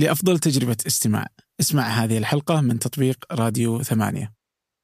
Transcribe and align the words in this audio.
لأفضل 0.00 0.38
تجربة 0.38 0.76
استماع. 0.86 1.26
اسمع 1.60 1.82
هذه 1.82 2.18
الحلقة 2.18 2.60
من 2.60 2.78
تطبيق 2.78 3.32
راديو 3.32 3.82
ثمانية. 3.82 4.34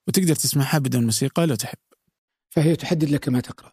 وتقدر 0.08 0.35
تسمعها 0.35 0.79
بدون 0.79 1.04
موسيقى 1.04 1.46
لو 1.46 1.54
تحب. 1.54 1.79
فهي 2.50 2.77
تحدد 2.77 3.11
لك 3.11 3.29
ما 3.29 3.40
تقرأ. 3.40 3.72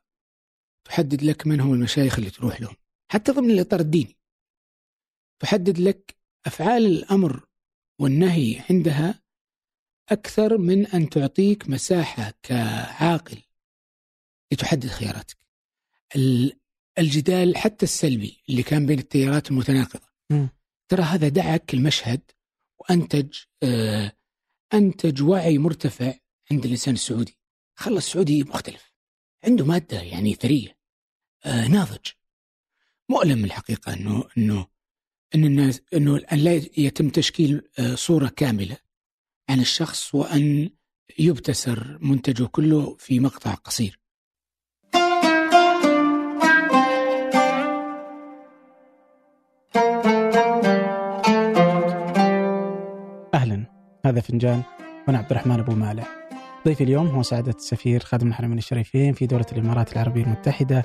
تحدد 0.86 1.24
لك 1.24 1.48
من 1.48 1.60
هم 1.60 1.74
المشايخ 1.74 2.18
اللي 2.18 2.30
تروح 2.30 2.62
لهم. 2.62 2.76
حتى 3.12 3.32
ضمن 3.32 3.52
الإطار 3.52 3.80
الديني. 3.80 4.18
تحدد 5.40 5.80
لك 5.80 6.16
أفعال 6.46 6.86
الأمر 6.86 7.46
والنهي 8.00 8.64
عندها 8.70 9.24
أكثر 10.10 10.58
من 10.58 10.88
أن 10.88 11.10
تعطيك 11.10 11.70
مساحة 11.70 12.34
كعاقل 12.44 13.42
لتحدد 14.52 14.88
خياراتك. 14.88 15.38
الجدال 16.98 17.58
حتى 17.58 17.86
السلبي 17.86 18.44
اللي 18.50 18.64
كان 18.64 18.86
بين 18.86 19.00
التيارات 19.00 19.52
المتناقضة. 19.52 20.08
م. 20.30 20.48
ترى 20.94 21.02
هذا 21.02 21.28
دعك 21.28 21.74
المشهد 21.74 22.22
وأنتج 22.80 23.38
آه 23.64 24.12
أنتج 24.74 25.24
وعي 25.24 25.58
مرتفع 25.58 26.14
عند 26.52 26.66
الإنسان 26.66 26.94
السعودي. 26.94 27.38
خلى 27.76 27.98
السعودي 27.98 28.44
مختلف. 28.44 28.94
عنده 29.44 29.66
مادة 29.66 30.02
يعني 30.02 30.34
ثرية 30.34 30.78
آه 31.46 31.68
ناضج. 31.68 32.08
مؤلم 33.10 33.46
الحقيقة 33.46 33.94
أنه 33.94 34.24
أنه 34.38 34.68
أن 35.36 35.46
الناس 35.46 35.82
أنه 35.94 36.18
أن 36.32 36.38
لا 36.38 36.54
يتم 36.78 37.10
تشكيل 37.10 37.70
آه 37.80 37.96
صورة 37.96 38.28
كاملة 38.28 38.78
عن 39.50 39.60
الشخص 39.60 40.16
وأن 40.16 40.70
يبتسر 41.20 41.98
منتجه 42.02 42.46
كله 42.46 42.96
في 42.96 43.20
مقطع 43.20 43.54
قصير. 43.54 44.00
هذا 54.06 54.22
فنجان 54.22 54.62
وأنا 55.08 55.18
عبد 55.18 55.32
الرحمن 55.32 55.60
أبو 55.60 55.72
مالح. 55.72 56.08
ضيفي 56.66 56.84
اليوم 56.84 57.08
هو 57.08 57.22
سعادة 57.22 57.52
السفير 57.52 58.00
خادم 58.00 58.28
الحرمين 58.28 58.58
الشريفين 58.58 59.14
في 59.14 59.26
دولة 59.26 59.46
الإمارات 59.52 59.94
العربية 59.94 60.24
المتحدة 60.24 60.84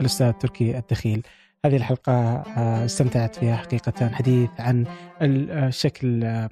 الأستاذ 0.00 0.32
تركي 0.32 0.78
الدخيل. 0.78 1.22
هذه 1.64 1.76
الحلقة 1.76 2.12
آه، 2.12 2.84
استمتعت 2.84 3.36
فيها 3.36 3.56
حقيقة 3.56 4.08
حديث 4.08 4.50
عن 4.58 4.84
الشكل 5.22 6.24
آه، 6.24 6.50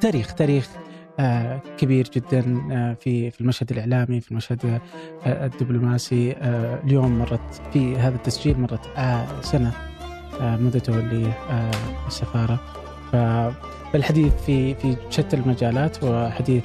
تاريخ 0.00 0.34
تاريخ 0.34 0.68
آه، 1.20 1.60
كبير 1.78 2.10
جدا 2.14 2.42
في 3.00 3.30
في 3.30 3.40
المشهد 3.40 3.70
الإعلامي 3.70 4.20
في 4.20 4.30
المشهد 4.30 4.80
الدبلوماسي. 5.26 6.32
اليوم 6.84 7.18
مرت 7.18 7.62
في 7.72 7.96
هذا 7.96 8.16
التسجيل 8.16 8.60
مرت 8.60 8.98
سنة 9.44 9.72
منذ 10.40 10.80
تولي 10.80 11.32
السفارة. 12.06 12.81
فالحديث 13.12 14.32
في 14.46 14.74
في 14.74 14.96
شتى 15.10 15.36
المجالات 15.36 16.04
وحديث 16.04 16.64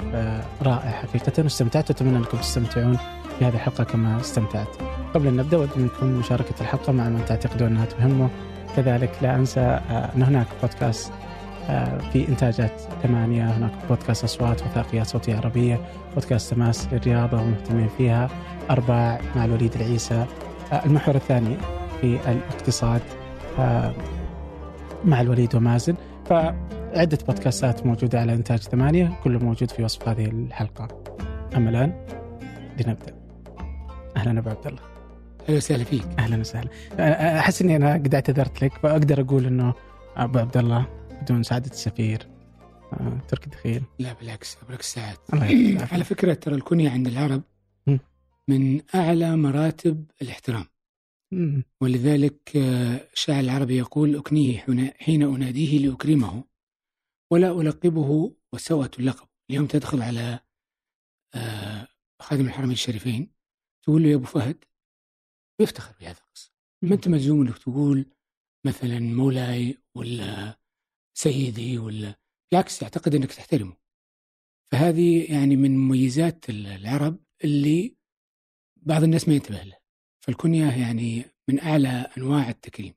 رائع 0.62 0.90
حقيقة 0.90 1.42
واستمتعت 1.42 1.90
واتمنى 1.90 2.16
أنكم 2.16 2.38
تستمتعون 2.38 2.98
بهذه 3.40 3.54
الحلقة 3.54 3.84
كما 3.84 4.20
استمتعت. 4.20 4.68
قبل 5.14 5.26
أن 5.26 5.36
نبدأ 5.36 5.56
أود 5.56 5.68
منكم 5.76 6.06
مشاركة 6.06 6.54
الحلقة 6.60 6.92
مع 6.92 7.08
من 7.08 7.24
تعتقدون 7.24 7.68
أنها 7.68 7.84
تهمه. 7.84 8.28
كذلك 8.76 9.10
لا 9.22 9.34
أنسى 9.34 9.60
أن 10.16 10.22
هناك 10.22 10.46
بودكاست 10.62 11.12
في 12.12 12.28
إنتاجات 12.28 12.80
ثمانية 13.02 13.44
هناك 13.44 13.72
بودكاست 13.88 14.24
أصوات 14.24 14.62
وثائقيات 14.62 15.06
صوتية 15.06 15.36
عربية 15.36 15.80
بودكاست 16.14 16.54
تماس 16.54 16.88
للرياضة 16.92 17.42
ومهتمين 17.42 17.88
فيها 17.98 18.28
أرباع 18.70 19.20
مع 19.36 19.44
الوليد 19.44 19.74
العيسى. 19.74 20.26
المحور 20.84 21.14
الثاني 21.14 21.56
في 22.00 22.18
الاقتصاد 22.28 23.00
مع 25.04 25.20
الوليد 25.20 25.54
ومازن. 25.54 25.94
فعدة 26.28 27.18
بودكاستات 27.26 27.86
موجودة 27.86 28.20
على 28.20 28.34
إنتاج 28.34 28.58
ثمانية 28.58 29.20
كله 29.24 29.38
موجود 29.38 29.70
في 29.70 29.84
وصف 29.84 30.08
هذه 30.08 30.24
الحلقة. 30.26 30.88
أما 31.56 31.70
الآن 31.70 32.06
لنبدأ. 32.80 33.14
أهلا 34.16 34.38
أبو 34.38 34.50
عبد 34.50 34.66
الله. 34.66 34.80
أهلا 35.48 35.56
وسهلا 35.56 35.84
فيك. 35.84 36.04
أهلا 36.18 36.40
وسهلا. 36.40 36.68
أحس 37.38 37.62
إني 37.62 37.76
أنا 37.76 37.92
قد 37.92 38.14
اعتذرت 38.14 38.64
لك 38.64 38.72
فأقدر 38.72 39.20
أقول 39.20 39.46
إنه 39.46 39.74
أبو 40.16 40.38
عبد 40.38 40.56
الله 40.56 40.86
بدون 41.22 41.42
سعادة 41.42 41.70
السفير 41.70 42.26
آه، 42.92 43.18
تركي 43.28 43.50
دخيل 43.50 43.82
لا 43.98 44.12
بالعكس 44.12 44.56
بالعكس 44.66 44.94
سعد 44.94 45.16
على 45.92 46.04
فكرة 46.04 46.34
ترى 46.34 46.54
الكنية 46.54 46.90
عند 46.90 47.06
العرب 47.06 47.42
من 48.48 48.80
أعلى 48.94 49.36
مراتب 49.36 50.04
الاحترام. 50.22 50.64
ولذلك 51.80 52.56
الشاعر 53.12 53.40
العربي 53.40 53.76
يقول 53.76 54.16
أكنيه 54.16 54.66
حين 54.98 55.22
أناديه 55.22 55.78
لأكرمه 55.78 56.44
ولا 57.32 57.60
ألقبه 57.60 58.36
وسوءة 58.52 58.90
اللقب. 58.98 59.28
اليوم 59.50 59.66
تدخل 59.66 60.02
على 60.02 60.40
خادم 62.22 62.46
الحرمين 62.46 62.72
الشريفين 62.72 63.32
تقول 63.84 64.02
له 64.02 64.08
يا 64.08 64.14
أبو 64.14 64.24
فهد 64.24 64.64
يفتخر 65.60 65.94
بهذا 66.00 66.18
القصة. 66.18 66.52
ما 66.82 66.94
أنت 66.94 67.08
ملزوم 67.08 67.40
أنك 67.40 67.58
تقول 67.58 68.06
مثلا 68.66 68.98
مولاي 69.00 69.78
ولا 69.94 70.60
سيدي 71.14 71.78
ولا 71.78 72.20
بالعكس 72.52 72.82
يعتقد 72.82 73.14
أنك 73.14 73.32
تحترمه. 73.32 73.76
فهذه 74.72 75.32
يعني 75.32 75.56
من 75.56 75.76
مميزات 75.76 76.50
العرب 76.50 77.24
اللي 77.44 77.96
بعض 78.76 79.02
الناس 79.02 79.28
ما 79.28 79.34
ينتبه 79.34 79.62
لها 79.62 79.77
فالكنية 80.28 80.70
يعني 80.70 81.24
من 81.48 81.60
أعلى 81.60 82.06
أنواع 82.18 82.48
التكريم. 82.48 82.94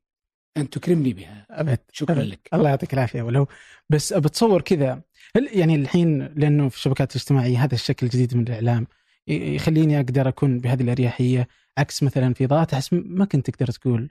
أن 0.58 0.70
تكرمني 0.70 1.14
بها. 1.14 1.46
أبد. 1.50 1.80
شكرا 1.92 2.16
أبد. 2.16 2.28
لك. 2.28 2.50
الله 2.54 2.70
يعطيك 2.70 2.94
العافية 2.94 3.22
ولو. 3.22 3.48
بس 3.90 4.14
بتصور 4.14 4.62
كذا 4.62 5.02
هل 5.36 5.50
يعني 5.54 5.76
الحين 5.76 6.26
لأنه 6.26 6.70
في 6.70 6.76
الشبكات 6.76 7.12
الاجتماعية 7.16 7.64
هذا 7.64 7.76
الشكل 7.76 8.06
الجديد 8.06 8.38
من 8.38 8.44
الإعلام 8.48 8.88
يخليني 9.28 10.00
أقدر 10.00 10.28
أكون 10.28 10.60
بهذه 10.60 10.82
الأريحية 10.82 11.48
عكس 11.78 12.04
مثلا 12.04 12.34
في 12.34 12.46
ضغط 12.46 12.74
أحس 12.74 12.94
ما 12.94 13.26
كنت 13.26 13.50
تقدر 13.50 13.72
تقول. 13.72 14.10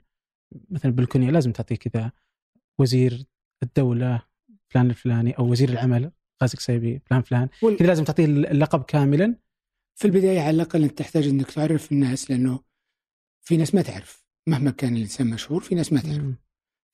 مثلا 0.69 0.91
بالكنية 0.91 1.31
لازم 1.31 1.51
تعطيه 1.51 1.75
كذا 1.75 2.11
وزير 2.79 3.25
الدولة 3.63 4.21
فلان 4.69 4.89
الفلاني 4.89 5.31
أو 5.31 5.51
وزير 5.51 5.69
العمل 5.69 6.11
قاسك 6.41 6.59
سيبي 6.59 7.01
فلان 7.05 7.21
فلان 7.21 7.49
وال... 7.61 7.77
كذا 7.77 7.87
لازم 7.87 8.03
تعطيه 8.03 8.25
اللقب 8.25 8.83
كاملا. 8.83 9.35
في 9.95 10.05
البداية 10.05 10.41
على 10.41 10.49
الأقل 10.49 10.83
أنت 10.83 10.97
تحتاج 10.97 11.27
أنك 11.27 11.51
تعرف 11.51 11.91
الناس 11.91 12.31
لأنه 12.31 12.70
في 13.41 13.57
ناس 13.57 13.75
ما 13.75 13.81
تعرف. 13.81 14.25
مهما 14.47 14.71
كان 14.71 14.95
الإنسان 14.95 15.27
مشهور 15.27 15.61
في 15.61 15.75
ناس 15.75 15.93
ما 15.93 16.01
تعرف. 16.01 16.35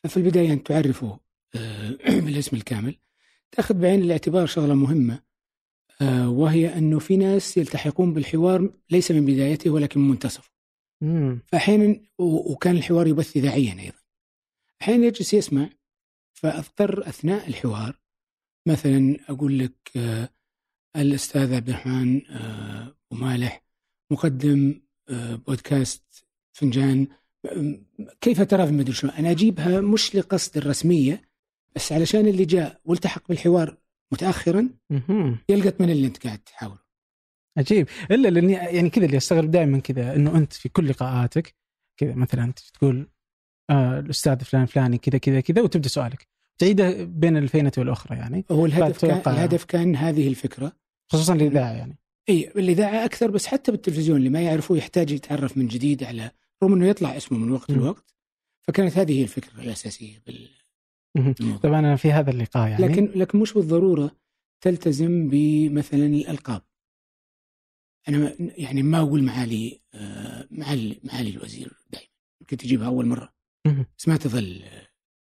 ففي 0.04 0.18
البداية 0.18 0.54
انت 0.54 0.68
تعرفه 0.68 1.20
آه، 1.56 1.90
بالاسم 2.26 2.56
الكامل 2.56 2.96
تأخذ 3.52 3.76
بعين 3.76 4.02
الاعتبار 4.02 4.46
شغلة 4.46 4.74
مهمة 4.74 5.24
آه، 6.02 6.30
وهي 6.30 6.78
أنه 6.78 7.00
في 7.00 7.18
ناس 7.18 7.58
يلتحقون 7.58 8.14
بالحوار 8.14 8.74
ليس 8.90 9.12
من 9.12 9.26
بدايته 9.26 9.70
ولكن 9.70 10.00
من 10.00 10.10
منتصفه. 10.10 10.52
فأحيانا 11.48 12.02
وكان 12.20 12.78
الحوار 12.78 13.08
يبث 13.08 13.38
اذاعيا 13.38 13.80
أيضا. 13.80 13.98
أحيانا 14.82 15.06
يجلس 15.06 15.34
يسمع 15.34 15.70
فأضطر 16.34 17.10
أثناء 17.10 17.48
الحوار 17.48 18.00
مثلا 18.68 19.18
أقول 19.30 19.60
لك 19.60 19.92
آه، 19.96 20.30
الأستاذ 20.96 21.54
عبد 21.54 21.70
الرحمن 21.70 22.28
أبو 22.32 23.16
مالح 23.16 23.64
مقدم 24.12 24.82
بودكاست 25.48 26.27
فنجان 26.58 27.08
كيف 28.22 28.42
ترى 28.42 28.68
في 28.68 28.74
مدري 28.74 28.94
شنو 28.94 29.12
أنا 29.12 29.32
أجيبها 29.32 29.82
مش 29.82 30.16
لقصد 30.16 30.58
الرسمية 30.58 31.22
بس 31.76 31.92
علشان 31.92 32.28
اللي 32.28 32.46
جاء 32.46 32.80
والتحق 32.86 33.28
بالحوار 33.30 33.78
متاخرا 34.12 34.70
يلقط 35.50 35.82
من 35.82 35.90
اللي 35.90 36.08
أنت 36.08 36.24
قاعد 36.28 36.40
تحاوره 36.40 36.88
عجيب. 37.58 37.88
إلا 38.12 38.28
لأني 38.28 38.54
يعني 38.54 38.90
كذا 38.90 39.06
اللي 39.06 39.18
أستغرب 39.18 39.52
دائما 39.52 39.80
كذا 39.80 40.16
إنه 40.16 40.38
أنت 40.38 40.54
في 40.54 40.70
كل 40.70 40.88
لقاءاتك 40.90 41.56
كذا 41.98 42.16
مثلا 42.16 42.54
تقول 42.74 43.10
آه 43.70 44.00
الأستاذ 44.00 44.40
فلان 44.40 44.66
فلاني 44.66 44.98
كذا 44.98 45.18
كذا 45.18 45.42
كذا 45.42 45.62
وتبدأ 45.62 45.90
سؤالك. 45.90 46.28
تعيده 46.58 47.04
بين 47.04 47.38
الفينة 47.38 47.72
والأخرى 47.78 48.18
يعني. 48.18 48.46
هو 48.52 48.66
الهدف 48.66 49.06
كان 49.06 49.34
الهدف 49.34 49.64
كان 49.64 49.96
هذه 49.96 50.28
الفكرة. 50.28 50.72
خصوصا 51.12 51.34
الإذاعة 51.34 51.72
يعني. 51.72 51.98
اي 52.30 52.52
الإذاعة 52.56 53.06
أكثر 53.06 53.32
بس 53.32 53.48
حتى 53.48 53.72
بالتلفزيون 53.72 54.18
اللي 54.18 54.30
ما 54.30 54.42
يعرفوه 54.42 54.78
يحتاج 54.78 55.12
يتعرف 55.12 55.58
من 55.58 55.68
جديد 55.68 56.04
على 56.04 56.32
رغم 56.64 56.74
إنه 56.74 56.88
يطلع 56.88 57.18
اسمه 57.18 57.38
من 57.38 57.52
وقت 57.52 57.72
لوقت. 57.72 58.16
فكانت 58.68 58.98
هذه 58.98 59.20
هي 59.20 59.24
الفكرة 59.24 59.62
الأساسية 59.62 60.20
بال 60.28 60.50
طبعا 61.64 61.80
أنا 61.80 61.96
في 61.96 62.12
هذا 62.12 62.32
اللقاء 62.32 62.70
يعني. 62.70 62.88
لكن 62.88 63.20
لكن 63.20 63.40
مش 63.40 63.54
بالضرورة 63.54 64.12
تلتزم 64.62 65.30
بمثلا 65.30 66.06
الألقاب. 66.06 66.62
أنا 68.08 68.36
يعني 68.40 68.84
ما 68.84 69.00
أقول 69.00 69.24
معالي 69.24 69.82
آه، 69.94 70.48
معالي 70.52 71.00
معالي 71.04 71.30
الوزير 71.30 71.78
دائما 71.90 72.10
ممكن 72.42 72.58
تجيبها 72.58 72.88
أول 72.88 73.06
مرة. 73.06 73.34
بس 73.98 74.08
ما 74.08 74.18
تظل 74.18 74.64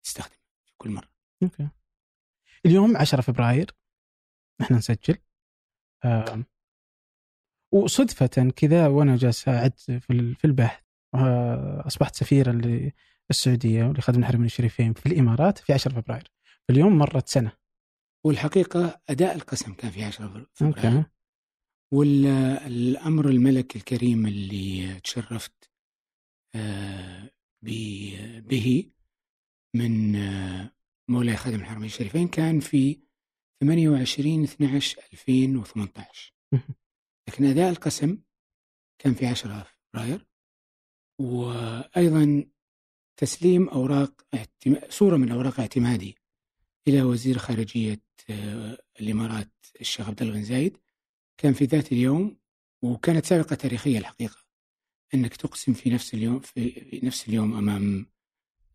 تستخدم 0.03 0.35
كل 0.77 0.89
مرة. 0.89 1.09
أوكي. 1.43 1.67
اليوم 2.65 2.97
10 2.97 3.21
فبراير. 3.21 3.71
إحنا 4.61 4.77
نسجل. 4.77 5.15
وصدفة 7.73 8.51
كذا 8.55 8.87
وأنا 8.87 9.17
جالس 9.17 9.47
أعد 9.47 9.79
في 9.79 10.45
البحث. 10.45 10.88
أصبحت 11.87 12.15
سفيرا 12.15 12.61
السعودية 13.29 13.83
ولخادم 13.83 14.19
الحرمين 14.19 14.45
الشريفين 14.45 14.93
في 14.93 15.05
الإمارات 15.05 15.57
في 15.57 15.73
10 15.73 16.01
فبراير. 16.01 16.31
اليوم 16.69 16.97
مرت 16.97 17.27
سنة. 17.27 17.51
والحقيقة 18.25 19.01
أداء 19.09 19.35
القسم 19.35 19.73
كان 19.73 19.91
في 19.91 20.03
10 20.03 20.47
فبراير. 20.53 20.87
أوكي 20.87 21.03
والامر 21.93 23.29
الملك 23.29 23.75
الكريم 23.75 24.27
اللي 24.27 24.99
تشرفت 24.99 25.71
آه، 26.55 27.29
به 27.61 28.91
من 29.75 30.15
آه، 30.15 30.71
مولاي 31.09 31.37
خادم 31.37 31.59
الحرمين 31.59 31.85
الشريفين 31.85 32.27
كان 32.27 32.59
في 32.59 32.99
28 33.61 34.43
12 34.43 35.01
2018 35.13 36.33
مهم. 36.53 36.75
لكن 37.29 37.45
أداء 37.45 37.69
القسم 37.69 38.17
كان 38.99 39.13
في 39.13 39.27
10 39.27 39.67
فبراير. 39.93 40.28
وأيضا 41.19 42.45
تسليم 43.17 43.69
أوراق 43.69 44.21
اعتم- 44.33 44.89
صورة 44.89 45.17
من 45.17 45.31
أوراق 45.31 45.59
اعتمادي 45.59 46.15
إلى 46.87 47.01
وزير 47.01 47.37
خارجية 47.37 48.01
آه، 48.29 48.77
الإمارات 49.01 49.51
الشيخ 49.81 50.07
عبد 50.09 50.21
الله 50.21 50.33
بن 50.33 50.43
زايد 50.43 50.77
كان 51.37 51.53
في 51.53 51.65
ذات 51.65 51.91
اليوم 51.91 52.37
وكانت 52.81 53.25
سابقة 53.25 53.55
تاريخية 53.55 53.97
الحقيقة 53.97 54.37
أنك 55.13 55.35
تقسم 55.35 55.73
في 55.73 55.89
نفس 55.89 56.13
اليوم 56.13 56.39
في 56.39 56.99
نفس 57.03 57.27
اليوم 57.29 57.53
أمام 57.57 58.05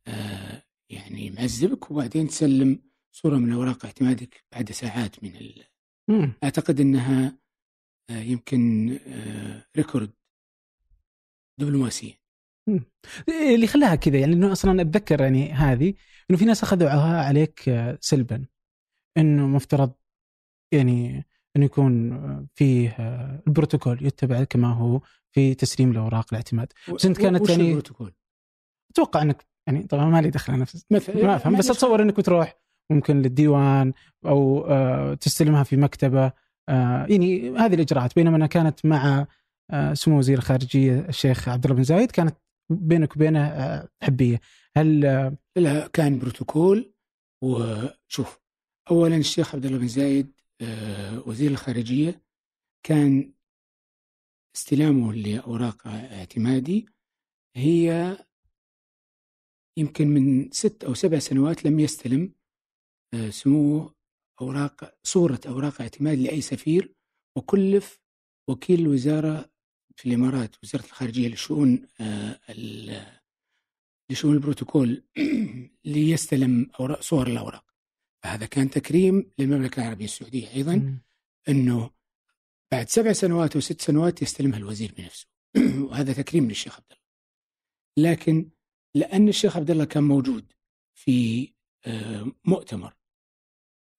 آه، 0.07 0.63
يعني 0.91 1.31
معزبك 1.31 1.91
وبعدين 1.91 2.29
تسلم 2.29 2.83
صورة 3.13 3.37
من 3.37 3.53
أوراق 3.53 3.85
اعتمادك 3.85 4.45
بعد 4.53 4.73
ساعات 4.73 5.23
من 5.25 5.37
ال... 5.37 5.65
مم. 6.09 6.33
أعتقد 6.45 6.81
أنها 6.81 7.39
آه، 8.11 8.21
يمكن 8.21 8.91
آه، 9.07 9.67
ريكورد 9.77 10.11
دبلوماسي 11.59 12.19
اللي 13.55 13.67
خلاها 13.67 13.95
كذا 13.95 14.19
يعني 14.19 14.33
إنه 14.33 14.53
أصلا 14.53 14.83
أتذكر 14.83 15.21
يعني 15.21 15.53
هذه 15.53 15.95
إنه 16.31 16.39
في 16.39 16.45
ناس 16.45 16.63
اخذوها 16.63 17.23
عليك 17.25 17.69
آه، 17.69 17.99
سلبا. 18.01 18.45
إنه 19.19 19.47
مفترض 19.47 19.93
يعني 20.75 21.27
إنه 21.57 21.65
يكون 21.65 22.13
آه، 22.13 22.47
فيه 22.55 22.89
آه، 22.91 23.43
البروتوكول 23.47 24.07
يتبع 24.07 24.45
كما 24.45 24.69
هو 24.73 25.01
في 25.35 25.55
تسليم 25.55 25.91
الأوراق 25.91 26.27
الاعتماد. 26.33 26.73
بس 26.95 27.07
أنت 27.07 27.21
كانت 27.21 27.51
يعني- 27.51 27.69
البروتوكول؟ 27.69 28.13
أتوقع 28.93 29.23
إنك 29.23 29.47
يعني 29.67 29.83
طبعا 29.83 30.05
ما 30.05 30.23
لي 30.23 30.31
دخل 30.31 30.53
أنا 30.53 30.65
في 30.65 30.83
مثلا 30.91 31.25
ما 31.25 31.37
افهم 31.37 31.57
بس 31.59 31.71
أتصور 31.71 32.03
إنك 32.03 32.17
بتروح 32.17 32.57
ممكن 32.93 33.23
للديوان 33.23 33.93
أو 34.27 34.67
آه، 34.67 35.15
تستلمها 35.15 35.63
في 35.63 35.77
مكتبة. 35.77 36.33
آه، 36.69 37.07
يعني 37.11 37.51
هذه 37.59 37.75
الإجراءات. 37.75 38.15
بينما 38.15 38.37
أنا 38.37 38.47
كانت 38.47 38.87
مع 38.87 39.27
آه، 39.71 39.95
سمو 39.95 40.19
وزير 40.19 40.39
الخارجيه 40.39 40.99
الشيخ 41.09 41.49
عبد 41.49 41.65
الله 41.65 41.77
بن 41.77 41.83
زايد 41.83 42.11
كانت 42.11 42.37
بينك 42.71 43.17
وبينه 43.17 43.47
آه، 43.47 43.89
حبية. 44.03 44.41
هل 44.77 45.07
آه، 45.07 45.37
لا 45.57 45.87
كان 45.87 46.19
بروتوكول 46.19 46.95
وشوف 47.43 48.41
اولا 48.91 49.17
الشيخ 49.17 49.55
عبد 49.55 49.67
الله 49.67 49.79
بن 49.79 49.89
زايد 49.89 50.33
آه، 50.61 51.29
وزير 51.29 51.51
الخارجية 51.51 52.23
كان 52.87 53.35
استلامه 54.57 55.13
لأوراق 55.13 55.87
اعتمادي. 55.87 56.87
هي 57.57 58.17
يمكن 59.79 60.09
من 60.09 60.51
ست 60.51 60.85
أو 60.85 60.95
سبع 60.95 61.19
سنوات 61.19 61.65
لم 61.65 61.81
يستلم 61.81 62.35
سموه 63.31 63.95
أوراق 64.41 64.95
صورة 65.03 65.41
أوراق 65.47 65.81
اعتماد 65.81 66.19
لأي 66.19 66.41
سفير 66.41 66.95
وكلف 67.37 68.01
وكيل 68.49 68.81
الوزارة 68.81 69.51
في 69.97 70.09
الإمارات 70.09 70.57
وزارة 70.63 70.85
الخارجية 70.85 71.29
لشؤون 71.29 71.89
آه، 72.01 72.41
ال- 72.49 73.07
لشؤون 74.11 74.35
البروتوكول 74.35 75.05
ليستلم 75.85 76.71
صور 77.01 77.27
الأوراق. 77.27 77.65
فهذا 78.23 78.47
كان 78.47 78.71
تكريم 78.71 79.31
للمملكة 79.39 79.81
العربية 79.83 80.05
السعودية 80.05 80.55
أيضا 80.55 80.99
أنه 81.49 81.91
بعد 82.73 82.89
سبع 82.89 83.13
سنوات 83.13 83.57
وست 83.57 83.81
سنوات 83.81 84.23
يستلمها 84.23 84.59
الوزير 84.59 84.93
بنفسه. 84.99 85.27
وهذا 85.89 86.13
تكريم 86.13 86.49
للشيخ 86.49 86.77
عبد 86.77 86.87
الله. 86.93 87.05
لكن 88.13 88.51
لأن 88.95 89.29
الشيخ 89.29 89.57
عبد 89.57 89.71
الله 89.71 89.85
كان 89.85 90.03
موجود 90.05 90.53
في 90.95 91.49
آه، 91.87 92.33
مؤتمر 92.45 92.95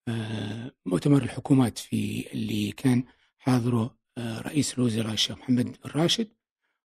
آه، 0.08 0.72
مؤتمر 0.86 1.24
الحكومات 1.24 1.78
في 1.78 2.32
اللي 2.34 2.72
كان 2.72 3.04
حاضره 3.38 3.98
رئيس 4.20 4.74
الوزراء 4.74 5.14
الشيخ 5.14 5.38
محمد 5.38 5.66
بن 5.66 5.92
راشد 5.92 6.28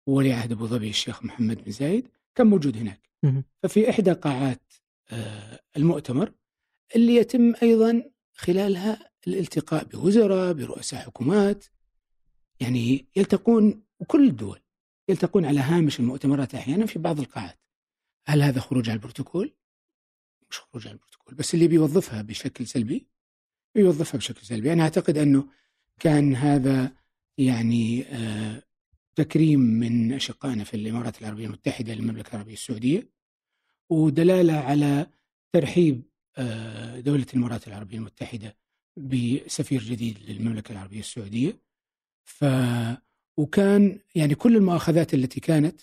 وولي 0.07 0.33
عهد 0.33 0.51
أبو 0.51 0.67
ظبي 0.67 0.89
الشيخ 0.89 1.23
محمد 1.23 1.63
بن 1.63 1.71
زايد 1.71 2.07
كان 2.35 2.47
موجود 2.47 2.77
هناك. 2.77 3.09
ففي 3.63 3.89
إحدى 3.89 4.11
قاعات 4.11 4.73
آه، 5.11 5.59
المؤتمر 5.77 6.31
اللي 6.95 7.15
يتم 7.15 7.53
أيضا 7.63 8.03
خلالها 8.33 9.11
الالتقاء 9.27 9.83
بوزراء 9.83 10.53
برؤساء 10.53 11.01
حكومات 11.01 11.65
يعني 12.59 13.05
يلتقون 13.15 13.83
كل 14.07 14.27
الدول 14.27 14.59
يلتقون 15.09 15.45
على 15.45 15.59
هامش 15.59 15.99
المؤتمرات 15.99 16.55
أحيانا 16.55 16.85
في 16.85 16.99
بعض 16.99 17.19
القاعات 17.19 17.59
هل 18.25 18.41
هذا 18.41 18.59
خروج 18.59 18.89
على 18.89 18.97
البروتوكول؟ 18.97 19.53
مش 20.49 20.59
خروج 20.59 20.87
على 20.87 20.93
البروتوكول 20.93 21.35
بس 21.35 21.53
اللي 21.53 21.67
بيوظفها 21.67 22.21
بشكل 22.21 22.67
سلبي 22.67 23.07
يوظفها 23.75 24.17
بشكل 24.17 24.45
سلبي 24.45 24.73
أنا 24.73 24.83
أعتقد 24.83 25.17
أنه 25.17 25.47
كان 25.99 26.35
هذا 26.35 27.00
يعني 27.41 28.05
آه، 28.05 28.63
تكريم 29.15 29.59
من 29.59 30.13
أشقائنا 30.13 30.63
في 30.63 30.73
الإمارات 30.73 31.21
العربية 31.21 31.45
المتحدة 31.45 31.93
للمملكة 31.93 32.31
العربية 32.33 32.53
السعودية 32.53 33.09
ودلالة 33.89 34.53
على 34.53 35.07
ترحيب 35.53 36.03
آه، 36.37 36.99
دولة 36.99 37.25
الإمارات 37.33 37.67
العربية 37.67 37.97
المتحدة 37.97 38.57
بسفير 38.97 39.81
جديد 39.83 40.19
للمملكة 40.19 40.71
العربية 40.71 40.99
السعودية 40.99 41.61
ف 42.23 42.45
وكان 43.37 43.99
يعني 44.15 44.35
كل 44.35 44.55
المؤاخذات 44.55 45.13
التي 45.13 45.39
كانت 45.39 45.81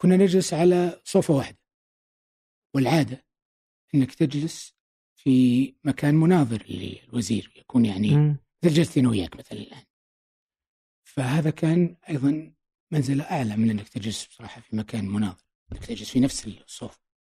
كنا 0.00 0.16
نجلس 0.16 0.54
على 0.54 1.00
صوفة 1.04 1.34
واحدة 1.34 1.58
والعادة 2.74 3.24
أنك 3.94 4.14
تجلس 4.14 4.74
في 5.16 5.74
مكان 5.84 6.14
مناظر 6.14 6.64
للوزير 6.68 7.52
يكون 7.56 7.84
يعني 7.84 8.14
أنا 9.00 9.08
وياك 9.08 9.36
مثلا 9.36 9.58
الان. 9.58 9.82
فهذا 11.16 11.50
كان 11.50 11.96
أيضا 12.08 12.52
منزلة 12.92 13.24
أعلى 13.24 13.56
من 13.56 13.70
إنك 13.70 13.88
تجلس 13.88 14.26
بصراحة 14.26 14.60
في 14.60 14.76
مكان 14.76 15.08
مناظر، 15.08 15.44
إنك 15.72 15.84
تجلس 15.84 16.10
في 16.10 16.20
نفس. 16.20 16.48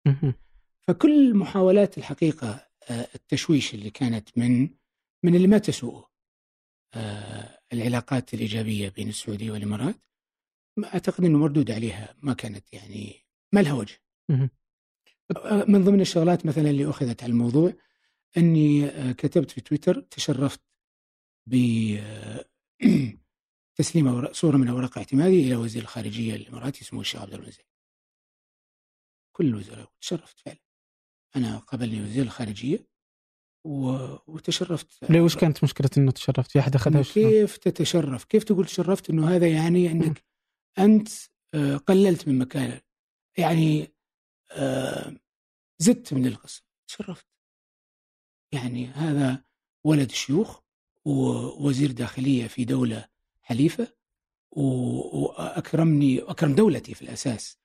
مهم. 0.07 0.35
فكل 0.81 1.35
محاولات 1.35 1.99
الحقيقة 1.99 2.69
آه، 2.91 3.09
التشويش 3.15 3.75
اللي 3.75 3.91
كانت 3.91 4.39
من 4.39 4.69
من 5.25 5.35
اللي 5.35 5.47
ما 5.47 5.59
تسوءه 5.59 6.11
آه، 6.95 7.61
العلاقات 7.73 8.35
الإيجابية 8.35 8.89
بين 8.89 9.09
السعودية 9.09 9.51
والإمارات 9.51 9.97
ما 10.77 10.95
أعتقد 10.95 11.25
إنه 11.25 11.39
مردود 11.39 11.71
عليها 11.71 12.15
ما 12.23 12.35
كانت 12.35 12.73
يعني 12.73 13.17
ما 13.53 13.61
لها 13.61 13.73
وجه. 13.73 14.03
آه، 15.37 15.65
من 15.69 15.85
ضمن 15.85 16.01
الشغلات 16.01 16.47
مثلا 16.47 16.71
اللي 16.71 16.91
أخذت 16.91 17.23
على 17.23 17.33
الموضوع 17.33 17.73
إني 18.37 18.87
آه، 18.87 19.13
كتبت 19.13 19.51
في 19.51 19.61
تويتر 19.61 20.01
تشرفت 20.01 20.61
ب 21.47 21.55
تسليم 23.79 24.09
أوراق 24.09 24.33
صورة 24.33 24.57
من 24.57 24.69
أوراق 24.69 24.99
اعتمادي 24.99 25.41
إلى 25.47 25.57
وزير 25.57 25.83
الخارجية 25.83 26.35
الإماراتي 26.35 26.83
اسمه 26.83 27.01
الشيخ 27.01 27.21
عبد 27.23 27.35
الله 27.35 27.51
زيد. 27.51 27.65
كل 29.37 29.47
الوزراء 29.47 29.93
تشرفت 30.01 30.41
فعلا. 30.41 30.59
أنا 31.37 31.59
قابلني 31.59 32.03
وزير 32.03 32.23
الخارجية 32.23 32.87
و- 33.65 34.17
وتشرفت. 34.33 35.11
ليه؟ 35.11 35.21
وش 35.21 35.37
كانت 35.37 35.65
مشكلة 35.65 35.91
إنه 35.99 36.11
تشرفت؟ 36.11 36.51
في 36.51 36.59
أحد 36.59 36.75
أخذها؟ 36.75 37.01
وش- 37.01 37.13
كيف 37.15 37.57
تتشرف؟ 37.57 38.25
كيف 38.25 38.45
تقول 38.45 38.67
تشرفت؟ 38.67 39.11
إنه 39.11 39.29
هذا 39.37 39.49
يعني 39.49 39.91
إنك 39.91 40.25
أنت 40.79 41.09
آه، 41.55 41.77
قللت 41.77 42.29
من 42.29 42.39
مكانه 42.39 42.81
يعني 43.39 43.93
آه، 44.51 45.17
زدت 45.79 46.15
من 46.15 46.27
القسم 46.27 46.63
تشرفت. 46.89 47.27
يعني 48.53 48.87
هذا 48.87 49.45
ولد 49.85 50.11
شيوخ 50.11 50.61
ووزير 51.05 51.91
داخلية 51.93 52.47
في 52.47 52.65
دولة 52.65 53.09
حليفة 53.49 53.97
واكرمني 54.53 56.23
واكرم 56.23 56.55
دولتي 56.55 56.95
في 56.95 57.03
الأساس 57.03 57.59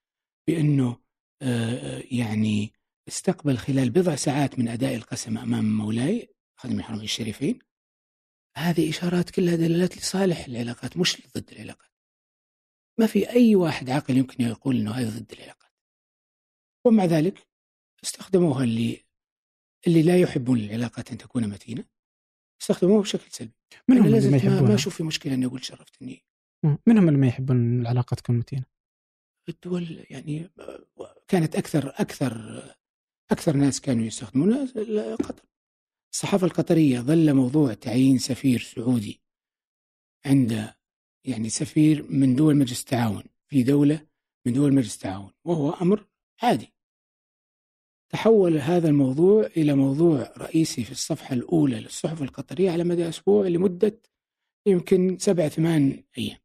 بأنه 0.48 1.04
آه، 1.42 2.02
يعني 2.10 2.72
استقبل 3.08 3.58
خلال 3.58 3.90
بضع 3.90 4.14
ساعات 4.14 4.58
من 4.58 4.68
أداء 4.68 4.94
القسم 4.94 5.38
أمام 5.38 5.76
مولاي 5.76 6.34
خادم 6.56 6.78
الحرمين 6.78 7.04
الشريفين. 7.04 7.58
هذه 8.56 8.90
إشارات 8.90 9.30
كلها 9.30 9.56
دلالات 9.56 9.96
لصالح 9.96 10.44
العلاقات 10.44 10.96
مش 10.96 11.22
ضد 11.36 11.50
العلاقات. 11.52 11.90
ما 12.98 13.06
في 13.06 13.30
أي 13.30 13.56
واحد 13.56 13.90
عاقل 13.90 14.16
يمكن 14.16 14.44
يقول 14.44 14.76
إنه 14.76 14.90
هذا 14.90 15.18
ضد 15.18 15.32
العلاقات. 15.32 15.72
ومع 16.86 17.04
ذلك 17.04 17.48
استخدموها 18.04 18.64
اللي 18.64 19.04
اللي 19.86 20.02
لا 20.02 20.20
يحبون 20.20 20.58
العلاقات 20.58 21.10
أن 21.10 21.18
تكون 21.18 21.48
متينة. 21.48 21.84
استخدموها 22.64 23.00
بشكل 23.00 23.30
سلبي. 23.30 23.52
منهم 23.88 24.06
اللي 24.06 24.30
ما 24.30 24.44
ما, 24.44 24.60
ما 24.60 24.74
أشوف 24.74 24.96
في 24.96 25.02
مشكلة 25.02 25.34
إني 25.34 25.46
أقول 25.46 25.64
شرفتني. 25.64 26.24
منهم 26.86 27.08
اللي 27.08 27.18
ما 27.18 27.26
يحبون 27.26 27.80
العلاقه 27.80 28.14
تكون 28.14 28.38
متينة. 28.38 28.64
الدول 29.48 30.06
يعني 30.10 30.50
كانت 31.28 31.56
أكثر 31.56 31.88
أكثر 31.88 32.62
أكثر 33.30 33.56
ناس 33.56 33.80
كانوا 33.80 34.04
يستخدمونها 34.04 34.66
قطر 35.14 35.44
الصحافة 36.12 36.46
القطرية 36.46 37.00
ظل 37.00 37.34
موضوع 37.34 37.74
تعيين 37.74 38.18
سفير 38.18 38.60
سعودي 38.60 39.22
عند 40.26 40.74
يعني 41.24 41.48
سفير 41.48 42.06
من 42.10 42.36
دول 42.36 42.56
مجلس 42.56 42.80
التعاون 42.80 43.24
في 43.50 43.62
دولة 43.62 44.06
من 44.46 44.52
دول 44.52 44.74
مجلس 44.74 44.94
التعاون 44.94 45.32
وهو 45.44 45.70
أمر 45.70 46.06
عادي. 46.42 46.73
تحول 48.14 48.58
هذا 48.58 48.88
الموضوع 48.88 49.46
إلى 49.46 49.74
موضوع 49.74 50.32
رئيسي 50.38 50.84
في 50.84 50.92
الصفحة 50.92 51.34
الأولى 51.34 51.80
للصحف 51.80 52.22
القطرية 52.22 52.70
على 52.70 52.84
مدى 52.84 53.08
أسبوع 53.08 53.46
لمدة 53.46 54.00
يمكن 54.66 55.18
سبع 55.18 55.48
ثمان 55.48 56.04
أيام. 56.18 56.38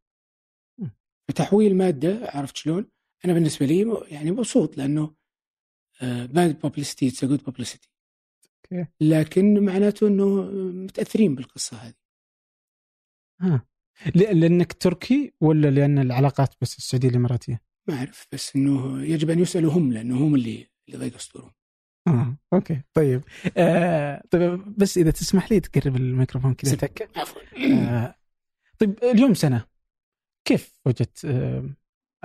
فتحويل 1.27 1.77
مادة 1.77 2.19
عرفت 2.23 2.57
شلون؟ 2.57 2.85
أنا 3.25 3.33
بالنسبة 3.33 3.65
لي 3.65 4.03
يعني 4.07 4.31
مبسوط 4.31 4.77
لأنه 4.77 5.15
bad 6.01 6.59
publicity 6.59 7.07
it's 7.07 7.25
good 7.25 7.43
publicity 7.43 7.89
لكن 9.01 9.65
معناته 9.65 10.07
إنه 10.07 10.41
متأثرين 10.71 11.35
بالقصة 11.35 11.77
هذه 11.77 11.95
ها 13.41 13.65
لأنك 14.15 14.73
تركي 14.73 15.33
ولا 15.41 15.67
لأن 15.67 15.99
العلاقات 15.99 16.55
بس 16.61 16.77
السعودية 16.77 17.09
الإماراتية؟ 17.09 17.61
ما 17.87 17.95
أعرف 17.95 18.27
بس 18.33 18.55
إنه 18.55 19.03
يجب 19.03 19.29
أن 19.29 19.39
يسالوا 19.39 19.71
هم 19.71 19.93
لأنه 19.93 20.17
هم 20.17 20.35
اللي 20.35 20.67
اللي 20.87 20.99
ضيقوا 20.99 21.19
صدورهم 21.19 21.58
آه 22.09 22.37
okay 22.53 22.81
طيب. 22.93 23.21
آه 23.57 24.23
طيب 24.31 24.77
بس 24.77 24.97
إذا 24.97 25.11
تسمح 25.11 25.51
لي 25.51 25.59
تقرب 25.59 25.95
الميكروفون 25.95 26.53
كذا. 26.53 26.75
تكه 26.75 27.07
آه 27.57 28.15
طيب 28.79 29.03
اليوم 29.03 29.33
سنة. 29.33 29.65
كيف 30.45 30.79
وجدت 30.85 31.25
آه 31.25 31.69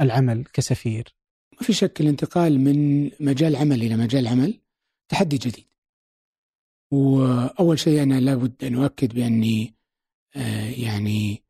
العمل 0.00 0.44
كسفير؟ 0.52 1.14
ما 1.52 1.58
في 1.66 1.72
شك 1.72 2.00
الانتقال 2.00 2.60
من 2.60 3.10
مجال 3.20 3.56
عمل 3.56 3.82
إلى 3.82 3.96
مجال 3.96 4.26
عمل 4.26 4.60
تحدي 5.08 5.36
جديد. 5.36 5.66
وأول 6.90 7.78
شيء 7.78 8.02
أنا 8.02 8.20
لابد 8.20 8.64
أن 8.64 8.74
أؤكد 8.74 9.14
بأني 9.14 9.74
آه 10.36 10.70
يعني 10.70 11.44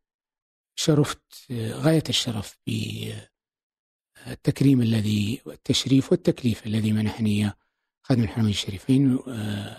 شرفت 0.76 1.47
آه 1.50 1.73
غاية 1.73 2.03
الشرف 2.09 2.59
بالتكريم 4.26 4.83
الذي 4.83 5.41
والتشريف 5.47 6.12
والتكليف 6.12 6.67
الذي 6.67 6.93
منحني 6.93 7.31
إياه. 7.31 7.55
خادم 8.06 8.23
الحرمين 8.23 8.50
الشريفين 8.50 9.18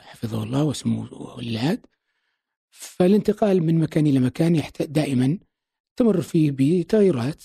حفظه 0.02 0.44
الله 0.44 0.64
وسموه 0.64 1.38
ولي 1.38 1.50
العهد 1.50 1.86
فالانتقال 2.70 3.64
من 3.64 3.80
مكان 3.80 4.08
إلى 4.08 4.20
مكان 4.20 4.64
دائما 4.80 5.40
تمر 5.96 6.22
فيه 6.22 6.52
بتغيرات 6.52 7.44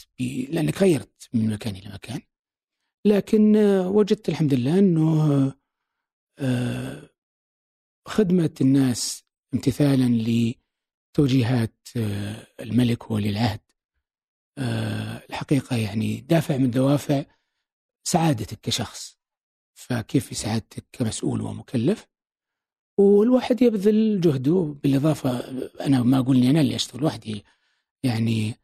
لأنك 0.48 0.82
غيرت 0.82 1.28
من 1.32 1.50
مكان 1.50 1.76
إلى 1.76 1.90
مكان. 1.94 2.20
لكن 3.04 3.56
وجدت 3.86 4.28
الحمد 4.28 4.54
لله 4.54 4.78
إنه 4.78 5.52
خدمة 8.06 8.54
الناس 8.60 9.24
امتثالا 9.54 10.24
لتوجيهات 11.14 11.88
الملك 12.60 13.10
ولي 13.10 13.30
العهد 13.30 13.60
الحقيقة 15.30 15.76
يعني 15.76 16.20
دافع 16.20 16.56
من 16.56 16.70
دوافع 16.70 17.24
سعادتك 18.04 18.60
كشخص. 18.60 19.19
فكيف 19.80 20.26
في 20.26 20.34
سعادتك 20.34 20.84
كمسؤول 20.92 21.40
ومكلف 21.40 22.06
والواحد 22.98 23.62
يبذل 23.62 24.20
جهده 24.20 24.76
بالإضافة 24.82 25.38
أنا 25.80 26.02
ما 26.02 26.18
أقول 26.18 26.36
إني 26.36 26.50
أنا 26.50 26.60
اللي 26.60 26.74
أشتغل 26.74 27.04
وحدي 27.04 27.44
يعني 28.02 28.54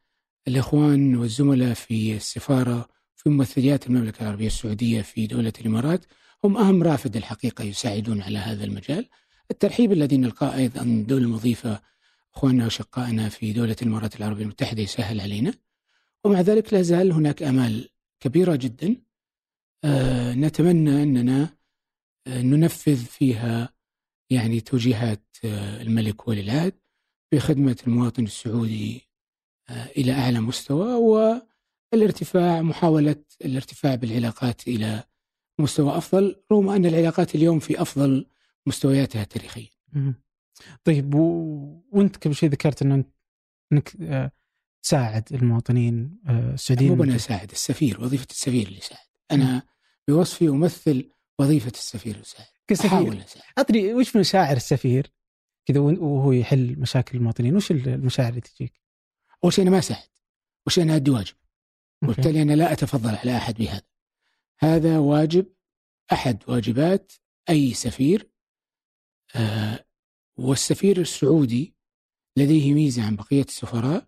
الإخوان 0.47 1.15
والزملاء 1.15 1.73
في 1.73 2.15
السفارة 2.15 2.89
في 3.15 3.29
ممثليات 3.29 3.87
المملكة 3.87 4.21
العربية 4.21 4.47
السعودية 4.47 5.01
في 5.01 5.27
دولة 5.27 5.53
الإمارات 5.61 6.05
هم 6.43 6.57
أهم 6.57 6.83
رافد 6.83 7.17
الحقيقة 7.17 7.63
يساعدون 7.63 8.21
على 8.21 8.37
هذا 8.37 8.63
المجال. 8.63 9.09
الترحيب 9.51 9.91
الذي 9.91 10.17
نلقاه 10.17 10.55
أيضا 10.55 10.83
من 10.83 10.99
الدول 10.99 11.21
المضيفه 11.21 11.81
إخواننا 12.35 12.63
وأشقائنا 12.63 13.29
في 13.29 13.53
دولة 13.53 13.75
الإمارات 13.81 14.15
العربية 14.15 14.43
المتحدة 14.43 14.81
يسهل 14.81 15.21
علينا. 15.21 15.53
ومع 16.23 16.41
ذلك 16.41 16.73
لا 16.73 16.81
زال 16.81 17.11
هناك 17.11 17.43
آمال 17.43 17.89
كبيرة 18.19 18.55
جدا 18.55 19.06
نتمنى 20.33 21.03
أننا 21.03 21.57
آه 22.27 22.41
ننفذ 22.41 23.05
فيها 23.05 23.73
يعني 24.29 24.61
توجيهات 24.61 25.37
آه 25.45 25.81
الملك 25.81 26.27
ولي 26.27 26.41
العهد 26.41 26.73
بخدمة 27.31 27.77
المواطن 27.87 28.23
السعودي 28.23 29.07
إلى 29.69 30.11
أعلى 30.11 30.39
مستوى 30.39 30.93
والارتفاع 31.93 32.61
محاولة 32.61 33.15
الارتفاع 33.45 33.95
بالعلاقات 33.95 34.67
إلى 34.67 35.03
مستوى 35.59 35.97
أفضل 35.97 36.35
رغم 36.51 36.69
أن 36.69 36.85
العلاقات 36.85 37.35
اليوم 37.35 37.59
في 37.59 37.81
أفضل 37.81 38.25
مستوياتها 38.65 39.21
التاريخيه. 39.21 39.67
طيب 40.83 41.15
و... 41.15 41.83
وأنت 41.91 42.17
قبل 42.25 42.35
شوي 42.35 42.49
ذكرت 42.49 42.81
إنه 42.81 43.03
إنك 43.73 43.89
تساعد 44.83 45.33
المواطنين 45.33 46.19
السعوديين. 46.29 46.97
مو 46.97 47.03
أنا 47.03 47.15
أساعد 47.15 47.51
السفير 47.51 48.01
وظيفة 48.01 48.27
السفير 48.29 48.67
اللي 48.67 48.77
يساعد. 48.77 49.07
أنا 49.31 49.63
بوصفي 50.07 50.47
أمثل 50.47 51.11
وظيفة 51.39 51.71
السفير 51.71 52.19
يساعد 52.19 52.47
كسفير. 52.67 53.25
أدري 53.57 53.93
وش 53.93 54.15
مشاعر 54.15 54.55
السفير؟ 54.55 55.11
كذا 55.65 55.79
وهو 55.79 56.31
يحل 56.31 56.79
مشاكل 56.79 57.17
المواطنين. 57.17 57.55
وش 57.55 57.71
المشاعر 57.71 58.29
اللي 58.29 58.41
تجيك؟ 58.41 58.81
أول 59.43 59.53
شيء 59.53 59.63
أنا 59.63 59.71
ما 59.71 59.79
اساعد 59.79 60.09
أول 60.67 60.73
شيء 60.73 60.83
أنا 60.83 60.95
أدي 60.95 61.11
واجب. 61.11 61.35
وبالتالي 62.03 62.41
أنا 62.41 62.53
لا 62.53 62.71
أتفضل 62.71 63.15
على 63.15 63.37
أحد 63.37 63.55
بهذا. 63.55 63.87
هذا 64.59 64.99
واجب 64.99 65.53
أحد 66.11 66.43
واجبات 66.47 67.11
أي 67.49 67.73
سفير. 67.73 68.31
آه 69.35 69.85
والسفير 70.37 71.01
السعودي 71.01 71.75
لديه 72.37 72.73
ميزة 72.73 73.05
عن 73.05 73.15
بقية 73.15 73.43
السفراء 73.43 74.07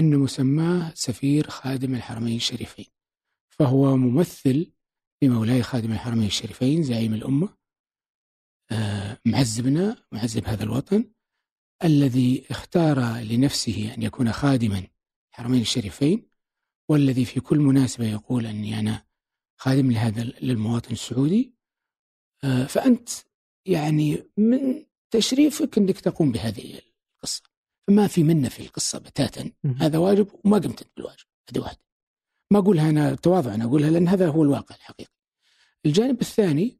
ان 0.00 0.16
مسماه 0.16 0.92
سفير 0.94 1.50
خادم 1.50 1.94
الحرمين 1.94 2.36
الشريفين. 2.36 2.86
فهو 3.48 3.96
ممثل 3.96 4.72
لمولاي 5.22 5.62
خادم 5.62 5.92
الحرمين 5.92 6.26
الشريفين 6.26 6.82
زعيم 6.82 7.14
الأمة 7.14 7.48
آه 8.70 9.18
معزبنا 9.24 9.96
معزب 10.12 10.44
هذا 10.44 10.62
الوطن 10.64 11.04
الذي 11.84 12.46
اختار 12.50 13.20
لنفسه 13.20 13.94
أن 13.94 14.02
يكون 14.02 14.32
خادما 14.32 14.86
الحرمين 15.30 15.60
الشريفين 15.60 16.30
والذي 16.88 17.24
في 17.24 17.40
كل 17.40 17.58
مناسبة 17.58 18.06
يقول 18.06 18.46
أني 18.46 18.80
أنا 18.80 19.06
خادم 19.56 19.92
لهذا 19.92 20.22
للمواطن 20.24 20.92
السعودي. 20.92 21.54
فأنت 22.68 23.08
يعني 23.66 24.30
من 24.36 24.86
تشريفك 25.10 25.78
أنك 25.78 26.00
تقوم 26.00 26.32
بهذه 26.32 26.80
القصة. 27.14 27.42
فما 27.86 28.06
في 28.06 28.22
منة 28.22 28.48
في 28.48 28.60
القصة 28.62 28.98
بتاتا. 28.98 29.52
هذا 29.76 29.98
واجب 29.98 30.28
وما 30.44 30.58
قمت 30.58 30.90
بالواجب. 30.96 31.24
هذه 31.50 31.58
واحدة 31.58 31.80
ما 32.52 32.58
أقولها 32.58 32.90
أنا 32.90 33.14
تواضع 33.14 33.54
أنا 33.54 33.64
أقولها 33.64 33.90
لأن 33.90 34.08
هذا 34.08 34.28
هو 34.28 34.42
الواقع 34.42 34.76
الحقيقي. 34.76 35.12
الجانب 35.86 36.20
الثاني 36.20 36.78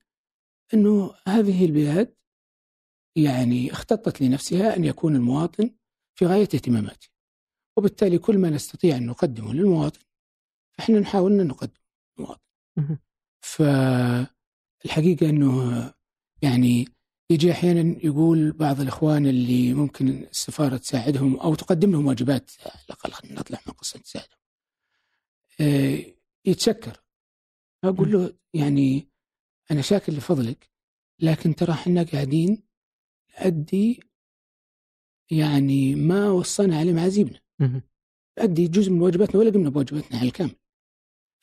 أنه 0.75 1.15
هذه 1.29 1.65
البلاد 1.65 2.15
يعني 3.17 3.73
اختطت 3.73 4.21
لنفسها 4.21 4.77
أن 4.77 4.85
يكون 4.85 5.17
المواطن 5.17 5.71
في 6.15 6.27
غاية 6.27 6.43
اهتماماته 6.43 7.09
وبالتالي 7.77 8.19
كل 8.19 8.39
ما 8.39 8.51
نستطيع 8.51 8.97
أن 8.97 9.07
نقدمه 9.07 9.55
للمواطن 9.55 10.01
فإحنا 10.73 11.01
نحاول 11.01 11.41
أن 11.41 11.47
نقدم 11.47 11.81
للمواطن. 12.19 12.41
فالحقيقة 13.41 15.31
أنه 15.31 15.95
يعني 16.43 16.89
يجي 17.31 17.53
أحيانا 17.53 18.05
يقول 18.05 18.53
بعض 18.53 18.81
الإخوان 18.81 19.27
اللي 19.27 19.75
ممكن 19.75 20.09
السفارة 20.09 20.77
تساعدهم 20.77 21.37
أو 21.37 21.55
تقدم 21.55 21.93
لهم 21.93 22.07
واجبات 22.07 22.51
على 22.67 22.85
الأقل 22.85 23.13
خلينا 23.13 23.41
نطلع 23.41 23.59
من 23.67 23.73
قصة 23.73 23.99
تساعدهم. 23.99 24.40
يتشكر 26.47 27.03
أقول 27.85 28.13
له 28.13 28.35
يعني 28.55 29.09
أنا 29.71 29.83
شاكر 29.83 30.13
لفضلك 30.13 30.71
لكن 31.23 31.55
ترى 31.55 31.73
إحنا 31.73 32.03
قاعدين 32.03 32.63
نأدي 33.41 34.01
يعني 35.31 35.95
ما 35.95 36.29
وصانا 36.31 36.79
عليه 36.79 36.93
معازيبنا. 36.93 37.41
نأدي 38.39 38.69
جزء 38.69 38.91
من 38.91 39.03
واجباتنا 39.03 39.41
ولا 39.41 39.51
قمنا 39.51 39.71
بواجباتنا 39.71 40.19
على 40.19 40.29
الكامل. 40.29 40.57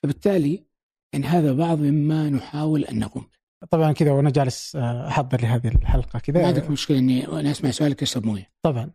فبالتالي 0.04 0.66
يعني 1.14 1.26
هذا 1.26 1.54
بعض 1.54 1.80
مما 1.80 2.30
نحاول 2.30 2.86
أن 2.86 3.00
نقوم 3.00 3.24
به. 3.24 3.68
طبعا 3.68 3.92
كذا 3.92 4.12
وأنا 4.12 4.30
جالس 4.30 4.76
أحضر 4.76 5.42
لهذه 5.42 5.68
الحلقة 5.68 6.20
كذا 6.20 6.42
ما 6.42 6.48
عندك 6.48 6.70
مشكلة 6.70 6.98
إني 6.98 7.28
وأنا 7.28 7.52
أسمع 7.52 7.72
سؤالك 7.72 8.02
أشرب 8.02 8.26
موية. 8.26 8.52
طبعا. 8.62 8.92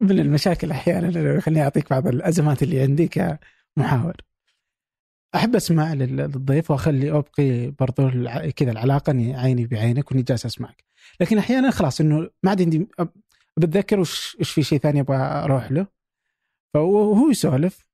من 0.00 0.18
المشاكل 0.18 0.70
أحيانا 0.70 1.40
خليني 1.40 1.62
أعطيك 1.62 1.90
بعض 1.90 2.06
الأزمات 2.06 2.62
اللي 2.62 2.80
عندي 2.80 3.08
كمحاور. 3.76 4.16
أحب 5.34 5.56
اسمع 5.56 5.94
للضيف 5.94 6.70
وأخلي 6.70 7.10
أبقي 7.10 7.70
برضو 7.70 8.10
كذا 8.50 8.70
العلاقة 8.70 9.10
إني 9.10 9.36
عيني 9.36 9.66
بعينك 9.66 10.10
وإني 10.10 10.22
جالس 10.22 10.46
أسمعك. 10.46 10.84
لكن 11.20 11.38
أحيانا 11.38 11.70
خلاص 11.70 12.00
إنه 12.00 12.30
ما 12.42 12.50
عاد 12.50 12.62
عندي 12.62 12.88
بتذكر 13.56 14.00
وش 14.00 14.36
إيش 14.40 14.50
في 14.50 14.62
شيء 14.62 14.78
ثاني 14.78 15.00
أبغى 15.00 15.16
أروح 15.16 15.72
له. 15.72 15.86
فهو 16.74 17.30
يسولف 17.30 17.86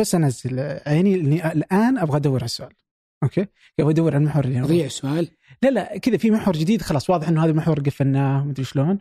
بس 0.00 0.14
أنزل 0.14 0.60
عيني 0.86 1.14
اني 1.14 1.52
الآن 1.52 1.98
أبغى 1.98 2.16
أدور 2.16 2.38
على 2.38 2.44
السؤال. 2.44 2.74
أوكي؟ 3.22 3.46
أبغى 3.80 3.92
أدور 3.92 4.14
على 4.14 4.22
المحور 4.22 4.44
اللي 4.44 4.56
يضيع 4.56 4.84
السؤال 4.84 5.28
لا 5.62 5.68
لا 5.68 5.98
كذا 5.98 6.16
في 6.16 6.30
محور 6.30 6.56
جديد 6.56 6.82
خلاص 6.82 7.10
واضح 7.10 7.28
إنه 7.28 7.44
هذا 7.44 7.50
المحور 7.50 7.80
قفلناه 7.80 8.44
مدري 8.44 8.64
شلون. 8.64 8.98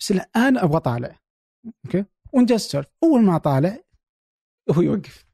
بس 0.00 0.10
الآن 0.10 0.58
أبغى 0.58 0.80
طالع 0.80 1.20
okay؟ 1.84 2.04
أسولف 2.36 2.86
أول 3.02 3.22
ما 3.22 3.38
طالع 3.38 3.78
هو 4.70 4.82
يوقف. 4.82 5.29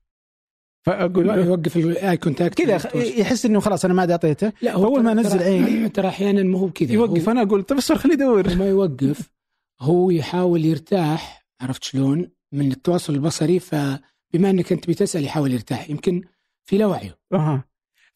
فأقول 0.87 1.29
يوقف 1.31 1.77
ال 1.77 2.17
eye 2.17 2.29
contact 2.29 2.59
كذا 2.63 2.97
يحس 2.97 3.47
إنه 3.47 3.61
خلاص 3.61 3.85
أنا 3.85 3.95
ما 3.95 4.01
عاد 4.01 4.11
اعطيته 4.11 4.53
لا 4.63 4.75
هو 4.75 4.85
اول 4.85 5.03
ما 5.03 5.13
انزل 5.13 5.43
عيني 5.43 5.89
ترى 5.97 6.09
أحيانا 6.09 6.43
ما 6.43 6.59
هو 6.59 6.71
كذا. 6.71 6.93
يوقف 6.93 7.29
أنا 7.29 7.43
أقول 7.43 7.63
طيب 7.63 7.79
اصبر 7.79 7.99
خليه 7.99 8.15
يدور. 8.15 8.55
ما 8.55 8.69
يوقف 8.69 9.31
هو 9.81 10.11
يحاول 10.11 10.65
يرتاح 10.65 11.47
عرفت 11.61 11.85
شلون؟ 11.85 12.31
من 12.53 12.73
التواصل 12.73 13.15
البصري 13.15 13.59
فبما 13.59 14.01
إنك 14.51 14.73
أنت 14.73 14.89
بتسأل 14.89 15.25
يحاول 15.25 15.53
يرتاح 15.53 15.91
يمكن 15.91 16.23
في 16.65 16.79
لا 16.79 16.87
وعيه 16.87 17.19
أها. 17.33 17.65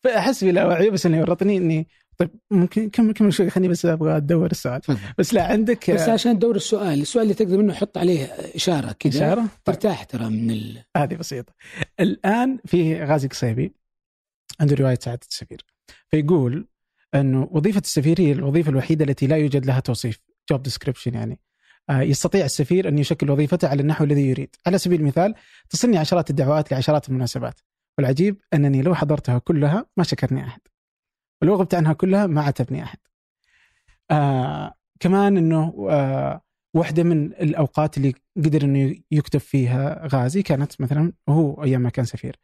فأحس 0.03 0.45
في 0.45 0.53
لا 0.53 0.67
وعي 0.67 0.91
بس 0.91 1.07
إنه 1.07 1.19
يورطني 1.19 1.57
إني 1.57 1.89
طيب 2.21 2.31
ممكن 2.51 2.91
كم 2.91 3.13
كم 3.13 3.31
شوي 3.31 3.51
خليني 3.51 3.69
بس 3.69 3.87
أبغى 3.87 4.17
أدور 4.17 4.51
السؤال. 4.51 4.81
بس 5.19 5.35
لا 5.35 5.47
عندك 5.47 5.91
بس 5.91 6.09
عشان 6.09 6.39
تدور 6.39 6.57
السؤال 6.57 7.01
السؤال 7.01 7.23
اللي 7.23 7.35
تقدر 7.35 7.57
منه 7.57 7.75
حط 7.75 7.99
عليه 7.99 8.25
إشارة 8.55 8.93
كذا 8.93 9.19
إشارة؟ 9.19 9.47
ترتاح 9.65 10.05
ترى 10.05 10.29
من 10.29 10.51
ال... 10.51 10.83
هذه 10.97 11.15
بسيطة. 11.15 11.53
الآن 12.01 12.59
في 12.67 13.05
غازي 13.05 13.29
قصيبي 13.29 13.75
عنده 14.61 14.77
رواية 14.77 14.99
سعادة 15.01 15.21
السفير 15.31 15.65
فيقول 16.09 16.69
أنه 17.15 17.49
وظيفة 17.51 17.81
السفير 17.81 18.21
هي 18.21 18.33
الوظيفة 18.33 18.71
الوحيدة 18.71 19.05
التي 19.05 19.27
لا 19.27 19.37
يوجد 19.37 19.67
لها 19.67 19.81
توصيف 19.81 20.19
job 20.51 20.63
description 20.63 21.15
يعني. 21.15 21.41
آه، 21.91 22.01
يستطيع 22.01 22.45
السفير 22.45 22.89
أن 22.89 22.99
يشكل 22.99 23.31
وظيفته 23.31 23.69
على 23.69 23.83
النحو 23.83 24.05
الذي 24.05 24.29
يريد. 24.29 24.57
على 24.67 24.79
سبيل 24.79 25.01
المثال 25.01 25.35
تصلني 25.69 25.99
عشرات 25.99 26.31
الدعوات 26.31 26.73
لعشرات 26.73 27.09
المناسبات. 27.09 27.61
والعجيب 27.99 28.37
أنني 28.55 28.83
لو 28.83 28.95
حضرتها 28.95 29.39
كلها 29.39 29.87
ما 29.97 30.05
شكرني 30.05 30.45
أحد. 30.45 30.61
ولو 31.43 31.55
غبت 31.55 31.75
عنها 31.75 31.93
كلها 31.93 32.27
ما 32.27 32.43
عاتبني 32.43 32.83
أحد. 32.83 32.99
آه 34.11 34.75
كمان 35.01 35.37
إنه 35.37 35.87
آه 35.91 36.41
واحدة 36.75 37.03
من 37.03 37.27
الأوقات 37.27 37.97
اللي 37.97 38.15
قدر 38.37 38.65
أنه 38.65 38.97
يكتب 39.11 39.41
فيها 39.41 40.09
غازي 40.13 40.43
كانت 40.43 40.81
مثلا 40.81 41.13
وهو 41.27 41.65
أيام 41.65 41.81
ما 41.81 41.91
كان 41.91 42.05
سفير. 42.05 42.37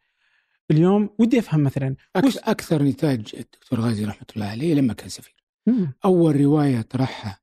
اليوم 0.71 1.09
ودي 1.19 1.39
أفهم 1.39 1.63
مثلا 1.63 1.95
وش 2.25 2.37
أكثر 2.37 2.83
نتاج 2.83 3.31
الدكتور 3.33 3.79
غازي 3.79 4.05
رحمة 4.05 4.27
الله 4.35 4.45
عليه 4.45 4.73
لما 4.73 4.93
كان 4.93 5.09
سفير. 5.09 5.35
مم. 5.67 5.93
أول 6.05 6.41
رواية 6.41 6.81
طرحها 6.81 7.39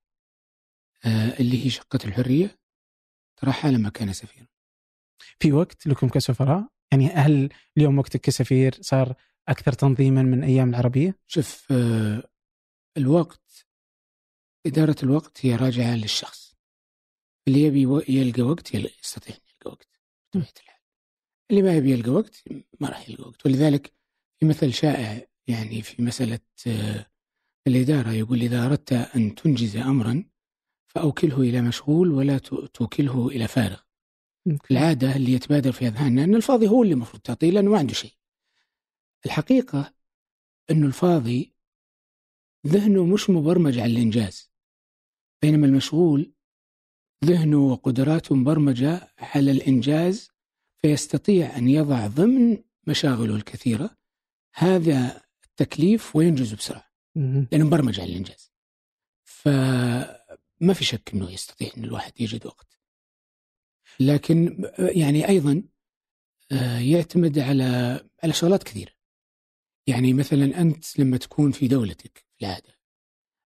آه 1.04 1.38
اللي 1.40 1.64
هي 1.64 1.70
شقة 1.70 1.99
الحرية 2.04 2.58
طرحها 3.37 3.70
لما 3.70 3.88
كان 3.88 4.12
سفير. 4.12 4.46
في 5.40 5.52
وقت 5.52 5.87
لكم 5.87 6.08
كسفراء؟ 6.08 6.68
يعني 6.92 7.08
هل 7.08 7.49
اليوم 7.76 7.99
وقتك 7.99 8.20
كسفير 8.20 8.75
صار 8.80 9.14
أكثر 9.48 9.72
تنظيما 9.72 10.22
من 10.22 10.44
أيام 10.44 10.68
العربية؟ 10.68 11.18
شوف 11.26 11.72
آه 11.72 12.22
الوقت 12.96 13.66
إدارة 14.66 14.96
الوقت 15.02 15.46
هي 15.46 15.56
راجعة 15.56 15.96
للشخص. 15.96 16.56
اللي 17.48 17.62
يبي 17.62 17.82
يلقى 18.08 18.42
وقت 18.42 18.74
يستطيع 18.74 19.36
يلقى 19.36 19.70
وقت. 19.70 20.00
بطبيعة 20.28 20.52
الحال. 20.56 20.80
اللي 21.50 21.62
ما 21.62 21.76
يبي 21.76 21.92
يلقى 21.92 22.10
وقت 22.10 22.44
ما 22.80 22.88
راح 22.88 23.08
يلقى 23.08 23.28
وقت. 23.28 23.46
ولذلك 23.46 23.92
في 24.40 24.46
مثل 24.46 24.72
شائع 24.72 25.26
يعني 25.46 25.82
في 25.82 26.02
مسألة 26.02 26.40
آه، 26.66 27.06
الإدارة 27.66 28.10
يقول 28.12 28.40
إذا 28.40 28.66
أردت 28.66 28.92
أن 28.92 29.34
تنجز 29.34 29.76
أمرا 29.76 30.24
فأوكله 30.94 31.40
إلى 31.40 31.62
مشغول 31.62 32.10
ولا 32.10 32.38
توكله 32.74 33.28
إلى 33.28 33.48
فارغ. 33.48 33.80
العادة 34.70 35.16
اللي 35.16 35.32
يتبادر 35.32 35.72
في 35.72 35.86
أذهاننا 35.86 36.24
أن 36.24 36.34
الفاضي 36.34 36.68
هو 36.68 36.82
اللي 36.82 36.94
المفروض 36.94 37.22
تعطيه 37.22 37.50
لأنه 37.50 37.70
ما 37.70 37.78
عنده 37.78 37.94
شيء. 37.94 38.12
الحقيقة 39.26 39.95
أنه 40.71 40.87
الفاضي 40.87 41.54
ذهنه 42.66 43.07
مش 43.07 43.31
مبرمج 43.31 43.78
على 43.78 43.93
الإنجاز 43.93 44.50
بينما 45.43 45.66
المشغول 45.66 46.35
ذهنه 47.25 47.58
وقدراته 47.58 48.34
مبرمجة 48.34 49.15
على 49.19 49.50
الإنجاز 49.50 50.30
فيستطيع 50.82 51.56
أن 51.56 51.69
يضع 51.69 52.06
ضمن 52.06 52.58
مشاغله 52.87 53.37
الكثيرة. 53.37 53.97
هذا 54.54 55.23
التكليف 55.45 56.17
وينجز 56.17 56.54
بسرعة. 56.54 56.91
لأنه 57.52 57.67
مبرمج 57.67 58.00
على 58.00 58.10
الإنجاز. 58.10 58.52
فما 59.25 60.75
في 60.75 60.84
شك 60.84 61.10
أنه 61.15 61.30
يستطيع 61.30 61.71
أن 61.76 61.84
الواحد 61.84 62.21
يجد 62.21 62.47
وقت. 62.47 62.78
لكن 64.00 64.71
يعني 64.78 65.28
أيضا 65.28 65.63
آه، 66.52 66.78
يعتمد 66.78 67.39
على 67.39 68.00
على 68.23 68.32
شغلات 68.32 68.63
كثيرة. 68.63 68.93
يعني 69.86 70.12
مثلا 70.12 70.60
أنت 70.60 70.99
لما 70.99 71.16
تكون 71.16 71.52
في 71.52 71.68
دولتك 71.68 72.18
في 72.18 72.44
العادة 72.47 72.78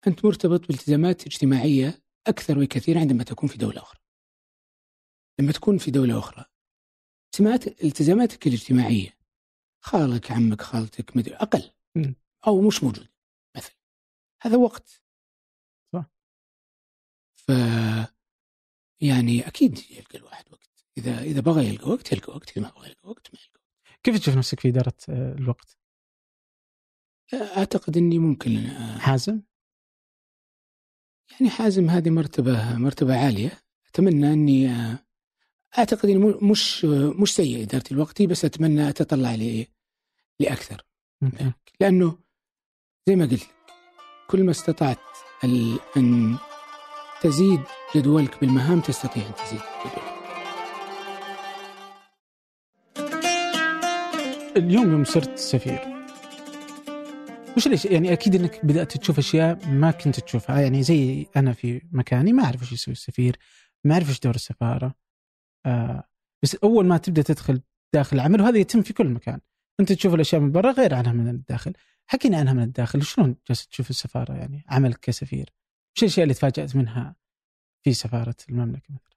أنت 0.07 0.25
مرتبط 0.25 0.67
بالتزامات 0.69 1.27
اجتماعية 1.27 2.03
أكثر 2.27 2.59
بكثير 2.59 2.99
عندما 2.99 3.25
تكون 3.25 3.49
في 3.49 3.59
دولة 3.59 3.83
أخرى 3.83 4.01
لما 5.41 5.53
تكون 5.53 5.79
في 5.79 5.91
دولة 5.91 6.19
أخرى 6.19 6.45
التزامات- 7.27 7.85
التزاماتك 7.85 8.47
الاجتماعية 8.47 9.19
خالك 9.85 10.31
عمك 10.31 10.63
خالتك 10.63 11.17
مدري 11.17 11.35
أقل. 11.35 11.71
أو 12.47 12.61
مش 12.61 12.85
موجود 12.85 13.09
مثلا 13.57 13.75
هذا 14.43 14.57
وقت 14.57 15.03
صح. 15.93 16.05
ف 17.37 17.53
يعني 19.03 19.47
أكيد 19.47 19.79
يلقى 19.91 20.19
الواحد 20.19 20.45
وقت 20.53 20.85
إذا 20.99 21.23
إذا 21.23 21.41
بغى 21.41 21.69
يلقى 21.69 21.91
وقت 21.91 22.13
يلقى 22.13 22.33
وقت 22.33 22.51
إذا 22.51 22.63
ما 22.67 22.71
بغى 22.71 22.89
يلقى 22.89 23.09
وقت 23.11 23.35
ما 23.35 23.41
يلقى 23.41 23.61
كيف 24.03 24.19
تشوف 24.19 24.37
نفسك 24.37 24.61
في 24.61 24.69
إدارة 24.69 24.97
آه، 25.09 25.33
الوقت؟ 25.33 25.80
أعتقد 27.35 27.97
أني 27.97 28.19
ممكن 28.19 28.57
آه، 28.57 28.99
حازم؟ 28.99 29.41
يعني 31.31 31.51
حازم 31.51 31.91
هذه 31.91 32.11
مرتبة 32.11 32.77
مرتبة 32.79 33.17
عالية 33.25 33.53
أتمنى 33.89 34.33
أني 34.33 34.69
آه، 34.71 34.99
أعتقد 35.79 36.09
أني 36.09 36.19
مو- 36.19 36.39
مش 36.43 36.85
مش 36.85 37.35
سيء 37.35 37.63
إدارة 37.63 37.85
الوقت 37.93 38.23
بس 38.23 38.45
أتمنى 38.45 38.89
أتطلع 38.89 39.35
ل- 39.35 39.67
لأكثر 40.41 40.85
أوكي. 41.23 41.53
لأنه 41.81 42.19
زي 43.09 43.17
ما 43.17 43.25
قلت 43.25 43.43
لك 43.43 43.51
كل 44.29 44.45
ما 44.45 44.51
استطعت 44.51 44.99
ال- 45.45 45.79
أن 45.97 46.37
تزيد 47.23 47.61
جدولك 47.97 48.41
بالمهام 48.41 48.81
تستطيع 48.81 49.27
أن 49.27 49.35
تزيد 49.35 49.61
جدولك 49.81 50.21
اليوم 54.57 54.93
يوم 54.93 55.05
صرت 55.05 55.39
سفير 55.39 56.00
وش 57.61 57.69
ليش؟ 57.69 57.85
يعني 57.85 58.13
أكيد 58.13 58.35
إنك 58.35 58.65
بدأت 58.67 58.97
تشوف 58.97 59.19
أشياء 59.19 59.69
ما 59.69 59.91
كنت 59.91 60.21
تشوفها. 60.21 60.61
يعني 60.61 60.83
زي 60.83 61.27
أنا 61.37 61.53
في 61.53 61.83
مكاني 61.93 62.33
ما 62.33 62.45
أعرف 62.45 62.63
وش 62.63 62.73
يسوي 62.73 62.93
السفير 62.93 63.37
ما 63.85 63.95
أعرف 63.95 64.11
وش 64.11 64.21
دور 64.21 64.35
السفارة. 64.35 64.95
آه 65.67 66.09
بس 66.43 66.55
أول 66.55 66.87
ما 66.87 66.97
تبدأ 66.97 67.23
تدخل 67.23 67.61
داخل 67.95 68.17
العمل 68.17 68.41
وهذا 68.41 68.59
يتم 68.59 68.83
في 68.83 68.93
كل 68.93 69.09
مكان. 69.09 69.41
أنت 69.81 69.93
تشوف 69.93 70.15
الأشياء 70.15 70.41
من 70.41 70.53
برا 70.53 70.73
غير 70.73 70.95
عنها 70.95 71.13
من 71.13 71.29
الداخل. 71.29 71.73
حكينا 72.07 72.39
عنها 72.39 72.53
من 72.53 72.63
الداخل 72.63 73.03
شلون 73.03 73.37
جالس 73.49 73.67
تشوف 73.67 73.91
السفارة؟ 73.91 74.33
يعني 74.33 74.65
عملك 74.69 74.99
كسفير. 75.01 75.51
وش 75.97 76.03
الأشياء 76.03 76.23
اللي 76.23 76.35
تفاجأت 76.35 76.77
منها 76.77 77.17
في 77.85 77.93
سفارة 77.93 78.37
المملكة 78.49 78.95
مثلا؟ 78.95 79.17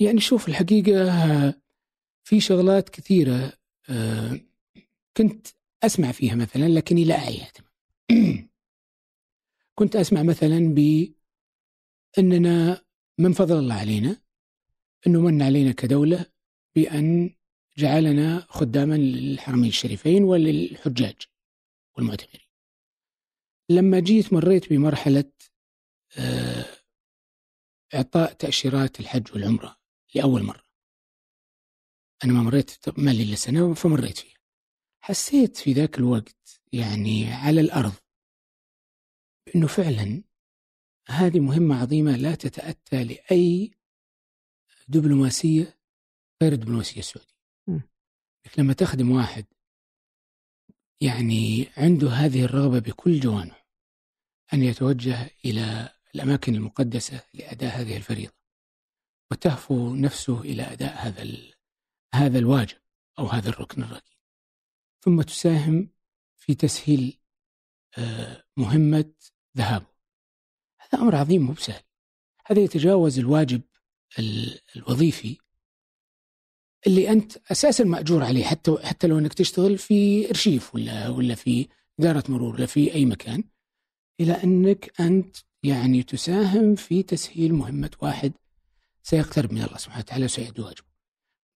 يعني 0.00 0.20
شوف 0.20 0.48
الحقيقة 0.48 1.10
آه، 1.10 1.54
في 2.24 2.40
شغلات 2.40 2.88
كثيرة 2.88 3.52
آه، 3.88 4.40
كنت 5.16 5.46
أسمع 5.82 6.12
فيها 6.12 6.34
مثلا 6.34 6.68
لكني 6.68 7.04
لا 7.04 7.16
تمام. 7.26 7.65
كنت 9.78 9.96
أسمع 9.96 10.22
مثلا 10.22 10.74
بأننا 12.18 12.84
من 13.18 13.32
فضل 13.32 13.58
الله 13.58 13.74
علينا 13.74 14.22
أنه 15.06 15.20
من 15.20 15.42
علينا 15.42 15.72
كدولة 15.72 16.26
بأن 16.74 17.36
جعلنا 17.76 18.46
خداما 18.48 18.94
للحرمين 18.94 19.68
الشريفين 19.68 20.24
وللحجاج 20.24 21.16
والمعتمرين. 21.96 22.46
لما 23.70 24.00
جيت 24.00 24.32
مريت 24.32 24.72
بمرحلة 24.72 25.32
آه، 26.18 26.66
إعطاء 27.94 28.32
تأشيرات 28.32 29.00
الحج 29.00 29.32
والعمرة 29.32 29.76
لأول 30.14 30.42
مرة. 30.42 30.62
أنا 32.24 32.32
ما 32.32 32.42
مريت 32.42 32.98
ما 32.98 33.10
لي 33.10 33.22
إلا 33.22 33.34
سنة 33.34 33.74
فمريت 33.74 34.18
فيها. 34.18 34.36
حسيت 35.00 35.56
في 35.56 35.72
ذاك 35.72 35.98
الوقت 35.98 36.35
يعني 36.72 37.32
على 37.32 37.60
الأرض. 37.60 37.94
أنه 39.54 39.66
فعلا 39.66 40.22
هذه 41.08 41.40
مهمة 41.40 41.80
عظيمة 41.80 42.16
لا 42.16 42.34
تتأتى 42.34 43.04
لأي 43.04 43.70
دبلوماسية 44.88 45.78
غير 46.42 46.52
الدبلوماسية 46.52 47.00
السعودية. 47.00 47.36
لما 48.58 48.72
تخدم 48.72 49.10
واحد 49.10 49.44
يعني 51.00 51.68
عنده 51.76 52.08
هذه 52.08 52.44
الرغبة 52.44 52.78
بكل 52.78 53.20
جوانحه 53.20 53.66
أن 54.52 54.62
يتوجه 54.62 55.30
إلى 55.44 55.96
الأماكن 56.14 56.54
المقدسة 56.54 57.22
لأداء 57.34 57.80
هذه 57.80 57.96
الفريضة 57.96 58.32
وتهفو 59.30 59.94
نفسه 59.94 60.40
إلى 60.40 60.62
أداء 60.62 60.94
هذا 60.94 61.26
هذا 62.14 62.38
الواجب 62.38 62.78
أو 63.18 63.26
هذا 63.26 63.48
الركن 63.48 63.82
الركين 63.82 64.16
ثم 65.00 65.22
تساهم 65.22 65.90
في 66.46 66.54
تسهيل 66.54 67.18
آه، 67.98 68.44
مهمة 68.56 69.12
ذهابه 69.56 69.86
هذا 70.78 71.02
أمر 71.02 71.14
عظيم 71.16 71.42
مو 71.42 71.52
بسهل 71.52 71.82
هذا 72.46 72.60
يتجاوز 72.60 73.18
الواجب 73.18 73.62
الوظيفي 74.76 75.36
اللي 76.86 77.10
أنت 77.10 77.36
أساسا 77.50 77.84
مأجور 77.84 78.24
عليه 78.24 78.44
حتى 78.44 78.76
حتى 78.82 79.06
لو 79.06 79.18
أنك 79.18 79.34
تشتغل 79.34 79.78
في 79.78 80.28
أرشيف 80.30 80.74
ولا 80.74 81.08
ولا 81.08 81.34
في 81.34 81.68
إدارة 82.00 82.24
مرور 82.28 82.54
ولا 82.54 82.66
في 82.66 82.94
أي 82.94 83.04
مكان 83.04 83.44
إلى 84.20 84.32
أنك 84.32 85.00
أنت 85.00 85.36
يعني 85.62 86.02
تساهم 86.02 86.74
في 86.74 87.02
تسهيل 87.02 87.54
مهمة 87.54 87.90
واحد 88.02 88.32
سيقترب 89.02 89.52
من 89.52 89.62
الله 89.62 89.76
سبحانه 89.76 90.00
وتعالى 90.00 90.24
وسيؤدي 90.24 90.62
واجبه. 90.62 90.88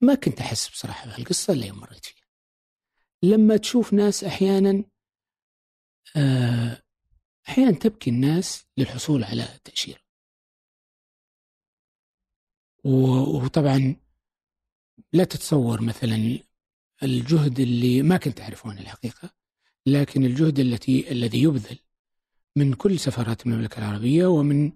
ما 0.00 0.14
كنت 0.14 0.40
أحس 0.40 0.68
بصراحة 0.68 1.06
بهالقصة 1.06 1.52
إلا 1.52 1.66
يوم 1.66 1.78
مريت 1.80 2.04
فيها. 2.04 2.19
لما 3.22 3.56
تشوف 3.56 3.92
ناس 3.92 4.24
أحيانا 4.24 4.84
آه، 6.16 6.82
أحيانا 7.48 7.72
تبكي 7.72 8.10
الناس 8.10 8.66
للحصول 8.76 9.24
على 9.24 9.48
تأشيرة. 9.64 10.00
وطبعا 12.84 13.96
لا 15.12 15.24
تتصور 15.24 15.82
مثلا 15.82 16.38
الجهد 17.02 17.60
اللي 17.60 18.02
ما 18.02 18.16
كنت 18.16 18.40
أعرفه 18.40 18.72
أنا 18.72 18.80
الحقيقة 18.80 19.30
لكن 19.86 20.24
الجهد 20.24 20.58
التي 20.58 21.12
الذي 21.12 21.42
يبذل 21.42 21.78
من 22.56 22.74
كل 22.74 22.98
سفارات 22.98 23.46
المملكة 23.46 23.78
العربية 23.78 24.26
ومن 24.26 24.72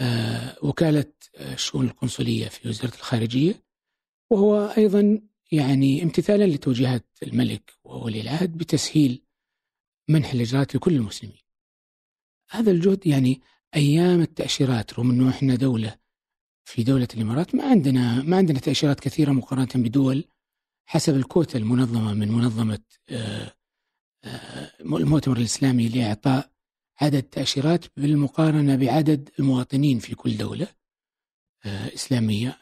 آه 0.00 0.56
وكالة 0.62 1.12
الشؤون 1.36 1.86
القنصلية 1.86 2.48
في 2.48 2.68
وزارة 2.68 2.94
الخارجية 2.94 3.62
وهو 4.30 4.74
أيضا 4.78 5.20
يعني 5.52 6.02
امتثالا 6.02 6.44
لتوجيهات 6.44 7.06
الملك 7.22 7.72
وولي 7.84 8.20
العهد 8.20 8.58
بتسهيل 8.58 9.22
منح 10.08 10.32
الإجراءات 10.32 10.74
لكل 10.74 10.94
المسلمين. 10.94 11.38
هذا 12.50 12.70
الجهد 12.70 13.06
يعني 13.06 13.40
أيام 13.76 14.20
التأشيرات 14.20 14.94
رغم 14.94 15.10
أنه 15.10 15.30
إحنا 15.30 15.54
دولة 15.54 15.98
في 16.64 16.82
دولة 16.82 17.08
الإمارات 17.14 17.54
ما 17.54 17.64
عندنا 17.64 18.22
ما 18.22 18.36
عندنا 18.36 18.58
تأشيرات 18.58 19.00
كثيرة 19.00 19.32
مقارنة 19.32 19.68
بدول 19.74 20.24
حسب 20.86 21.16
الكوتا 21.16 21.58
المنظمة 21.58 22.14
من 22.14 22.28
منظمة 22.28 22.82
آه، 23.08 23.54
آه، 24.24 24.72
المؤتمر 24.80 25.36
الإسلامي 25.36 25.88
لإعطاء 25.88 26.50
عدد 27.00 27.22
تأشيرات 27.22 27.84
بالمقارنة 27.96 28.76
بعدد 28.76 29.30
المواطنين 29.38 29.98
في 29.98 30.14
كل 30.14 30.36
دولة 30.36 30.68
آه، 31.64 31.94
إسلامية 31.94 32.58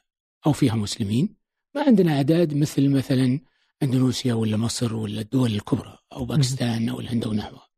أو 0.47 0.53
فيها 0.53 0.75
مسلمين. 0.75 1.37
ما 1.75 1.83
عندنا 1.83 2.17
أعداد 2.17 2.55
مثل 2.55 2.89
مثلا 2.89 3.41
أندونيسيا 3.83 4.35
ولا 4.35 4.57
مصر 4.57 4.95
ولا 4.95 5.21
الدول 5.21 5.55
الكبرى 5.55 5.99
أو 6.13 6.25
باكستان 6.25 6.89
أو 6.89 7.01
الهند 7.01 7.27
ونحوها 7.27 7.69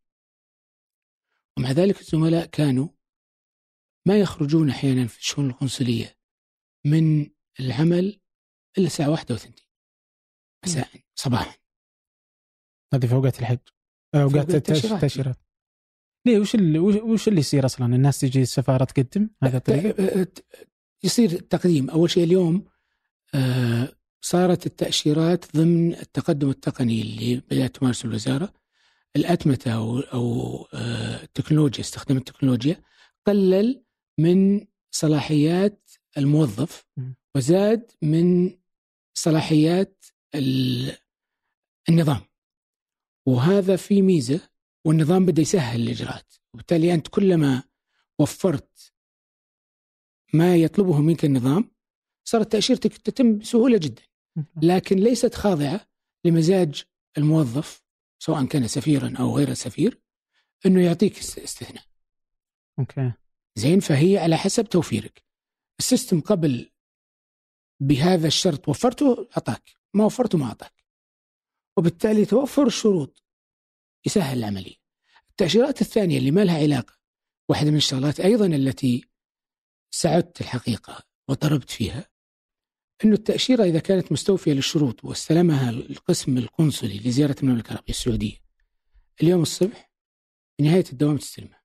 ومع 1.58 1.70
ذلك 1.70 2.00
الزملاء 2.00 2.46
كانوا 2.46 2.88
ما 4.06 4.20
يخرجون 4.20 4.70
أحيانا 4.70 5.06
في 5.06 5.18
الشؤون 5.18 5.50
القنصلية 5.50 6.16
من 6.84 7.30
العمل 7.60 8.20
إلا 8.78 8.86
الساعة 8.86 9.10
واحدة 9.10 9.34
وثنتين 9.34 9.66
مساء 10.64 10.88
صباحا. 11.14 11.56
هذه 12.94 13.06
في 13.06 13.14
أوقات 13.14 13.40
الحج. 13.40 13.58
أوقات 14.14 14.54
التأشيرات. 14.54 15.36
ليه؟ 16.26 16.38
وش 16.38 16.54
اللي 16.54 16.78
وش 16.78 17.28
اللي 17.28 17.40
يصير 17.40 17.66
أصلا؟ 17.66 17.86
الناس 17.86 18.20
تجي 18.20 18.42
السفارة 18.42 18.84
تقدم؟ 18.84 19.30
هذا 19.42 19.56
الطريقة؟ 19.56 20.26
يصير 21.04 21.30
التقديم 21.32 21.90
أول 21.90 22.10
شيء 22.10 22.24
اليوم 22.24 22.64
صارت 24.20 24.66
التأشيرات 24.66 25.56
ضمن 25.56 25.94
التقدم 25.94 26.50
التقني 26.50 27.00
اللي 27.02 27.36
بدأت 27.36 27.76
تمارسه 27.76 28.06
الوزارة. 28.06 28.52
الأتمتة 29.16 29.72
أو 29.72 29.98
أو 30.00 30.66
التكنولوجيا 31.22 31.80
استخدام 31.80 32.16
التكنولوجيا 32.16 32.82
قلل 33.26 33.82
من 34.18 34.66
صلاحيات 34.90 35.90
الموظف 36.18 36.86
وزاد 37.34 37.92
من 38.02 38.58
صلاحيات 39.14 40.04
النظام. 41.88 42.20
وهذا 43.26 43.76
في 43.76 44.02
ميزة 44.02 44.40
والنظام 44.84 45.26
بدا 45.26 45.42
يسهل 45.42 45.80
الإجراءات. 45.80 46.34
وبالتالي 46.54 46.94
أنت 46.94 47.08
كلما 47.08 47.62
وفرت 48.18 48.92
ما 50.34 50.56
يطلبه 50.56 51.00
منك 51.00 51.24
النظام 51.24 51.75
صارت 52.28 52.52
تأشيرتك 52.52 52.96
تتم 52.98 53.38
بسهولة 53.38 53.78
جدا 53.78 54.02
لكن 54.62 54.96
ليست 54.96 55.34
خاضعة 55.34 55.86
لمزاج 56.24 56.84
الموظف 57.18 57.82
سواء 58.18 58.44
كان 58.44 58.68
سفيرا 58.68 59.14
أو 59.18 59.36
غير 59.36 59.54
سفير 59.54 60.00
إنه 60.66 60.84
يعطيك 60.84 61.18
استثناء. 61.18 61.84
okay. 62.78 63.12
زين 63.54 63.80
فهي 63.80 64.18
على 64.18 64.36
حسب 64.36 64.64
توفيرك. 64.64 65.24
ال 65.78 65.84
system 65.84 66.20
قبل 66.20 66.70
بهذا 67.80 68.26
الشرط 68.26 68.68
وفرته 68.68 69.28
أعطاك 69.36 69.70
ما 69.94 70.04
وفرته 70.04 70.38
ما 70.38 70.44
أعطاك 70.46 70.84
وبالتالي 71.76 72.24
توفر 72.24 72.66
الشروط 72.66 73.24
يسهل 74.06 74.38
العملية 74.38 74.76
التأشيرات 75.30 75.80
الثانية 75.80 76.18
اللي 76.18 76.30
ما 76.30 76.44
لها 76.44 76.58
علاقة 76.58 76.98
واحدة 77.48 77.70
من 77.70 77.76
الشغلات 77.76 78.20
أيضا 78.20 78.46
التي 78.46 79.08
سعدت 79.90 80.40
الحقيقة 80.40 81.04
وضربت 81.28 81.70
فيها 81.70 82.08
أن 83.04 83.12
التأشيرة 83.12 83.64
إذا 83.64 83.78
كانت 83.78 84.12
مستوفية 84.12 84.52
للشروط 84.52 85.04
واستلمها 85.04 85.70
القسم 85.70 86.38
القنصلي 86.38 86.98
لزيارة 86.98 87.36
المملكة 87.42 87.70
العربية 87.70 87.92
السعودية 87.92 88.36
اليوم 89.22 89.42
الصبح 89.42 89.92
نهاية 90.60 90.84
الدوام 90.92 91.16
تستلمها. 91.16 91.62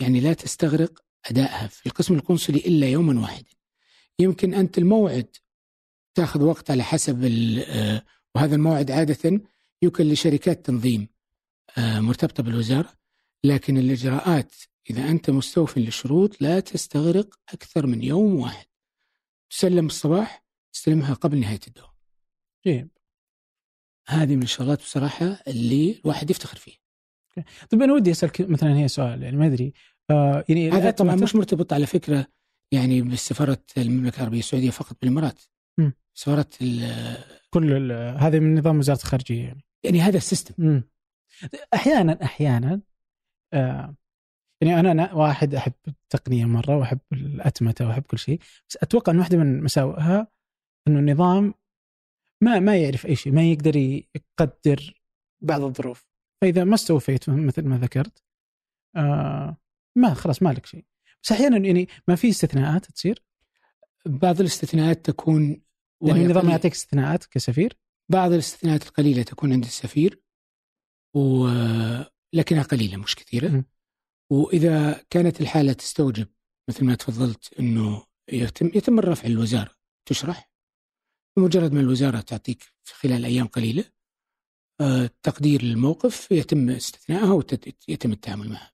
يعني 0.00 0.20
لا 0.20 0.32
تستغرق 0.32 1.04
أدائها 1.26 1.66
في 1.66 1.86
القسم 1.86 2.14
القنصلي 2.14 2.58
إلا 2.58 2.88
يوما 2.88 3.20
واحدا. 3.20 3.50
يمكن 4.18 4.54
أنت 4.54 4.78
الموعد 4.78 5.36
تأخذ 6.14 6.42
وقت 6.42 6.70
على 6.70 6.82
حسب 6.82 7.24
آه، 7.68 8.04
وهذا 8.34 8.54
الموعد 8.54 8.90
عادة 8.90 9.40
يوكل 9.82 10.12
لشركات 10.12 10.66
تنظيم 10.66 11.08
آه، 11.78 12.00
مرتبطة 12.00 12.42
بالوزارة 12.42 12.92
لكن 13.44 13.78
الإجراءات 13.78 14.54
إذا 14.90 15.08
أنت 15.10 15.30
مستوفي 15.30 15.80
للشروط 15.80 16.42
لا 16.42 16.60
تستغرق 16.60 17.34
أكثر 17.48 17.86
من 17.86 18.02
يوم 18.02 18.34
واحد. 18.34 18.66
تسلم 19.50 19.86
الصباح 19.86 20.44
تستلمها 20.72 21.14
قبل 21.14 21.40
نهاية 21.40 21.60
الدوام. 21.66 21.90
جيد 22.66 22.88
هذه 24.08 24.36
من 24.36 24.42
الشغلات 24.42 24.78
بصراحة 24.78 25.26
اللي 25.48 26.00
الواحد 26.04 26.30
يفتخر 26.30 26.56
فيها. 26.56 26.78
طيب 27.70 27.82
أنا 27.82 27.92
ودي 27.92 28.10
أسألك 28.10 28.40
مثلا 28.40 28.78
هي 28.78 28.88
سؤال 28.88 29.22
يعني 29.22 29.36
ما 29.36 29.46
أدري 29.46 29.72
آه 30.10 30.44
يعني 30.48 30.70
هذا 30.70 30.90
طبعا 30.90 31.14
مش 31.14 31.34
مرتبط 31.34 31.72
على 31.72 31.86
فكرة 31.86 32.26
يعني 32.72 33.02
بسفاره 33.02 33.64
المملكة 33.78 34.16
العربية 34.16 34.38
السعودية 34.38 34.70
فقط 34.70 34.96
بالإمارات. 35.00 35.40
سفاره 36.14 36.46
كل 37.50 37.92
هذه 37.92 38.38
من 38.38 38.58
نظام 38.58 38.78
وزارة 38.78 38.98
الخارجية 38.98 39.44
يعني. 39.44 39.64
يعني 39.84 40.00
هذا 40.00 40.16
السيستم. 40.16 40.82
أحيانا 41.74 42.18
أحيانا 42.22 42.80
آه 43.52 43.96
يعني 44.60 44.90
أنا 44.90 45.14
واحد 45.14 45.54
أحب 45.54 45.72
التقنية 45.88 46.44
مرة 46.44 46.76
وأحب 46.76 46.98
الأتمتة 47.12 47.86
وأحب 47.86 48.02
كل 48.02 48.18
شيء. 48.18 48.40
بس 48.68 48.78
أتوقع 48.82 49.12
إن 49.12 49.18
واحدة 49.18 49.38
من 49.38 49.62
مساوئها 49.62 50.28
إنه 50.88 50.98
النظام 50.98 51.54
ما 52.40 52.58
ما 52.58 52.76
يعرف 52.76 53.06
أي 53.06 53.16
شيء 53.16 53.32
ما 53.32 53.42
يقدر 53.42 53.76
يقدر 53.76 54.94
بعض 55.40 55.62
الظروف. 55.62 56.06
فإذا 56.40 56.64
ما 56.64 56.74
استوفيت 56.74 57.30
مثل 57.30 57.62
ما 57.62 57.78
ذكرت 57.78 58.22
آه 58.96 59.56
ما 59.96 60.14
خلاص 60.14 60.42
ما 60.42 60.50
لك 60.50 60.66
شيء. 60.66 60.84
بس 61.22 61.32
أحيانا 61.32 61.66
يعني 61.66 61.88
ما 62.08 62.14
في 62.14 62.28
استثناءات 62.28 62.86
تصير. 62.86 63.24
بعض 64.06 64.40
الاستثناءات 64.40 65.04
تكون 65.06 65.62
يعني 66.02 66.24
النظام 66.24 66.50
يعطيك 66.50 66.72
استثناءات 66.72 67.24
كسفير. 67.24 67.76
بعض 68.10 68.32
الاستثناءات 68.32 68.86
القليلة 68.86 69.22
تكون 69.22 69.52
عند 69.52 69.64
السفير 69.64 70.22
و... 71.16 71.48
لكنها 72.32 72.62
قليلة 72.62 72.96
مش 72.96 73.14
كثيرة. 73.14 73.48
م. 73.48 73.64
وإذا 74.30 75.04
كانت 75.10 75.40
الحالة 75.40 75.72
تستوجب 75.72 76.26
مثل 76.68 76.84
ما 76.84 76.94
تفضلت 76.94 77.58
إنه 77.60 78.06
يتم 78.32 78.66
يتم 78.66 78.98
الرفع 78.98 79.28
للوزارة. 79.28 79.70
تشرح؟ 80.06 80.50
بمجرد 81.36 81.72
ما 81.72 81.80
الوزارة 81.80 82.20
تعطيك 82.20 82.62
في 82.62 82.94
خلال 82.94 83.24
أيام 83.24 83.46
قليلة 83.46 83.84
آه، 84.80 85.10
تقدير 85.22 85.60
الموقف 85.60 86.32
يتم 86.32 86.70
استثنائها 86.70 87.32
ويتم 87.32 88.12
التعامل 88.12 88.48
معها 88.48 88.72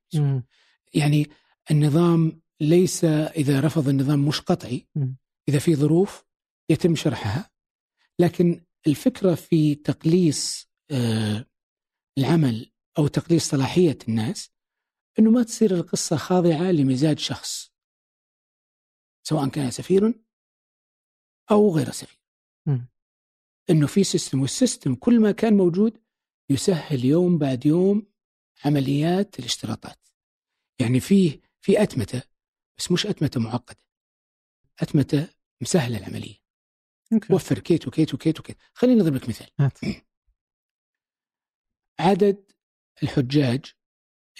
يعني 0.94 1.26
النظام 1.70 2.40
ليس 2.60 3.04
إذا 3.04 3.60
رفض 3.60 3.88
النظام 3.88 4.28
مش 4.28 4.40
قطعي. 4.40 4.86
إذا 5.48 5.58
في 5.58 5.74
ظروف 5.76 6.24
يتم 6.70 6.94
شرحها. 6.94 7.50
لكن 8.18 8.64
الفكرة 8.86 9.34
في 9.34 9.74
تقليص 9.74 10.68
آه، 10.90 11.46
العمل 12.18 12.70
أو 12.98 13.06
تقليص 13.06 13.48
صلاحية 13.48 13.98
الناس 14.08 14.50
إنه 15.18 15.30
ما 15.30 15.42
تصير 15.42 15.74
القصة 15.74 16.16
خاضعة 16.16 16.70
لمزاج 16.70 17.18
شخص 17.18 17.72
سواء 19.22 19.48
كان 19.48 19.70
سفير 19.70 20.14
أو 21.50 21.76
غير 21.76 21.90
سفير. 21.90 22.20
إنه 23.70 23.86
في 23.86 24.04
system 24.04 24.40
وال 24.40 24.54
system 24.54 24.94
كل 24.94 25.20
ما 25.20 25.32
كان 25.32 25.56
موجود 25.56 26.02
يسهل 26.50 27.04
يوم 27.04 27.38
بعد 27.38 27.66
يوم 27.66 28.12
عمليات 28.64 29.38
الاشتراطات. 29.38 30.08
يعني 30.80 31.00
فيه 31.00 31.40
في 31.60 31.82
أتمتة 31.82 32.22
بس 32.78 32.92
مش 32.92 33.06
أتمتة 33.06 33.40
معقدة. 33.40 33.80
أتمتة 34.80 35.28
مسهلة 35.62 35.98
العملية. 35.98 36.36
okay. 37.12 37.34
وفر 37.34 37.58
كيت 37.58 37.88
وكيت 37.88 38.14
وكيت 38.14 38.40
وكيت. 38.40 38.56
خليني 38.74 39.00
اضرب 39.00 39.14
لك 39.14 39.28
مثال. 39.28 39.50
عدد 41.98 42.52
الحجاج 43.02 43.72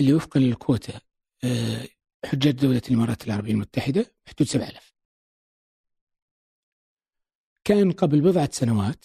اللي 0.00 0.12
وفقا 0.14 0.40
للكوتا 0.40 1.00
آه، 1.44 1.88
حجاج 2.24 2.54
دولة 2.54 2.82
الإمارات 2.88 3.26
العربية 3.26 3.52
المتحدة 3.52 4.14
حدود 4.26 4.48
7000 4.48 4.92
كان 7.64 7.92
قبل 7.92 8.20
بضعة 8.20 8.48
سنوات 8.52 9.04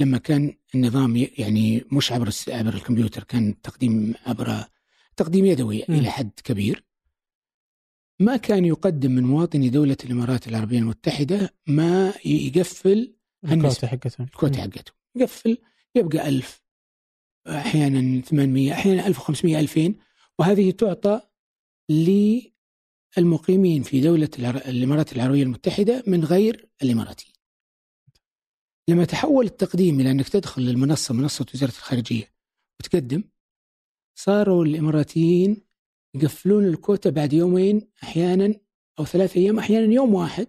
لما 0.00 0.18
كان 0.18 0.54
النظام 0.74 1.16
يعني 1.38 1.84
مش 1.92 2.12
عبر 2.12 2.30
عبر 2.48 2.74
الكمبيوتر 2.74 3.24
كان 3.24 3.60
تقديم 3.62 4.14
عبر 4.26 4.64
تقديم 5.16 5.44
يدوي 5.44 5.84
مم. 5.88 5.94
إلى 5.94 6.10
حد 6.10 6.30
كبير. 6.44 6.84
ما 8.20 8.36
كان 8.36 8.64
يقدم 8.64 9.10
من 9.12 9.22
مواطني 9.24 9.68
دولة 9.68 9.96
الإمارات 10.04 10.48
العربية 10.48 10.78
المتحدة 10.78 11.54
ما 11.66 12.14
يقفل 12.24 13.14
الكوتا 13.44 13.86
حقتهم. 13.86 14.26
الكوتا 14.26 14.62
حقته 14.62 14.92
يقفل 15.16 15.58
يبقى 15.94 16.28
ألف. 16.28 16.62
أحيانا 17.46 18.20
800 18.20 18.72
أحيانا 18.72 19.06
1500 19.06 19.60
2000 19.60 19.94
وهذه 20.38 20.70
تعطى 20.70 21.20
للمقيمين 23.16 23.82
في 23.82 24.00
دولة 24.00 24.28
الإمارات 24.68 25.12
العربية 25.12 25.42
المتحدة 25.42 26.02
من 26.06 26.24
غير 26.24 26.68
الإماراتيين 26.82 27.32
لما 28.88 29.04
تحول 29.04 29.46
التقديم 29.46 30.00
إلى 30.00 30.10
أنك 30.10 30.28
تدخل 30.28 30.62
للمنصة 30.62 31.14
منصة 31.14 31.46
وزارة 31.54 31.70
الخارجية 31.70 32.34
وتقدم 32.80 33.24
صاروا 34.18 34.64
الإماراتيين 34.64 35.62
يقفلون 36.14 36.64
الكوتا 36.68 37.10
بعد 37.10 37.32
يومين 37.32 37.90
أحيانا 38.02 38.54
أو 38.98 39.04
ثلاثة 39.04 39.40
أيام 39.40 39.58
أحيانا 39.58 39.92
يوم 39.94 40.14
واحد 40.14 40.46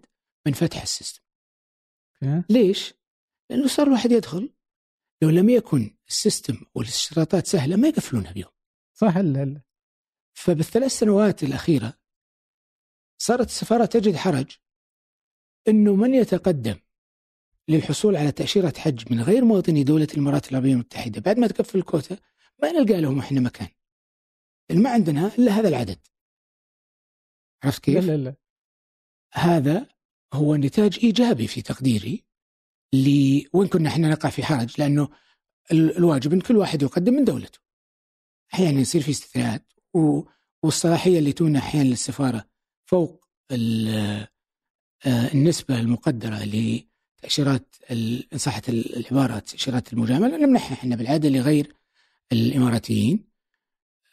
من 0.47 0.53
فتح 0.53 0.81
ال 0.81 0.86
system. 0.86 1.21
ليش؟ 2.49 2.93
لأنه 3.49 3.67
صار 3.67 3.87
الواحد 3.87 4.11
يدخل 4.11 4.53
لو 5.21 5.29
لم 5.29 5.49
يكن 5.49 5.95
ال 6.07 6.14
system 6.14 6.57
والاشتراطات 6.75 7.47
سهلة 7.47 7.75
ما 7.75 7.87
يقفلونها 7.87 8.31
بيوم 8.31 8.51
صح 8.93 9.17
ال- 9.17 9.37
ال- 9.37 9.61
فبالثلاث 10.33 10.91
سنوات 10.91 11.43
الأخيرة 11.43 11.93
صارت 13.17 13.47
السفارة 13.47 13.85
تجد 13.85 14.15
حرج 14.15 14.51
إنه 15.67 15.95
من 15.95 16.13
يتقدم 16.13 16.79
للحصول 17.67 18.15
على 18.15 18.31
تأشيرة 18.31 18.73
حج 18.77 19.13
من 19.13 19.21
غير 19.21 19.45
مواطني 19.45 19.83
دولة 19.83 20.07
الإمارات 20.13 20.51
العربية 20.51 20.73
المتحدة؟ 20.73 21.21
بعد 21.21 21.39
ما 21.39 21.47
تقفل 21.47 21.77
الكوتا 21.77 22.17
ما 22.61 22.71
نلقى 22.71 23.01
لهم 23.01 23.19
إحنا 23.19 23.39
مكان. 23.39 23.67
ما 24.71 24.89
عندنا 24.89 25.27
إلا 25.35 25.51
هذا 25.51 25.67
العدد. 25.69 25.99
عرفت 27.63 27.83
كيف؟ 27.83 28.05
لا 28.05 28.17
لا 28.17 28.35
هذا 29.33 29.87
هو 30.33 30.55
نتاج 30.55 30.99
إيجابي 31.03 31.47
في 31.47 31.61
تقديري 31.61 32.25
ل 32.93 33.07
وين 33.53 33.67
كنا 33.67 33.89
إحنا 33.89 34.09
نقع 34.09 34.29
في 34.29 34.43
حرج 34.43 34.81
لأنه 34.81 35.09
ال- 35.71 35.97
الواجب 35.97 36.33
إن 36.33 36.41
كل 36.41 36.57
واحد 36.57 36.81
يقدم 36.81 37.13
من 37.13 37.23
دولته. 37.23 37.59
أحيانا 38.53 38.79
يصير 38.81 39.01
في 39.01 39.11
استثناءات 39.11 39.72
والصلاحيه 40.63 41.19
اللي 41.19 41.31
تمنح 41.33 41.65
أحيانا 41.65 41.87
للسفارة 41.89 42.45
فوق 42.85 43.25
آه، 43.51 45.33
النسبة 45.33 45.79
المقدرة 45.79 46.43
لتأشيرات 46.43 47.75
ال- 47.91 48.33
ان 48.33 48.37
صحت 48.37 48.69
ال- 48.69 48.95
العباره 48.97 49.39
تأشيرات 49.39 49.93
المجاملة 49.93 50.37
نمنحها 50.37 50.73
إحنا 50.73 50.95
بالعادة 50.95 51.29
لغير 51.29 51.75
الإماراتيين 52.31 53.27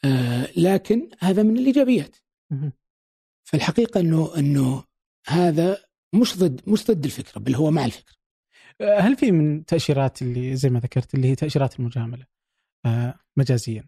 آه، 0.04 0.48
لكن 0.56 1.10
هذا 1.18 1.42
من 1.42 1.58
الإيجابيات. 1.58 2.16
فالحقيقة 3.44 4.00
إنه 4.00 4.36
إنه 4.38 4.84
هذا 5.26 5.84
مش 6.12 6.38
ضد 6.38 6.68
مش 6.68 6.84
ضد 6.86 7.04
الفكرة 7.04 7.38
بل 7.40 7.54
هو 7.54 7.70
مع 7.70 7.84
الفكرة. 7.84 8.14
هل 8.98 9.16
في 9.16 9.30
من 9.32 9.64
تأشيرات 9.64 10.22
اللي 10.22 10.56
زي 10.56 10.70
ما 10.70 10.80
ذكرت 10.80 11.14
اللي 11.14 11.28
هي 11.28 11.34
تأشيرات 11.34 11.80
المجاملة 11.80 12.26
آه 12.86 13.14
مجازيا 13.36 13.84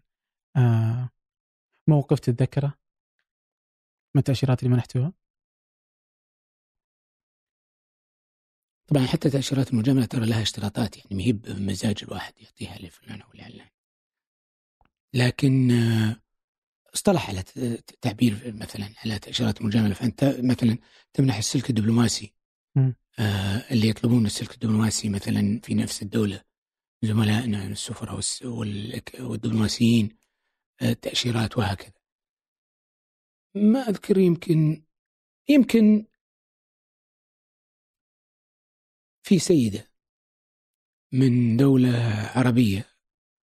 آه 0.55 1.09
موقف 1.87 2.19
تتذكره 2.19 2.77
من 4.15 4.19
التأشيرات 4.19 4.63
اللي 4.63 4.73
منحتوها؟ 4.73 5.13
طبعا 8.87 9.05
حتى 9.05 9.29
تأشيرات 9.29 9.73
المجاملة 9.73 10.05
ترى 10.05 10.25
لها 10.25 10.41
اشتراطات 10.41 10.97
يعني 10.97 11.15
ما 11.15 11.23
هي 11.23 11.31
بمزاج 11.31 12.03
الواحد 12.03 12.33
يعطيها 12.37 12.77
لفلان 12.77 13.21
أو 13.21 13.33
لعلان. 13.33 13.69
لكن 15.13 15.71
آه، 15.71 16.21
اصطلح 16.93 17.29
على 17.29 17.43
تعبير 18.01 18.53
مثلا 18.55 18.89
على 19.05 19.19
تأشيرات 19.19 19.61
المجاملة 19.61 19.93
فأنت 19.93 20.23
مثلا 20.39 20.77
تمنح 21.13 21.37
السلك 21.37 21.69
الدبلوماسي. 21.69 22.33
آه، 23.19 23.65
اللي 23.71 23.89
يطلبون 23.89 24.25
السلك 24.25 24.53
الدبلوماسي 24.53 25.09
مثلا 25.09 25.59
في 25.63 25.73
نفس 25.75 26.01
الدولة 26.01 26.43
زملائنا 27.01 27.67
السفراء 27.67 28.19
والدبلوماسيين 29.19 30.17
تاشيرات 30.91 31.57
وهكذا. 31.57 31.93
ما 33.55 33.79
أذكر 33.79 34.17
يمكن 34.17 34.85
يمكن 35.49 36.05
في 39.23 39.39
سيدة 39.39 39.91
من 41.11 41.57
دولة 41.57 41.89
عربية 42.35 42.89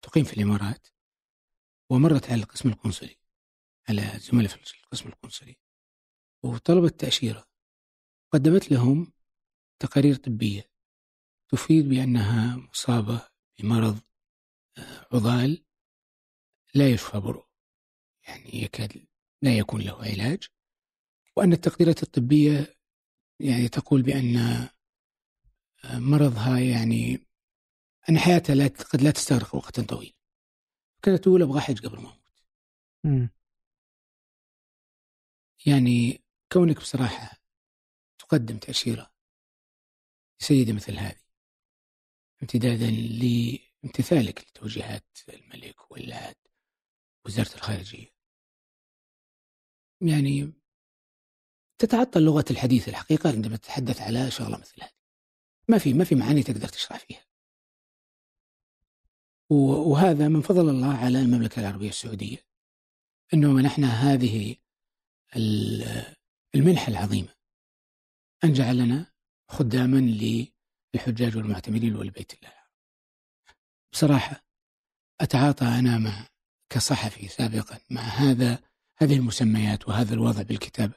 تقيم 0.02 0.24
في 0.24 0.34
الإمارات 0.34 0.88
ومرت 1.90 2.26
على 2.26 2.42
القسم 2.44 2.70
القنصلي 2.70 3.18
على 3.90 4.02
زملاء 4.02 4.48
في 4.48 4.80
القسم 4.84 5.10
القنصلي 5.10 5.56
وطلبت 6.44 7.00
تأشيرة 7.00 7.46
قدمت 8.34 8.72
لهم 8.72 9.14
تقارير 9.80 10.16
طبية 10.16 10.72
تفيد 11.50 11.90
بأنها 11.90 12.56
مصابة 12.56 13.28
بمرض 13.60 14.00
آه، 14.78 15.08
عضال 15.14 15.65
لا 16.76 16.90
يشفى 16.90 17.20
برؤ 17.20 17.44
يعني 18.28 18.64
يكاد 18.64 19.06
لا 19.42 19.58
يكون 19.58 19.82
له 19.82 19.94
علاج. 20.04 20.44
وأن 21.36 21.54
التقديرات 21.54 22.04
الطبية 22.04 22.76
يعني 23.40 23.68
تقول 23.68 24.02
بأن 24.02 24.38
آه، 24.38 26.00
مرضها 26.00 26.60
يعني 26.60 27.28
أن 28.10 28.20
حياتها 28.20 28.56
لا 28.56 28.68
قد 28.68 29.02
لا 29.02 29.12
تستغرق 29.12 29.56
وقتا 29.56 29.84
طويلا. 29.84 30.14
كانت 31.04 31.24
تقول 31.24 31.42
أبغى 31.42 31.62
حج 31.62 31.86
قبل 31.86 31.98
ما 32.02 32.10
أموت. 32.10 32.22
مم. 33.04 33.30
يعني 35.66 36.24
كونك 36.54 36.78
بصراحة 36.78 37.38
تقدم 38.20 38.58
تأشيرة 38.58 39.12
لسيدة 40.42 40.74
مثل 40.74 40.94
هذه 40.98 41.26
امتدادا 42.44 42.90
لامتثالك 42.92 44.40
لتوجيهات 44.40 45.18
الملك 45.30 45.92
واللاد 45.92 46.36
وزارة 47.26 47.56
الخارجية. 47.56 48.08
يعني 50.02 50.54
تتعطل 51.78 52.22
لغة 52.22 52.46
الحديث 52.52 52.90
الحقيقة 52.90 53.30
عندما 53.32 53.58
تتحدث 53.58 54.02
على 54.02 54.32
شغلة 54.32 54.58
مثل 54.58 54.84
هذه. 54.84 54.92
ما 55.70 55.78
في 55.78 55.94
ما 55.94 56.04
في 56.04 56.16
معاني 56.16 56.44
تقدر 56.44 56.68
تشرح 56.68 57.00
فيها. 57.00 57.26
وهذا 59.52 60.28
من 60.28 60.42
فضل 60.42 60.70
الله 60.70 60.98
على 60.98 61.22
المملكة 61.22 61.60
العربية 61.60 61.90
السعودية 61.90 62.38
انه 63.34 63.54
منحنا 63.54 63.88
هذه 63.88 64.56
ال- 65.36 66.16
المنحة 66.56 66.88
العظيمة. 66.88 67.36
أن 68.44 68.54
جعلنا 68.54 69.14
خداما 69.50 69.98
للحجاج 69.98 71.38
والمعتمرين 71.38 71.96
ولبيت 71.96 72.34
الله 72.34 72.54
بصراحة 73.94 74.46
أتعاطى 75.22 75.66
أنا 75.66 75.98
مع 75.98 76.28
كصحفي 76.70 77.28
سابقا 77.28 77.80
مع 77.90 78.02
هذا 78.02 78.60
هذه 78.98 79.16
المسميات 79.16 79.88
وهذا 79.88 80.14
الوضع 80.14 80.42
بالكتابه 80.42 80.94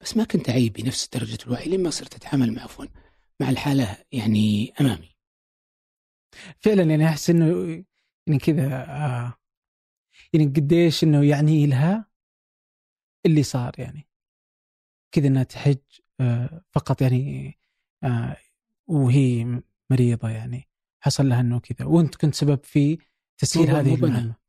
بس 0.00 0.16
ما 0.16 0.24
كنت 0.24 0.48
اعي 0.48 0.68
بنفس 0.68 1.08
درجة 1.08 1.38
الوعي 1.46 1.68
لما 1.68 1.90
صرت 1.90 2.14
أتعامل 2.14 2.54
مع 2.54 2.62
عفوا 2.62 2.86
مع 3.40 3.50
الحالة 3.50 3.98
يعني 4.12 4.72
أمامي. 4.80 5.16
فعلا 6.58 6.82
يعني 6.82 7.08
أحس 7.08 7.30
إنه 7.30 7.84
يعني 8.26 8.38
كذا 8.38 8.84
آه 8.90 9.34
يعني 10.32 10.46
قديش 10.46 11.04
إنه 11.04 11.24
يعني 11.24 11.66
لها 11.66 12.10
اللي 13.26 13.42
صار 13.42 13.74
يعني. 13.78 14.08
كذا 15.12 15.26
إنها 15.26 15.42
تحج 15.42 15.78
آه 16.20 16.64
فقط 16.70 17.02
يعني 17.02 17.58
آه 18.04 18.36
وهي 18.86 19.62
مريضة 19.90 20.28
يعني. 20.28 20.68
حصل 21.00 21.28
لها 21.28 21.40
إنه 21.40 21.60
كذا. 21.60 21.86
وأنت 21.86 22.14
كنت 22.14 22.34
سبب 22.34 22.64
في 22.64 22.98
تسهيل 23.38 23.70
هذه 23.70 23.94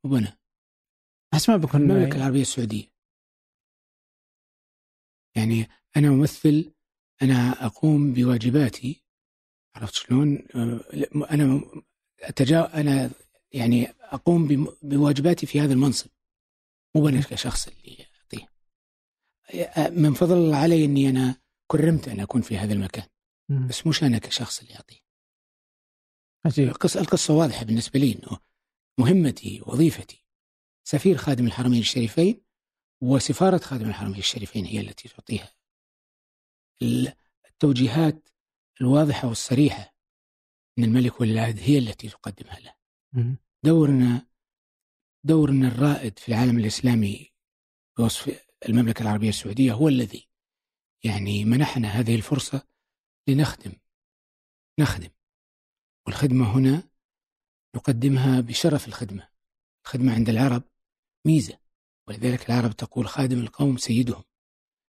بنا 0.04 0.38
احس 1.34 1.50
ما 1.50 1.58
بكون 1.58 1.82
المملكة 1.82 2.16
العربية 2.16 2.42
السعودية. 2.42 2.92
يعني 5.36 5.68
أنا 5.98 6.10
ممثل 6.10 6.74
أنا 7.22 7.66
أقوم 7.66 8.14
بواجباتي. 8.14 9.04
عرفت 9.76 9.94
شلون؟ 9.94 10.48
آه، 10.56 10.80
أنا 11.32 11.62
أتجا 12.22 12.80
أنا 12.82 13.12
يعني 13.52 13.88
أقوم 13.88 14.68
بواجباتي 14.82 15.46
في 15.46 15.62
هذا 15.62 15.74
المنصب. 15.74 16.10
مو 16.96 17.10
أنا 17.10 17.22
كشخص 17.22 17.68
اللي 17.68 18.06
أعطيه. 18.20 18.48
آه، 19.54 19.90
من 19.90 20.14
فضل 20.14 20.38
الله 20.38 20.58
علي 20.58 20.86
إني 20.86 21.10
أنا 21.10 21.36
كرمت 21.72 22.08
أن 22.08 22.20
أكون 22.20 22.42
في 22.42 22.58
هذا 22.58 22.74
المكان. 22.74 23.08
بس 23.70 23.88
مش 23.88 24.04
أنا 24.04 24.18
كشخص 24.18 24.60
اللي 24.60 24.76
أعطيه. 24.76 25.08
القصة 26.60 27.02
القصة 27.02 27.34
واضحة 27.34 27.66
بالنسبة 27.66 28.00
لي 28.00 28.12
إنه 28.12 28.40
مهمتي 29.00 29.62
وظيفتي. 29.66 30.27
سفير 30.88 31.18
خادم 31.18 31.46
الحرمين 31.46 31.80
الشريفين 31.80 32.42
وسفارة 33.02 33.58
خادم 33.58 33.90
الحرمين 33.90 34.18
الشريفين 34.18 34.66
هي 34.66 34.80
التي 34.80 35.10
تعطيها 35.10 35.54
التوجيهات 37.50 38.30
الواضحة 38.82 39.28
والصريحة 39.28 39.96
من 40.78 40.84
الملك 40.84 41.22
والعهد 41.22 41.60
هي 41.60 41.78
التي 41.78 42.10
تقدمها 42.10 42.60
له. 42.60 42.74
دورنا 43.64 44.28
دورنا 45.24 45.68
الرائد 45.68 46.20
في 46.20 46.30
العالم 46.30 46.60
الإسلامي 46.60 47.32
بوصف 47.98 48.46
المملكة 48.70 49.02
العربية 49.02 49.30
السعودية 49.30 49.74
هو 49.74 49.88
الذي 49.88 50.30
يعني 51.04 51.46
منحنا 51.46 51.88
هذه 51.88 52.16
الفرصة 52.16 52.68
لنخدم 53.28 53.74
نخدم 54.80 55.10
والخدمة 56.06 56.58
هنا 56.58 56.90
نقدمها 57.76 58.42
بشرف 58.42 58.88
الخدمة. 58.88 59.30
الخدمة 59.86 60.14
عند 60.14 60.30
العرب 60.30 60.64
ميزة 61.28 61.58
ولذلك 62.08 62.50
العرب 62.50 62.72
تقول 62.72 63.08
خادم 63.08 63.40
القوم 63.40 63.78
سيدهم 63.78 64.24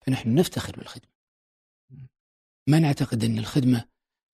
فنحن 0.06 0.34
نفتخر 0.34 0.76
بالخدمة. 0.76 1.14
ما 2.66 2.78
نعتقد 2.78 3.24
أن 3.24 3.38
الخدمة 3.38 3.84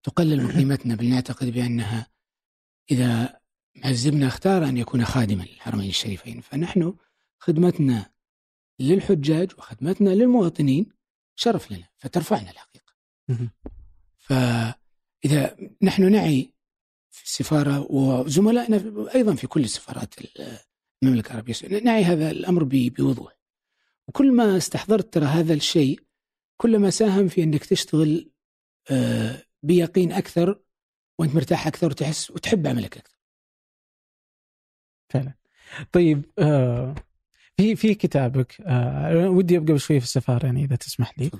تقلل 0.03 0.41
من 0.45 0.53
قيمتنا 0.53 0.95
بل 0.95 1.09
نعتقد 1.09 1.47
بأنها 1.47 2.11
إذا 2.91 3.41
عزبنا 3.85 4.27
اختار 4.27 4.65
أن 4.65 4.77
يكون 4.77 5.05
خادما 5.05 5.43
للحرمين 5.43 5.89
الشريفين 5.89 6.41
فنحن 6.41 6.95
خدمتنا 7.39 8.11
للحجاج 8.79 9.53
وخدمتنا 9.59 10.11
للمواطنين 10.11 10.93
شرف 11.35 11.73
لنا 11.73 11.89
فترفعنا 11.99 12.51
الحقيقة. 12.51 12.95
فإذا 14.19 15.57
نحن 15.83 16.13
نعي 16.13 16.55
في 17.11 17.25
السفاره 17.25 17.81
وزملائنا 17.93 18.77
أيضا 19.15 19.35
في 19.35 19.47
كل 19.47 19.65
السفارات 19.65 20.15
المملكة 21.03 21.31
العربية 21.31 21.51
السعودية 21.53 21.79
نعي 21.79 22.05
هذا 22.05 22.31
الأمر 22.31 22.65
بوضوح. 22.65 23.33
وكل 24.09 24.33
ما 24.33 24.57
استحضرت 24.57 25.15
ترى 25.15 25.25
هذا 25.25 25.55
الشيء 25.55 26.01
كلما 26.57 26.91
ساهم 26.91 27.29
في 27.29 27.43
أنك 27.43 27.65
تشتغل 27.65 28.31
آه، 28.91 29.43
بيقين 29.63 30.13
أكثر 30.13 30.61
وأنت 31.19 31.35
مرتاح 31.35 31.67
أكثر 31.67 31.87
وتحس 31.87 32.31
وتحب 32.31 32.67
عملك 32.67 32.97
أكثر. 32.97 33.17
فعلا. 35.11 35.35
طيب 35.93 36.25
آه 36.39 36.95
في 37.57 37.77
في 37.77 37.95
كتابك 37.95 38.61
آه 38.61 39.31
ودي 39.31 39.57
أبقى 39.57 39.79
شوي 39.79 40.01
في 40.01 40.07
السفارة 40.07 40.47
يعني 40.47 40.65
إذا 40.65 40.77
تسمح 40.77 41.19
لي. 41.19 41.31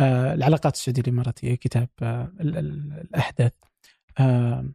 آه 0.00 0.34
العلاقات 0.34 0.74
السعودية 0.74 1.02
الإماراتية 1.02 1.54
كتاب 1.54 1.88
آه 2.02 2.32
الاحدث. 2.40 3.52
آه 4.20 4.72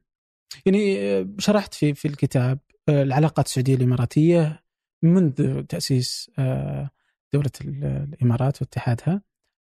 يعني 0.66 1.28
شرحت 1.40 1.74
في 1.74 1.94
في 1.94 2.08
الكتاب 2.08 2.60
العلاقات 2.90 3.46
السعودية 3.46 3.76
الإماراتية 3.76 4.64
منذ 5.04 5.64
تأسيس 5.64 6.32
آه 6.40 6.90
دولة 7.34 7.52
الإمارات 7.62 8.62
واتحادها 8.62 9.22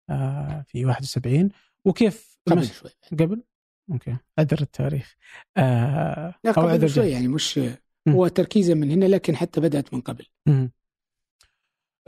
آه 0.09 0.65
في 0.67 0.85
71 0.85 1.49
وكيف 1.85 2.37
قبل 2.47 2.65
شوي. 2.65 2.91
قبل؟ 3.19 3.43
أوكي. 3.91 4.17
اذر 4.39 4.61
التاريخ. 4.61 5.15
آه 5.57 6.33
لا 6.43 6.51
قبل 6.51 6.89
شوي 6.89 7.09
يعني 7.11 7.27
مش 7.27 7.59
هو 8.07 8.27
تركيزا 8.27 8.73
من 8.73 8.91
هنا 8.91 9.05
لكن 9.05 9.35
حتى 9.35 9.61
بدأت 9.61 9.93
من 9.93 10.01
قبل. 10.01 10.25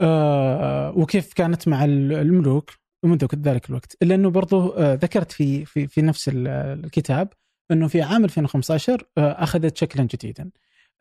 آه 0.00 0.92
وكيف 0.96 1.32
كانت 1.32 1.68
مع 1.68 1.84
الملوك 1.84 2.70
منذ 3.04 3.26
ذلك 3.34 3.70
الوقت؟ 3.70 3.96
الا 4.02 4.14
انه 4.14 4.30
برضو 4.30 4.68
آه 4.68 4.94
ذكرت 4.94 5.32
في 5.32 5.64
في 5.64 5.86
في 5.86 6.02
نفس 6.02 6.30
الكتاب 6.34 7.32
إنه 7.70 7.88
في 7.88 8.02
عام 8.02 8.24
2015 8.24 9.04
آه 9.18 9.42
أخذت 9.42 9.76
شكلا 9.76 10.04
جديدا. 10.04 10.50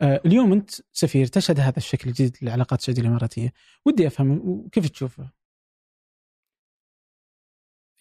اليوم 0.01 0.53
أنت 0.53 0.71
سفير 0.93 1.25
تشهد 1.27 1.59
هذا 1.59 1.77
الشكل 1.77 2.09
الجديد 2.09 2.37
للعلاقات 2.41 2.79
السعوديه 2.79 3.01
الإماراتية. 3.01 3.53
ودي 3.85 4.07
أفهم 4.07 4.67
كيف 4.71 4.89
تشوفه؟ 4.89 5.31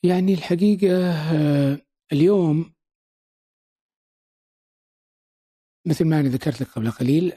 يعني 0.03 0.35
الحقيقة 0.35 1.13
آه، 1.13 1.79
اليوم 2.13 2.75
مثل 5.87 6.05
ما 6.05 6.21
أنا 6.21 6.29
ذكرت 6.29 6.61
لك 6.61 6.69
قبل 6.69 6.91
قليل 6.91 7.33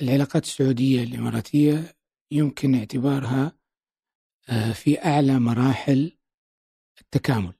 العلاقات 0.00 0.44
السعودية 0.44 1.02
الإماراتية 1.02 1.96
يمكن 2.30 2.74
اعتبارها 2.74 3.52
آه، 4.48 4.72
في 4.72 5.04
أعلى 5.04 5.38
مراحل 5.38 6.18
التكامل. 7.00 7.54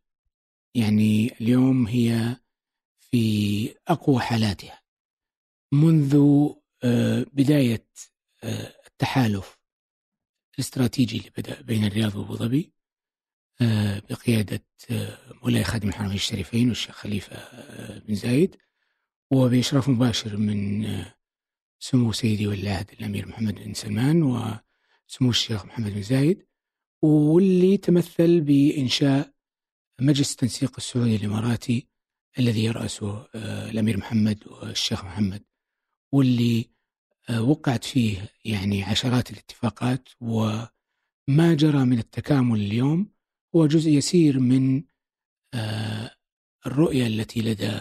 يعني 0.74 1.32
اليوم 1.40 1.86
هي 1.86 2.36
في 3.00 3.74
أقوى 3.88 4.20
حالاتها. 4.20 4.85
منذ 5.72 6.16
آه، 6.84 7.26
بداية 7.32 7.86
التحالف 8.86 9.58
الاستراتيجي 10.54 11.18
اللي 11.18 11.30
بدأ 11.38 11.62
بين 11.62 11.84
الرياض 11.84 12.16
وأبو 12.16 12.36
ظبي 12.36 12.72
آه، 13.60 14.02
بقيادة 14.10 14.64
آه، 14.90 15.18
مولاي 15.42 15.64
خادم 15.64 15.88
الحرمين 15.88 16.14
الشريفين 16.14 16.68
والشيخ 16.68 16.94
خليفة 16.94 17.36
آه، 17.36 17.98
بن 17.98 18.14
زايد 18.14 18.56
وبإشراف 19.30 19.88
مباشر 19.88 20.36
من 20.36 20.86
سمو 21.78 22.12
سيدي 22.12 22.46
ولي 22.46 22.84
الأمير 22.92 23.28
محمد 23.28 23.54
بن 23.54 23.74
سلمان 23.74 24.22
وسمو 24.22 25.30
الشيخ 25.30 25.66
محمد 25.66 25.94
بن 25.94 26.02
زايد 26.02 26.46
واللي 27.02 27.76
تمثل 27.76 28.40
بإنشاء 28.40 29.32
مجلس 30.00 30.32
التنسيق 30.32 30.72
السعودي 30.76 31.16
الإماراتي 31.16 31.88
الذي 32.38 32.64
يرأسه 32.64 33.26
الأمير 33.70 33.96
محمد 33.96 34.46
والشيخ 34.46 35.04
محمد. 35.04 35.44
واللي 36.12 36.70
وقعت 37.40 37.84
فيه 37.84 38.28
يعني 38.44 38.82
عشرات 38.82 39.30
الاتفاقات 39.30 40.08
وما 40.20 41.54
جرى 41.54 41.84
من 41.84 41.98
التكامل 41.98 42.60
اليوم 42.60 43.10
هو 43.56 43.66
جزء 43.66 43.90
يسير 43.90 44.40
من 44.40 44.84
آه، 45.54 46.10
الرؤية 46.66 47.06
التي 47.06 47.40
لدى 47.40 47.80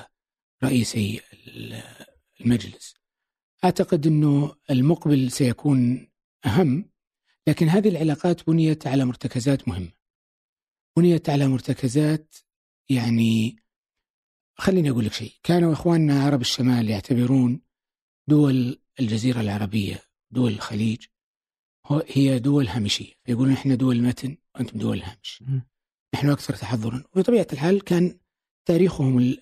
رئيسي 0.63 1.21
المجلس. 2.41 2.95
أعتقد 3.63 4.07
أنه 4.07 4.55
المقبل 4.69 5.31
سيكون 5.31 6.11
أهم 6.45 6.89
لكن 7.47 7.67
هذه 7.69 7.89
العلاقات 7.89 8.47
بنيت 8.47 8.87
على 8.87 9.05
مرتكزات 9.05 9.67
مهمة. 9.67 9.91
بنيت 10.97 11.29
على 11.29 11.47
مرتكزات 11.47 12.35
يعني 12.89 13.55
خليني 14.57 14.89
أقول 14.89 15.05
لك 15.05 15.13
شيء. 15.13 15.33
كانوا 15.43 15.73
إخواننا 15.73 16.23
عرب 16.23 16.41
الشمال 16.41 16.89
يعتبرون 16.89 17.64
دول 18.29 18.79
الجزيرة 18.99 19.41
العربية 19.41 20.03
دول 20.31 20.51
الخليج 20.51 21.05
هي 22.07 22.39
دول 22.39 22.67
هامشية. 22.67 23.13
يقولون 23.27 23.53
إحنا 23.53 23.75
دول 23.75 24.01
متن 24.01 24.37
وأنتم 24.55 24.79
دول 24.79 25.01
هامش. 25.01 25.43
نحن 26.15 26.29
أكثر 26.29 26.53
تحضرا. 26.55 27.03
وبطبيعة 27.15 27.47
الحال 27.53 27.83
كان 27.83 28.19
تاريخهم 28.67 29.37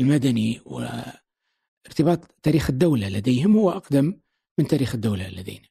المدني 0.00 0.60
وارتباط 0.64 2.24
تاريخ 2.42 2.70
الدولة 2.70 3.08
لديهم 3.08 3.56
هو 3.56 3.70
أقدم 3.70 4.20
من 4.58 4.66
تاريخ 4.66 4.94
الدولة 4.94 5.28
لدينا. 5.28 5.68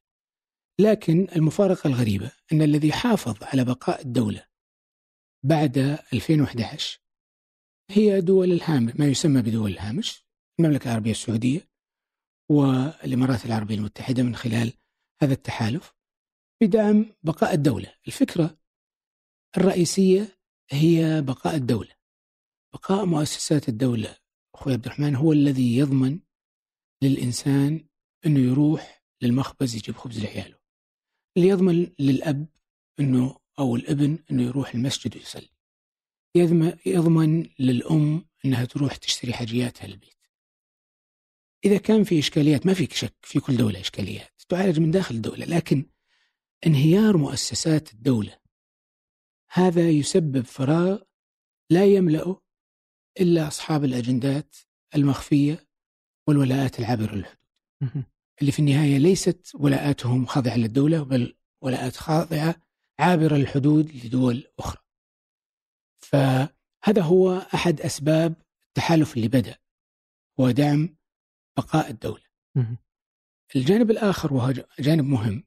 لكن 0.80 1.28
المفارقة 1.36 1.88
الغريبة 1.88 2.32
أن 2.52 2.62
الذي 2.62 2.92
حافظ 2.92 3.44
على 3.44 3.64
بقاء 3.66 4.02
الدولة 4.02 4.46
بعد 5.46 5.78
2011 6.14 7.00
هي 7.92 8.22
دول 8.22 8.52
الهامش 8.52 8.94
ما 8.96 9.06
يسمى 9.06 9.42
بدول 9.42 9.72
الهامش 9.72 10.26
المملكة 10.60 10.88
العربية 10.88 11.12
السعودية 11.12 11.69
والإمارات 12.50 13.46
العربية 13.46 13.76
المتحدة 13.76 14.24
من 14.24 14.36
خلال 14.36 14.74
هذا 15.22 15.34
التحالف 15.34 15.94
بدعم 16.62 17.06
بقاء 17.24 17.54
الدولة. 17.54 17.94
الفكرة 18.08 18.58
الرئيسية 19.58 20.40
هي 20.72 21.22
بقاء 21.22 21.56
الدولة. 21.56 21.96
بقاء 22.74 23.06
مؤسسات 23.06 23.70
الدولة 23.70 24.18
أخوي 24.56 24.74
عبد 24.74 24.86
الرحمن 24.86 25.16
هو 25.16 25.34
الذي 25.34 25.78
يضمن 25.78 26.20
للإنسان 27.04 27.88
أنه 28.26 28.40
يروح 28.40 29.04
للمخبز 29.22 29.76
يجيب 29.76 29.96
خبز 29.96 30.20
لعياله. 30.20 30.60
اللي 31.38 31.48
يضمن 31.48 31.92
للأب 32.00 32.48
أنه 33.00 33.40
أو 33.60 33.76
الابن 33.76 34.20
أنه 34.32 34.44
يروح 34.44 34.76
المسجد 34.76 35.18
ويصلي. 35.18 35.50
يضمن 36.86 37.50
للأم 37.60 38.26
أنها 38.46 38.66
تروح 38.66 38.96
تشتري 38.96 39.34
حاجياتها 39.34 39.88
للبيت 39.88 40.19
إذا 41.66 41.78
كان 41.78 42.04
في 42.04 42.20
إشكاليات 42.20 42.66
ما 42.66 42.74
فيك 42.74 42.94
شك 42.94 43.16
في 43.22 43.40
كل 43.40 43.58
دولة 43.58 43.80
إشكاليات 43.80 44.42
تعالج 44.50 44.80
من 44.80 44.92
داخل 44.92 45.16
الدولة 45.16 45.46
لكن 45.46 45.86
انهيار 46.66 47.18
مؤسسات 47.18 47.94
الدولة 47.94 48.40
هذا 49.52 49.90
يسبب 49.90 50.42
فراغ 50.42 51.02
لا 51.70 51.86
يملأه 51.86 52.42
إلا 53.20 53.48
أصحاب 53.48 53.84
الأجندات 53.84 54.56
المخفية 54.96 55.68
والولاءات 56.28 56.80
العابرة 56.80 57.16
للحدود. 57.16 57.40
اللي 58.42 58.52
في 58.52 58.60
النهاية 58.60 58.98
ليست 58.98 59.52
ولاءاتهم 59.56 60.26
خاضعة 60.26 60.58
للدولة 60.58 61.04
بل 61.04 61.38
ولاءات 61.62 61.96
خاضعة 61.96 62.56
عابرة 63.00 63.36
للحدود 63.36 63.92
لدول 64.06 64.48
أخرى. 64.60 64.82
فهذا 66.00 67.02
هو 67.02 67.38
أحد 67.54 67.82
أسباب 67.82 68.36
التحالف 68.68 69.16
اللي 69.16 69.28
بدأ 69.28 69.58
هو 70.40 70.52
دعم 70.52 70.99
بقاء 71.60 71.90
الدولة. 71.90 72.24
الجانب 73.56 73.92
الآخر 73.92 74.34
وهو 74.34 74.54
جانب 74.80 75.06
مهم 75.06 75.44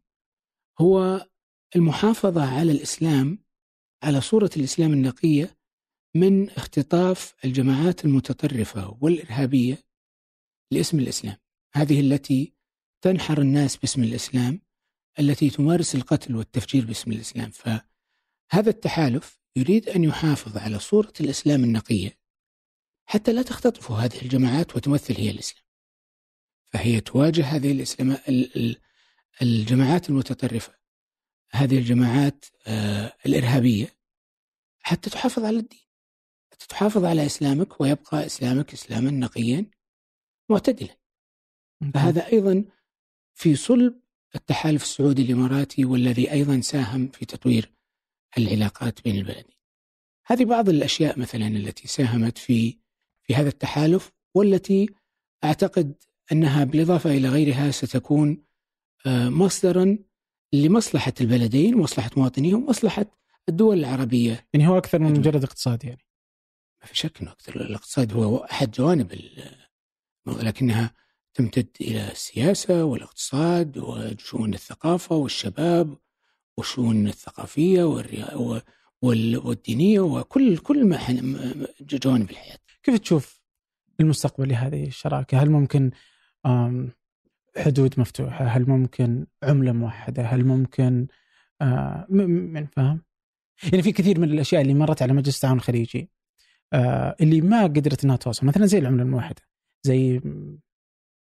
هو 0.80 1.26
المحافظة 1.76 2.58
على 2.58 2.72
الإسلام 2.72 3.38
على 4.02 4.20
صورة 4.20 4.50
الإسلام 4.56 4.92
النقية 4.92 5.58
من 6.16 6.50
اختطاف 6.50 7.34
الجماعات 7.44 8.04
المتطرفة 8.04 8.98
والإرهابية 9.00 9.78
لاسم 10.72 10.98
الإسلام. 10.98 11.36
هذه 11.74 12.00
التي 12.00 12.54
تنحر 13.04 13.40
الناس 13.40 13.76
باسم 13.76 14.02
الإسلام 14.02 14.60
التي 15.18 15.50
تمارس 15.50 15.94
القتل 15.94 16.36
والتفجير 16.36 16.84
باسم 16.86 17.12
الإسلام. 17.12 17.50
فهذا 17.50 18.70
التحالف 18.70 19.40
يريد 19.56 19.88
أن 19.88 20.04
يحافظ 20.04 20.56
على 20.56 20.78
صورة 20.78 21.12
الإسلام 21.20 21.64
النقية 21.64 22.18
حتى 23.08 23.32
لا 23.32 23.42
تختطف 23.42 23.90
هذه 23.90 24.22
الجماعات 24.22 24.76
وتمثل 24.76 25.14
هي 25.16 25.30
الإسلام. 25.30 25.61
فهي 26.72 27.00
تواجه 27.00 27.44
هذه 27.44 27.72
الإسلام 27.72 28.16
الجماعات 29.42 30.10
المتطرفة. 30.10 30.74
هذه 31.50 31.78
الجماعات 31.78 32.44
آه، 32.66 33.12
الإرهابية. 33.26 33.96
حتى 34.80 35.10
تحافظ 35.10 35.44
على 35.44 35.56
الدين. 35.58 35.80
حتى 36.52 36.66
تحافظ 36.66 37.04
على 37.04 37.26
إسلامك 37.26 37.80
ويبقى 37.80 38.26
إسلامك 38.26 38.72
إسلاما 38.72 39.10
نقيا 39.10 39.66
معتدلا. 40.48 40.96
فهذا 41.94 42.26
أيضا 42.26 42.64
في 43.34 43.56
صلب 43.56 44.00
التحالف 44.34 44.82
السعودي 44.82 45.22
الإماراتي 45.22 45.84
والذي 45.84 46.32
أيضا 46.32 46.60
ساهم 46.60 47.08
في 47.08 47.24
تطوير 47.26 47.72
العلاقات 48.38 49.02
بين 49.02 49.16
البلدين. 49.16 49.56
هذه 50.26 50.44
بعض 50.44 50.68
الأشياء 50.68 51.18
مثلا 51.18 51.46
التي 51.46 51.88
ساهمت 51.88 52.38
في 52.38 52.78
في 53.22 53.34
هذا 53.34 53.48
التحالف 53.48 54.12
والتي 54.34 54.88
أعتقد 55.44 55.94
أنها 56.32 56.64
بالإضافة 56.64 57.10
إلى 57.10 57.28
غيرها 57.28 57.70
ستكون 57.70 58.44
آه، 59.06 59.28
مصدرا 59.28 59.98
لمصلحة 60.52 61.12
البلدين 61.20 61.74
ومصلحة 61.74 62.10
مواطنيهم 62.16 62.64
ومصلحة 62.64 63.06
الدول 63.48 63.78
العربية. 63.78 64.46
يعني 64.52 64.68
هو 64.68 64.78
أكثر 64.78 64.98
من 64.98 65.12
مجرد 65.12 65.44
اقتصاد 65.44 65.84
يعني. 65.84 66.06
ما 66.82 66.86
في 66.86 66.96
شك 66.96 67.20
أنه 67.20 67.32
أكثر. 67.32 67.60
الاقتصاد 67.60 68.12
هو 68.12 68.36
أحد 68.36 68.70
جوانب 68.70 69.12
لكنها 70.26 70.94
تمتد 71.34 71.68
إلى 71.80 72.12
السياسة 72.12 72.84
والإقتصاد 72.84 73.78
وشؤون 73.78 74.54
الثقافة 74.54 75.16
والشباب 75.16 75.98
والشؤون 76.56 77.06
الثقافية 77.06 77.84
والدينية 79.02 80.00
وكل 80.00 80.58
كل 80.58 80.84
ما 80.86 80.98
جوانب 81.80 82.30
الحياة. 82.30 82.58
كيف 82.82 82.98
تشوف 82.98 83.42
المستقبل 84.00 84.48
لهذه 84.48 84.86
الشراكة؟ 84.86 85.42
هل 85.42 85.50
ممكن 85.50 85.90
حدود 87.56 88.00
مفتوحة. 88.00 88.44
هل 88.44 88.68
ممكن 88.70 89.26
عملة 89.42 89.72
موحدة؟ 89.72 90.22
هل 90.22 90.44
ممكن 90.44 91.06
آه، 91.62 92.06
من 92.08 92.66
فاهم؟ 92.66 93.02
يعني 93.62 93.82
في 93.82 93.92
كثير 93.92 94.20
من 94.20 94.30
الأشياء 94.30 94.62
اللي 94.62 94.74
مرت 94.74 95.02
على 95.02 95.12
مجلس 95.12 95.36
التعاون 95.36 95.56
الخليجي 95.58 96.10
آه، 96.72 97.16
اللي 97.20 97.40
ما 97.40 97.62
قدرت 97.62 98.04
إنها 98.04 98.16
توصل. 98.16 98.46
مثلا 98.46 98.66
زي 98.66 98.78
العملة 98.78 99.02
الموحدة 99.02 99.42
زي 99.82 100.20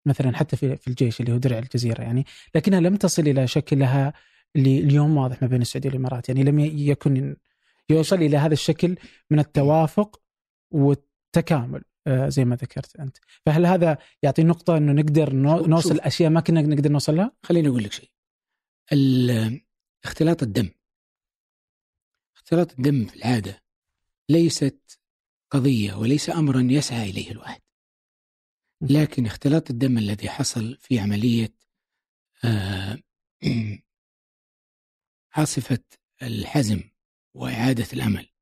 مثلا 0.06 0.38
حتى 0.38 0.56
في 0.58 0.78
في 0.78 0.88
الجيش 0.88 1.22
اللي 1.22 1.34
هو 1.34 1.38
درع 1.38 1.60
الجزيرة 1.60 2.02
يعني 2.02 2.26
لكنها 2.56 2.80
لم 2.80 2.96
تصل 2.96 3.22
إلى 3.22 3.48
شكلها 3.48 4.14
اللي 4.56 4.80
اليوم 4.80 5.18
واضح 5.18 5.42
ما 5.42 5.48
بين 5.48 5.62
السعودية 5.62 5.90
والإمارات. 5.90 6.30
يعني 6.30 6.44
لم 6.44 6.60
يكن 6.60 7.36
يوصل 7.90 8.16
إلى 8.16 8.38
هذا 8.38 8.54
الشكل 8.54 8.96
من 9.30 9.40
التوافق 9.40 10.22
والتكامل. 10.72 11.84
زي 12.08 12.46
ما 12.46 12.56
ذكرت 12.56 12.96
أنت. 12.96 13.18
فهل 13.46 13.66
هذا 13.66 13.98
يعطي 14.24 14.44
نقطة 14.44 14.78
إنه 14.78 14.92
نقدر 14.92 15.34
نوصل 15.68 16.00
أشياء 16.00 16.30
ما 16.30 16.42
كنا 16.42 16.62
نقدر 16.62 16.92
نوصل 16.92 17.16
لها؟ 17.16 17.32
خليني 17.44 17.68
أقول 17.68 17.84
لك 17.84 17.92
شيء. 17.92 18.10
اختلاط 20.04 20.44
الدم. 20.44 20.70
اختلاط 22.36 22.72
الدم 22.72 23.06
في 23.06 23.16
العادة 23.16 23.64
ليست 24.30 25.00
قضية 25.52 25.94
وليس 25.94 26.30
امرا 26.30 26.62
يسعى 26.62 27.10
إليه 27.10 27.32
الواحد. 27.32 27.62
لكن 28.82 29.26
اختلاط 29.26 29.70
الدم 29.70 29.98
الذي 29.98 30.30
حصل 30.30 30.78
في 30.78 31.00
عملية 31.00 31.54
آه، 32.46 32.98
عاصفة 35.36 35.84
الحزم 36.22 36.84
وإعادة 37.34 37.88
الأمل 37.94 38.35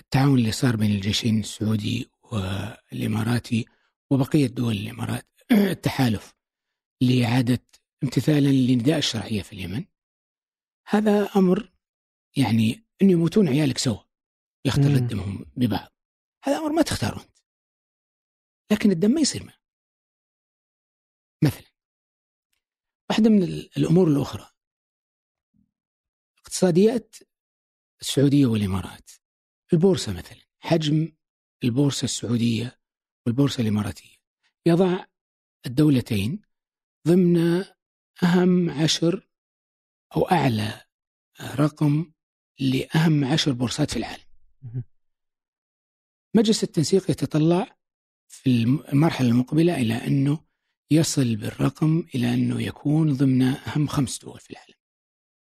التعاون 0.00 0.38
اللي 0.38 0.52
صار 0.52 0.76
بين 0.76 0.90
الجيشين 0.90 1.40
السعودي 1.40 2.10
والإماراتي 2.22 3.66
وبقية 4.10 4.46
دول 4.46 4.76
الإمارات 4.76 5.26
التحالف 5.76 6.34
لإعادة 7.02 7.66
امتثالا 8.04 8.48
لنداء 8.48 8.98
الشرعية 8.98 9.42
في 9.42 9.52
اليمن. 9.52 9.84
هذا 10.86 11.30
أمر 11.36 11.72
يعني 12.36 12.84
أن 13.02 13.10
يموتون 13.10 13.48
عيالك 13.48 13.78
سوا 13.78 14.02
يختلط 14.64 15.02
دمهم 15.10 15.46
ببعض. 15.56 15.92
هذا 16.44 16.58
أمر 16.58 16.72
ما 16.72 16.82
تختاره 16.82 17.20
أنت. 17.20 17.38
لكن 18.72 18.90
الدم 18.90 19.10
ما 19.10 19.20
يصير 19.20 19.44
معه. 19.44 19.60
مثلا 21.44 21.70
واحدة 23.10 23.30
من 23.30 23.42
الأمور 23.76 24.08
الأخرى. 24.08 24.50
اقتصاديات 26.38 27.16
السعودية 28.00 28.46
والإمارات. 28.46 29.10
البورصة 29.72 30.12
مثلا 30.12 30.38
حجم 30.60 31.12
البورصة 31.64 32.04
السعودية 32.04 32.80
والبورصة 33.26 33.60
الإماراتية. 33.60 34.16
يضع 34.66 35.04
الدولتين 35.66 36.42
ضمن 37.08 37.64
أهم 38.22 38.70
عشر 38.70 39.28
أو 40.16 40.22
أعلى 40.22 40.84
رقم 41.40 42.12
لأهم 42.60 43.24
عشر 43.24 43.52
بورصات 43.52 43.90
في 43.90 43.96
العالم. 43.96 44.24
مجلس 46.34 46.64
التنسيق 46.64 47.10
يتطلع 47.10 47.76
في 48.28 48.62
المرحلة 48.92 49.28
المقبلة 49.28 49.76
إلى 49.76 49.94
أنه 49.94 50.44
يصل 50.90 51.36
بالرقم 51.36 52.04
إلى 52.14 52.34
أنه 52.34 52.62
يكون 52.62 53.12
ضمن 53.12 53.42
أهم 53.42 53.86
خمس 53.86 54.18
دول 54.18 54.40
في 54.40 54.50
العالم. 54.50 54.74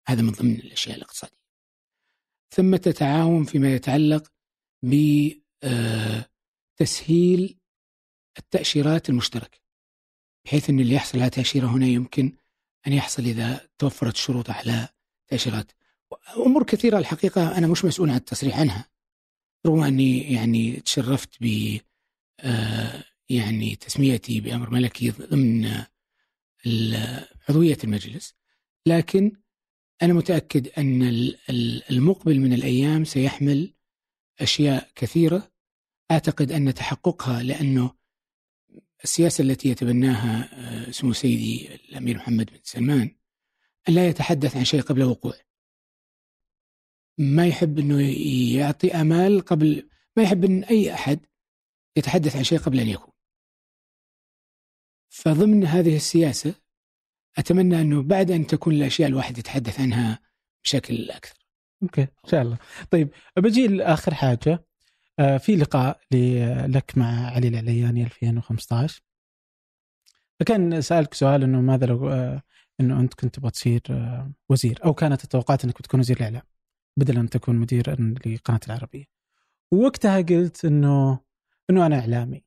هذا 0.07 0.21
من 0.21 0.31
ضمن 0.31 0.55
الأشياء 0.55 0.97
الاقتصادية. 0.97 1.42
ثمة 2.53 2.77
تعاون 2.77 3.43
فيما 3.43 3.73
يتعلق 3.73 4.31
بتسهيل 4.81 5.65
آه، 7.43 8.39
التأشيرات 8.39 9.09
المشتركة 9.09 9.59
بحيث 10.45 10.69
أن 10.69 10.79
اللي 10.79 10.95
يحصل 10.95 11.19
على 11.19 11.29
تأشيرة 11.29 11.67
هنا 11.67 11.85
يمكن 11.85 12.31
أن 12.87 12.93
يحصل 12.93 13.23
إذا 13.23 13.67
توفرت 13.77 14.13
الشروط 14.13 14.49
على 14.49 14.87
تأشيرات. 15.27 15.71
أمور 16.37 16.63
كثيرة 16.63 16.97
الحقيقة 16.97 17.57
أنا 17.57 17.67
مش 17.67 17.85
مسؤول 17.85 18.09
عن 18.09 18.15
التصريح 18.15 18.59
عنها 18.59 18.89
رغم 19.65 19.83
أني 19.83 20.33
يعني 20.33 20.79
تشرفت 20.79 21.29
ب 21.41 21.77
آه، 22.39 23.03
يعني 23.29 23.75
تسميتي 23.75 24.41
بأمر 24.41 24.69
ملكي 24.69 25.11
ضمن 25.11 25.83
عضوية 27.49 27.77
المجلس 27.83 28.35
لكن 28.87 29.42
أنا 30.01 30.13
متأكد 30.13 30.67
أن 30.67 31.01
المقبل 31.91 32.39
من 32.39 32.53
الأيام 32.53 33.05
سيحمل 33.05 33.73
أشياء 34.39 34.91
كثيرة. 34.95 35.51
أعتقد 36.11 36.51
أن 36.51 36.73
تحققها 36.73 37.43
لأنه 37.43 37.95
السياسة 39.03 39.41
التي 39.41 39.69
يتبناها 39.69 40.49
آه، 40.53 40.91
سمو 40.91 41.13
سيدي 41.13 41.75
الأمير 41.75 42.17
محمد 42.17 42.45
بن 42.45 42.59
سلمان 42.63 43.15
أن 43.89 43.93
لا 43.93 44.07
يتحدث 44.07 44.57
عن 44.57 44.65
شيء 44.65 44.81
قبل 44.81 45.03
وقوعه. 45.03 45.39
ما 47.17 47.47
يحب 47.47 47.79
أنه 47.79 48.01
يعطي 48.55 48.91
أمال 48.91 49.41
قبل 49.41 49.89
ما 50.17 50.23
يحب 50.23 50.45
أن 50.45 50.63
أي 50.63 50.93
أحد 50.93 51.25
يتحدث 51.95 52.35
عن 52.35 52.43
شيء 52.43 52.59
قبل 52.59 52.79
أن 52.79 52.87
يكون. 52.87 53.13
فضمن 55.09 55.65
هذه 55.65 55.95
السياسة 55.95 56.62
أتمنى 57.37 57.81
أنه 57.81 58.01
بعد 58.01 58.31
أن 58.31 58.47
تكون 58.47 58.73
الأشياء 58.73 59.09
الواحد 59.09 59.37
يتحدث 59.37 59.79
عنها 59.79 60.19
بشكل 60.63 61.11
أكثر. 61.11 61.47
أوكي 61.83 62.01
إن 62.01 62.29
شاء 62.29 62.41
الله. 62.41 62.57
طيب 62.91 63.09
بجي 63.37 63.67
لاخر 63.67 64.13
حاجة 64.13 64.65
آه، 65.19 65.37
في 65.37 65.55
لقاء 65.55 65.99
لك 66.67 66.97
مع 66.97 67.27
علي 67.27 67.47
العلياني 67.47 68.03
2015 68.03 69.03
فكان 70.39 70.81
سألك 70.81 71.13
سؤال 71.13 71.43
إنه 71.43 71.61
ماذا 71.61 71.85
لو 71.85 72.09
آه، 72.09 72.41
إنه 72.79 72.99
أنت 72.99 73.13
كنت 73.13 73.35
تبغى 73.35 73.51
تصير 73.51 73.81
آه، 73.89 74.33
وزير 74.49 74.79
أو 74.85 74.93
كانت 74.93 75.23
التوقعات 75.23 75.63
إنك 75.65 75.77
بتكون 75.79 75.99
وزير 75.99 76.17
الإعلام 76.17 76.41
بدل 76.97 77.17
أن 77.17 77.29
تكون 77.29 77.55
مدير 77.55 77.91
لقناة 78.25 78.59
العربية. 78.67 79.05
ووقتها 79.71 80.21
قلت 80.21 80.65
إنه 80.65 81.19
إنه 81.69 81.85
أنا 81.85 81.99
إعلامي 81.99 82.45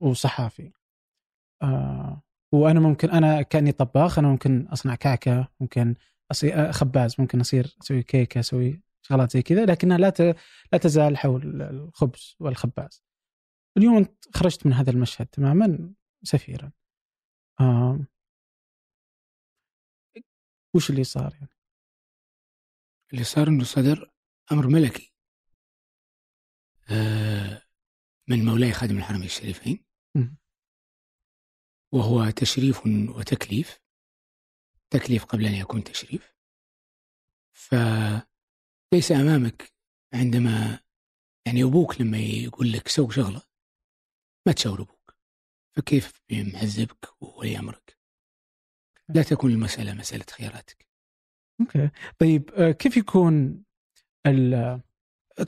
وصحافي 0.00 0.72
آه 1.62 2.22
وأنا 2.52 2.80
ممكن 2.80 3.10
أنا 3.10 3.42
كأني 3.42 3.72
طباخ 3.72 4.18
أنا 4.18 4.28
ممكن 4.28 4.66
أصنع 4.68 4.94
كعكه 4.94 5.48
ممكن 5.60 5.94
اصير 6.30 6.72
خباز 6.72 7.20
ممكن 7.20 7.40
أصير 7.40 7.76
أسوي 7.82 8.02
كيكة 8.02 8.40
أسوي 8.40 8.82
شغلات 9.02 9.32
زي 9.32 9.42
كذا 9.42 9.64
لكنها 9.66 9.98
لا 9.98 10.12
لا 10.72 10.78
تزال 10.78 11.16
حول 11.18 11.62
الخبز 11.62 12.36
والخباز. 12.40 13.02
اليوم 13.76 13.96
أنت 13.96 14.36
خرجت 14.36 14.66
من 14.66 14.72
هذا 14.72 14.90
المشهد 14.90 15.26
تماما 15.26 15.94
سفيرا. 16.22 16.72
آه 17.60 18.06
وش 20.74 20.90
اللي 20.90 21.04
صار 21.04 21.34
يعني؟ 21.34 21.48
اللي 23.12 23.24
صار 23.24 23.48
إنه 23.48 23.64
صدر 23.64 24.10
أمر 24.52 24.66
ملكي 24.66 25.14
آه 26.90 27.62
من 28.28 28.44
مولاي 28.44 28.72
خادم 28.72 28.98
الحرمين 28.98 29.24
الشريفين 29.24 29.84
وهو 31.92 32.30
تشريف 32.30 32.86
وتكليف 32.86 33.80
تكليف 34.90 35.24
قبل 35.24 35.46
أن 35.46 35.54
يكون 35.54 35.84
تشريف. 35.84 36.34
فليس 37.52 39.12
أمامك 39.12 39.72
عندما 40.14 40.80
يعني 41.46 41.62
أبوك 41.62 42.00
لما 42.00 42.18
يقول 42.18 42.72
لك 42.72 42.88
سوي 42.88 43.12
شغلة 43.12 43.42
ما 44.46 44.52
تشاور 44.52 44.82
أبوك. 44.82 45.16
فكيف 45.76 46.22
بمعزبك 46.28 47.08
وولي 47.20 47.58
امرك 47.58 47.98
لا 49.08 49.22
تكون 49.22 49.50
المسألة 49.50 49.94
مسألة 49.94 50.24
خياراتك. 50.30 50.88
okay. 51.60 51.90
طيب 52.18 52.50
آه، 52.50 52.70
كيف 52.70 52.96
يكون 52.96 53.64
ال 54.26 54.80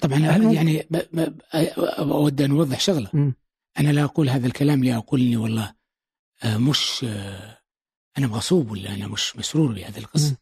طبعا 0.01 0.19
يعني 0.53 0.89
أود 1.99 2.43
أن 2.43 2.51
أوضح 2.51 2.81
شغلة. 2.81 3.11
م. 3.15 3.33
أنا 3.79 3.93
لا 3.93 4.05
أقول 4.05 4.29
هذا 4.29 4.47
الكلام 4.47 4.85
لأقول 4.85 5.21
إني 5.21 5.37
والله 5.37 5.75
مش 6.45 7.05
آه، 7.05 7.59
أنا 8.19 8.27
مغصوب 8.27 8.71
ولا 8.71 8.95
أنا 8.95 9.09
مش 9.09 9.37
مسرور 9.37 9.73
بهذه 9.75 9.99
القصة 9.99 10.37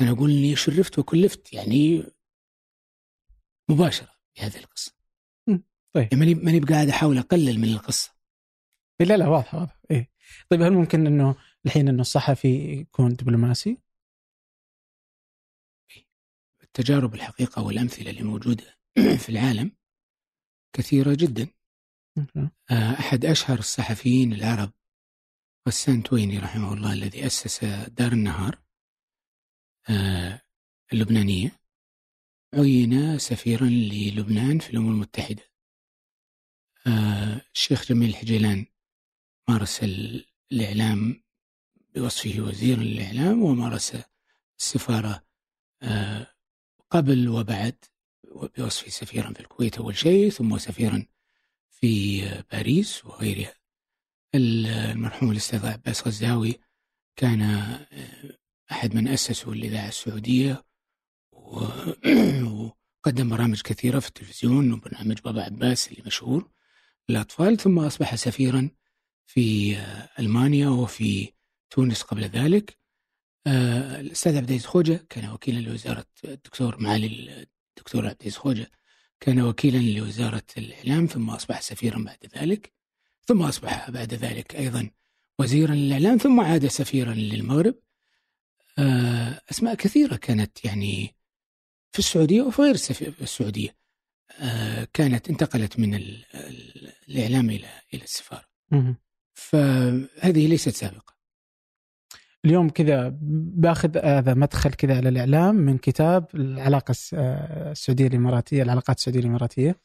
أنا 0.00 0.10
أقول 0.10 0.30
إني 0.30 0.56
شرفت 0.56 0.98
وكلفت 0.98 1.52
يعني 1.52 2.02
مباشرة 3.70 4.10
بهذه 4.36 4.58
القصة 4.58 4.96
طيب. 5.96 6.08
يعني 6.12 6.16
ماني 6.16 6.34
ماني 6.34 6.60
بقاعد 6.60 6.88
أحاول 6.88 7.18
أقلل 7.18 7.60
من 7.60 7.68
القصة. 7.68 8.14
لا 9.00 9.16
لا 9.16 9.28
واضح 9.28 9.54
واضح. 9.54 9.80
إيه. 9.90 10.10
طيب 10.50 10.62
هل 10.62 10.72
ممكن 10.72 11.06
إنه 11.06 11.36
الحين 11.66 11.88
إنه 11.88 12.00
الصحفي 12.00 12.72
يكون 12.80 13.14
دبلوماسي؟ 13.16 13.78
التجارب 16.62 17.14
الحقيقة 17.14 17.62
والأمثلة 17.62 18.10
اللي 18.10 18.22
موجودة 18.22 18.64
في 19.22 19.28
العالم 19.28 19.72
كثيرة 20.72 21.14
جدا. 21.14 21.48
آه، 22.70 22.92
أحد 22.98 23.24
أشهر 23.24 23.58
الصحفيين 23.58 24.32
العرب 24.32 24.72
غسان 25.66 26.02
تويني 26.02 26.38
رحمه 26.38 26.74
الله 26.74 26.92
الذي 26.92 27.26
أسس 27.26 27.64
دار 27.88 28.12
النهار 28.12 28.58
آه، 29.88 30.42
اللبنانية 30.92 31.60
عين 32.54 33.18
سفيرا 33.18 33.66
للبنان 33.66 34.58
في 34.58 34.70
الأمم 34.70 34.90
المتحدة. 34.90 35.42
آه، 36.86 37.40
الشيخ 37.54 37.88
جميل 37.88 38.10
الحجيلان 38.10 38.66
مارس 39.48 39.80
الإعلام 39.82 41.22
بوصفه 41.94 42.40
وزير 42.40 42.80
الإعلام 42.80 43.42
ومارس 43.42 43.96
السفارة 44.58 45.26
آه، 45.82 46.26
قبل 46.90 47.28
وبعد 47.28 47.84
بوصفه 48.58 48.90
سفيرا 48.90 49.32
في 49.32 49.40
الكويت 49.40 49.78
أول 49.78 49.96
شيء 49.96 50.30
ثم 50.30 50.58
سفيرا 50.58 51.06
في 51.70 52.22
باريس 52.52 53.04
وغيرها. 53.04 53.65
المرحوم 54.36 55.30
الأستاذ 55.30 55.66
عباس 55.66 56.06
غزاوي 56.06 56.60
كان 57.16 57.42
آه، 57.42 57.86
أحد 58.70 58.94
من 58.94 59.08
أسسوا 59.08 59.54
الإذاعة 59.54 59.88
السعودية 59.88 60.64
وقدم 63.02 63.28
برامج 63.28 63.62
كثيرة 63.62 63.98
في 63.98 64.08
التلفزيون 64.08 64.72
وبرنامج 64.72 65.20
بابا 65.20 65.42
عباس 65.42 65.88
اللي 65.88 66.02
مشهور 66.06 66.50
للأطفال 67.08 67.56
ثم 67.56 67.78
أصبح 67.78 68.14
سفيرا 68.14 68.70
في 69.26 69.76
آه، 69.76 70.08
ألمانيا 70.18 70.68
وفي 70.68 71.32
تونس 71.70 72.02
قبل 72.02 72.24
ذلك. 72.24 72.78
آه، 73.46 74.00
الأستاذ 74.00 74.36
عبد 74.36 74.48
العزيز 74.48 74.66
خوجة 74.66 75.06
كان 75.08 75.30
وكيلا 75.30 75.60
لوزارة 75.60 76.06
الدكتور 76.24 76.80
معالي 76.80 77.06
الدكتور 77.76 78.06
عبد 78.06 78.16
العزيز 78.20 78.36
خوجة 78.36 78.70
كان 79.20 79.40
وكيلا 79.40 79.98
لوزارة 79.98 80.46
الإعلام 80.58 81.06
ثم 81.06 81.30
أصبح 81.30 81.60
سفيرا 81.60 81.98
بعد 81.98 82.18
ذلك. 82.38 82.75
ثم 83.26 83.42
أصبح 83.42 83.90
بعد 83.90 84.14
ذلك 84.14 84.56
أيضا 84.56 84.90
وزيرا 85.38 85.74
للإعلام 85.74 86.18
ثم 86.18 86.40
عاد 86.40 86.66
سفيرا 86.66 87.14
للمغرب. 87.14 87.74
آه، 88.78 89.40
أسماء 89.50 89.74
كثيرة 89.74 90.16
كانت 90.16 90.64
يعني 90.64 91.16
في 91.92 91.98
السعودية 91.98 92.42
وفي 92.42 92.62
غير 92.62 92.74
السعودية. 93.20 93.76
آه، 94.40 94.88
كانت 94.92 95.30
انتقلت 95.30 95.78
من 95.78 95.94
الإعلام 97.08 97.50
إلى 97.50 97.68
إلى 97.94 98.02
السفارة. 98.02 98.46
فهذه 99.34 100.46
ليست 100.46 100.68
سابقة. 100.68 101.16
اليوم 102.44 102.68
كذا 102.68 103.18
باخذ 103.20 103.98
هذا 103.98 104.34
مدخل 104.34 104.70
كذا 104.70 104.96
على 104.96 105.08
الإعلام 105.08 105.54
من 105.54 105.78
كتاب 105.78 106.26
العلاقة 106.34 106.94
آه، 107.14 107.72
السعودية 107.72 108.06
الإماراتية 108.06 108.62
العلاقات 108.62 108.98
السعودية 108.98 109.20
الإماراتية. 109.20 109.80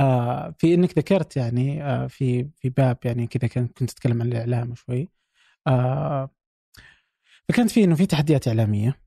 آه 0.00 0.54
في 0.58 0.74
إنك 0.74 0.98
ذكرت 0.98 1.36
يعني 1.36 1.84
آه 1.84 2.06
في 2.06 2.48
في 2.56 2.68
باب 2.70 2.98
يعني 3.04 3.26
كذا 3.26 3.48
كنت 3.48 3.84
تتكلم 3.84 4.22
عن 4.22 4.28
الإعلام 4.28 4.74
شوي. 4.74 5.08
آه 5.66 6.30
فكانت 7.48 7.70
في 7.70 7.84
إنه 7.84 7.94
في 7.94 8.06
تحديات 8.06 8.48
إعلامية 8.48 8.98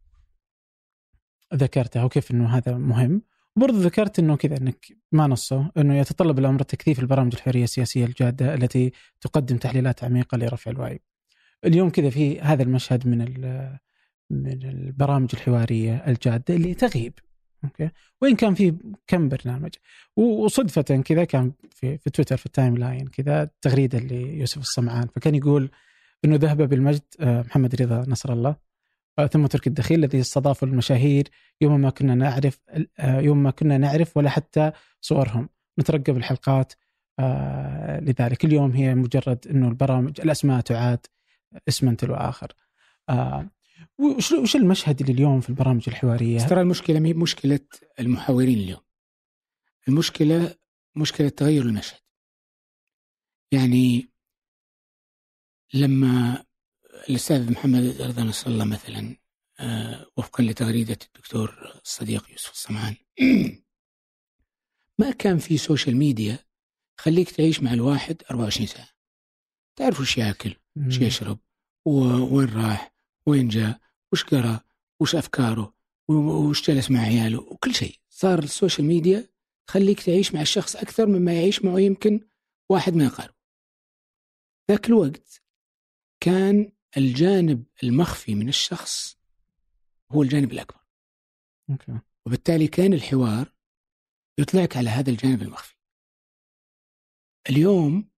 ذكرتها 1.53 2.03
وكيف 2.03 2.31
إنه 2.31 2.57
هذا 2.57 2.77
مهم. 2.77 3.21
وبرضه 3.55 3.77
ذكرت 3.79 4.19
إنه 4.19 4.36
كذا 4.36 4.57
إنك 4.57 4.86
ما 5.11 5.27
نصه 5.27 5.71
إنه 5.77 5.97
يتطلب 5.97 6.39
الأمر 6.39 6.61
تكثيف 6.61 6.99
البرامج 6.99 7.36
الحرية 7.36 7.63
السياسية 7.63 8.05
الجادة 8.05 8.53
التي 8.53 8.91
تقدم 9.21 9.57
تحليلات 9.57 10.03
عميقة 10.03 10.38
لرفع 10.38 10.71
الوعي. 10.71 10.99
اليوم 11.65 11.89
كذا 11.89 12.09
في 12.09 12.41
هذا 12.41 12.63
المشهد 12.63 13.07
من 13.07 13.19
من 14.29 14.63
البرامج 14.63 15.29
الحوارية 15.33 16.03
الجادة 16.07 16.55
اللي 16.55 16.73
تغيب 16.73 17.13
okay؟ 17.63 17.89
وين 18.21 18.35
كان 18.35 18.53
في 18.53 18.75
كم 19.07 19.29
برنامج. 19.29 19.69
وصدفة 20.15 20.81
كذا 20.81 21.23
كان 21.23 21.51
في 21.69 21.97
في 21.97 22.09
تويتر 22.09 22.37
في 22.37 22.45
ال 22.45 22.77
timeline 22.77 23.07
كذا 23.07 23.49
تغريدة 23.61 23.99
ليوسف 23.99 24.57
الصمعان. 24.57 25.07
فكان 25.15 25.35
يقول 25.35 25.69
إنه 26.25 26.35
ذهب 26.35 26.61
بالمجد 26.61 27.01
آه، 27.19 27.41
محمد 27.41 27.81
رضا 27.81 28.05
نصر 28.07 28.33
الله 28.33 28.55
آه، 29.19 29.27
ثم 29.27 29.45
تركي 29.45 29.69
الدخيل 29.69 29.99
الذي 29.99 30.21
استضافوا 30.21 30.67
المشاهير 30.67 31.27
يوم 31.61 31.81
ما 31.81 31.89
كنا 31.89 32.15
نعرف 32.15 32.59
آه، 32.99 33.19
يوم 33.19 33.43
ما 33.43 33.51
كنا 33.51 33.77
نعرف 33.77 34.17
ولا 34.17 34.29
حتى 34.29 34.71
صورهم. 35.01 35.49
نترقب 35.79 36.17
الحلقات 36.17 36.73
لذلك. 38.01 38.45
اليوم 38.45 38.71
هي 38.71 38.95
مجرد 38.95 39.47
إنه 39.47 39.67
البرامج 39.67 40.21
الأسماء 40.21 40.61
تعاد 40.61 41.05
اسما 41.67 41.93
تلو 41.93 42.13
آخر. 42.13 42.53
وش 43.99 44.31
وش 44.31 44.55
المشهد 44.55 45.01
اللي 45.01 45.13
اليوم 45.13 45.41
في 45.41 45.49
البرامج 45.49 45.83
الحوارية؟ 45.88 46.39
ترى 46.39 46.61
المشكلة 46.61 46.99
مي 46.99 47.13
مشكلة 47.13 47.59
المحاورين 47.99 48.59
اليوم. 48.59 48.81
المشكلة 49.88 50.55
مشكلة 50.95 51.29
تغير 51.29 51.61
المشهد. 51.61 51.99
يعني 53.51 54.09
لما 55.73 56.45
الأستاذ 57.09 57.51
محمد 57.51 58.01
رضا 58.01 58.23
نصر 58.23 58.49
الله 58.49 58.65
مثلا 58.65 59.15
آه، 59.59 60.11
وفقا 60.17 60.43
لتغريدة 60.43 60.97
الدكتور 61.07 61.73
الصديق 61.86 62.31
يوسف 62.31 62.51
السمعان 62.51 62.95
ما 64.99 65.11
كان 65.11 65.38
في 65.38 65.57
social 65.57 65.97
media 65.97 66.39
خليك 66.97 67.31
تعيش 67.31 67.63
مع 67.63 67.73
الواحد 67.73 68.23
24 68.31 68.67
ساعة. 68.67 68.89
تعرف 69.75 69.99
وش 69.99 70.17
ياكل، 70.17 70.55
وش 70.88 70.97
يشرب، 70.97 71.39
وين 71.86 72.49
راح، 72.49 72.94
وين 73.26 73.47
جاء؟ 73.47 73.80
وش 74.13 74.23
قرأ؟ 74.23 74.59
وش 74.99 75.15
أفكاره؟ 75.15 75.73
وش 76.09 76.69
جلس 76.69 76.91
مع 76.91 76.99
عياله؟ 76.99 77.39
وكل 77.39 77.76
شيء. 77.76 77.99
صار 78.09 78.39
ال 78.39 78.46
social 78.46 78.88
media 78.88 79.27
تخليك 79.67 80.01
تعيش 80.01 80.34
مع 80.34 80.41
الشخص 80.41 80.76
أكثر 80.76 81.05
مما 81.05 81.34
يعيش 81.34 81.65
معه 81.65 81.80
يمكن 81.80 82.28
واحد 82.69 82.95
ما 82.95 83.03
يقارب 83.03 83.34
ذاك 84.71 84.88
الوقت 84.88 85.41
كان 86.19 86.71
الجانب 86.97 87.65
المخفي 87.84 88.36
من 88.36 88.49
الشخص 88.49 89.17
هو 90.11 90.23
الجانب 90.23 90.51
الأكبر. 90.51 90.82
okay. 91.71 91.99
وبالتالي 92.26 92.67
كان 92.67 92.93
الحوار 92.93 93.51
يطلعك 94.39 94.78
على 94.78 94.89
هذا 94.89 95.09
الجانب 95.09 95.41
المخفي. 95.41 95.76
اليوم 97.49 98.09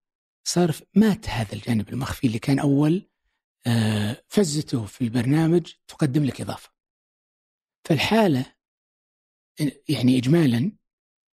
صار 0.48 0.76
مات 0.96 1.30
هذا 1.30 1.54
الجانب 1.54 1.90
المخفي 1.90 2.28
اللي 2.28 2.40
كان 2.40 2.60
آه، 2.60 3.02
فزته 4.30 4.86
في 4.86 5.02
البرنامج 5.02 5.74
تقدم 5.88 6.24
لك 6.26 6.42
إضافة. 6.42 6.74
فالحالة 7.88 8.56
يعني 9.90 10.18
إجمالا 10.18 10.72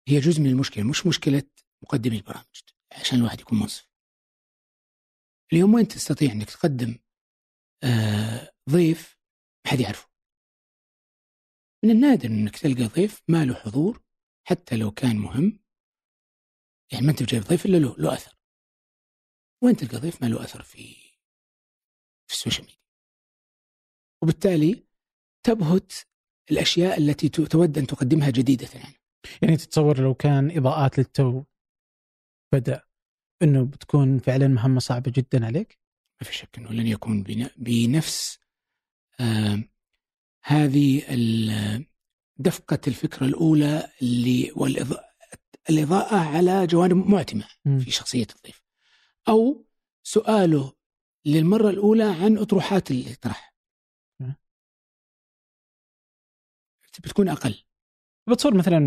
هي 0.07 0.19
جزء 0.19 0.41
من 0.41 0.49
المشكلة 0.49 0.83
مش 0.83 1.05
مشكلة 1.07 1.43
مقدمي 1.83 2.17
البرامج 2.17 2.61
عشان 2.91 3.17
الواحد 3.17 3.39
يكون 3.39 3.59
منصف. 3.59 3.89
اليوم 5.53 5.73
وين 5.73 5.87
تستطيع 5.87 6.31
إنك 6.31 6.49
تقدم 6.49 6.99
آه 7.83 8.51
ضيف 8.69 9.17
ما 9.65 9.71
حد 9.71 9.79
يعرفه؟ 9.79 10.09
من 11.83 11.91
النادر 11.91 12.29
إنك 12.29 12.57
تلقى 12.57 12.83
ضيف 12.83 13.21
ما 13.27 13.45
له 13.45 13.53
حضور 13.55 14.03
حتى 14.47 14.77
لو 14.77 14.91
كان 14.91 15.15
مهم. 15.15 15.59
يعني 16.91 17.05
ما 17.05 17.11
أنت 17.11 17.23
جايب 17.23 17.43
ضيف 17.43 17.65
إلا 17.65 17.77
له 17.77 17.95
له 17.97 18.13
أثر. 18.13 18.37
وين 19.63 19.75
تلقى 19.75 19.97
ضيف 19.97 20.21
ما 20.21 20.27
له 20.27 20.43
أثر 20.43 20.61
في 20.61 21.08
في 22.29 22.35
ال 22.35 22.39
social 22.39 22.65
media. 22.65 22.79
وبالتالي 24.23 24.83
تبهت 25.43 25.93
الأشياء 26.51 26.97
التي 26.97 27.29
تود 27.29 27.77
أن 27.77 27.87
تقدمها 27.87 28.29
جديدة 28.29 28.67
يعني. 28.73 28.95
يعني 29.41 29.57
تتصور 29.57 30.01
لو 30.01 30.13
كان 30.13 30.57
إضاءات 30.57 30.97
للتو 30.97 31.43
بدأ 32.53 32.83
إنه 33.41 33.65
بتكون 33.65 34.19
فعلا 34.19 34.47
مهمة 34.47 34.79
صعبة 34.79 35.11
جدا 35.15 35.45
عليك؟ 35.45 35.79
ما 36.21 36.27
في 36.27 36.35
شك 36.35 36.57
إنه 36.57 36.69
لن 36.73 36.87
يكون 36.87 37.23
بنفس 37.57 38.39
آه 39.19 39.63
هذه 40.43 41.03
دفقة 42.37 42.79
الفكرة 42.87 43.25
الأولى 43.25 43.91
اللي 44.01 44.51
والاضاءه 44.55 46.15
على 46.15 46.67
جوانب 46.67 47.07
معتمة 47.07 47.47
في 47.79 47.91
شخصية 47.91 48.27
الضيف. 48.35 48.63
أو 49.27 49.65
سؤاله 50.03 50.78
للمرة 51.25 51.69
الأولى 51.69 52.03
عن 52.03 52.37
أطروحات 52.37 52.91
اللي 52.91 53.15
طرح 53.15 53.49
بتكون 57.03 57.29
أقل. 57.29 57.55
بتصور 58.29 58.53
مثلا 58.53 58.79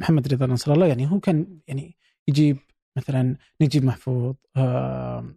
محمد 0.00 0.32
رضا 0.32 0.46
نصر 0.46 0.72
الله 0.72 0.86
يعني 0.86 1.10
هو 1.10 1.20
كان 1.20 1.60
يعني 1.68 1.96
يجيب 2.28 2.58
مثلا 2.96 3.36
نجيب 3.60 3.84
محفوظ 3.84 4.34
آه 4.56 5.34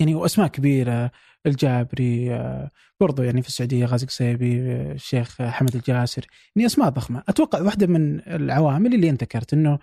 يعني 0.00 0.14
وأسماء 0.14 0.48
كبيرة 0.48 1.10
الجابري 1.46 2.34
آه 2.34 2.70
برضو 3.00 3.22
يعني 3.22 3.42
في 3.42 3.48
السعودية 3.48 3.86
غازي 3.86 4.06
قصيبي 4.06 4.60
الشيخ 4.92 5.42
حمد 5.42 5.74
الجاسر 5.74 6.26
يعني 6.56 6.66
أسماء 6.66 6.88
ضخمة. 6.88 7.22
أتوقع 7.28 7.60
واحدة 7.60 7.86
من 7.86 8.20
العوامل 8.20 8.94
اللي 8.94 9.10
أنت 9.10 9.22
ذكرت 9.22 9.54
إنه 9.54 9.78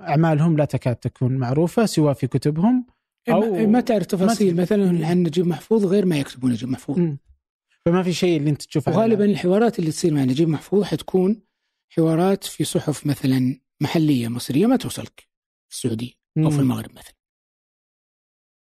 أعمالهم 0.00 0.56
لا 0.56 0.64
تكاد 0.64 0.96
تكون 0.96 1.36
معروفة 1.36 1.86
سواء 1.86 2.14
في 2.14 2.26
كتبهم 2.26 2.86
أو 3.28 3.66
ما 3.66 3.80
تعرف 3.80 4.06
تفاصيل. 4.06 4.56
مثلا 4.56 5.06
عن 5.06 5.22
نجيب 5.22 5.46
محفوظ 5.46 5.84
غير 5.84 6.06
ما 6.06 6.18
يكتبون 6.18 6.52
نجيب 6.52 6.68
محفوظ. 6.68 6.98
م. 6.98 7.18
فما 7.84 8.02
في 8.02 8.12
شيء 8.12 8.36
اللي 8.36 8.50
أنت 8.50 8.62
تشوفه 8.62 8.92
وغالبا 8.92 9.24
الحوارات 9.24 9.78
اللي 9.78 9.90
تصير 9.90 10.14
مع 10.14 10.24
نجيب 10.24 10.48
محفوظ 10.48 10.82
حتكون 10.84 11.42
حوارات 11.88 12.44
في 12.44 12.64
صحف 12.64 13.06
مثلا 13.06 13.60
محلية 13.80 14.28
مصرية 14.28 14.66
ما 14.66 14.76
توصلك 14.76 15.28
في 15.68 15.74
السعودية 15.76 16.12
أو 16.38 16.50
في 16.50 16.58
المغرب 16.58 16.90
مثلا. 16.90 17.14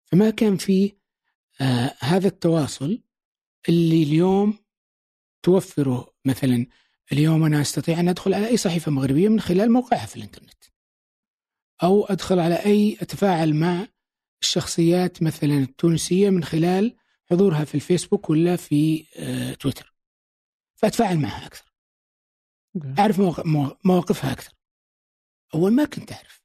فما 0.06 0.30
كان 0.30 0.58
في 0.58 0.94
آه 1.62 1.96
هذا 2.00 2.28
التواصل 2.28 3.04
اللي 3.70 4.04
اليوم 4.04 4.58
توفره 5.44 6.14
مثلا. 6.26 6.66
اليوم 7.12 7.44
أنا 7.44 7.62
أستطيع 7.62 8.00
أن 8.00 8.08
أدخل 8.10 8.34
على 8.34 8.48
أي 8.48 8.58
صحيفة 8.58 8.92
مغربية 8.92 9.30
من 9.30 9.40
خلال 9.40 9.72
موقعها 9.72 10.06
في 10.06 10.16
الإنترنت. 10.18 10.64
أو 11.84 12.06
أدخل 12.06 12.40
على 12.40 12.56
أي 12.56 12.98
أتفاعل 13.02 13.54
مع 13.54 13.88
الشخصيات 14.42 15.24
مثلا 15.24 15.58
التونسية 15.58 16.30
من 16.30 16.44
خلال 16.44 16.96
حضورها 17.32 17.66
في 17.66 17.76
الفيسبوك 17.76 18.30
ولا 18.30 18.56
في 18.56 19.06
آه 19.18 19.54
تويتر. 19.54 19.96
فأتفاعل 20.76 21.20
معها 21.20 21.46
أكثر. 21.46 21.74
أعرف 23.00 23.20
مواقفها 23.86 24.32
أكثر. 24.32 24.54
أول 25.56 25.74
ما 25.74 25.86
كنت 25.86 26.12
أعرف. 26.12 26.42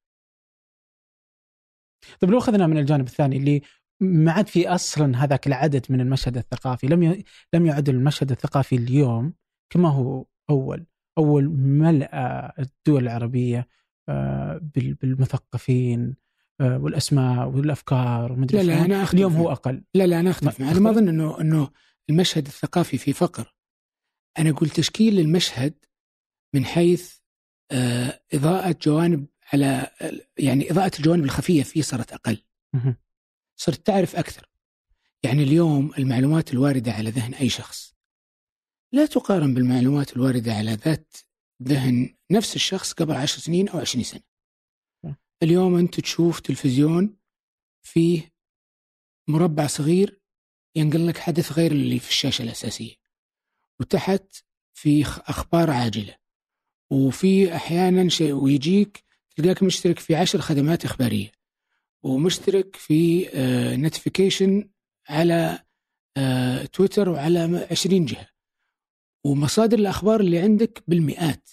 طيب 2.21 2.31
لو 2.31 2.39
أخذنا 2.39 2.67
من 2.67 2.79
الجانب 2.79 3.07
الثاني 3.07 3.37
اللي 3.37 3.63
ما 4.01 4.33
عاد 4.33 4.47
في 4.47 4.69
أصلا 4.69 5.25
هذاك 5.25 5.47
العدد 5.47 5.87
من 5.91 6.01
المشهد 6.01 6.37
الثقافي 6.37 6.87
لم 6.87 7.03
ي... 7.03 7.25
لم 7.55 7.67
يعد 7.67 7.89
المشهد 7.89 8.31
الثقافي 8.31 8.77
اليوم 8.77 9.35
كما 9.71 9.89
هو 9.89 10.25
أول. 10.51 10.87
أول 11.19 11.45
ملأ 11.59 12.55
الدول 12.59 13.03
العربية 13.03 13.69
آه، 14.09 14.61
بالمثقفين 14.75 16.17
والأسماء 16.61 17.49
والأفكار 17.49 18.33
ومدري 18.33 18.59
لا 18.59 18.63
لا 18.63 18.85
أنا 18.85 19.03
أختلف 19.03 19.15
اليوم 19.15 19.37
هو 19.37 19.53
أقل. 19.53 19.85
لا 19.95 20.07
لا 20.07 20.21
أنا 20.21 20.31
أختلف 20.31 20.61
أنا 20.61 20.81
ما 20.81 20.91
أظن 20.91 21.09
انه 21.09 21.41
إنه 21.41 21.71
المشهد 22.11 22.47
الثقافي 22.47 22.99
في 22.99 23.13
فقر. 23.13 23.55
أنا 24.39 24.51
أقول 24.51 24.71
تشكيل 24.71 25.19
المشهد 25.21 25.75
من 26.55 26.65
حيث 26.65 27.17
آه، 27.71 28.21
إضاءة 28.35 28.77
جوانب 28.83 29.27
على 29.53 29.91
يعني 30.39 30.71
إضاءة 30.71 30.97
الجوانب 30.99 31.25
الخفية 31.25 31.63
فيه 31.63 31.83
صارت 31.83 32.13
أقل. 32.13 32.43
صرت 33.57 33.87
تعرف 33.87 34.17
أكثر. 34.17 34.51
يعني 35.23 35.43
اليوم 35.43 35.93
المعلومات 35.99 36.53
الواردة 36.53 36.93
على 36.93 37.11
ذهن 37.11 37.35
أي 37.35 37.49
شخص. 37.49 37.95
لا 38.93 39.07
تقارن 39.07 39.55
بالمعلومات 39.55 40.17
الواردة 40.17 40.55
على 40.55 40.73
ذات 40.73 41.17
ذهن 41.63 42.15
نفس 42.31 42.57
الشخص 42.57 42.93
قبل 42.93 43.15
عشر 43.15 43.39
سنين 43.39 43.69
أو 43.69 43.79
عشرين 43.79 44.05
سنة. 44.05 44.36
اليوم 45.43 45.77
أنت 45.77 46.01
تشوف 46.01 46.41
تلفزيون 46.41 47.17
فيه 47.83 48.33
مربع 49.29 49.67
صغير 49.67 50.21
ينقل 50.77 51.07
لك 51.07 51.19
حدث 51.19 51.53
غير 51.53 51.73
اللي 51.73 51.99
في 51.99 52.11
الشاشة 52.11 52.43
الأساسية 52.43 52.95
وتحت 53.81 54.37
في 54.75 55.03
أخبار 55.03 55.71
عاجلة 55.71 56.17
وفي 56.91 57.57
أحيانا 57.57 58.09
شيء 58.09 58.33
ويجيك 58.33 59.05
تلقاك 59.37 59.63
مشترك 59.63 59.99
في 59.99 60.17
عشر 60.17 60.41
خدمات 60.41 60.85
إخبارية 60.85 61.33
ومشترك 62.03 62.77
في 62.77 63.29
نوتيفيكيشن 63.77 64.59
آه، 65.09 65.13
على 65.13 65.63
آه، 66.17 66.65
تويتر 66.65 67.09
وعلى 67.09 67.67
20 67.71 68.05
جهة 68.05 68.29
ومصادر 69.25 69.79
الأخبار 69.79 70.21
اللي 70.21 70.39
عندك 70.39 70.83
بالمئات. 70.89 71.51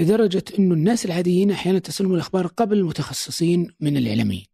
لدرجة 0.00 0.44
إنه 0.58 0.74
الناس 0.74 1.04
العاديين 1.04 1.50
أحيانا 1.50 1.78
تصلهم 1.78 2.14
الأخبار 2.14 2.46
قبل 2.46 2.78
المتخصصين 2.78 3.74
من 3.80 3.96
الإعلاميين. 3.96 4.46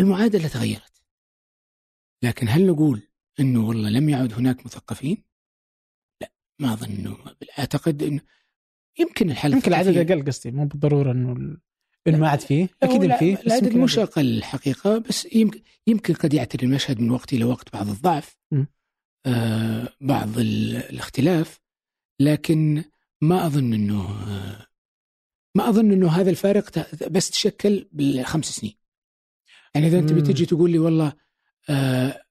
المعادلة 0.00 0.48
تغيرت. 0.48 1.02
لكن 2.24 2.48
هل 2.48 2.66
نقول 2.66 3.02
إنه 3.40 3.68
والله 3.68 3.90
لم 3.90 4.08
يعد 4.08 4.32
هناك 4.32 4.66
مثقفين؟ 4.66 5.24
لا 6.20 6.32
ما 6.58 6.72
أظن. 6.72 6.90
انه 6.90 7.16
أعتقد 7.58 8.02
انه 8.02 8.20
يمكن 8.98 9.30
الحل 9.30 9.52
يمكن 9.52 9.68
العدد 9.68 9.96
أقل 9.96 10.26
قصدي 10.26 10.50
مو 10.50 10.66
بالضرورة 10.66 11.12
إنه 11.12 11.56
انه 12.06 12.18
ما 12.18 12.28
عاد 12.28 12.40
فيه. 12.40 12.68
أكيد 12.82 13.16
فيه 13.16 13.38
العدد 13.46 13.76
مش 13.76 13.98
أقل. 13.98 14.36
الحقيقة 14.36 14.98
بس 14.98 15.34
يمكن 15.34 15.62
يمكن 15.86 16.14
قد 16.14 16.34
يعتري 16.34 16.66
المشهد 16.66 17.00
من 17.00 17.10
وقت 17.10 17.32
إلى 17.32 17.44
وقت 17.44 17.72
بعض 17.72 17.88
الضعف. 17.88 18.36
آه 19.26 19.88
بعض 20.00 20.38
الاختلاف. 20.38 21.60
لكن 22.20 22.84
ما 23.20 23.46
أظن 23.46 23.72
إنه 23.72 24.08
ما 25.54 25.68
أظن 25.68 25.92
إنه 25.92 26.08
هذا 26.08 26.30
الفارق 26.30 26.88
بس 27.10 27.30
تشكل 27.30 27.88
بالخمس 27.92 28.44
سنين. 28.44 28.78
يعني 29.74 29.86
إذا 29.86 29.98
أنت 29.98 30.12
بتجي 30.12 30.46
تقول 30.46 30.70
لي 30.70 30.78
والله 30.78 31.12
آه 31.70 32.22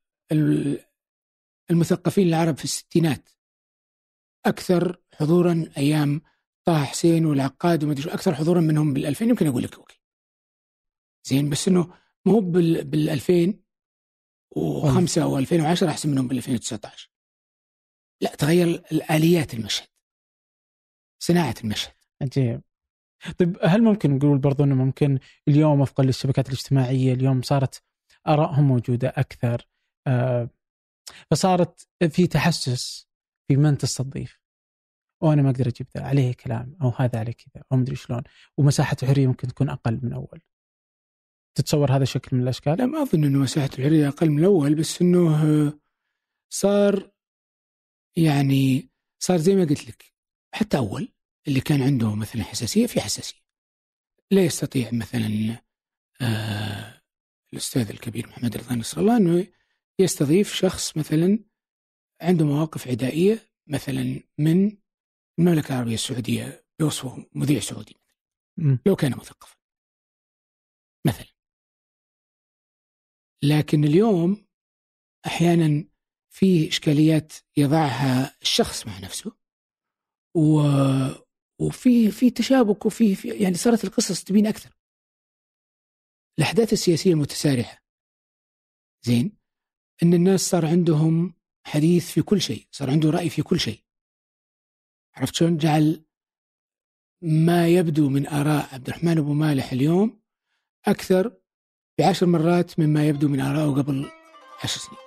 المثقفين 1.71 2.27
العرب 2.27 2.57
في 2.57 2.63
الستينات 2.63 3.29
أكثر 4.45 5.01
حضورا 5.13 5.65
أيام 5.77 6.21
طه 6.65 6.83
حسين 6.83 7.25
والعقاد 7.25 7.83
وما 7.83 7.93
أدري 7.93 8.13
أكثر 8.13 8.35
حضورا 8.35 8.61
منهم 8.61 8.93
بال 8.93 9.05
2000 9.05 9.25
يمكن 9.25 9.47
أقول 9.47 9.63
لك 9.63 9.75
أوكي. 9.75 10.01
زين 11.23 11.49
بس 11.49 11.67
إنه 11.67 11.93
ما 12.25 12.33
هو 12.33 12.41
بال 12.41 13.09
2005 13.09 15.23
أو 15.23 15.37
2010 15.37 15.89
أحسن 15.89 16.09
منهم 16.09 16.27
بال 16.27 16.37
2019 16.37 17.09
لا 18.21 18.35
تغير 18.35 18.67
الآليات 18.91 19.53
المشهد. 19.53 19.87
صناعة 21.19 21.55
المشهد. 21.63 21.93
عجيب. 22.21 22.61
طيب 23.37 23.57
هل 23.63 23.83
ممكن 23.83 24.15
نقول 24.17 24.37
برضو 24.37 24.63
إنه 24.63 24.75
ممكن 24.75 25.19
اليوم 25.47 25.81
وفقا 25.81 26.03
للشبكات 26.03 26.47
الاجتماعية؟ 26.47 27.13
اليوم 27.13 27.41
صارت 27.41 27.83
ارائهم 28.27 28.63
موجودة 28.63 29.09
أكثر 29.09 29.67
آه 30.07 30.49
فصارت 31.31 31.87
في 32.09 32.27
تحسس 32.27 33.07
في 33.47 33.55
من 33.55 33.77
تستضيف. 33.77 34.39
وأنا 35.21 35.41
ما 35.41 35.49
أقدر 35.49 35.67
أجيب 35.67 35.87
ذا 35.97 36.03
عليه 36.03 36.33
كلام 36.33 36.77
أو 36.81 36.89
هذا 36.97 37.19
عليه 37.19 37.33
كذا 37.33 37.63
أو 37.71 37.77
مدري 37.77 37.95
شلون. 37.95 38.23
ومساحة 38.57 38.97
الحريه 39.03 39.27
ممكن 39.27 39.47
تكون 39.47 39.69
أقل 39.69 39.99
من 40.03 40.13
اول 40.13 40.41
تتصور 41.57 41.91
هذا 41.91 42.05
شكل 42.05 42.37
من 42.37 42.43
الأشكال؟ 42.43 42.77
لا 42.77 42.85
ما 42.85 43.01
أظن 43.01 43.23
إنه 43.23 43.39
مساحة 43.39 43.69
الحريه 43.79 44.07
أقل 44.07 44.29
من 44.29 44.39
الأول 44.39 44.75
بس 44.75 45.01
إنه 45.01 45.73
صار 46.53 47.11
يعني 48.17 48.89
صار 49.19 49.37
زي 49.37 49.55
ما 49.55 49.65
قلت 49.65 49.87
لك 49.87 50.13
حتى 50.53 50.77
أول 50.77 51.13
اللي 51.47 51.61
كان 51.61 51.81
عنده 51.81 52.15
مثلا 52.15 52.43
حساسية 52.43 52.87
في 52.87 53.01
حساسية. 53.01 53.39
لا 54.31 54.45
يستطيع 54.45 54.91
مثلا 54.93 55.61
آه 56.21 57.01
الأستاذ 57.53 57.89
الكبير 57.89 58.27
محمد 58.27 58.57
رضا 58.57 58.75
نصر 58.75 59.01
الله 59.01 59.17
إنه 59.17 59.47
يستضيف 59.99 60.53
شخص 60.53 60.97
مثلا 60.97 61.39
عنده 62.21 62.45
مواقف 62.45 62.87
عدائية 62.87 63.49
مثلا 63.67 64.23
من 64.37 64.77
المملكة 65.39 65.73
العربية 65.73 65.93
السعودية 65.93 66.65
بوصفه 66.79 67.25
مذيع 67.35 67.59
سعودي. 67.59 67.95
لو 68.85 68.95
كان 68.95 69.11
مثقفا. 69.11 69.55
مثلا. 71.07 71.27
لكن 73.43 73.83
اليوم 73.83 74.47
أحيانا 75.25 75.85
في 76.39 76.67
إشكاليات 76.67 77.33
يضعها 77.57 78.37
الشخص 78.41 78.87
مع 78.87 78.99
نفسه 78.99 79.31
و... 80.35 80.61
وفي 81.59 82.11
في 82.11 82.29
تشابك 82.29 82.85
وفي 82.85 83.15
في 83.15 83.29
يعني 83.29 83.55
صارت 83.55 83.83
القصص 83.83 84.23
تبين 84.23 84.47
أكثر. 84.47 84.77
الأحداث 86.39 86.73
السياسية 86.73 87.11
المتسارعة. 87.11 87.77
زين؟ 89.05 89.37
أن 90.03 90.13
الناس 90.13 90.41
صار 90.41 90.65
عندهم 90.65 91.33
حديث 91.65 92.11
في 92.11 92.21
كل 92.21 92.41
شيء 92.41 92.67
صار 92.71 92.89
عنده 92.89 93.09
رأي 93.09 93.29
في 93.29 93.41
كل 93.41 93.59
شيء. 93.59 93.83
عرفت 95.15 95.35
شلون؟ 95.35 95.57
جعل 95.57 96.05
ما 97.21 97.67
يبدو 97.67 98.09
من 98.09 98.27
آراء 98.27 98.73
عبد 98.73 98.87
الرحمن 98.87 99.17
أبو 99.17 99.33
مالح 99.33 99.71
اليوم 99.71 100.21
أكثر 100.87 101.37
بعشر 101.99 102.25
مرات 102.25 102.79
مما 102.79 103.07
يبدو 103.07 103.27
من 103.27 103.39
آرائه 103.39 103.69
قبل 103.81 104.11
عشر 104.63 104.79
سنين. 104.79 105.06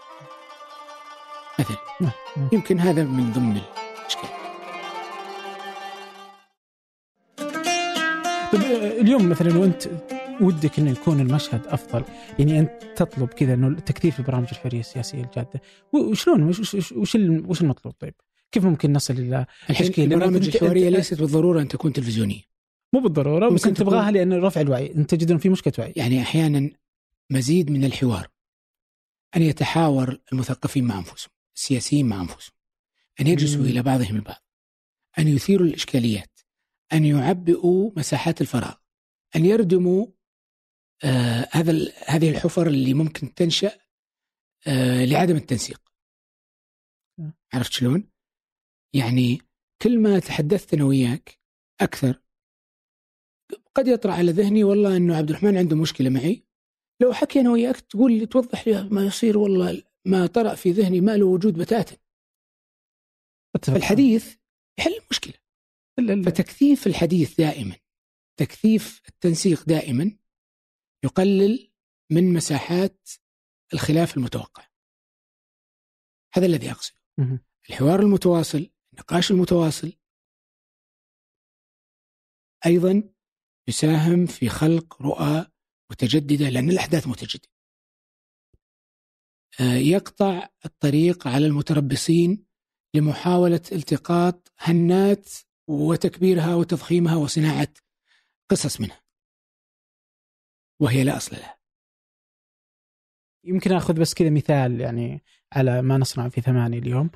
مثلا 1.61 1.77
نعم. 2.01 2.49
يمكن 2.53 2.79
هذا 2.79 3.05
من 3.05 3.33
ضمن 3.33 3.57
الإشكال. 4.01 4.29
طيب 8.53 8.63
اليوم 9.01 9.29
مثلا 9.29 9.59
وأنت 9.59 9.87
ودك 10.41 10.79
إنه 10.79 10.91
يكون 10.91 11.21
المشهد 11.21 11.67
أفضل 11.67 12.05
يعني 12.39 12.59
أنت 12.61 12.71
تطلب 12.97 13.29
كذا 13.29 13.55
إنه 13.55 13.81
تكثيف 13.81 14.19
البرامج 14.21 14.47
الحرية 14.53 14.81
السياسية 14.81 15.23
الجادة. 15.25 15.61
وشلون؟ 15.93 16.43
وش 16.43 16.75
وش 16.75 16.93
وش, 16.93 17.17
ال- 17.17 17.45
وش 17.47 17.61
المطلوب 17.61 17.95
طيب؟ 18.01 18.15
كيف 18.53 18.65
ممكن 18.65 18.93
نصل 18.93 19.15
إلى 19.15 19.47
تشكيل؟ 19.69 20.13
البرامج 20.13 20.51
أنت- 20.59 20.63
ليست 20.63 21.21
بالضرورة 21.21 21.61
أن 21.61 21.69
تكون 21.69 21.93
تلفزيونية. 21.93 22.43
مو 22.93 23.01
بالضرورة 23.01 23.47
بس 23.47 23.53
ممكن 23.53 23.69
أنت 23.69 23.79
تبغاها 23.79 24.11
لأن 24.11 24.33
رفع 24.33 24.61
الوعي. 24.61 24.95
أنت 24.95 25.15
تجد 25.15 25.37
في 25.37 25.49
مشكلة 25.49 25.73
وعي. 25.79 25.93
يعني 25.97 26.23
أحيانا 26.23 26.71
مزيد 27.31 27.71
من 27.71 27.85
الحوار. 27.85 28.29
أن 29.37 29.43
يتحاور 29.43 30.19
المثقفين 30.33 30.85
مع 30.85 30.99
أنفسهم. 30.99 31.31
السياسيين 31.61 32.09
مع 32.09 32.21
أنفسهم 32.21 32.55
أن 33.21 33.27
يجلسوا. 33.27 33.65
إلى 33.65 33.83
بعضهم 33.83 34.17
البعض 34.17 34.43
أن 35.19 35.29
يثيروا 35.29 35.67
الإشكاليات 35.67 36.41
أن 36.93 37.05
يعبئوا 37.05 37.91
مساحات 37.97 38.41
الفراغ 38.41 38.75
أن 39.37 39.47
يردموا 39.47 40.07
آه 41.05 41.49
هذا 41.53 41.93
هذه 42.07 42.31
الحفر 42.31 42.67
اللي 42.67 42.95
ممكن 42.95 43.35
تنشأ 43.35 43.79
آه 44.67 45.05
لعدم 45.05 45.37
التنسيق 45.37 45.81
نعم. 47.19 47.33
عرفت 47.53 47.73
شلون؟ 47.73 48.11
يعني 48.95 49.39
كل 49.83 49.99
ما 49.99 50.19
تحدثت 50.19 50.75
أنا 50.75 50.85
وياك 50.85 51.39
أكثر 51.81 52.21
قد 53.75 53.89
يطرأ 53.89 54.13
على 54.13 54.33
ذهني 54.33 54.65
والله 54.65 54.97
أنه 54.97 55.17
عبد 55.17 55.31
الرحمن 55.31 55.57
عنده 55.57 55.77
مشكلة 55.77 56.11
معي 56.11 56.45
لو 57.01 57.13
حكي 57.13 57.41
أنا 57.41 57.51
وياك 57.51 57.81
تقول 57.81 58.13
لي 58.13 58.27
توضح 58.27 58.69
لي 58.69 58.89
ما 58.89 59.07
يصير 59.07 59.39
والله 59.39 59.90
ما 60.07 60.27
طرأ 60.27 60.55
في 60.55 60.71
ذهني 60.71 61.01
ما 61.01 61.17
له 61.17 61.27
وجود 61.27 61.59
بتاتا. 61.59 61.97
الحديث 63.77 64.37
يحل 64.79 64.91
المشكلة. 64.95 65.35
ال- 65.99 66.11
ال- 66.11 66.25
فتكثيف 66.25 66.87
الحديث 66.87 67.37
دائما 67.41 67.77
تكثيف 68.39 69.03
التنسيق 69.09 69.65
دائما 69.69 70.19
يقلل 71.05 71.73
من 72.13 72.33
مساحات 72.33 73.09
الخلاف 73.75 74.17
المتوقع. 74.17 74.69
هذا 76.35 76.47
الذي 76.47 76.71
أقصده. 76.71 77.01
الحوار 77.71 78.01
المتواصل 78.01 78.71
النقاش 78.93 79.31
المتواصل 79.31 79.93
أيضا 82.67 83.15
يساهم 83.69 84.27
في 84.27 84.49
خلق 84.49 85.03
رؤى 85.03 85.51
متجددة 85.91 86.49
لأن 86.49 86.71
الأحداث 86.71 87.07
متجددة. 87.09 87.49
يقطع 89.61 90.49
الطريق 90.65 91.29
على 91.29 91.47
المتربصين 91.47 92.45
لمحاولة 92.95 93.61
التقاط 93.73 94.53
هنات 94.59 95.29
وتكبيرها 95.69 96.55
وتضخيمها 96.55 97.17
وصناعة 97.17 97.69
قصص 98.51 98.81
منها. 98.81 99.01
وهي 100.81 101.05
لا 101.05 101.17
أصل 101.17 101.37
لها. 101.37 101.59
يمكن 103.45 103.73
أخذ 103.73 104.01
بس 104.01 104.15
كذا 104.15 104.31
مثال 104.31 104.81
يعني 104.81 105.23
على 105.53 105.83
ما 105.83 105.99
نصنع 105.99 106.29
في 106.29 106.41
ثمانية 106.41 106.79
اليوم. 106.79 107.11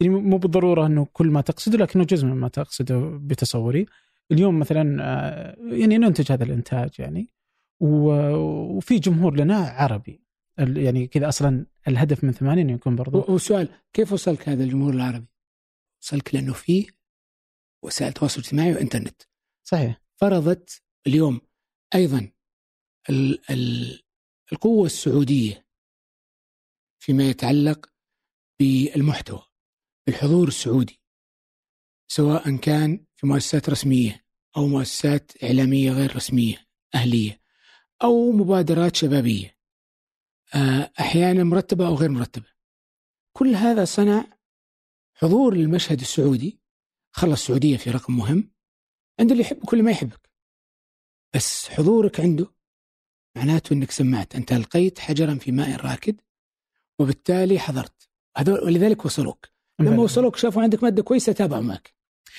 يعني 0.00 0.14
مو 0.14 0.36
بالضرورة 0.36 0.86
إنه 0.86 1.04
كل 1.12 1.26
ما 1.26 1.40
تقصده 1.40 1.78
لكنه 1.78 2.04
جزء 2.04 2.26
مما 2.26 2.48
تقصده 2.48 3.18
بتصوري. 3.22 3.86
اليوم 4.32 4.58
مثلا 4.58 4.98
آه، 5.02 5.56
يعني 5.58 5.98
ننتج 5.98 6.32
هذا 6.32 6.44
الإنتاج 6.44 6.90
يعني. 6.98 7.28
وفي 7.80 8.98
جمهور 8.98 9.36
لنا 9.36 9.56
عربي. 9.56 10.23
يعني 10.58 11.06
كذا 11.06 11.28
أصلا 11.28 11.66
الهدف 11.88 12.24
من 12.24 12.32
ثمانية 12.32 12.62
إنه 12.62 12.72
يكون 12.72 12.96
برضو. 12.96 13.32
وسؤال 13.34 13.68
كيف 13.92 14.12
وصلك 14.12 14.48
هذا 14.48 14.64
الجمهور 14.64 14.94
العربي؟ 14.94 15.26
وصلك 16.02 16.34
لأنه 16.34 16.52
فيه 16.52 16.86
وسائل 17.82 18.12
تواصل 18.12 18.40
اجتماعي 18.40 18.72
وإنترنت. 18.72 19.22
صحيح. 19.64 20.02
فرضت 20.16 20.82
اليوم 21.06 21.40
أيضا 21.94 22.30
ال 23.10 23.50
ال 23.50 24.00
القوة 24.52 24.86
السعودية 24.86 25.66
فيما 26.98 27.28
يتعلق 27.28 27.92
بالمحتوى 28.60 29.42
بالحضور 30.06 30.48
السعودي 30.48 31.00
سواء 32.08 32.56
كان 32.56 33.06
في 33.16 33.26
مؤسسات 33.26 33.70
رسمية 33.70 34.24
أو 34.56 34.66
مؤسسات 34.66 35.44
إعلامية 35.44 35.92
غير 35.92 36.16
رسمية 36.16 36.66
أهلية 36.94 37.40
أو 38.02 38.32
مبادرات 38.32 38.96
شبابية. 38.96 39.53
أحيانا 41.00 41.44
مرتبة 41.44 41.86
أو 41.86 41.94
غير 41.94 42.10
مرتبة. 42.10 42.46
كل 43.36 43.54
هذا 43.54 43.84
صنع 43.84 44.24
حضور 45.14 45.54
للمشهد 45.54 46.00
السعودي. 46.00 46.60
خلى 47.12 47.32
السعودية 47.32 47.76
في 47.76 47.90
رقم 47.90 48.16
مهم. 48.16 48.50
عند 49.20 49.30
اللي 49.30 49.42
يحبك 49.42 49.68
واللي 49.68 49.84
ما 49.84 49.90
يحبك. 49.90 50.30
بس 51.34 51.68
حضورك 51.68 52.20
عنده 52.20 52.54
معناته 53.36 53.72
إنك 53.72 53.90
سمعت. 53.90 54.34
أنت 54.34 54.52
ألقيت 54.52 54.98
حجرا 54.98 55.34
في 55.34 55.52
ماء 55.52 55.76
راكد 55.76 56.20
وبالتالي 56.98 57.58
حضرت. 57.58 58.08
هذول 58.36 58.60
ولذلك 58.64 59.04
وصلوك. 59.04 59.48
لما 59.80 60.02
وصلوك 60.02 60.36
شافوا 60.36 60.62
عندك 60.62 60.82
مادة 60.82 61.02
كويسة 61.02 61.32
تابعوا 61.32 61.62
معك. 61.62 61.94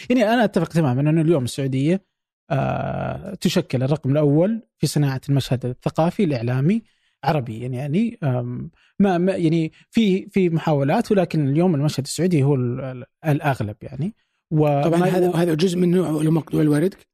يعني 0.09 0.23
أنا 0.23 0.43
أتفق 0.43 0.67
تماما 0.67 1.01
انه 1.01 1.21
اليوم 1.21 1.43
السعودية 1.43 2.05
آه 2.49 3.33
تشكل 3.33 3.83
الرقم 3.83 4.11
الأول 4.11 4.67
في 4.77 4.87
صناعة 4.87 5.21
المشهد 5.29 5.65
الثقافي 5.65 6.23
الإعلامي. 6.23 6.83
عربيا 7.25 7.67
يعني 7.67 8.17
آم، 8.23 8.71
ما 8.99 9.35
يعني 9.35 9.71
في 9.91 10.29
في 10.29 10.49
محاولات 10.49 11.11
ولكن 11.11 11.47
اليوم 11.47 11.75
المشهد 11.75 12.03
السعودي 12.03 12.43
هو 12.43 12.55
ال- 12.55 12.81
ال- 12.81 13.05
الأغلب 13.25 13.75
يعني. 13.81 14.15
طبعا 14.51 14.87
وما- 14.87 15.05
هذا 15.09 15.31
هذا 15.35 15.53
جزء 15.53 15.77
من 15.77 15.91
نوع 15.91 16.21
المقدور 16.21 16.61
الواردك 16.61 17.07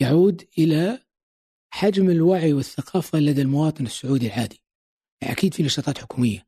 يعود 0.00 0.44
إلى 0.58 0.98
حجم 1.70 2.10
الوعي 2.10 2.52
والثقافة 2.52 3.18
لدى 3.18 3.42
المواطن 3.42 3.86
السعودي 3.86 4.26
العادي. 4.26 4.60
يعني 5.22 5.32
أكيد 5.34 5.54
في 5.54 5.62
نشاطات 5.62 5.98
حكومية 5.98 6.46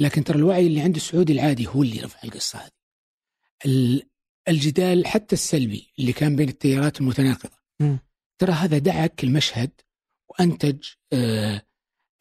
لكن 0.00 0.24
ترى 0.24 0.38
الوعي 0.38 0.66
اللي 0.66 0.80
عند 0.80 0.96
السعودي 0.96 1.32
العادي 1.32 1.66
هو 1.66 1.82
اللي 1.82 2.00
رفع 2.00 2.18
القصة 2.24 2.58
هذه. 2.58 2.70
ال- 3.66 4.02
الجدال 4.48 5.06
حتى 5.06 5.34
السلبي 5.34 5.92
اللي 5.98 6.12
كان 6.12 6.36
بين 6.36 6.48
التيارات 6.48 7.00
المتناقضة. 7.00 7.58
ترى 8.38 8.52
هذا 8.52 8.78
دعك 8.78 9.24
المشهد 9.24 9.70
وأنتج 10.30 10.84
آه 11.12 11.62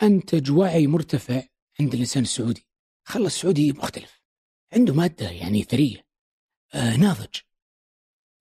انتج 0.04 0.52
وعي 0.52 0.88
مرتفع 0.88 1.44
عند 1.80 1.94
الانسان 1.94 2.24
السعودي 2.24 2.68
خلى 3.08 3.28
السعودي 3.28 3.72
مختلف. 3.72 4.22
عنده 4.74 4.94
مادة 4.94 5.30
يعني 5.30 5.64
ثرية. 5.64 6.08
آه 6.74 6.96
ناضج. 6.96 7.36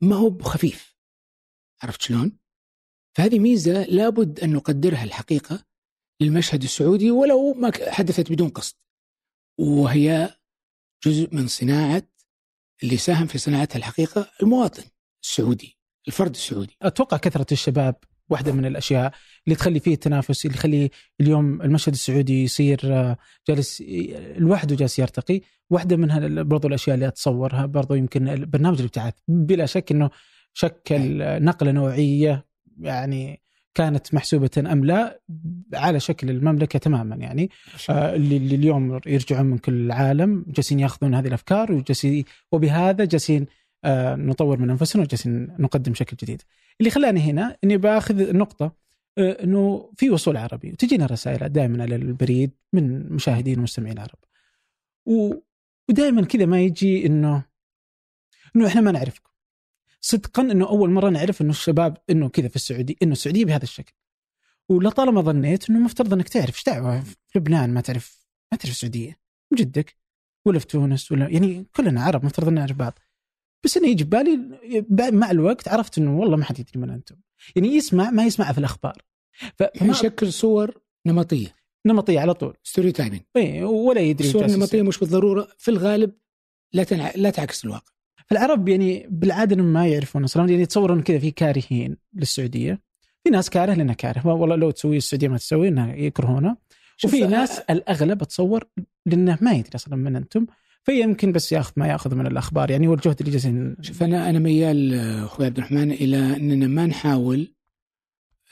ما 0.01 0.17
هو 0.17 0.31
بخفيف. 0.31 0.97
عرفت 1.83 2.03
شلون؟ 2.03 2.39
فهذه 3.17 3.39
ميزة 3.39 3.83
لابد 3.85 4.41
أن 4.41 4.53
نقدرها 4.53 5.05
الحقيقة 5.05 5.67
للمشهد 6.21 6.63
السعودي 6.63 7.11
ولو 7.11 7.55
ما 7.55 7.73
حدثت 7.89 8.33
بدون 8.33 8.49
قصد. 8.49 8.77
وهي 9.59 10.39
جزء 11.05 11.35
من 11.35 11.49
صناعة 11.49 12.03
اللي 12.83 12.97
ساهم 12.97 13.27
في 13.27 13.39
صناعتها 13.39 13.79
الحقيقة 13.79 14.31
المواطن 14.43 14.85
السعودي 15.23 15.79
الفرد 16.09 16.31
السعودي. 16.31 16.77
أتوقع 16.83 17.17
كثرة 17.17 17.47
الشباب 17.53 18.05
واحدة 18.29 18.53
من 18.53 18.67
الأشياء 18.67 19.13
اللي 19.47 19.57
تخلي 19.57 19.81
فيه 19.81 19.95
التنافس 19.95 20.47
اللي 20.47 20.57
يخلي 20.57 20.91
اليوم 21.21 21.63
المشهد 21.63 21.93
السعودي 21.93 22.45
يصير 22.45 22.81
آه، 22.85 23.17
جالس 23.49 23.83
لوحده 24.37 24.77
جالس 24.77 24.99
يرتقي. 24.99 25.41
واحدة 25.71 25.97
منها 25.97 26.43
برضو 26.43 26.69
الأشياء 26.69 26.95
اللي 26.95 27.09
أتصورها 27.09 27.67
برضو 27.67 27.95
يمكن 27.95 28.29
البرنامج 28.29 28.79
الابتعاث 28.79 29.15
بلا 29.29 29.67
شك 29.67 29.93
إنه 29.93 30.11
شكل 30.53 31.19
نقلة 31.45 31.73
نوعية 31.73 32.47
يعني 32.81 33.41
كانت 33.75 34.15
محسوبة 34.15 34.51
أم 34.59 34.85
لا 34.85 35.21
على 35.75 36.01
شكل 36.01 36.31
المملكة 36.31 36.79
تماما 36.79 37.17
يعني. 37.17 37.51
آه، 37.91 38.15
اللي 38.15 38.37
اليوم 38.37 39.01
يرجعون 39.07 39.47
من 39.47 39.59
كل 39.59 39.73
العالم 39.73 40.45
جالسين 40.49 40.81
ياخذون 40.81 41.15
هذه 41.15 41.29
الأفكار 41.29 41.73
وجالسين 41.73 42.25
وبهذا 42.53 43.05
جالسين 43.05 43.47
نطور 44.17 44.59
من 44.59 44.71
أنفسنا 44.71 45.03
وجالسين 45.03 45.57
نقدم 45.59 45.95
شكل 45.95 46.17
جديد. 46.17 46.43
اللي 46.81 46.91
خلاني 46.91 47.21
هنا 47.21 47.57
إني 47.65 47.77
بآخذ 47.77 48.37
نقطة 48.37 48.77
آه 49.19 49.45
إنه 49.45 49.93
في 49.97 50.11
وصول 50.11 50.37
عربي 50.37 50.71
وتجينا 50.73 51.07
رسائل 51.07 51.49
دائما 51.49 51.83
على 51.83 51.97
البريد 51.97 52.51
من 52.73 53.13
مشاهدين 53.13 53.59
ومستمعين 53.59 53.99
عرب. 53.99 54.19
ودائما 55.07 56.25
كذا 56.25 56.47
ما 56.47 56.61
يجي 56.61 57.07
انه 57.07 57.45
إنه 58.57 58.67
إحنا 58.67 58.81
ما 58.81 58.93
نعرفكم. 58.93 59.31
صدقا 60.01 60.43
إنه 60.43 60.69
أول 60.69 60.91
مرة 60.91 61.11
نعرف 61.11 61.43
إنه 61.43 61.51
الشباب 61.51 61.97
إنه 62.11 62.29
كذا 62.29 62.49
في 62.49 62.57
السعوديه 62.57 62.95
إنه 63.03 63.13
السعودية 63.13 63.45
بهذا 63.45 63.63
الشكل. 63.63 63.93
ولطالما 64.69 65.21
ظنيت 65.21 65.71
إنه 65.71 65.79
مفترض 65.79 66.13
إنك 66.13 66.29
تعرف 66.29 66.55
إيش 66.55 66.65
دعوة 66.65 67.01
في 67.01 67.17
لبنان 67.35 67.75
ما 67.75 67.81
تعرف 67.81 68.27
ما 68.53 68.59
تعرف 68.59 68.73
السعودية 68.75 69.19
من 69.53 69.59
جدك 69.59 69.97
ولا 70.45 70.59
في 70.59 70.67
تونس 70.67 71.13
ولا 71.13 71.29
يعني 71.29 71.67
كلنا 71.77 72.03
عرب 72.03 72.25
مفترض 72.25 72.49
نعرف 72.49 72.77
بعض 72.77 72.99
بس 73.67 73.77
إنه 73.77 73.89
يجي 73.89 74.05
ببالي 74.05 74.41
مع 75.11 75.31
الوقت 75.31 75.69
عرفت 75.69 75.99
إنه 75.99 76.19
والله 76.19 76.37
ما 76.37 76.45
حد 76.45 76.59
يدري 76.59 76.81
من 76.81 76.91
أنتم. 76.91 77.17
يعني 77.57 77.69
يسمع 77.69 78.11
ما 78.11 78.25
يسمع 78.25 78.53
في 78.53 78.59
الأخبار. 78.59 79.03
فما 79.57 79.91
يشكل 79.91 80.33
صور 80.33 80.81
نمطية. 81.07 81.55
نمطية 81.87 82.21
على 82.21 82.35
طول. 82.35 82.57
stereotyping 82.63 83.23
اي 83.37 83.63
ولا 83.63 84.01
يدري 84.01 84.29
الصور 84.29 84.45
النمطيه 84.45 84.83
مش 84.83 84.99
بالضرورة. 84.99 85.49
في 85.59 85.71
الغالب 85.71 86.13
لا 86.73 86.85
تنع... 86.85 87.13
لا 87.17 87.31
تعكس 87.31 87.65
الواقع. 87.65 87.93
فالعرب 88.27 88.69
يعني 88.69 89.07
بالعادة 89.11 89.57
ما 89.57 89.87
يعرفون 89.87 90.25
أصلا. 90.25 90.51
يعني 90.51 90.63
يتصورون 90.63 91.03
كذا 91.03 91.19
في 91.19 91.31
كارهين 91.31 91.97
للسعودية. 92.15 92.83
في 93.25 93.31
ناس 93.31 93.51
كاره 93.51 93.75
لانها 93.75 93.95
كاره. 93.95 94.27
والله 94.27 94.57
لو 94.57 94.71
تسوي 94.71 94.97
السعودية 94.97 95.29
ما 95.29 95.39
تسوي 95.39 95.69
إنها 95.69 95.95
يكرهونه. 95.95 96.57
وفي 97.05 97.27
ناس 97.27 97.59
الأغلب 97.59 98.23
أتصور 98.23 98.65
لأنه 99.07 99.39
ما 99.41 99.53
يدري 99.53 99.71
أصلا 99.75 99.97
من 99.97 100.17
أنتم. 100.17 100.47
فيمكن 100.87 101.33
بس 101.33 101.53
ياخذ 101.53 101.73
ما 101.77 101.89
ياخذ 101.89 102.15
من 102.15 102.27
الأخبار. 102.27 102.71
يعني 102.71 102.87
هو 102.87 102.95
الجهد 102.95 103.19
اللي 103.21 103.31
جالسين 103.33 103.77
شوف 103.81 104.03
أنا 104.03 104.31
أنا 104.31 104.39
ميال 104.39 104.95
أخوي 105.25 105.47
عبد 105.47 105.59
الرحمن 105.59 105.93
إلى 105.93 106.37
أننا 106.37 106.67
ما 106.67 106.87
نحاول 106.87 107.55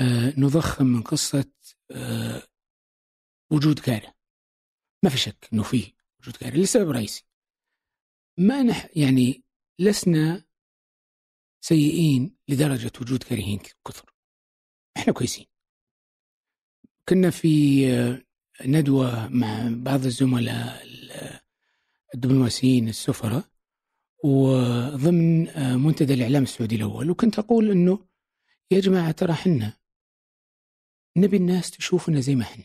آه 0.01 0.33
نضخم 0.39 0.87
من 0.87 1.03
قصة 1.03 1.51
آه 1.91 2.43
وجود 3.51 3.79
كاره 3.79 4.15
ما 5.03 5.11
في 5.11 5.19
شك 5.19 5.49
إنه 5.53 5.63
فيه 5.63 5.93
وجود 6.21 6.37
كاره 6.37 6.57
لسبب 6.57 6.91
رئيسي. 6.91 7.25
ما 8.39 8.63
نح 8.63 8.89
يعني 8.97 9.45
لسنا 9.79 10.45
سيئين 11.61 12.37
لدرجة 12.49 12.93
وجود 13.01 13.23
كارهين 13.23 13.59
كثر. 13.87 14.15
إحنا 14.97 15.13
كويسين. 15.13 15.47
كنا 17.09 17.31
في 17.31 17.85
ندوة 18.65 19.29
مع 19.29 19.69
بعض 19.71 20.05
الزملاء 20.05 20.83
الدبلوماسيين 22.15 22.89
السفراء 22.89 23.45
وضمن 24.25 25.45
منتدى 25.79 26.15
الإعلام 26.15 26.43
السعودي 26.43 26.77
الأول. 26.77 27.11
وكنت 27.11 27.39
أقول 27.39 27.71
أنه 27.71 28.09
يا 28.71 28.81
جماعة 28.81 29.11
ترى 29.11 29.33
حنا 29.33 29.81
نبي 31.17 31.37
الناس 31.37 31.71
تشوفنا 31.71 32.21
زي 32.21 32.35
ما 32.35 32.43
إحنا. 32.43 32.65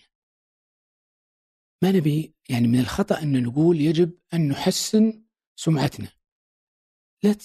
ما 1.83 1.91
نبي 1.91 2.35
يعني 2.49 2.67
من 2.67 2.79
الخطأ 2.79 3.21
أن 3.21 3.43
نقول 3.43 3.81
يجب 3.81 4.19
أن 4.33 4.47
نحسن 4.49 5.23
سمعتنا. 5.55 6.11
لا 7.23 7.35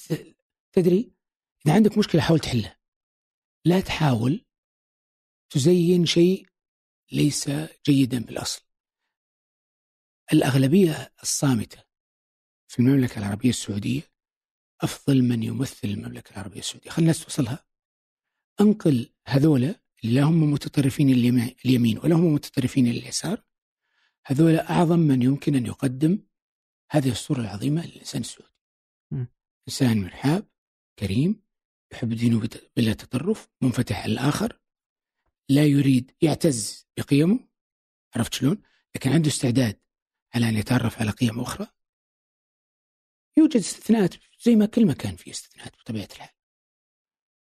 تدري 0.73 1.15
إذا 1.67 1.75
عندك 1.75 1.99
مشكلة 1.99 2.21
حاول 2.21 2.39
تحلها. 2.39 2.81
لا 3.65 3.81
تحاول 3.81 4.45
تزين 5.51 6.07
شيء 6.07 6.49
ليس 7.13 7.51
جيدا 7.87 8.25
بالأصل. 8.25 8.63
الأغلبية 10.33 11.15
الصامتة 11.23 11.84
في 12.75 12.81
المملكة 12.81 13.19
العربية 13.19 13.49
السعودية 13.49 14.03
أفضل 14.81 15.23
من 15.23 15.43
يمثل 15.43 15.89
المملكة 15.89 16.33
العربية 16.33 16.59
السعودية، 16.59 16.91
خلينا 16.91 17.13
الناس 17.13 17.25
توصلها. 17.25 17.67
أنقل 18.61 19.11
هذولا 19.27 19.81
اللي 20.05 20.21
هم 20.21 20.53
متطرفين 20.53 21.11
اليمين 21.65 21.99
ولا 21.99 22.15
هم 22.15 22.35
متطرفين 22.35 22.87
اليسار 22.87 23.43
هذولا 24.27 24.71
أعظم 24.71 24.99
من 24.99 25.23
يمكن 25.23 25.55
أن 25.55 25.67
يقدم 25.67 26.19
هذه 26.91 27.11
الصورة 27.11 27.41
العظيمة 27.41 27.87
للإنسان 27.87 28.21
السعودي. 28.21 28.55
م. 29.11 29.25
إنسان 29.69 30.01
مرحاب 30.03 30.49
كريم 30.99 31.43
يحب 31.93 32.13
دينه 32.13 32.49
بلا 32.77 32.93
تطرف 32.93 33.49
منفتح 33.61 34.03
على 34.03 34.13
الآخر 34.13 34.61
لا 35.49 35.65
يريد 35.65 36.11
يعتز 36.23 36.87
بقيمه 36.97 37.49
عرفت 38.17 38.35
شلون؟ 38.35 38.63
لكن 38.97 39.11
عنده 39.11 39.29
استعداد 39.29 39.81
على 40.35 40.49
أن 40.49 40.57
يتعرف 40.57 41.01
على 41.01 41.11
قيم 41.11 41.41
أخرى 41.41 41.67
يوجد 43.37 43.57
استثناءات 43.57 44.15
زي 44.41 44.57
ما 44.57 44.67
كل 44.67 44.87
مكان 44.87 45.17
فيه 45.17 45.31
استثناءات 45.31 45.73
بطبيعة 45.77 46.09
الحال. 46.13 46.31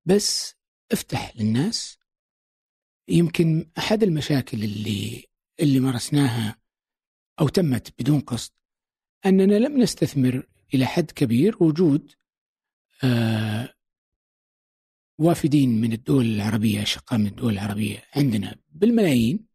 بس 0.05 0.55
افتح 0.93 1.37
للناس. 1.37 1.99
يمكن 3.09 3.70
أحد 3.78 4.03
المشاكل 4.03 4.64
اللي 4.64 5.26
اللي 5.61 5.80
مارسناها 5.80 6.57
أو 7.41 7.49
تمت 7.49 8.01
بدون 8.01 8.20
قصد 8.20 8.53
أننا 9.26 9.55
لم 9.55 9.80
نستثمر 9.83 10.47
إلى 10.74 10.87
حد 10.87 11.11
كبير 11.11 11.62
وجود 11.62 12.12
آه 13.05 13.74
وافدين 15.18 15.80
من 15.80 15.93
الدول 15.93 16.26
العربية 16.26 16.83
أشقاء 16.83 17.18
من 17.18 17.26
الدول 17.26 17.53
العربية 17.53 18.03
عندنا 18.16 18.57
بالملايين 18.68 19.47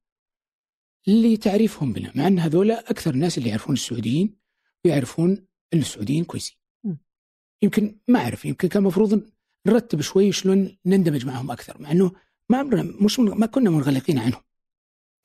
اللي 1.08 1.38
تعريفهم 1.38 1.94
بنا 1.94 2.12
مع 2.16 2.28
أن 2.28 2.40
هذول 2.40 2.72
أكثر 2.72 3.14
الناس 3.14 3.38
اللي 3.38 3.50
يعرفون 3.50 3.74
السعوديين 3.74 4.38
ويعرفون 4.86 5.47
أن 5.74 5.80
السعوديين 5.80 6.24
كويسين. 6.24 6.58
يمكن 7.62 8.00
ما 8.08 8.20
أعرف 8.20 8.46
يمكن 8.46 8.68
كان 8.68 8.82
المفروض 8.82 9.32
نرتب 9.68 10.02
شوي 10.02 10.32
شلون 10.32 10.78
نندمج 10.86 11.26
معهم 11.26 11.52
أكثر 11.52 11.82
مع 11.82 11.92
أنه 11.92 12.12
ما 12.50 12.64
مش 13.02 13.20
ما 13.20 13.46
كنا 13.46 13.70
منغلقين 13.70 14.20
عنهم. 14.20 14.42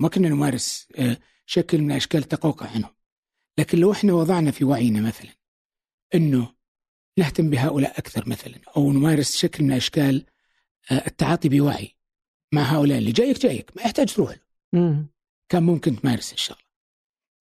ما 0.01 0.09
كنا 0.09 0.29
نمارس 0.29 0.89
آه، 0.97 1.17
شكل 1.47 1.79
من 1.83 1.93
أشكال 1.93 2.21
التقوقع 2.21 2.67
عنهم. 2.71 2.95
لكن 3.59 3.79
لو 3.79 3.93
إحنا 3.93 4.13
وضعنا 4.13 4.51
في 4.51 4.65
وعينا 4.65 5.01
مثلا 5.01 5.31
أنه 6.15 6.55
نهتم 7.19 7.51
بهؤلاء 7.51 7.99
أكثر 7.99 8.29
مثلا 8.29 8.61
أو 8.77 8.93
نمارس 8.93 9.37
شكل 9.37 9.65
من 9.65 9.73
أشكال 9.73 10.27
آه، 10.91 11.07
التعاطي 11.07 11.49
بوعي 11.49 11.97
مع 12.55 12.63
هؤلاء 12.63 12.99
اللي 12.99 13.13
جايك 13.13 13.39
جايك 13.39 13.77
ما 13.77 13.83
يحتاج 13.83 14.15
تروح 14.15 14.31
له. 14.31 14.41
كان 15.49 15.63
ممكن 15.63 15.97
تمارس 15.97 16.33
الشغله 16.33 16.63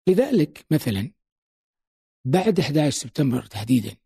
لذلك 0.08 0.66
مثلا 0.70 1.10
بعد 2.32 2.60
11 2.60 2.90
سبتمبر 2.90 3.46
تحديدا 3.46 3.96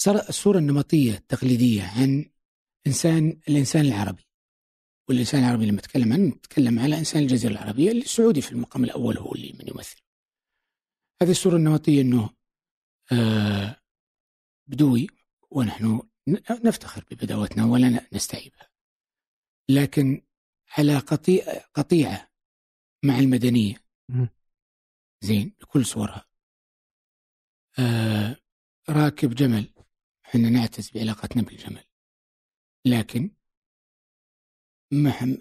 صار 0.00 0.28
الصورة 0.28 0.58
النمطية 0.58 1.12
التقليدية 1.12 1.82
عن 1.82 2.30
إنسان 2.86 3.40
الإنسان 3.48 3.84
العربي. 3.86 4.22
والإنسان 5.08 5.40
العربي 5.44 5.66
لما 5.66 5.78
نتكلم 5.78 6.12
عنه 6.12 6.26
نتكلم 6.34 6.78
على 6.78 6.98
إنسان 6.98 7.22
الجزيرة 7.22 7.52
العربية 7.52 7.90
اللي 7.90 8.02
السعودي 8.02 8.40
في 8.40 8.52
المقام 8.52 8.84
الأول 8.84 9.18
هو 9.18 9.34
اللي 9.34 9.52
من 9.52 9.68
يمثل. 9.68 10.02
هذه 11.22 11.30
الصورة 11.30 11.56
النمطية 11.56 12.00
إنه 12.00 12.30
آه 13.12 13.80
بدوي 14.66 15.06
ونحن 15.50 16.00
نفتخر 16.64 17.04
ببداوتنا 17.10 17.64
ولا 17.64 18.08
نستعيبها 18.12 18.70
لكن 19.68 20.22
على 20.78 20.98
قطيعة 21.74 22.30
مع 23.04 23.18
المدنية 23.18 23.84
زين 25.20 25.54
بكل 25.60 25.86
صورها. 25.86 26.26
آه 27.78 28.36
راكب 28.88 29.34
جمل. 29.34 29.74
إحنا 30.26 30.50
نعتز 30.50 30.90
بعلاقتنا 30.90 31.42
بالجمل. 31.42 31.84
لكن 32.84 33.30
ما 34.90 35.38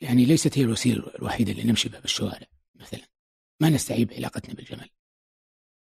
يعني 0.00 0.24
ليست 0.24 0.58
هي 0.58 0.62
الوسيلة 0.62 1.14
الوحيدة 1.14 1.52
اللي 1.52 1.64
نمشي 1.64 1.88
بها 1.88 2.00
بالشوارع 2.00 2.46
مثلا. 2.74 3.08
ما 3.60 3.68
نستعيب 3.68 4.12
علاقتنا 4.12 4.54
بالجمل. 4.54 4.88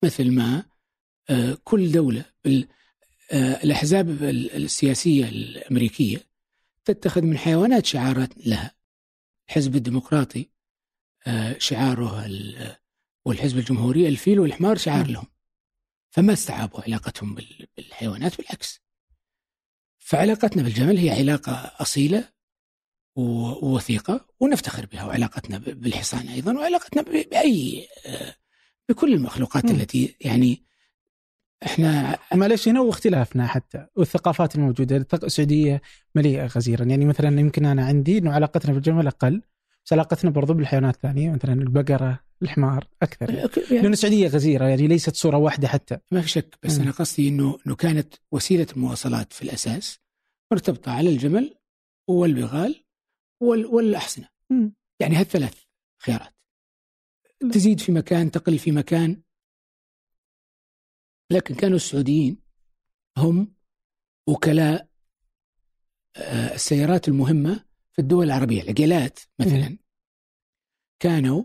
مثل 0.04 0.32
ما 0.32 0.66
آه 1.30 1.58
كل 1.64 1.92
دولة 1.92 2.26
آه، 3.32 3.64
الأحزاب 3.64 4.24
السياسية 4.24 5.30
الأمريكية 5.30 6.18
تتخذ 6.86 7.22
من 7.22 7.38
حيوانات 7.38 7.86
شعارات 7.86 8.48
لها. 8.48 8.76
الحزب 9.50 9.76
الديمقراطي 9.76 10.50
آه، 11.28 11.58
شعاره 11.58 12.28
والحزب 13.26 13.58
الجمهوري 13.58 14.08
الفيل 14.08 14.40
والحمار 14.40 14.78
شعار 14.78 15.08
لهم. 15.08 15.26
فما 16.12 16.34
استعابوا 16.34 16.82
علاقتهم 16.82 17.36
بالحيوانات 17.78 18.38
بالعكس. 18.38 18.82
فعلاقتنا 19.98 20.64
بالجمل 20.64 20.98
هي 20.98 21.10
علاقة 21.10 21.52
أصيلة 21.80 22.30
ووثيقة 23.16 24.28
ونفتخر 24.40 24.86
بها 24.86 25.06
وعلاقتنا 25.06 25.58
بالحصان 25.58 26.28
أيضا 26.28 26.54
وعلاقتنا 26.58 27.02
بأي 27.02 27.88
آه، 28.06 28.36
بكل 28.90 29.14
المخلوقات 29.14 29.66
التي 29.66 30.16
يعني 30.22 30.66
إحنا 31.66 32.18
معلش 32.34 32.68
هنا 32.68 32.82
واختلافنا 32.82 33.48
حتى. 33.48 33.88
والثقافات 33.96 34.56
الموجودة 34.56 35.08
السعودية 35.24 35.82
مليئة 36.16 36.46
غزيرا. 36.46 36.86
يعني 36.86 37.06
مثلا 37.06 37.40
يمكن 37.40 37.66
أنا 37.66 37.86
عندي 37.86 38.18
إنه 38.18 38.34
علاقتنا 38.34 38.74
بالجمل 38.74 39.08
أقل 39.08 39.42
بس 39.86 39.94
علاقتنا 39.94 40.32
برضو 40.32 40.54
بالحيوانات 40.54 40.96
الثانية. 40.96 41.32
مثلا 41.32 41.54
البقرة 41.54 42.20
الحمار 42.42 42.88
أكثر 43.02 43.30
يعني. 43.30 43.50
يعني. 43.72 43.82
لأن 43.82 43.94
السعودية 43.94 44.28
غزيرة 44.28 44.66
يعني 44.66 44.88
ليست 44.88 45.16
صورة 45.16 45.38
واحدة 45.38 45.68
حتى. 45.68 45.98
ما 46.12 46.22
في 46.22 46.28
شك 46.28 46.58
بس 46.64 46.76
مم. 46.76 46.82
أنا 46.82 46.92
قصدي 46.92 47.28
إنه 47.28 47.58
إنه 47.68 47.76
كانت 47.76 48.14
وسيلة 48.32 48.68
المواصلات 48.76 49.34
في 49.34 49.42
الأساس 49.42 50.00
مرتبطة 50.52 50.92
على 50.92 51.10
الجمل 51.10 51.56
والبغال 52.08 52.84
وال 53.42 53.66
والأحصنة. 53.66 54.30
مم. 54.50 54.74
يعني 55.00 55.16
هالثلاث 55.16 55.64
خيارات. 56.02 56.34
تزيد 57.54 57.80
في 57.80 57.92
مكان 57.92 58.32
تقل 58.32 58.60
في 58.60 58.72
مكان. 58.72 59.22
لكن 61.32 61.56
كانوا 61.56 61.76
السعوديين 61.76 62.38
هم 63.18 63.54
وكلاء 64.28 64.88
آه، 66.16 66.54
السيارات 66.56 67.08
المهمة 67.08 67.66
في 67.92 68.00
الدول 68.00 68.26
العربية. 68.26 68.62
العقيلات 68.62 69.20
مثلا 69.40 69.78
كانوا 71.00 71.44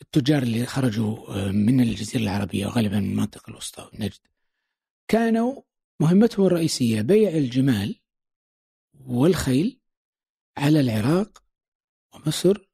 التجار 0.00 0.42
اللي 0.42 0.66
خرجوا 0.66 1.28
آه، 1.28 1.50
من 1.50 1.80
الجزيرة 1.80 2.22
العربية 2.22 2.66
وغالبا 2.66 3.00
من 3.00 3.10
المنطقة 3.10 3.50
الوسطى 3.50 3.90
ونجد 3.92 4.18
كانوا 5.08 5.62
مهمتهم 6.00 6.46
الرئيسية 6.46 7.02
بيع 7.02 7.30
الجمال 7.30 8.00
والخيل 8.94 9.80
على 10.56 10.80
العراق 10.80 11.44
ومصر 12.14 12.68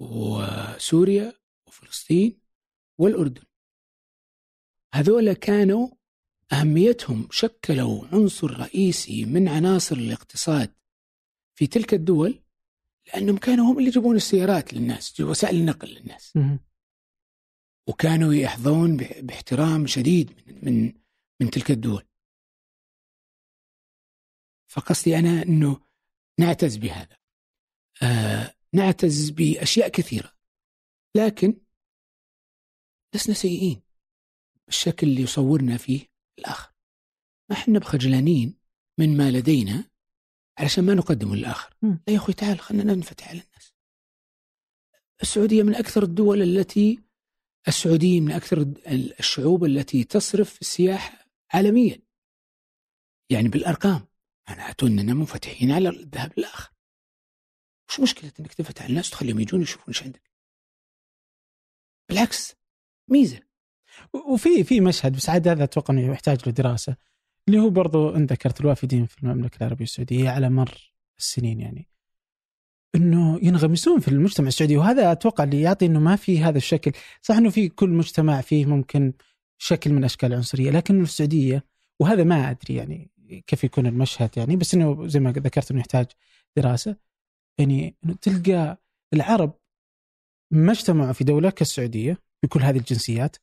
وسوريا 0.00 1.32
وفلسطين 1.66 2.40
والأردن. 2.98 3.42
هذول 4.94 5.32
كانوا 5.32 5.88
أهميتهم 6.52 7.28
شكلوا 7.30 8.06
عنصر 8.06 8.60
رئيسي 8.60 9.24
من 9.24 9.48
عناصر 9.48 9.96
الاقتصاد 9.96 10.74
في 11.54 11.66
تلك 11.66 11.94
الدول 11.94 12.41
لأنهم 13.14 13.36
كانوا 13.36 13.72
هم 13.72 13.78
اللي 13.78 13.88
يجيبون 13.88 14.16
السيارات 14.16 14.74
للناس 14.74 15.20
وسائل 15.20 15.56
النقل 15.56 15.88
للناس. 15.88 16.38
وكانوا 17.88 18.34
يحظون 18.34 18.96
باحترام 18.96 19.86
شديد 19.86 20.30
من 20.46 20.64
من 20.64 20.92
من 21.40 21.50
تلك 21.50 21.70
الدول. 21.70 22.08
فقصدي 24.70 25.18
أنا 25.18 25.42
إنه 25.42 25.80
نعتز 26.40 26.76
بهذا. 26.76 27.16
آه 28.02 28.54
نعتز 28.72 29.30
بأشياء 29.30 29.88
كثيرة. 29.88 30.32
لكن 31.16 31.60
لسنا 33.14 33.34
سيئين 33.34 33.82
بالشكل 34.66 35.06
اللي 35.06 35.22
يصورنا 35.22 35.76
فيه 35.76 36.06
الآخر. 36.38 36.72
ما 37.50 37.56
إحنا 37.56 37.78
بخجلانين 37.78 38.58
من 38.98 39.16
ما 39.16 39.30
لدينا 39.30 39.90
علشان 40.58 40.84
ما 40.84 40.94
نقدمه 40.94 41.36
للآخر. 41.36 41.74
مم. 41.82 42.00
لا 42.06 42.12
يا 42.12 42.18
أخوي 42.18 42.34
تعال 42.34 42.60
خلينا 42.60 42.94
ننفتح 42.94 43.28
على 43.28 43.40
الناس. 43.40 43.72
السعودية 45.22 45.62
من 45.62 45.74
أكثر 45.74 46.02
الدول 46.02 46.42
التي 46.42 46.98
السعودية 47.68 48.20
من 48.20 48.32
أكثر 48.32 48.72
الشعوب 49.20 49.64
التي 49.64 50.04
تصرف 50.04 50.54
في 50.54 50.60
السياحة 50.60 51.26
عالميا 51.52 52.02
يعني 53.30 53.48
بالأرقام 53.48 54.06
معناته 54.48 54.86
أننا 54.86 55.14
منفتحين 55.14 55.70
على 55.72 55.88
الذهاب 55.88 56.32
الآخر 56.38 56.72
مش 57.88 58.00
مشكلة 58.00 58.32
أنك 58.40 58.54
تفتح 58.54 58.82
على 58.82 58.90
الناس 58.90 59.08
وتخليهم 59.08 59.40
يجون 59.40 59.62
يشوفون 59.62 59.84
إيش 59.88 60.02
عندك 60.02 60.30
بالعكس 62.08 62.54
ميزة 63.08 63.40
وفي 64.32 64.64
في 64.64 64.80
مشهد 64.80 65.16
بس 65.16 65.28
عاد 65.28 65.48
هذا 65.48 65.64
أتوقع 65.64 65.94
إنه 65.94 66.12
يحتاج 66.12 66.38
له 66.46 66.52
دراسه 66.52 66.96
اللي 67.48 67.60
هو 67.60 67.70
برضو 67.70 68.16
إن 68.16 68.26
ذكرت 68.26 68.60
الوافدين 68.60 69.06
في 69.06 69.22
المملكة 69.22 69.56
العربية 69.56 69.84
السعودية 69.84 70.30
على 70.30 70.50
مر 70.50 70.92
السنين 71.18 71.60
يعني. 71.60 71.88
إنه 72.94 73.38
ينغمسون 73.42 74.00
في 74.00 74.08
المجتمع 74.08 74.48
السعودي 74.48 74.76
وهذا 74.76 75.12
أتوقع 75.12 75.44
اللي 75.44 75.60
يعطي 75.60 75.86
إنه 75.86 76.00
ما 76.00 76.16
في 76.16 76.40
هذا 76.40 76.58
الشكل. 76.58 76.92
صح 77.22 77.36
إنه 77.36 77.50
في 77.50 77.68
كل 77.68 77.90
مجتمع 77.90 78.40
فيه 78.40 78.66
ممكن 78.66 79.12
شكل 79.58 79.92
من 79.92 80.04
أشكال 80.04 80.32
العنصريه 80.32 80.70
لكن 80.70 81.02
السعودية 81.02 81.64
وهذا 82.00 82.24
ما 82.24 82.50
أدري 82.50 82.74
يعني 82.74 83.10
كيف 83.46 83.64
يكون 83.64 83.86
المشهد 83.86 84.30
يعني 84.36 84.56
بس 84.56 84.74
إنه 84.74 85.08
زي 85.08 85.20
ما 85.20 85.32
ذكرت 85.32 85.70
إنه 85.70 85.80
يحتاج 85.80 86.06
دراسة. 86.56 86.96
يعني 87.58 87.96
إنه 88.04 88.14
تلقى 88.14 88.82
العرب 89.14 89.58
ما 90.50 90.72
اجتمعوا 90.72 91.12
في 91.12 91.24
دولة 91.24 91.50
كالسعودية 91.50 92.18
بكل 92.42 92.62
هذه 92.62 92.78
الجنسيات. 92.78 93.36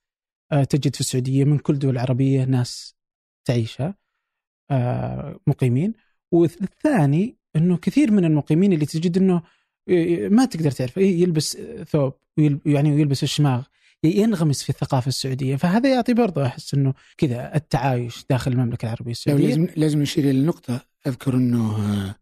آه، 0.51 0.63
تجد 0.63 0.95
في 0.95 1.01
السعودية 1.01 1.43
من 1.43 1.57
كل 1.57 1.79
دول 1.79 1.91
العربيه 1.91 2.43
ناس 2.43 2.98
تعيشها 3.49 3.95
آه، 4.71 5.39
مقيمين. 5.47 5.93
والثاني 6.31 7.37
إنه 7.55 7.77
كثير 7.77 8.11
من 8.11 8.25
المقيمين 8.25 8.73
اللي 8.73 8.85
تجد 8.85 9.17
إنه 9.17 9.41
ما 10.29 10.45
تقدر 10.45 10.71
تعرف 10.71 10.97
يلبس 10.97 11.57
ثوب 11.87 12.13
يعني 12.65 12.91
ويلبس 12.91 13.23
الشماغ 13.23 13.63
ينغمس 14.03 14.63
في 14.63 14.69
الثقافة 14.69 15.07
السعودية. 15.07 15.55
فهذا 15.55 15.93
يعطي 15.93 16.13
برضه 16.13 16.45
أحس 16.45 16.73
إنه 16.73 16.93
كذا 17.17 17.55
التعايش 17.55 18.25
داخل 18.29 18.51
المملكة 18.51 18.85
العربية 18.85 19.05
لو 19.05 19.11
السعودية. 19.11 19.47
لازم 19.47 19.67
لازم 19.75 20.01
نشير 20.01 20.23
إلى 20.23 20.39
النقطة 20.39 20.85
أذكر 21.07 21.33
أنه 21.35 21.75
آه، 21.75 22.15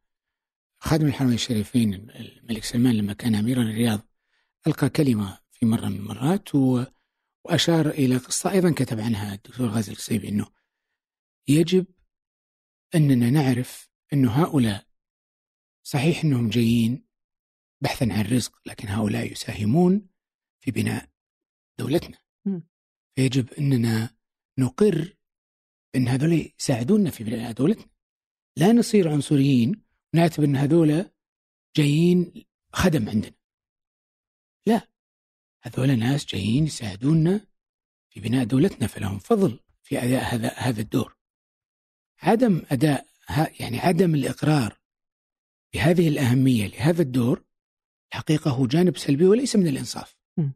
خادم 0.79 1.07
الحرمين 1.07 1.33
الشريفين 1.33 1.93
الملك 1.93 2.63
سلمان 2.63 2.95
لما 2.95 3.13
كان 3.13 3.35
أميرا 3.35 3.61
الرياض 3.61 3.99
ألقى 4.67 4.89
كلمة 4.89 5.37
في 5.51 5.65
مرة 5.65 5.85
من 5.85 5.95
المرات 5.95 6.49
وأشار 6.55 7.89
إلى 7.89 8.17
قصة 8.17 8.51
أيضا 8.51 8.71
كتب 8.71 8.99
عنها 8.99 9.33
الدكتور 9.33 9.67
غازي 9.67 9.91
القصيبي 9.91 10.29
أنه 10.29 10.45
يجب 11.47 11.85
أننا 12.95 13.29
نعرف 13.29 13.89
أنه 14.13 14.31
هؤلاء 14.31 14.87
صحيح 15.83 16.23
أنهم 16.23 16.49
جايين 16.49 17.07
بحثا 17.81 18.05
عن 18.11 18.21
رزق 18.21 18.61
لكن 18.65 18.87
هؤلاء 18.87 19.31
يساهمون 19.31 20.09
في 20.59 20.71
بناء 20.71 21.09
دولتنا. 21.79 22.17
فيجب 23.15 23.53
أننا 23.53 24.17
نقر 24.59 25.17
أن 25.95 26.07
هذول 26.07 26.53
يساعدونا 26.59 27.11
في 27.11 27.23
بناء 27.23 27.51
دولتنا. 27.51 27.89
لا 28.57 28.71
نصير 28.71 29.09
عنصريين 29.09 29.81
ونعتبر 30.13 30.45
أن 30.45 30.55
هذول 30.55 31.11
جايين 31.75 32.45
خدم 32.73 33.09
عندنا. 33.09 33.35
لا 34.67 34.87
هذول 35.61 35.99
ناس 35.99 36.25
جايين 36.25 36.65
يساعدونا 36.65 37.47
في 38.09 38.19
بناء 38.19 38.43
دولتنا 38.43 38.87
فلهم 38.87 39.19
فضل 39.19 39.59
في 39.83 40.03
أداء 40.03 40.35
هذا 40.35 40.53
هذا 40.53 40.81
الدور. 40.81 41.16
عدم 42.21 42.61
أداء 42.71 43.07
يعني 43.59 43.79
عدم 43.79 44.15
الإقرار 44.15 44.79
بهذه 45.73 46.07
الأهمية 46.07 46.67
لهذا 46.67 47.01
الدور 47.01 47.43
الحقيقة 48.11 48.51
هو 48.51 48.67
جانب 48.67 48.97
سلبي 48.97 49.25
وليس 49.25 49.55
من 49.55 49.67
الإنصاف. 49.67 50.17
م. 50.37 50.49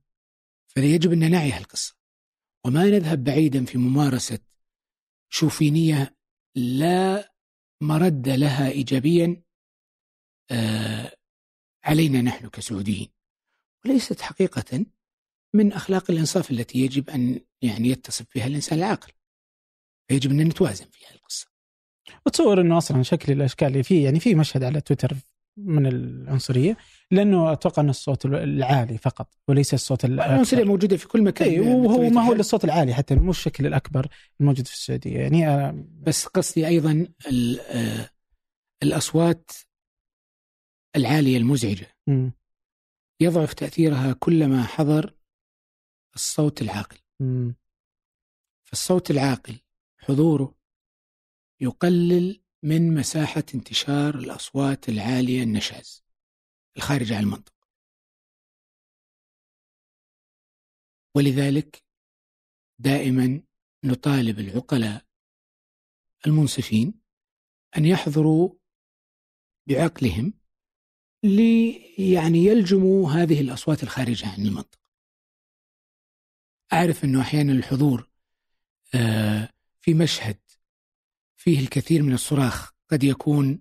فيجب 0.68 1.12
أن 1.12 1.32
نعي 1.32 1.51
هالقصة. 1.51 1.95
وما 2.66 2.86
نذهب 2.86 3.24
بعيدا 3.24 3.66
في 3.66 3.78
ممارسة 3.78 4.39
شوفينية 5.30 6.18
لا 6.55 7.34
مرد 7.82 8.30
لها 8.30 8.70
إيجابيا 8.70 9.43
آه، 10.51 11.18
علينا 11.84 12.22
نحن 12.22 12.49
كسعوديين. 12.49 13.09
وليست 13.86 14.22
حقيقة 14.22 14.86
من 15.53 15.74
أخلاق 15.74 16.12
الإنصاف 16.12 16.51
التي 16.51 16.80
يجب 16.80 17.09
أن 17.09 17.45
يعني 17.62 17.88
يتصف 17.88 18.26
بها 18.36 18.47
الإنسان 18.47 18.80
العاقل. 18.80 19.14
فيجب 20.07 20.32
أن 20.32 20.47
نتوازن 20.47 20.86
في 20.86 21.05
هذه 21.05 21.16
القصة. 21.16 21.50
اتصور 22.27 22.61
إنه 22.61 22.77
أصلا 22.77 23.03
شكل 23.03 23.31
الأشكال 23.31 23.67
اللي 23.67 23.83
فيه 23.83 24.03
يعني 24.05 24.19
في 24.19 24.35
مشهد 24.35 24.63
على 24.63 24.81
تويتر 24.81 25.15
من 25.57 25.85
العنصرية 25.87 26.77
لأنه 27.11 27.51
أتوقع 27.51 27.81
انه 27.81 27.89
الصوت 27.89 28.25
العالي 28.25 28.97
فقط 28.97 29.27
وليس 29.47 29.73
الصوت 29.73 30.05
العنصرية 30.05 30.57
الأكبر. 30.59 30.71
موجودة 30.73 30.97
في 30.97 31.07
كل 31.07 31.21
مكان 31.21 31.49
اي 31.49 31.59
وهو 31.59 31.87
بطبيعة 31.93 32.09
ما 32.09 32.27
هو 32.27 32.33
الصوت 32.33 32.63
العالي 32.63 32.93
حتى 32.93 33.15
مو 33.15 33.31
الشكل 33.31 33.65
الأكبر 33.65 34.07
الموجود 34.41 34.67
في 34.67 34.73
السعودية. 34.73 35.19
يعني 35.19 35.47
آه، 35.47 35.85
بس 36.01 36.25
قصدي 36.25 36.67
أيضا 36.67 37.07
ال- 37.27 37.59
آه، 37.59 38.09
الأصوات 38.83 39.51
العالية 40.95 41.37
المزعجة. 41.37 41.87
مم. 42.07 42.31
يضعف 43.19 43.53
تأثيرها 43.53 44.13
كلما 44.13 44.63
حضر 44.63 45.13
الصوت 46.15 46.61
العاقل. 46.61 46.97
مم. 47.19 47.55
فالصوت 48.63 49.11
العاقل 49.11 49.55
حضوره 49.97 50.55
يقلل 51.62 52.41
من 52.64 52.93
مساحة 52.95 53.43
انتشار 53.55 54.16
الأصوات 54.16 54.89
العالية 54.89 55.43
النشاز. 55.43 56.03
الخارجة 56.78 57.18
عن 57.18 57.24
المنطق 57.24 57.53
ولذلك 61.16 61.84
دائما 62.80 63.41
نطالب 63.84 64.39
العقلاء 64.39 65.05
المنصفين 66.28 66.93
أن 67.78 67.86
يحضروا 67.86 68.53
بعقلهم 69.68 70.34
لي 71.24 71.72
يعني 72.14 72.38
يلجموا 72.38 73.12
هذه 73.12 73.41
الأصوات 73.41 73.84
الخارجة 73.84 74.28
عن 74.28 74.45
المنطق 74.45 74.80
أعرف 76.74 77.03
أنه 77.03 77.22
أحيانا 77.22 77.53
الحضور 77.53 78.09
آه، 78.95 79.49
في 79.80 79.93
مشهد 79.93 80.40
فيه 81.41 81.59
الكثير 81.59 82.03
من 82.03 82.13
الصراخ 82.13 82.71
قد 82.91 83.03
يكون 83.03 83.59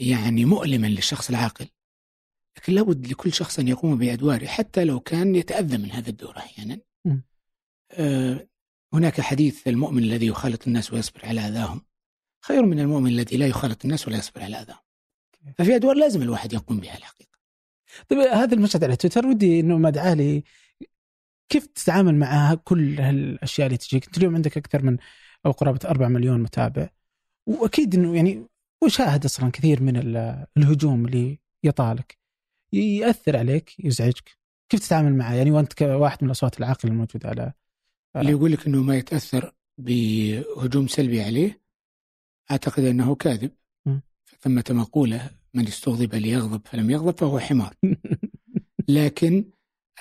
يعني 0.00 0.44
مؤلما 0.44 0.86
للشخص 0.86 1.30
العاقل 1.30 1.68
لكن 2.56 2.72
لابد 2.72 3.06
لكل 3.06 3.32
شخص 3.32 3.58
أن 3.58 3.68
يقوم 3.68 3.98
بأدواره 3.98 4.46
حتى 4.46 4.84
لو 4.84 5.00
كان 5.00 5.34
يتأذى 5.34 5.78
من 5.78 5.90
هذا 5.90 6.10
الدور 6.10 6.36
أحيانا. 6.36 6.80
آه 7.90 8.48
هناك 8.92 9.20
حديث 9.20 9.68
المؤمن 9.68 10.02
الذي 10.02 10.26
يخالط 10.26 10.66
الناس 10.66 10.92
ويصبر 10.92 11.26
على 11.26 11.40
أذاهم 11.40 11.80
خير 12.40 12.62
من 12.62 12.80
المؤمن 12.80 13.10
الذي 13.10 13.36
لا 13.36 13.46
يخالط 13.46 13.84
الناس 13.84 14.08
ولا 14.08 14.18
يصبر 14.18 14.42
على 14.42 14.56
أذاهم. 14.56 14.82
ففي 15.58 15.76
أدوار 15.76 15.96
لازم 15.96 16.22
الواحد 16.22 16.52
يقوم 16.52 16.80
بها 16.80 16.96
الحقيقة. 16.96 17.38
طيب 18.08 18.18
هذا 18.18 18.54
المشهد 18.54 18.84
على 18.84 18.96
تويتر 18.96 19.26
ودي 19.26 19.60
إنه 19.60 19.78
مد 19.78 19.98
عالي 19.98 20.44
كيف 21.48 21.66
تتعامل 21.66 22.14
مع 22.14 22.54
كل 22.54 23.00
هالأشياء 23.00 23.66
اللي 23.66 23.78
تجيك؟ 23.78 24.06
أنت 24.06 24.18
اليوم 24.18 24.34
عندك 24.34 24.56
أكثر 24.56 24.82
من 24.82 24.98
أو 25.46 25.50
قرابة 25.50 25.80
4 25.84 26.08
مليون 26.08 26.42
متابع. 26.42 26.88
وأكيد 27.46 27.94
إنه 27.94 28.16
يعني 28.16 28.46
وشاهد 28.82 29.24
أصلا 29.24 29.50
كثير 29.50 29.82
من 29.82 29.96
الهجوم 30.56 31.06
اللي 31.06 31.38
يطالك. 31.64 32.18
يأثر 32.72 33.36
عليك 33.36 33.84
يزعجك. 33.84 34.38
كيف 34.68 34.80
تتعامل 34.80 35.16
معه؟ 35.16 35.34
يعني 35.34 35.50
وأنت 35.50 35.72
كواحد 35.72 36.18
من 36.22 36.26
الأصوات 36.26 36.58
العاقلة 36.58 36.92
الموجودة 36.92 37.28
على 37.28 37.52
اللي 38.16 38.30
يقول 38.30 38.52
لك 38.52 38.66
إنه 38.66 38.82
ما 38.82 38.96
يتأثر 38.96 39.52
بهجوم 39.78 40.88
سلبي 40.88 41.22
عليه 41.22 41.60
أعتقد 42.50 42.84
إنه 42.84 43.14
كاذب. 43.14 43.50
ثمة 44.40 44.64
مقولة 44.70 45.30
من 45.54 45.66
استغضب 45.66 46.14
ليغضب 46.14 46.66
فلم 46.66 46.90
يغضب 46.90 47.18
فهو 47.18 47.38
حمار. 47.38 47.74
لكن 48.88 49.44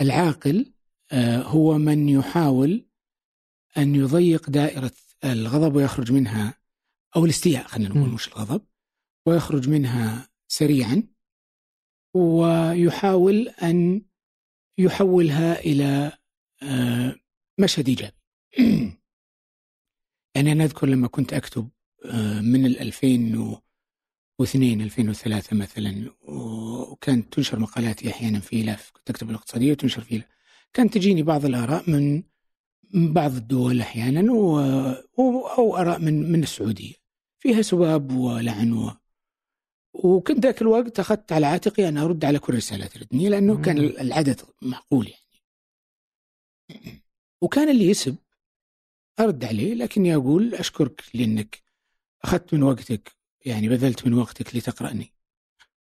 العاقل 0.02 0.74
آه، 1.12 1.42
هو 1.42 1.78
من 1.78 2.10
يحاول 2.10 2.86
أن 3.78 3.96
يضيق 3.96 4.50
دائرة 4.50 4.92
الغضب 5.24 5.76
ويخرج 5.76 6.12
منها 6.12 6.54
أو 7.16 7.26
الاستياء 7.26 7.68
خلينا 7.68 7.90
نقول 7.90 8.10
مش 8.10 8.28
الغضب 8.28 8.62
ويخرج 9.28 9.70
منها 9.70 10.30
سريعا 10.48 11.04
ويحاول 12.16 13.48
أن 13.48 14.02
يحولها 14.78 15.60
إلى 15.60 16.12
آه، 16.64 17.16
مشهد 17.60 17.90
إيجابي. 17.90 18.18
يعني 20.36 20.52
أنا 20.52 20.64
أذكر 20.64 20.88
لما 20.88 21.08
كنت 21.08 21.34
أكتب 21.34 21.70
آه، 22.06 22.42
من 22.42 22.66
ال 22.66 22.80
2002 22.80 24.82
2003 24.82 25.56
مثلا 25.56 26.12
وكانت 26.22 27.34
تنشر 27.34 27.60
مقالاتي 27.60 28.10
أحيانا 28.10 28.40
في 28.40 28.64
لاف 28.64 28.92
كنت 28.92 29.10
أكتب 29.10 29.30
الاقتصادية 29.30 29.72
وتنشر 29.72 30.02
في 30.02 30.24
كانت 30.74 30.94
تجيني 30.94 31.24
بعض 31.24 31.46
الآراء 31.46 31.90
من 31.90 32.24
بعض 32.94 33.36
الدول 33.36 33.82
أحيانا 33.82 34.32
و... 34.34 34.60
أو 35.58 35.78
آراء 35.78 36.00
من 36.00 36.32
من 36.32 36.44
السعودية. 36.44 36.94
فيها 37.40 37.62
سباب 37.62 38.12
ولعن 38.12 38.74
و... 38.74 38.92
وكنت 39.94 40.40
ذاك 40.40 40.62
الوقت 40.62 41.00
أخذت 41.00 41.32
على 41.32 41.46
عاتقي 41.46 41.88
أن 41.88 41.98
أرد 41.98 42.26
على 42.26 42.40
كل 42.40 42.54
رسالة 42.54 42.88
تردني 42.88 43.30
لأنه 43.30 43.62
كان 43.62 43.78
العدد 43.78 44.42
معقول 44.62 45.14
يعني. 46.70 47.04
وكان 47.42 47.70
اللي 47.70 47.90
يسب 47.90 48.16
أرد 49.20 49.46
عليه 49.46 49.74
لكني 49.74 50.16
أقول 50.16 50.56
أشكرك 50.56 51.04
لأنك 51.14 51.64
أخذت 52.24 52.54
من 52.54 52.64
وقتك 52.64 53.12
يعني 53.46 53.70
بذلت 53.70 54.08
من 54.08 54.14
وقتك 54.14 54.56
لتقرأني. 54.56 55.14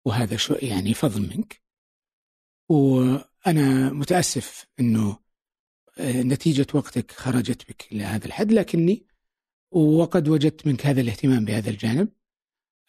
وهذا 0.05 0.36
شو 0.36 0.55
يعني 0.62 0.94
فضل 0.94 1.20
منك. 1.20 1.62
وأنا 2.68 3.92
متأسف 3.92 4.66
أنه 4.80 5.09
آه، 5.11 5.22
نتيجة 6.03 6.66
وقتك 6.74 7.11
خرجت 7.11 7.68
بك 7.68 7.88
إلى 7.92 8.05
هذا 8.05 8.26
الحد 8.26 8.53
لكني 8.53 9.07
وقد 9.70 10.28
وجدت 10.28 10.66
منك 10.66 10.86
هذا 10.86 11.00
الاهتمام 11.00 11.44
بهذا 11.44 11.70
الجانب. 11.70 12.09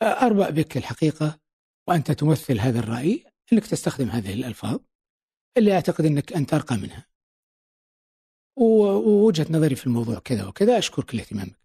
آه، 0.02 0.06
أربأ 0.06 0.50
بك 0.50 0.78
الحقيقة 0.78 1.40
وأنت 1.88 2.12
تمثل 2.12 2.60
هذا 2.60 2.80
الرأي 2.80 3.26
أنك 3.54 3.68
تستخدم 3.68 4.10
هذه 4.10 4.34
الألفاظ 4.34 4.80
اللي 5.58 5.74
أعتقد 5.74 6.06
أنك 6.06 6.34
أنت 6.34 6.54
أرقى 6.54 6.78
منها. 6.78 7.06
ووجهة 8.58 9.48
نظري 9.50 9.76
في 9.76 9.88
الموضوع 9.88 10.20
كذا 10.20 10.46
وكذا 10.48 10.78
أشكرك 10.78 11.16
لاهتمامك. 11.16 11.60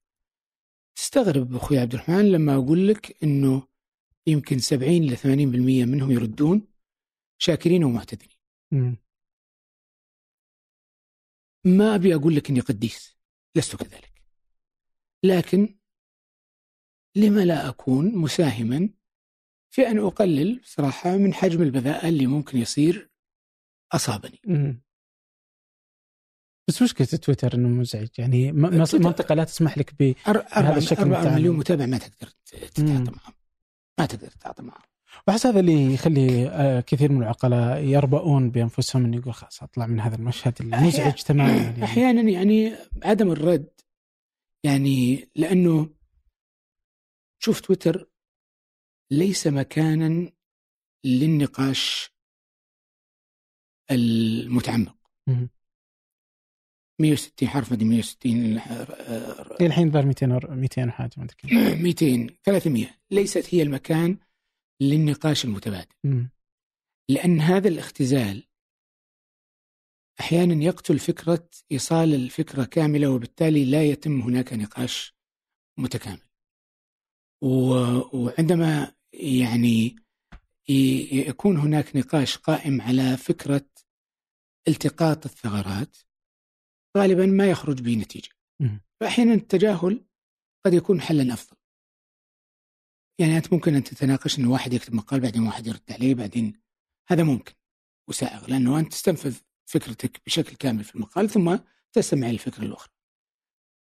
تستغرب 0.97 1.57
أخوي 1.57 1.79
عبد 1.79 1.95
الرحمن 1.95 2.33
لما 2.33 2.55
أقول 2.55 2.89
لك 2.89 3.17
أنه 3.23 3.63
يمكن 4.27 4.59
70 4.59 5.03
إلى 5.03 5.17
80% 5.17 5.85
منهم 5.85 6.11
يردون 6.11 6.63
شاكرين 7.39 7.85
ومعتذرين. 7.85 8.39
ما 11.77 11.95
أبي 11.95 12.15
أقول 12.15 12.37
لك 12.37 12.51
أني 12.51 12.61
قديس 12.61 13.19
لست 13.55 13.77
كذلك. 13.77 14.23
لكن 15.25 15.79
لما 17.17 17.45
لا 17.45 17.69
أكون 17.69 18.17
مساهما 18.17 18.91
في 19.71 19.89
أن 19.89 19.99
أقلل 19.99 20.61
صراحة 20.65 21.17
من 21.17 21.35
حجم 21.35 21.63
البذاءة 21.63 22.09
اللي 22.09 22.27
ممكن 22.27 22.59
يصير 22.59 23.11
أصابني. 23.93 24.41
بس 26.69 26.83
مشكلة 26.83 27.07
تويتر 27.07 27.55
إنه 27.55 27.69
مزعج. 27.69 28.09
يعني 28.19 28.53
منطقة 28.53 29.35
لا 29.35 29.45
تسمح 29.45 29.79
لك 29.79 29.95
بهذا 29.95 30.77
الشكل 30.77 31.03
4 31.03 31.35
مليون 31.35 31.57
متابع 31.57 31.87
ما 31.87 31.99
تقدر 31.99 32.33
تتعاطى 32.47 33.11
معهم. 33.11 33.35
ما 33.99 34.07
تقدر 34.07 34.29
تتعاطى 34.29 34.63
معهم. 34.63 34.83
واحس 35.29 35.47
هذا 35.47 35.61
اللي 35.61 35.95
يخلي 35.95 36.49
آه، 36.49 36.81
كثير 36.81 37.13
من 37.13 37.23
العقلاء 37.23 37.85
يربؤون 37.85 38.51
بأنفسهم 38.51 39.05
إنه 39.05 39.17
يقول 39.17 39.35
خلاص 39.35 39.63
أطلع 39.63 39.87
من 39.87 40.01
هذا 40.01 40.17
المشهد 40.17 40.55
المزعج 40.61 41.23
تماما 41.23 41.63
يعني. 41.63 41.85
أحيانا 41.85 42.23
يعني 42.23 42.73
عدم 43.05 43.31
الرد 43.31 43.71
يعني 44.65 45.29
لأنه 45.37 45.91
شوف 47.43 47.61
تويتر 47.61 48.11
ليس 49.11 49.47
مكانا 49.47 50.33
للنقاش 51.05 52.11
المتعمق. 53.91 54.99
160 57.01 57.49
حرف 57.49 57.73
مدري 57.73 57.85
160 57.85 58.61
الحين 59.61 59.91
ظهر 59.91 60.07
200 60.07 60.27
200 60.27 60.91
حاجة 60.91 61.11
ما 61.17 61.25
أدري 61.25 61.83
200 61.83 62.27
300 62.45 62.87
ليست 63.11 63.55
هي 63.55 63.63
المكان 63.63 64.19
للنقاش 64.81 65.45
المتبادل. 65.45 65.95
م. 66.05 66.29
لأن 67.11 67.41
هذا 67.41 67.69
الاختزال 67.69 68.45
أحيانا 70.21 70.65
يقتل 70.65 70.99
فكرة 70.99 71.49
إيصال 71.73 72.15
الفكرة 72.15 72.65
كاملة 72.65 73.11
وبالتالي 73.11 73.65
لا 73.65 73.85
يتم 73.85 74.21
هناك 74.21 74.53
نقاش 74.53 75.15
متكامل. 75.79 76.29
وعندما 77.43 78.95
يعني 79.13 79.97
يكون 81.13 81.57
هناك 81.57 81.97
نقاش 81.97 82.39
قائم 82.39 82.83
على 82.83 83.17
فكرة 83.17 83.71
التقاط 84.69 85.25
الثغرات 85.25 85.97
غالبا 86.99 87.27
ما 87.27 87.51
يخرج 87.51 87.83
به 87.83 87.95
نتيجة. 87.95 88.29
فأحيانا 89.01 89.35
التجاهل 89.35 90.05
قد 90.67 90.75
يكون 90.75 91.01
حلا 91.01 91.35
أفضل. 91.35 91.57
يعني 93.19 93.37
أنت 93.37 93.53
ممكن 93.53 93.75
أن 93.75 93.85
تتناقش 93.85 94.39
انه 94.39 94.51
واحد 94.51 94.73
يكتب 94.73 94.95
مقال 94.95 95.21
بعدين 95.21 95.43
واحد 95.43 95.67
يرد 95.67 95.93
عليه 95.93 96.15
بعدين 96.15 96.61
هذا 97.09 97.23
ممكن 97.23 97.53
وسائغ 98.09 98.47
لأنه 98.51 98.79
أنت 98.79 98.93
تستنفذ 98.93 99.37
فكرتك 99.67 100.23
بشكل 100.27 100.57
كامل 100.57 100.85
في 100.85 100.95
المقال 100.95 101.31
ثم 101.31 101.59
تستمع 101.93 102.31
للفكرة 102.31 102.65
الأخرى. 102.65 102.93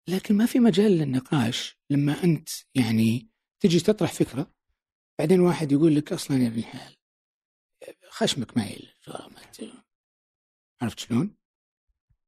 لكن 0.08 0.36
ما 0.36 0.46
في 0.46 0.58
مجال 0.58 0.92
للنقاش 0.92 1.78
لما 1.90 2.24
أنت 2.24 2.48
يعني 2.74 3.30
تجي 3.60 3.80
تطرح 3.80 4.12
فكرة 4.12 4.54
بعدين 5.18 5.40
واحد 5.40 5.72
يقول 5.72 5.96
لك 5.96 6.12
أصلا 6.12 6.36
يا 6.36 6.48
ابن 6.48 6.58
الحلال 6.58 6.96
خشمك 8.08 8.56
مايل 8.56 8.92
عرفت 10.82 10.98
شلون؟ 10.98 11.36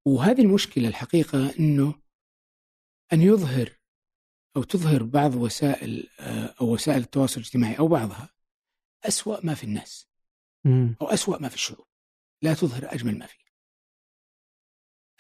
وهذه 0.06 0.40
المشكلة 0.40 0.88
الحقيقة 0.88 1.54
إنه 1.58 2.02
أن 3.12 3.22
يظهر 3.22 3.81
أو 4.56 4.62
تظهر 4.62 5.02
بعض 5.02 5.34
وسائل 5.34 6.08
آه، 6.20 6.54
أو 6.60 6.72
وسائل 6.72 7.00
التواصل 7.00 7.40
الاجتماعي 7.40 7.78
أو 7.78 7.88
بعضها 7.88 8.30
أسوأ 9.04 9.46
ما 9.46 9.54
في 9.54 9.64
الناس 9.64 10.08
أو 11.00 11.06
أسوأ 11.06 11.38
ما 11.38 11.48
في 11.48 11.54
الشعوب. 11.54 11.86
لا 12.42 12.54
تظهر 12.54 12.94
أجمل 12.94 13.18
ما 13.18 13.26
فيه 13.26 13.44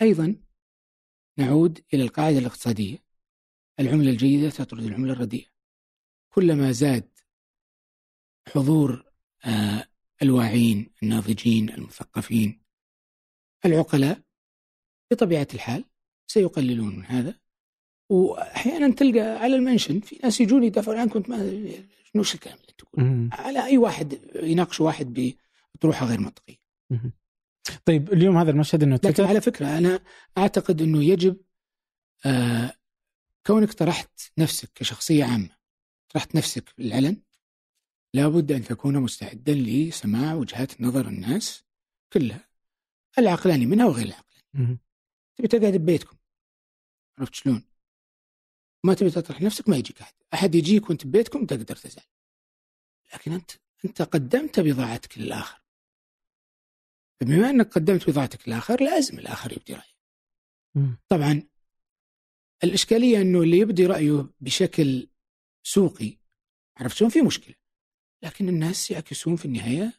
أيضا 0.02 0.36
نعود 1.38 1.84
إلى 1.94 2.02
القاعدة 2.02 2.38
الاقتصادية. 2.38 3.04
العملة 3.80 4.10
الجيدة 4.10 4.50
تطرد 4.50 4.82
العملة 4.82 5.12
الرديئة. 5.12 5.48
كلما 6.28 6.72
زاد 6.72 7.18
حضور 8.48 9.12
آه، 9.44 9.88
الواعين 10.22 10.94
الناضجين 11.02 11.70
المثقفين 11.70 12.62
العقلاء 13.64 14.22
بطبيعة 15.10 15.48
الحال 15.54 15.84
سيقللون 16.26 16.96
من 16.96 17.04
هذا. 17.04 17.41
وأحيانا 18.08 18.94
تلقى 18.94 19.20
على 19.20 19.56
المنشن 19.56 20.00
في 20.00 20.18
ناس 20.22 20.40
يجون 20.40 20.64
يدافعون 20.64 20.98
عنك 20.98 21.14
وأنت 21.14 21.28
ما 21.28 21.38
شنو 22.12 22.22
الكلام 22.22 22.58
اللي 22.58 22.72
تقول 22.78 23.28
على 23.32 23.64
أي 23.64 23.78
واحد 23.78 24.18
يناقش 24.34 24.80
واحد 24.80 25.34
بطروحة 25.74 26.06
غير 26.06 26.20
منطقية. 26.20 26.56
طيب 27.84 28.12
اليوم 28.12 28.36
هذا 28.36 28.50
المشهد 28.50 28.82
إنه 28.82 29.00
لكن 29.04 29.24
على 29.24 29.40
فكرة 29.40 29.78
أنا 29.78 30.00
أعتقد 30.38 30.82
إنه 30.82 31.04
يجب 31.04 31.36
آه 32.26 32.72
كونك 33.46 33.72
طرحت 33.72 34.20
نفسك 34.38 34.70
كشخصية 34.74 35.24
عامة 35.24 35.56
طرحت 36.08 36.34
نفسك 36.34 36.64
بالعلن 36.78 37.22
لابد 38.14 38.52
أن 38.52 38.64
تكون 38.64 38.98
مستعدا 38.98 39.54
لسماع 39.54 40.34
وجهات 40.34 40.80
نظر 40.80 41.08
الناس 41.08 41.64
كلها 42.12 42.48
العقلاني 43.18 43.66
منها 43.66 43.86
وغير 43.86 44.06
العقلاني. 44.06 44.78
تبي 45.36 45.48
تقعد 45.48 45.76
ببيتكم 45.76 46.16
عرفت 47.18 47.34
شلون؟ 47.34 47.64
ما 48.84 48.94
تبي 48.94 49.10
تطرح 49.10 49.42
نفسك 49.42 49.68
ما 49.68 49.76
يجيك 49.76 50.00
أحد. 50.00 50.14
أحد 50.34 50.54
يجيك 50.54 50.90
وأنت 50.90 51.06
ببيتكم 51.06 51.46
تقدر 51.46 51.76
تزعل. 51.76 52.04
لكن 53.14 53.32
أنت 53.32 53.50
أنت 53.84 54.02
قدمت 54.02 54.60
بضاعتك 54.60 55.18
للآخر. 55.18 55.62
بما 57.22 57.50
أنك 57.50 57.72
قدمت 57.72 58.10
بضاعتك 58.10 58.48
للآخر 58.48 58.82
لازم 58.82 59.18
الآخر 59.18 59.52
يبدي 59.52 59.74
رأيه 59.74 59.92
طبعا 61.08 61.42
الإشكالية 62.64 63.20
أنه 63.20 63.42
اللي 63.42 63.58
يبدي 63.58 63.86
رأيه 63.86 64.30
بشكل 64.40 65.08
سوقي 65.62 66.18
عرفت 66.76 66.96
شلون 66.96 67.10
في 67.10 67.22
مشكلة. 67.22 67.54
لكن 68.22 68.48
الناس 68.48 68.90
يعكسون 68.90 69.36
في 69.36 69.44
النهاية 69.44 69.92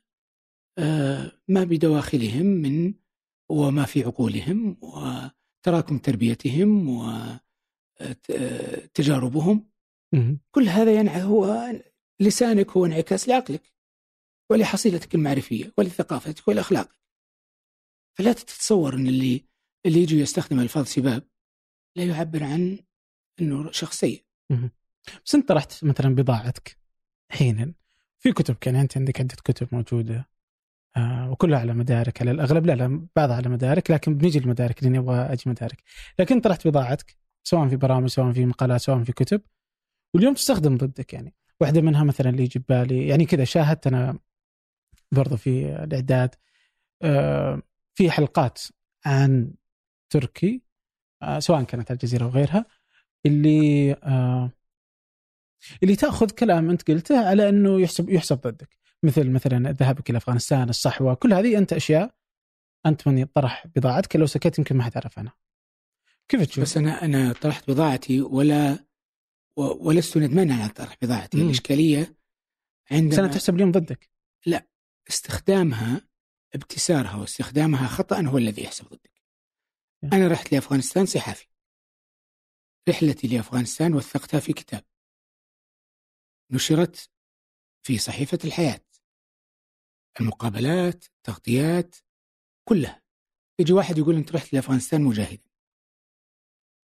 آه، 0.78 1.32
ما 1.48 1.64
بدواخلهم 1.64 2.46
من 2.46 2.94
وما 3.50 3.86
في 3.86 4.04
عقولهم 4.04 4.78
وتراكم 4.82 5.98
تربيتهم 5.98 6.90
آه، 7.00 7.40
كل 10.52 10.70
هذا 10.70 11.00
ينع 11.00 11.18
هو 11.18 11.72
لسانك 12.20 12.72
هو 12.72 12.86
انعكاس 12.86 13.30
لعقلك 13.30 13.74
ولحصيلتك 14.52 15.16
المعرفية 15.16 15.74
ولثقافتك 15.78 16.48
ولأخلاقك. 16.48 17.00
فلا 18.18 18.34
تتصور 18.34 18.96
أن 18.96 19.08
اللي 19.08 19.46
اللي 19.86 20.00
يجي 20.00 20.20
يستخدم 20.20 20.60
ألفاظ 20.60 20.86
سباب 20.86 21.24
لا 21.98 22.04
يعبر 22.04 22.44
عن 22.44 22.80
أنه 23.42 23.72
شخص 23.72 24.00
سيء. 24.00 24.26
بس 25.26 25.36
أنت 25.36 25.50
طرحت 25.50 25.84
مثلا 25.84 26.16
بضاعتك 26.16 26.78
حينا 27.32 27.74
في 28.20 28.32
كتب 28.32 28.56
كان 28.56 28.76
أنت 28.76 28.98
عندك 28.98 29.20
عدة 29.20 29.36
كتب 29.36 29.68
موجودة 29.72 30.30
آه 30.98 31.32
وكلها 31.32 31.60
على 31.60 31.74
مدارك. 31.74 32.22
على 32.22 32.32
الأغلب 32.32 32.66
لا 32.66 32.74
لا 32.74 33.08
بعضها 33.16 33.36
على 33.36 33.50
مدارك 33.50 33.92
لكن 33.92 34.18
بنجي 34.18 34.40
المدارك 34.40 34.84
لأني 34.84 34.98
أبغى 34.98 35.34
أجي 35.34 35.44
مدارك. 35.50 35.84
لكن 36.20 36.42
طرحت 36.42 36.68
بضاعتك 36.68 37.18
سواء 37.44 37.68
في 37.68 37.76
برامج 37.76 38.10
سواء 38.10 38.32
في 38.34 38.46
مقالات 38.46 38.82
سواء 38.82 39.04
في 39.04 39.12
كتب. 39.12 39.42
واليوم 40.14 40.34
تستخدم 40.34 40.78
ضدك 40.78 41.14
يعني. 41.14 41.36
واحدة 41.62 41.82
منها 41.82 42.04
مثلا 42.04 42.30
اللي 42.30 42.44
يجي 42.44 42.60
بالي 42.70 43.08
يعني 43.08 43.26
كذا 43.26 43.44
شاهدت 43.44 43.88
أنا 43.88 44.20
برضو 45.12 45.38
في 45.38 45.84
الإعداد 45.84 46.36
آه 47.02 47.62
في 47.96 48.12
حلقات 48.12 48.62
عن 49.06 49.54
تركي 50.10 50.62
آه 51.22 51.40
سواء 51.40 51.64
كانت 51.64 51.92
الجزيرة 51.92 52.26
وغيرها 52.26 52.66
اللي 53.26 53.94
آه 53.94 54.52
اللي 55.84 55.96
تأخذ 55.96 56.30
كلام 56.30 56.70
أنت 56.70 56.92
قلته 56.92 57.28
على 57.28 57.50
أنه 57.50 57.82
يحسب 57.82 58.10
يحسب 58.10 58.42
ضدك. 58.42 58.78
مثل 59.04 59.30
مثلا 59.30 59.72
ذهابك 59.72 60.10
إلى 60.10 60.18
أفغانستان 60.18 60.70
الصحوة 60.70 61.14
كل 61.14 61.34
هذه 61.34 61.58
أنت 61.58 61.74
أشياء 61.74 62.16
أنت 62.86 63.08
من 63.08 63.26
طرح 63.26 63.68
بضاعتك 63.76 64.16
لو 64.16 64.26
سكت 64.26 64.58
يمكن 64.60 64.78
ما 64.78 64.84
حد 64.84 64.92
عنها. 65.18 65.34
كيف 66.28 66.42
تشوف؟ 66.42 66.64
بس 66.64 66.78
أنا 66.78 67.06
أنا 67.06 67.34
طرحت 67.34 67.72
بضاعتي 67.72 68.22
ولا 68.22 68.86
ولست 69.58 70.18
ندمانا 70.18 70.56
على 70.56 70.70
طرح 70.70 70.98
بضاعتي. 71.02 71.38
مم. 71.38 71.46
الإشكالية 71.46 72.18
عندما 72.92 73.16
سنة 73.16 73.28
تحسب 73.28 73.56
اليوم 73.56 73.72
ضدك. 73.72 74.10
لا 74.46 74.68
استخدامها 75.10 76.02
ابتسارها 76.56 77.16
واستخدامها 77.16 77.88
خطأ 77.88 78.22
هو 78.22 78.38
الذي 78.38 78.64
يحسب 78.64 78.86
ضدك. 78.86 79.22
أنا 80.04 80.28
رحت 80.28 80.52
لأفغانستان 80.52 81.06
صحافي. 81.06 81.48
رحلتي 82.90 83.28
لأفغانستان 83.28 83.94
وثقتها 83.94 84.40
في 84.40 84.54
كتاب. 84.54 84.86
نشرت 86.52 87.10
في 87.86 87.98
صحيفة 87.98 88.40
الحياة. 88.44 88.86
المقابلات 90.20 91.06
التغطيات 91.06 91.96
كلها. 92.70 93.04
يجي 93.60 93.74
واحد 93.74 93.98
يقول 93.98 94.16
أنت 94.16 94.32
رحت 94.32 94.54
لأفغانستان 94.54 95.02
مجاهدا. 95.02 95.53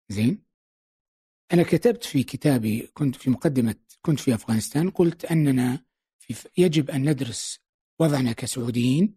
زين. 0.09 0.45
أنا 1.53 1.63
كتبت 1.63 2.03
في 2.03 2.23
كتابي 2.23 2.89
كنت 2.93 3.15
في 3.15 3.29
مقدمة 3.29 3.75
كنت 4.01 4.19
في 4.19 4.33
أفغانستان 4.33 4.89
قلت 4.89 5.25
أننا 5.25 5.85
في 6.19 6.49
يجب 6.57 6.89
أن 6.89 7.09
ندرس 7.09 7.59
وضعنا 7.99 8.31
كسعوديين 8.31 9.15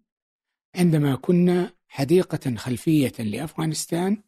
عندما 0.74 1.15
كنا 1.16 1.74
حديقة 1.89 2.56
خلفية 2.56 3.12
لأفغانستان 3.19 4.23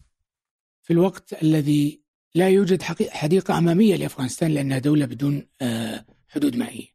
في 0.83 0.93
الوقت 0.93 1.43
الذي 1.43 2.03
لا 2.35 2.49
يوجد 2.49 2.83
حديقة 3.11 3.59
أمامية 3.59 3.97
لأفغانستان 3.97 4.51
لأنها 4.51 4.79
دولة 4.79 5.07
بدون 5.07 5.49
آه، 5.61 6.07
حدود 6.29 6.57
مائية. 6.57 6.87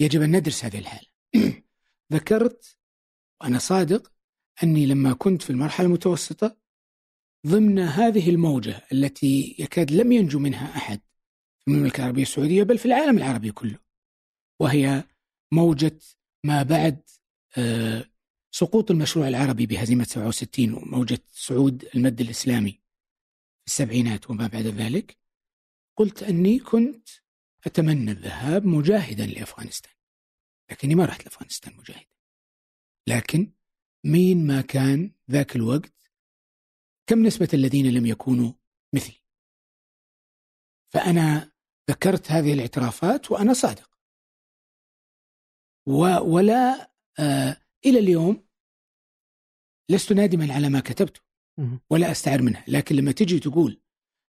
يجب 0.00 0.22
أن 0.22 0.36
ندرس 0.36 0.64
هذه 0.64 0.78
الحالة. 0.78 1.08
ذكرت 2.12 2.78
وأنا 3.40 3.58
صادق 3.58 4.12
أني 4.62 4.86
لما 4.86 5.12
كنت 5.12 5.42
في 5.42 5.50
المرحلة 5.50 5.86
المتوسطة 5.86 6.56
ضمن 7.46 7.78
هذه 7.78 8.30
الموجة 8.30 8.86
التي 8.92 9.56
يكاد 9.58 9.90
لم 9.90 10.12
ينجو 10.12 10.38
منها 10.38 10.76
أحد 10.76 11.00
في 11.58 11.70
المملكة 11.70 12.00
العربية 12.00 12.22
السعودية 12.22 12.62
بل 12.62 12.78
في 12.78 12.86
العالم 12.86 13.18
العربي 13.18 13.52
كله 13.52 13.78
وهي 14.60 15.04
موجة 15.52 15.98
ما 16.44 16.62
بعد 16.62 17.02
آه، 17.58 18.04
سقوط 18.50 18.90
المشروع 18.90 19.28
العربي 19.28 19.66
بهزيمة 19.66 20.04
67 20.04 20.72
وموجة 20.72 21.18
صعود 21.32 21.88
المد 21.94 22.20
الإسلامي 22.20 22.80
السبعينات 23.66 24.30
وما 24.30 24.46
بعد 24.46 24.66
ذلك. 24.66 25.16
قلت 25.96 26.22
أني 26.22 26.58
كنت 26.58 27.08
أتمنى 27.66 28.10
الذهاب 28.10 28.66
مجاهدا 28.66 29.26
لأفغانستان 29.26 29.92
لكني 30.70 30.94
ما 30.94 31.04
رحت 31.04 31.24
لأفغانستان 31.24 31.76
مجاهدا. 31.76 32.06
لكن 33.06 33.52
مين 34.04 34.46
ما 34.46 34.60
كان 34.60 35.12
ذاك 35.30 35.56
الوقت 35.56 35.95
كم 37.06 37.26
نسبة 37.26 37.48
الذين 37.54 37.94
لم 37.94 38.06
يكونوا 38.06 38.52
مثلي؟ 38.94 39.22
فأنا 40.94 41.52
ذكرت 41.90 42.30
هذه 42.30 42.52
الاعترافات 42.52 43.30
وأنا 43.30 43.52
صادق. 43.52 43.96
و 45.88 46.00
ولا 46.34 46.92
آه 47.18 47.62
إلى 47.86 47.98
اليوم 47.98 48.48
لست 49.90 50.12
نادما 50.12 50.54
على 50.54 50.68
ما 50.68 50.80
كتبته 50.80 51.20
ولا 51.90 52.10
أستعر 52.10 52.42
منها 52.42 52.64
لكن 52.68 52.96
لما 52.96 53.12
تجي 53.12 53.38
تقول 53.38 53.82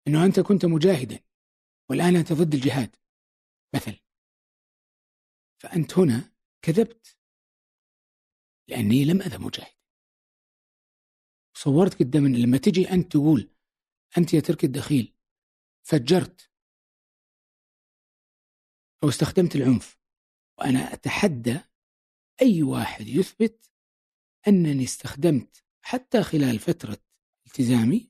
إنه 0.08 0.26
أنت 0.26 0.40
كنت 0.40 0.66
مجاهدا 0.66 1.20
والآن 1.90 2.16
أنت 2.16 2.34
ضد 2.34 2.54
الجهاد 2.54 2.96
مثلا 3.76 4.00
فأنت 5.62 5.98
هنا 5.98 6.34
كذبت 6.62 7.18
لأني 8.70 9.06
لم 9.06 9.22
اذا 9.22 9.38
مجاهد 9.38 9.76
صورت 11.66 12.00
قدام 12.00 12.28
لما 12.28 12.58
تجي 12.58 12.92
أنت 12.92 13.12
تقول 13.12 13.50
أنت 14.18 14.34
يا 14.34 14.40
تركي 14.40 14.66
الدخيل 14.66 15.14
فجرت 15.88 16.52
أو 19.04 19.10
استخدمت 19.10 19.56
العنف 19.56 20.00
وأنا 20.60 20.94
أتحدى 20.94 21.60
أي 22.42 22.64
واحد 22.64 23.08
يثبت 23.08 23.72
أنني 24.48 24.84
استخدمت 24.84 25.64
حتى 25.82 26.24
خلال 26.24 26.60
فترة 26.60 26.98
التزامي 27.48 28.08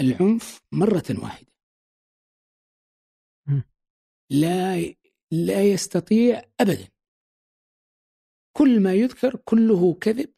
العنف 0.00 0.62
مرة 0.72 1.22
واحدة. 1.22 1.52
لا 4.30 4.94
لا 5.30 5.72
يستطيع 5.72 6.42
أبدا. 6.60 6.88
كل 8.56 8.82
ما 8.82 8.94
يذكر 8.94 9.36
كله 9.36 9.94
كذب 9.94 10.34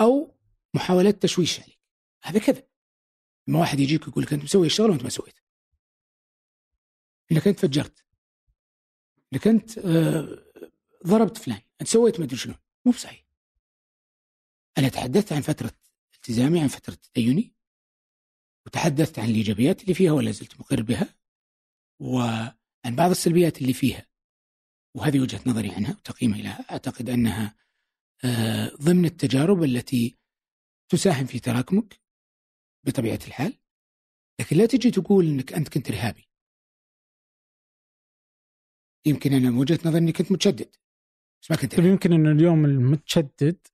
أو 0.00 0.39
محاولات 0.74 1.22
تشويش 1.22 1.60
عليك. 1.60 1.80
هذا 2.22 2.38
كذب 2.38 2.66
لما 3.48 3.60
واحد 3.60 3.80
يجيك 3.80 4.08
يقول 4.08 4.24
لك 4.24 4.32
أنت 4.32 4.42
مسوي 4.44 4.66
الشغل 4.66 4.90
وأنت 4.90 5.02
ما 5.02 5.08
سويت. 5.08 5.38
إنك 7.32 7.48
أنت 7.48 7.58
فجرت. 7.58 8.04
إنك 9.32 9.46
أنت 9.46 9.78
آه، 9.78 10.44
ضربت 11.06 11.38
فلان. 11.38 11.60
أنت 11.80 11.88
سويت 11.88 12.20
ما 12.20 12.24
أدري 12.24 12.36
شلون 12.36 12.56
مو 12.84 12.92
بصحيح. 12.92 13.24
أنا 14.78 14.88
تحدثت 14.88 15.32
عن 15.32 15.40
فترة 15.40 15.72
التزامي 16.14 16.60
عن 16.60 16.68
فترة 16.68 16.94
تديني 16.94 17.54
وتحدثت 18.66 19.18
عن 19.18 19.30
الإيجابيات 19.30 19.82
اللي 19.82 19.94
فيها 19.94 20.12
ولا 20.12 20.30
زلت 20.30 20.60
مقر 20.60 20.82
بها 20.82 21.14
وعن 22.00 22.96
بعض 22.96 23.10
السلبيات 23.10 23.62
اللي 23.62 23.72
فيها. 23.72 24.06
وهذه 24.94 25.20
وجهة 25.20 25.40
نظري 25.46 25.70
عنها 25.70 25.90
وتقييمي 25.90 26.42
لها. 26.42 26.66
أعتقد 26.70 27.10
أنها 27.10 27.56
آه، 28.24 28.68
ضمن 28.68 29.04
التجارب 29.04 29.62
التي 29.62 30.19
تساهم 30.90 31.26
في 31.26 31.38
تراكمك 31.40 32.00
بطبيعة 32.86 33.18
الحال 33.26 33.58
لكن 34.40 34.56
لا 34.56 34.66
تجي 34.66 34.90
تقول 34.90 35.26
أنك 35.26 35.52
أنت 35.52 35.68
كنت 35.68 35.90
إرهابي. 35.90 36.28
يمكن 39.06 39.32
أنا 39.32 39.50
من 39.50 39.58
وجهة 39.58 39.78
نظري 39.84 39.98
أني 39.98 40.12
كنت 40.12 40.32
متشدد 40.32 40.76
بس 41.42 41.50
ما 41.50 41.56
كنت 41.56 41.74
طيب 41.74 41.86
يمكن 41.86 42.12
أنه 42.12 42.30
اليوم 42.30 42.64
المتشدد 42.64 43.66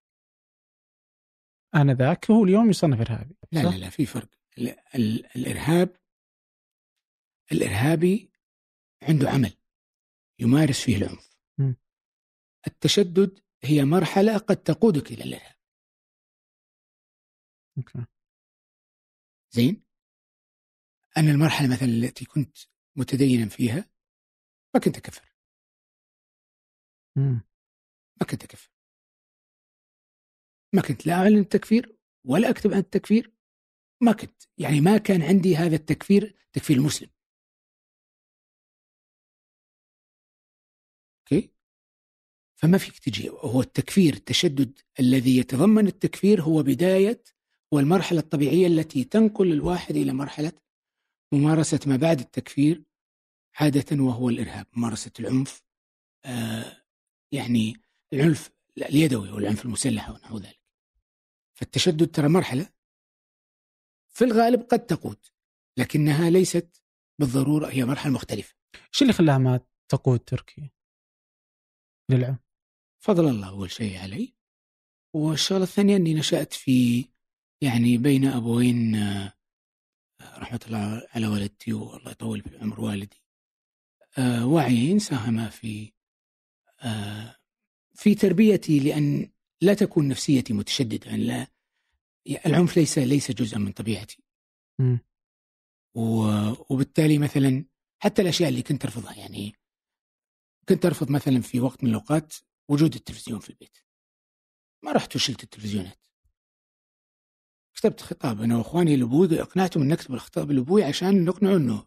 آنذاك 1.74 2.30
هو 2.30 2.44
اليوم 2.44 2.70
يصنف 2.70 3.00
إرهابي 3.00 3.36
لا 3.52 3.60
لا 3.60 3.76
لا 3.76 3.90
في 3.90 4.06
فرق. 4.06 4.30
الإرهاب 5.36 5.96
الإرهابي 7.52 8.32
عنده 9.02 9.30
عمل 9.30 9.52
يمارس 10.38 10.80
فيه 10.80 10.96
العنف. 10.96 11.36
التشدد 12.66 13.40
هي 13.62 13.84
مرحلة 13.84 14.38
قد 14.38 14.56
تقودك 14.56 15.12
إلى 15.12 15.24
الإرهاب. 15.24 15.55
أوكي. 17.78 18.06
زين؟ 19.50 19.82
أنا 21.16 21.30
المرحلة 21.30 21.68
مثلا 21.72 21.88
التي 21.88 22.24
كنت 22.24 22.58
متدينا 22.96 23.48
فيها 23.48 23.90
ما 24.74 24.80
كنت 24.80 24.96
أكفر. 24.96 25.32
مم. 27.16 27.40
ما 28.20 28.26
كنت 28.30 28.44
أكفر. 28.44 28.70
ما 30.74 30.82
كنت 30.82 31.06
لا 31.06 31.14
أعلن 31.14 31.38
التكفير 31.38 31.96
ولا 32.24 32.50
أكتب 32.50 32.72
عن 32.72 32.78
التكفير. 32.78 33.32
ما 34.00 34.12
كنت. 34.12 34.42
يعني 34.58 34.80
ما 34.80 34.98
كان 34.98 35.22
عندي 35.22 35.56
هذا 35.56 35.76
التكفير 35.76 36.36
تكفير 36.52 36.76
المسلم. 36.76 37.10
أوكي؟ 41.20 41.52
فما 42.56 42.78
فيك 42.78 42.98
تجي. 42.98 43.28
هو 43.30 43.60
التكفير 43.60 44.14
التشدد 44.14 44.78
الذي 45.00 45.36
يتضمن 45.38 45.86
التكفير 45.86 46.42
هو 46.42 46.62
بداية 46.62 47.22
والمرحلة 47.72 48.20
الطبيعية 48.20 48.66
التي 48.66 49.04
تنقل 49.04 49.52
الواحد 49.52 49.96
إلى 49.96 50.12
مرحلة 50.12 50.52
ممارسة 51.32 51.80
ما 51.86 51.96
بعد 51.96 52.20
التكفير 52.20 52.84
عادة 53.60 54.02
وهو 54.02 54.28
الإرهاب 54.28 54.66
ممارسة 54.76 55.12
العنف 55.20 55.62
آه 56.24 56.82
يعني 57.32 57.76
العنف 58.12 58.50
اليدوي 58.78 59.30
والعنف 59.30 59.64
المسلح 59.64 60.10
ونحو 60.10 60.38
ذلك. 60.38 60.60
فالتشدد 61.54 62.10
ترى 62.10 62.28
مرحلة 62.28 62.68
في 64.08 64.24
الغالب 64.24 64.62
قد 64.62 64.86
تقود 64.86 65.26
لكنها 65.76 66.30
ليست 66.30 66.82
بالضرورة 67.18 67.66
هي 67.66 67.84
مرحلة 67.84 68.12
مختلفة. 68.12 68.54
إيش 68.74 69.02
اللي 69.02 69.12
خلاها 69.12 69.38
ما 69.38 69.60
تقود 69.88 70.20
تركيا؟ 70.20 70.70
للعنف؟ 72.10 72.38
فضل 72.98 73.28
الله 73.28 73.48
أول 73.48 73.70
شيء 73.70 73.98
علي 73.98 74.34
والشغلة 75.14 75.62
الثانية 75.62 75.96
أني 75.96 76.14
نشأت 76.14 76.52
في 76.52 77.08
يعني 77.60 77.98
بين 77.98 78.24
أبوين 78.26 78.94
آه، 78.94 79.32
رحمة 80.22 80.60
الله 80.66 81.08
على 81.14 81.26
والدتي 81.26 81.72
والله 81.72 82.10
يطول 82.10 82.42
في 82.42 82.58
عمر 82.58 82.80
والدي. 82.80 83.22
آه، 84.18 84.46
واعيين 84.46 84.98
ساهم 84.98 85.48
في 85.48 85.92
آه، 86.82 87.36
في 87.94 88.14
تربيتي 88.14 88.78
لأن 88.80 89.30
لا 89.60 89.74
تكون 89.74 90.08
نفسيتي 90.08 90.52
متشددة 90.52 91.10
يعني 91.10 91.24
لا 91.24 91.46
العنف 92.46 92.76
ليس 92.76 92.98
ليس 92.98 93.30
جزءا 93.30 93.58
من 93.58 93.72
طبيعتي. 93.72 94.22
و- 95.94 96.74
وبالتالي 96.74 97.18
مثلا 97.18 97.64
حتى 97.98 98.22
الأشياء 98.22 98.48
اللي 98.48 98.62
كنت 98.62 98.84
أرفضها 98.84 99.14
يعني 99.14 99.52
كنت 100.68 100.86
أرفض 100.86 101.10
مثلا 101.10 101.40
في 101.40 101.60
وقت 101.60 101.84
من 101.84 101.90
الأوقات 101.90 102.34
وجود 102.68 102.94
التلفزيون 102.94 103.40
في 103.40 103.50
البيت. 103.50 103.78
ما 104.84 104.92
رحت 104.92 105.16
وشلت 105.16 105.42
التلفزيونات. 105.44 106.05
كتبت 107.76 108.00
خطاب 108.00 108.42
أنا 108.42 108.56
واخواني 108.58 108.96
لابوي 108.96 109.42
إقنعتهم 109.42 109.82
أن 109.82 109.88
نكتب 109.88 110.14
الخطاب 110.14 110.52
لابوي 110.52 110.84
عشان 110.84 111.24
نقنعه 111.24 111.56
أنه 111.56 111.86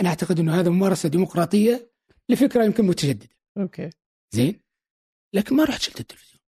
أنا 0.00 0.08
أعتقد 0.08 0.40
أنه 0.40 0.60
هذا 0.60 0.70
ممارسة 0.70 1.08
ديمقراطية 1.08 1.92
لفكرة 2.28 2.64
يمكن 2.64 2.84
متشدده 2.84 3.28
أوكي. 3.58 3.90
زين؟ 4.30 4.60
لكن 5.34 5.56
ما 5.56 5.64
رحت 5.64 5.80
شلت 5.80 6.00
التلفزيون. 6.00 6.40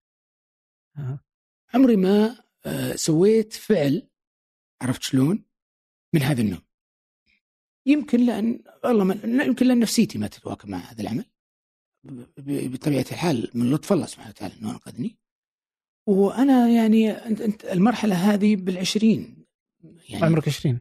آه. 0.97 1.19
عمري 1.73 1.95
ما 1.95 2.43
آه، 2.65 2.95
سويت 2.95 3.53
فعل 3.53 4.09
عرفت 4.81 5.01
شلون؟ 5.01 5.45
من 6.13 6.21
هذا 6.21 6.41
النوع. 6.41 6.61
يمكن 7.85 8.25
لأن 8.25 8.63
والله 8.83 9.03
ما 9.03 9.43
يمكن 9.43 9.67
لأن 9.67 9.79
نفسيتي 9.79 10.17
ما 10.17 10.27
تتواكب 10.27 10.69
مع 10.69 10.77
هذا 10.77 11.01
العمل. 11.01 11.25
بطبيعة 12.37 13.05
الحال 13.11 13.51
من 13.53 13.71
لطف 13.71 13.93
الله 13.93 14.05
سبحانه 14.05 14.29
وتعالى 14.29 14.53
إنه 14.55 14.71
أنقذني. 14.71 15.17
وأنا 16.07 16.69
يعني 16.69 17.11
انت 17.11 17.65
المرحلة 17.65 18.15
هذه 18.15 18.55
بالعشرين. 18.55 19.45
يعني 20.09 20.25
عمرك 20.25 20.47
20 20.47 20.79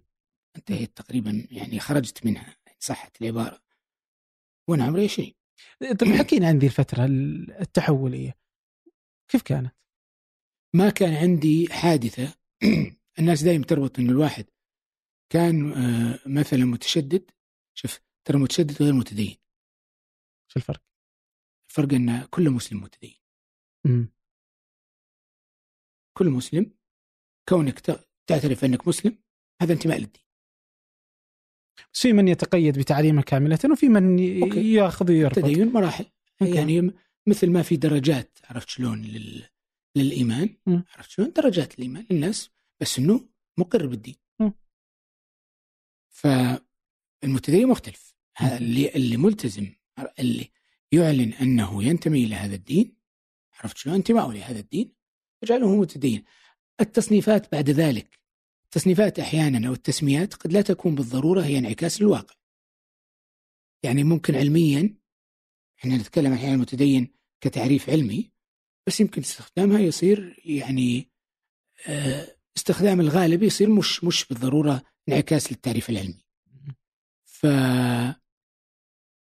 انتهيت 0.57 0.97
تقريبا 0.97 1.47
يعني 1.51 1.81
خرجت 1.81 2.27
منها 2.27 2.57
إن 2.69 2.75
صحت 2.79 3.23
العباره 3.23 3.61
وأنا 4.69 4.85
عمري 4.85 5.05
20 5.05 5.33
طيب 6.01 6.15
حكينا 6.21 6.49
عن 6.49 6.59
ذي 6.59 6.67
الفترة 6.67 7.05
التحولية. 7.61 8.39
كيف 9.29 9.43
كانت؟ 9.43 9.75
ما 10.75 10.91
كان 10.91 11.15
عندي 11.15 11.69
حادثة. 11.71 12.35
الناس 13.19 13.43
دائما 13.43 13.65
تربط 13.65 13.99
انه 13.99 14.13
الواحد 14.13 14.47
كان 15.33 15.73
آه، 15.73 16.19
مثلا 16.27 16.65
متشدد. 16.65 17.31
شوف 17.75 18.01
ترى 18.25 18.39
متشدد 18.39 18.83
غير 18.83 18.93
متدين. 18.93 19.37
شو 20.49 20.57
الفرق؟ 20.57 20.83
الفرق 21.71 21.95
إن 21.95 22.25
كل 22.25 22.51
مسلم 22.51 22.81
متدين. 22.81 23.15
مم. 23.87 24.09
كل 26.13 26.29
مسلم 26.29 26.73
كونك 27.49 27.81
تعترف 28.27 28.65
أنك 28.65 28.89
مسلم 28.89 29.19
هذا 29.63 29.73
انتماء 29.73 29.99
للدين. 29.99 30.23
بس 31.93 32.01
في 32.03 32.13
من 32.13 32.29
يتقيد 32.29 32.79
بتعليمه 32.79 33.23
كاملة 33.23 33.59
وفي 33.73 33.89
من. 33.89 34.19
يأخذ 34.19 35.11
ويرفض 35.11 35.45
التدين 35.45 35.73
مراحل. 35.73 36.07
أوكي. 36.43 36.55
يعني 36.55 36.81
م- 36.81 36.95
مثل 37.27 37.51
ما 37.51 37.63
في 37.63 37.77
درجات 37.77 38.39
عرفت 38.45 38.69
شلون 38.69 39.03
لل... 39.03 39.49
للإيمان. 39.97 40.57
مم. 40.67 40.85
عرفت 40.95 41.11
شلون؟ 41.11 41.33
درجات 41.33 41.75
الإيمان 41.75 42.07
للناس 42.11 42.51
بس 42.81 42.99
إنه 42.99 43.29
مقر 43.59 43.87
بالدين. 43.87 44.17
فالمتدين 46.09 47.69
مختلف. 47.69 48.15
اللي 48.43 48.89
اللي 48.89 49.17
ملتزم 49.17 49.73
اللي 50.19 50.51
يعلن 50.93 51.33
أنه 51.33 51.85
ينتمي 51.85 52.25
إلى 52.25 52.35
هذا 52.35 52.55
الدين 52.55 52.97
عرفت 53.53 53.77
شلون؟ 53.77 53.97
انتمائه 53.97 54.33
لهذا 54.33 54.61
الدين. 54.61 55.00
يجعله 55.43 55.77
متدين 55.77 56.25
التصنيفات 56.81 57.53
بعد 57.53 57.71
ذلك 57.71 58.21
التصنيفات 58.65 59.19
أحيانا 59.19 59.69
أو 59.69 59.73
التسميات 59.73 60.35
قد 60.35 60.53
لا 60.53 60.63
تكون 60.63 60.95
بالضرورة 60.95 61.43
هي 61.43 61.59
انعكاس 61.59 62.03
للواقع. 62.03 62.35
يعني 63.83 64.05
ممكن 64.05 64.35
علميا 64.35 64.95
إحنا 65.79 65.97
نتكلم 65.97 66.33
أحيانا 66.33 66.55
المتدين 66.55 67.15
كتعريف 67.41 67.91
علمي 67.91 68.31
بس 68.87 69.01
يمكن 69.01 69.21
استخدامها 69.21 69.79
يصير 69.79 70.43
يعني 70.45 71.11
آه، 71.89 72.37
استخدام 72.57 73.01
الغالب 73.01 73.43
يصير 73.43 73.71
مش 73.71 74.05
مش 74.05 74.25
بالضرورة 74.25 74.83
انعكاس 75.09 75.53
للتعريف 75.53 75.91
العلمي. 75.91 76.25
ف 77.25 77.47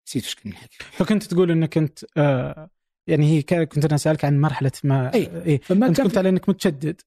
نسيت 0.08 0.34
كنا 0.34 0.52
نحكي. 0.52 0.76
فكنت 0.92 1.22
تقول 1.24 1.50
إنك 1.50 1.78
أنت 1.78 2.04
آه 2.16 2.70
يعني 3.08 3.26
هي 3.26 3.42
كنت 3.42 3.84
أنا 3.84 3.94
أسألك 3.94 4.24
عن 4.24 4.40
مرحلة 4.40 4.72
ما 4.84 5.14
أي. 5.14 5.42
إيه 5.44 5.60
فما 5.60 5.92
كان 5.92 6.06
كنت 6.06 6.18
على 6.18 6.28
إنك 6.28 6.48
متشدد 6.48 7.00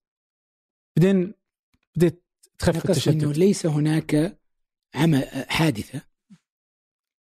بعدين 0.97 1.33
بديت 1.95 2.23
تخف 2.59 2.77
في 2.77 2.87
قصدي 2.87 3.09
إنه 3.09 3.17
التشدد 3.17 3.37
ليس 3.37 3.65
هناك 3.65 4.37
عمل 4.95 5.23
حادثة 5.49 6.01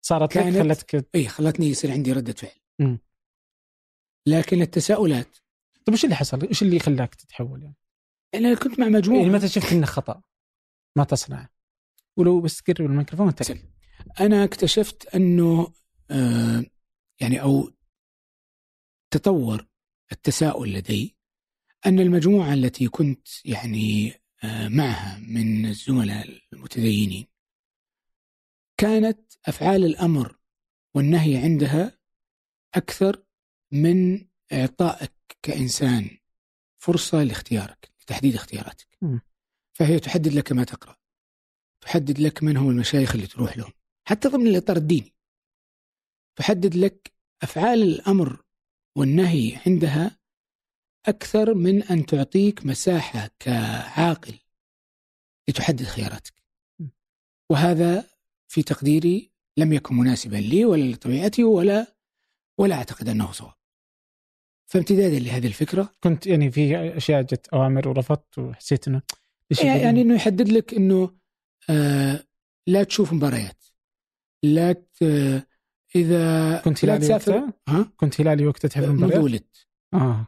صارت 0.05 0.37
لك 0.37 0.63
خلتك 0.63 1.09
إي 1.15 1.29
خلتني 1.29 1.67
يصير 1.67 1.91
عندي 1.91 2.13
ردة 2.13 2.33
فعل. 2.33 2.61
مم. 2.79 2.99
لكن 4.27 4.63
التساؤلات 4.63 5.37
طيب 5.87 5.95
وش 5.95 6.05
اللي 6.05 6.17
حصل؟ 6.17 6.47
إيش 6.47 6.63
اللي 6.63 6.79
خلاك 6.79 7.15
تتحول 7.15 7.63
يعني؟ 7.63 7.77
أنا 8.35 8.55
كنت 8.55 8.81
مع 8.81 8.89
مجموعة 8.89 9.21
يعني 9.21 9.33
متى 9.33 9.49
شفت 9.49 9.73
إنه 9.73 9.87
خطأ 9.87 10.23
ما 10.97 11.05
تصنع 11.05 11.49
ولو 12.17 12.41
بس 12.41 12.63
تقرب 12.63 12.87
الميكروفون 12.91 13.33
أنا 14.21 14.45
اكتشفت 14.45 15.15
أنه 15.15 15.73
آه 16.11 16.65
يعني 17.21 17.43
أو 17.43 17.71
تطور 19.13 19.67
التساؤل 20.13 20.73
لدي 20.73 21.17
أن 21.87 22.01
المجموعة 22.01 22.55
التي 22.55 22.89
كنت 22.89 23.29
يعني 23.45 24.15
آه 24.45 24.69
معها 24.69 25.19
من 25.19 25.67
الزملاء 25.67 26.41
المتدينين 26.53 27.27
كانت 28.77 29.33
أفعال 29.47 29.85
الأمر 29.85 30.39
والنهي 30.95 31.37
عندها 31.37 31.99
أكثر 32.75 33.23
من 33.73 34.27
إعطائك 34.53 35.13
كإنسان 35.43 36.19
فرصة 36.79 37.23
لاختيارك 37.23 37.91
لتحديد 38.03 38.35
اختياراتك. 38.35 38.99
فهي 39.73 40.01
تحدد 40.01 40.33
لك 40.33 40.53
ما 40.53 40.65
تقرأ 40.65 40.97
تحدد 41.81 42.19
لك 42.19 42.43
من 42.43 42.57
هم 42.57 42.71
المشايخ 42.71 43.15
اللي 43.15 43.27
تروح 43.27 43.57
لهم 43.59 43.73
حتى 44.05 44.29
ضمن 44.29 44.47
الإطار 44.47 44.77
الديني 44.77 45.15
تحدد 46.37 46.75
لك 46.77 47.13
أفعال 47.43 47.83
الأمر 47.83 48.43
والنهي 48.97 49.59
عندها 49.67 50.19
أكثر 51.07 51.55
من 51.55 51.83
أن 51.83 52.07
تعطيك 52.07 52.67
مساحة 52.67 53.31
كعاقل 53.39 54.35
لتحدد 55.49 55.83
خياراتك. 55.83 56.35
وهذا 57.51 58.05
في 58.49 58.63
تقديري 58.63 59.33
لم 59.57 59.73
يكن 59.73 59.95
مناسبا 59.95 60.37
لي 60.37 60.65
ولا 60.65 60.83
لطبيعتي 60.93 61.45
ولا 61.45 61.87
ولا 62.59 62.75
أعتقد 62.75 63.09
أنه 63.09 63.33
صواب. 63.33 63.55
فامتدادا 64.67 65.19
لهذه 65.19 65.47
الفكرة 65.47 65.95
كنت 66.03 66.27
يعني 66.27 66.51
في 66.51 66.97
أشياء 66.97 67.23
جت 67.23 67.49
أوامر 67.49 67.89
ورفضت 67.89 68.39
وحسيت 68.39 68.89
إنه 68.89 69.03
ليش 69.51 69.61
يعني 69.61 70.01
إنه 70.03 70.15
يحدد 70.15 70.49
لك 70.49 70.75
إنه 70.75 71.17
آه 71.71 72.25
لا 72.67 72.85
تشوف 72.85 73.13
مباريات 73.13 73.65
لا 74.43 74.73
ت- 74.73 75.47
إذا 75.97 76.57
كنت 76.65 76.85
لا 76.85 76.95
هلالي 76.97 77.15
وقتها؟ 77.15 77.53
ها؟ 77.69 77.93
كنت 77.97 78.21
هلالي 78.21 78.47
وقتها 78.47 78.69
تحب 78.69 78.83
منذ 78.83 78.91
المباريات؟ 78.91 79.23
ولدت 79.23 79.67
آه. 79.95 80.27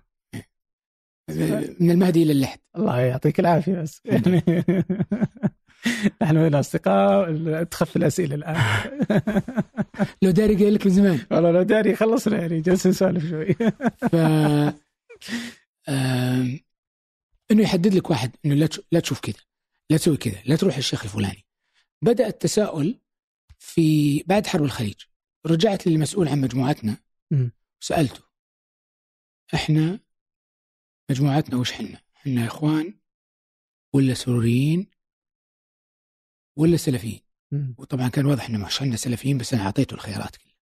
من 1.80 1.90
المهدي 1.90 2.22
إلى 2.22 2.32
اللحد. 2.32 2.58
الله 2.76 3.00
يعطيك 3.00 3.40
العافية 3.40 3.72
بس. 3.72 4.00
يعني 4.04 4.42
نحن 6.22 6.36
هنا 6.36 6.60
أصدقاء 6.60 7.62
تخف 7.64 7.96
الأسئلة 7.96 8.34
الآن. 8.34 8.56
لو 10.22 10.30
داري 10.30 10.54
قال 10.54 10.74
لك 10.74 10.86
من 10.86 10.92
زمان. 10.92 11.20
والله 11.30 11.50
لو 11.50 11.62
داري 11.62 11.96
خلصنا 11.96 12.40
يعني 12.40 12.60
جالسين 12.60 12.90
نسولف 12.90 13.26
شوي. 13.30 13.54
ف 14.12 14.14
آم، 15.88 16.60
إنه 17.50 17.62
يحدد 17.62 17.94
لك 17.94 18.10
واحد 18.10 18.36
إنه 18.44 18.54
لا 18.54 18.68
لا 18.92 19.00
تشوف 19.00 19.20
كذا 19.20 19.34
لا 19.90 19.96
تسوي 19.96 20.16
كذا 20.16 20.38
لا 20.46 20.56
تروح 20.56 20.76
الشيخ 20.76 21.04
الفلاني. 21.04 21.44
بدأ 22.02 22.26
التساؤل 22.26 23.00
في 23.58 24.18
بعد 24.26 24.46
حرب 24.46 24.64
الخليج. 24.64 25.00
رجعت 25.46 25.86
للمسؤول 25.86 26.28
عن 26.28 26.40
مجموعتنا. 26.40 26.96
وسألته 27.82 28.22
إحنا 29.54 30.00
مجموعتنا 31.10 31.56
وش 31.56 31.72
حنا؟ 31.72 32.02
حنا 32.14 32.46
إخوان 32.46 33.00
ولا 33.94 34.14
سروريين 34.14 34.90
ولا 36.58 36.76
سلفيين؟ 36.76 37.20
وطبعا 37.78 38.08
كان 38.08 38.26
واضح 38.26 38.48
إنه 38.48 38.66
مش 38.66 38.82
عندنا 38.82 38.96
سلفيين 38.96 39.38
بس 39.38 39.54
أنا 39.54 39.62
أعطيته 39.62 39.94
الخيارات 39.94 40.36
كلها. 40.36 40.54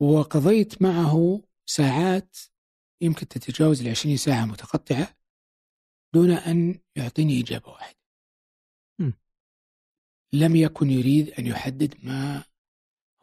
وقضيت 0.00 0.82
معه 0.82 1.42
ساعات 1.66 2.36
يمكن 3.00 3.28
تتجاوز 3.28 3.80
ال 3.82 3.88
20 3.88 4.16
ساعة 4.16 4.44
متقطعة 4.44 5.16
دون 6.14 6.30
أن 6.30 6.80
يعطيني 6.96 7.40
إجابة 7.40 7.68
واحدة. 7.68 7.98
لم 10.32 10.56
يكن 10.56 10.90
يريد 10.90 11.30
أن 11.30 11.46
يحدد 11.46 12.04
ما 12.04 12.44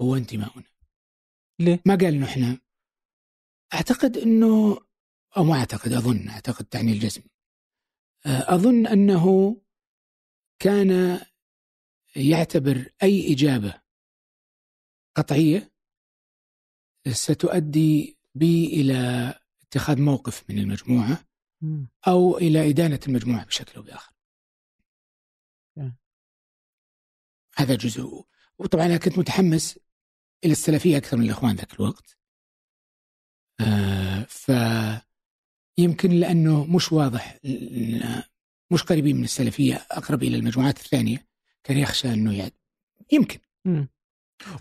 هو 0.01 0.15
انتماؤنا. 0.15 0.71
ليه؟ 1.59 1.81
ما 1.85 1.95
قال 1.95 2.13
إنه 2.13 2.25
إحنا 2.25 2.59
أعتقد 3.73 4.17
انه 4.17 4.77
أو 5.37 5.43
ما 5.43 5.55
أعتقد 5.59 5.93
أظن 5.93 6.27
أعتقد 6.27 6.65
تعني 6.65 6.91
الجزم. 6.91 7.21
آه، 8.25 8.55
أظن 8.55 8.87
أنه 8.87 9.57
كان 10.59 11.21
يعتبر 12.15 12.93
أي 13.03 13.33
إجابة 13.33 13.81
قطعية 15.15 15.71
ستؤدي 17.11 18.17
بي 18.35 18.65
إلى 18.65 19.33
اتخاذ 19.61 20.01
موقف 20.01 20.49
من 20.49 20.59
المجموعة. 20.59 21.25
أو 22.07 22.37
إلى 22.37 22.69
إدانة 22.69 22.99
المجموعة 23.07 23.45
بشكل 23.45 23.75
أو 23.75 23.81
بآخر. 23.81 24.13
هذا 27.57 27.75
جزء 27.75 28.25
وطبعا 28.57 28.85
أنا 28.85 28.97
كنت 28.97 29.19
متحمس 29.19 29.79
إلى 30.45 30.51
السلفية 30.51 30.97
أكثر 30.97 31.17
من 31.17 31.25
الإخوان 31.25 31.55
ذاك 31.55 31.73
الوقت. 31.73 32.17
آه 33.61 34.23
ف 34.29 34.51
يمكن 35.77 36.09
لأنه 36.11 36.65
مش 36.65 36.91
واضح 36.91 37.39
مش 38.73 38.83
قريبين 38.83 39.15
من 39.15 39.23
السلفية 39.23 39.75
أقرب 39.91 40.23
إلى 40.23 40.37
المجموعات 40.37 40.77
الثانية 40.77 41.27
كان 41.63 41.77
يخشى 41.77 42.13
إنه 42.13 42.37
يعني 42.37 42.53
يمكن 43.11 43.39
مم. 43.65 43.87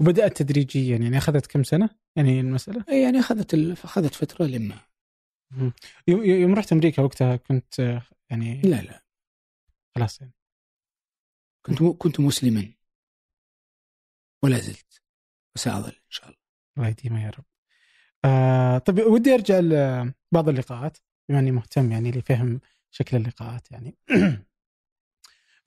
وبدأت 0.00 0.42
تدريجيا 0.42 0.96
يعني 0.96 1.18
أخذت 1.18 1.46
كم 1.46 1.62
سنة؟ 1.62 1.90
يعني 2.16 2.40
المسألة؟ 2.40 2.84
يعني 2.88 3.18
أخذت 3.18 3.54
أخذت 3.84 4.14
فترة 4.14 4.46
لما 4.46 4.78
مم. 5.50 5.72
يوم 6.08 6.54
رحت 6.54 6.72
أمريكا 6.72 7.02
وقتها 7.02 7.36
كنت 7.36 8.00
يعني 8.30 8.60
لا 8.62 8.82
لا 8.82 9.04
خلاص 9.94 10.20
يعني 10.20 10.34
كنت 11.66 11.82
كنت 11.82 12.20
مسلما 12.20 12.72
ولا 14.44 14.58
زلت 14.58 14.99
وساظل 15.56 15.88
إن 15.92 16.10
شاء 16.10 16.26
الله 16.26 16.38
الله 16.78 16.88
يديمها 16.88 17.22
يا 17.26 17.30
رب. 17.30 17.44
آه 18.24 18.78
طيب 18.78 18.98
ودي 18.98 19.34
أرجع 19.34 19.58
لبعض 19.60 20.48
اللقاءات 20.48 20.98
بما 21.28 21.38
أني 21.38 21.50
مهتم 21.50 21.92
يعني 21.92 22.10
لفهم 22.10 22.60
شكل 22.90 23.16
اللقاءات 23.16 23.70
يعني. 23.72 23.96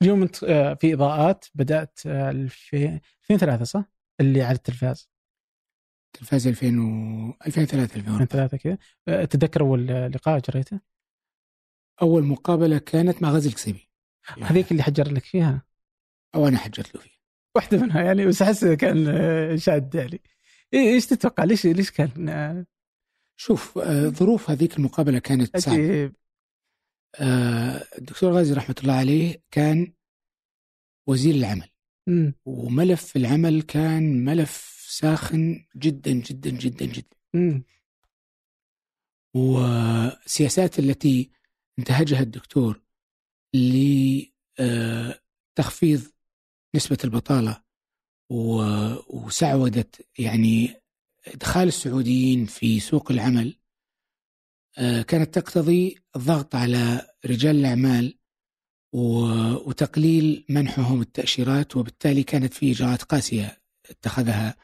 اليوم 0.02 0.22
انت 0.22 0.44
آه، 0.44 0.74
في 0.74 0.94
إضاءات 0.94 1.44
بدأت 1.54 2.00
آه، 2.06 2.30
الفي- 2.30 3.00
2003 3.22 3.64
صح؟ 3.64 3.84
اللي 4.20 4.42
على 4.42 4.56
التلفاز 4.56 5.10
تلفاز 6.12 6.46
2000 6.46 6.66
و 6.66 7.34
2003 7.46 7.96
2004 7.96 8.22
2003 8.22 8.56
كذا 8.58 8.78
آه، 9.08 9.24
تتذكر 9.24 9.60
أول 9.60 9.86
لقاء 9.86 10.38
جريته؟ 10.38 10.80
أول 12.02 12.22
مقابلة 12.24 12.78
كانت 12.78 13.22
مع 13.22 13.30
غازي 13.30 13.48
القصيبي 13.48 13.90
هذيك 14.42 14.72
اللي 14.72 14.82
حجر 14.82 15.12
لك 15.12 15.24
فيها 15.24 15.62
أو 16.34 16.48
أنا 16.48 16.58
حجرت 16.58 16.94
له 16.94 17.00
فيها 17.00 17.13
واحدة 17.54 17.78
منها 17.78 18.02
يعني 18.02 18.26
بس 18.26 18.42
أحس 18.42 18.64
كان 18.64 19.08
آه، 19.08 19.56
شاد 19.56 19.94
يعني. 19.94 20.20
إيه- 20.74 20.78
إيش 20.78 21.06
تتوقع؟ 21.06 21.44
ليش 21.44 21.66
ليش 21.66 21.90
كان 21.90 22.28
آه، 22.28 22.66
شوف 23.36 23.78
آه، 23.78 24.08
ظروف 24.08 24.50
هذيك 24.50 24.76
المقابلة 24.78 25.18
كانت 25.18 25.56
صعبة. 25.56 26.12
الدكتور 27.98 28.32
غازي 28.32 28.54
رحمة 28.54 28.74
الله 28.82 28.94
عليه 28.94 29.42
كان 29.50 29.92
وزير 31.08 31.34
العمل. 31.34 31.68
مم. 32.06 32.34
وملف 32.44 33.16
العمل 33.16 33.62
كان 33.62 34.24
ملف 34.24 34.84
ساخن 34.88 35.66
جدا 35.76 36.12
جدا 36.12 36.50
جدا 36.50 36.84
جدا. 36.86 37.16
مم. 37.34 37.64
والسياسات 39.36 40.78
التي 40.78 41.30
انتهجها 41.78 42.20
الدكتور 42.20 42.82
لتخفيض 43.54 46.02
نسبة 46.74 46.98
البطالة 47.04 47.62
وسعودة 49.08 49.88
يعني 50.18 50.74
إدخال 51.26 51.68
السعوديين 51.68 52.46
في 52.46 52.80
سوق 52.80 53.10
العمل 53.10 53.58
آه، 54.78 55.02
كانت 55.02 55.34
تقتضي 55.34 55.98
الضغط 56.16 56.54
على 56.54 57.06
رجال 57.26 57.56
الأعمال 57.56 58.18
وتقليل 58.92 60.46
منحهم 60.48 61.00
التأشيرات 61.00 61.76
وبالتالي 61.76 62.22
كانت 62.22 62.54
في 62.54 62.72
إجراءات 62.72 63.02
قاسية 63.02 63.62
اتخذها 63.90 64.56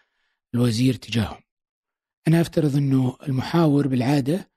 الوزير 0.54 0.94
تجاههم 0.94 1.42
أنا 2.28 2.40
أفترض 2.40 2.76
أنه 2.76 3.16
المحاور 3.28 3.88
بالعادة 3.88 4.50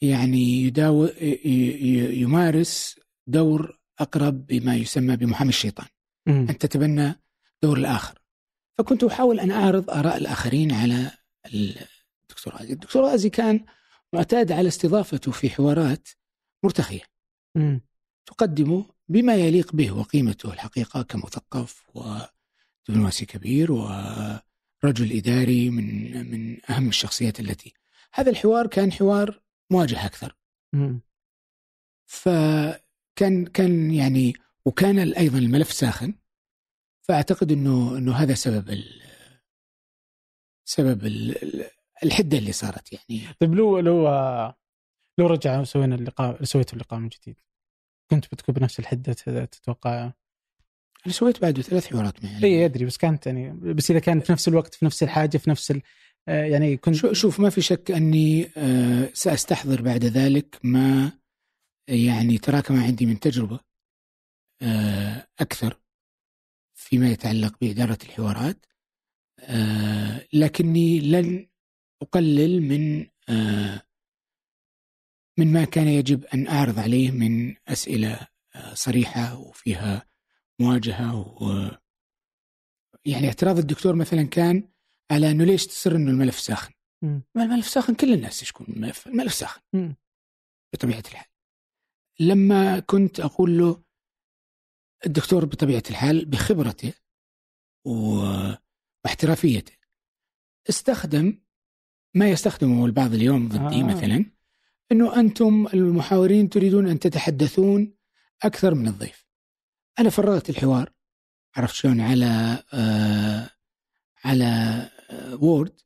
يعني 0.00 0.62
يداو 0.62 1.04
يمارس 2.14 3.00
دور 3.26 3.78
أقرب 3.98 4.46
بما 4.46 4.76
يسمى 4.76 5.16
بمحامي 5.16 5.48
الشيطان. 5.48 5.86
أن 6.28 6.58
تتبنى 6.58 7.14
دور 7.62 7.78
الآخر. 7.78 8.18
فكنت 8.78 9.04
أحاول 9.04 9.40
أن 9.40 9.50
أعرض 9.50 9.90
آراء 9.90 10.16
الآخرين 10.16 10.72
على 10.72 11.10
الدكتور 11.54 12.54
غازي. 12.54 12.72
الدكتور 12.72 13.04
غازي 13.04 13.30
كان 13.30 13.64
معتاد 14.12 14.52
على 14.52 14.68
استضافته 14.68 15.32
في 15.32 15.50
حوارات 15.50 16.08
مرتخية. 16.64 17.02
تقدمه 18.26 18.84
بما 19.08 19.34
يليق 19.34 19.72
به 19.72 19.92
وقيمته 19.92 20.52
الحقيقة 20.52 21.02
كمثقف 21.02 21.82
ودبلوماسي 21.94 23.26
كبير 23.26 23.72
ورجل 23.72 25.12
إداري 25.16 25.70
من 25.70 26.30
من 26.30 26.70
أهم 26.70 26.88
الشخصيات 26.88 27.40
التي 27.40 27.74
هذا 28.14 28.30
الحوار 28.30 28.66
كان 28.66 28.92
حوار 28.92 29.42
مواجهة 29.70 30.06
أكثر. 30.06 30.36
مم. 30.72 31.00
فكان 32.06 33.46
كان 33.46 33.90
يعني 33.90 34.34
وكان 34.66 34.98
أيضا 35.12 35.38
الملف 35.38 35.72
ساخن. 35.72 36.14
فأعتقد 37.08 37.52
إنه 37.52 37.98
إنه 37.98 38.12
هذا 38.12 38.34
سبب 38.34 38.70
ال 38.70 39.02
سبب 40.68 41.04
ال 41.06 41.42
ال- 41.42 41.70
الحدة 42.04 42.38
اللي 42.38 42.52
صارت 42.52 42.92
يعني. 42.92 43.34
طيب 43.40 43.54
لو 43.54 43.78
لو 43.78 44.08
لو 45.18 45.26
رجع 45.26 45.60
وسوينا 45.60 45.94
اللقاء 45.94 46.44
سويتوا 46.44 46.74
اللقاء 46.74 47.00
من 47.00 47.08
جديد 47.08 47.36
كنت 48.10 48.24
بتكون 48.26 48.54
بنفس 48.54 48.78
الحدة 48.80 49.12
تتوقع؟ 49.44 50.12
أنا 51.06 51.14
سويت 51.14 51.42
بعده 51.42 51.62
ثلاث 51.62 51.86
حوارات 51.86 52.24
معي 52.24 52.44
إي 52.44 52.64
أدري 52.64 52.84
بس 52.84 52.96
كانت 52.96 53.26
يعني 53.26 53.52
بس 53.74 53.90
إذا 53.90 53.98
كانت 54.00 54.26
في 54.26 54.32
نفس 54.32 54.48
الوقت 54.48 54.74
في 54.74 54.84
نفس 54.84 55.02
الحاجة 55.02 55.38
في 55.38 55.50
نفس 55.50 55.70
ال... 55.70 55.82
آه، 56.28 56.44
يعني 56.44 56.76
كنت 56.76 56.94
شو- 56.94 57.12
شوف 57.12 57.40
ما 57.40 57.50
في 57.50 57.60
شك 57.60 57.90
أني 57.90 58.50
آه، 58.56 59.10
سأستحضر 59.14 59.82
بعد 59.82 60.04
ذلك 60.04 60.58
ما 60.64 61.12
يعني 61.88 62.38
تراكم 62.38 62.80
عندي 62.82 63.06
من 63.06 63.20
تجربة. 63.20 63.60
آه، 64.62 65.28
أكثر 65.40 65.80
فيما 66.74 67.10
يتعلق 67.10 67.58
بإدارة 67.60 67.98
الحوارات 68.02 68.66
آه، 69.40 70.26
لكني 70.32 71.00
لن 71.00 71.48
أقلل 72.02 72.62
من 72.62 73.06
آه، 73.28 73.82
من 75.38 75.52
ما 75.52 75.64
كان 75.64 75.88
يجب 75.88 76.24
أن 76.24 76.48
أعرض 76.48 76.78
عليه 76.78 77.10
من 77.10 77.54
أسئلة 77.68 78.26
آه، 78.54 78.74
صريحة 78.74 79.38
وفيها 79.38 80.06
مواجهة 80.60 81.20
و 81.42 81.70
يعني 83.04 83.26
اعتراض 83.26 83.58
الدكتور 83.58 83.94
مثلا 83.94 84.22
كان 84.22 84.68
على 85.10 85.30
إنه 85.30 85.44
ليش 85.44 85.66
تصر 85.66 85.96
إنه 85.96 86.10
الملف 86.10 86.40
ساخن؟ 86.40 86.72
ما 87.02 87.44
الملف 87.44 87.68
ساخن 87.68 87.94
كل 87.94 88.12
الناس 88.12 88.42
يشكون 88.42 88.66
الملف، 88.68 89.06
الملف 89.06 89.34
ساخن 89.34 89.60
مم. 89.72 89.96
بطبيعة 90.72 91.02
الحال. 91.08 91.26
لما 92.20 92.80
كنت 92.80 93.20
أقول 93.20 93.58
له 93.58 93.82
الدكتور 95.06 95.44
بطبيعة 95.44 95.82
الحال 95.90 96.24
بخبرته 96.24 96.92
واحترافيته 99.04 99.72
استخدم 100.68 101.38
ما 102.14 102.30
يستخدمه 102.30 102.86
البعض 102.86 103.14
اليوم 103.14 103.48
ضدي 103.48 103.80
آه. 103.80 103.82
مثلا 103.82 104.24
إنه 104.92 105.20
أنتم 105.20 105.66
المحاورين 105.74 106.48
تريدون 106.48 106.88
أن 106.88 106.98
تتحدثون 106.98 107.94
أكثر 108.42 108.74
من 108.74 108.88
الضيف. 108.88 109.26
أنا 109.98 110.10
فرغت 110.10 110.50
الحوار 110.50 110.92
عرفت 111.56 111.74
شلون 111.74 112.00
على 112.00 112.62
آه 112.72 113.50
على 114.24 114.44
آه 115.10 115.34
وورد 115.34 115.80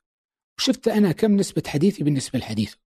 وشفت 0.58 0.88
أنا 0.88 1.12
كم 1.12 1.36
نسبة 1.36 1.62
حديثي 1.66 2.04
بالنسبة 2.04 2.38
لحديثه. 2.38 2.76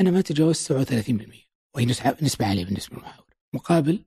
أنا 0.00 0.10
ما 0.10 0.20
تجاوزت 0.20 0.72
37% 0.72 1.46
وهي 1.74 1.86
نسبة 2.22 2.46
عالية 2.46 2.64
بالنسبة 2.64 2.96
للمحاور 2.96 3.26
مقابل 3.52 4.04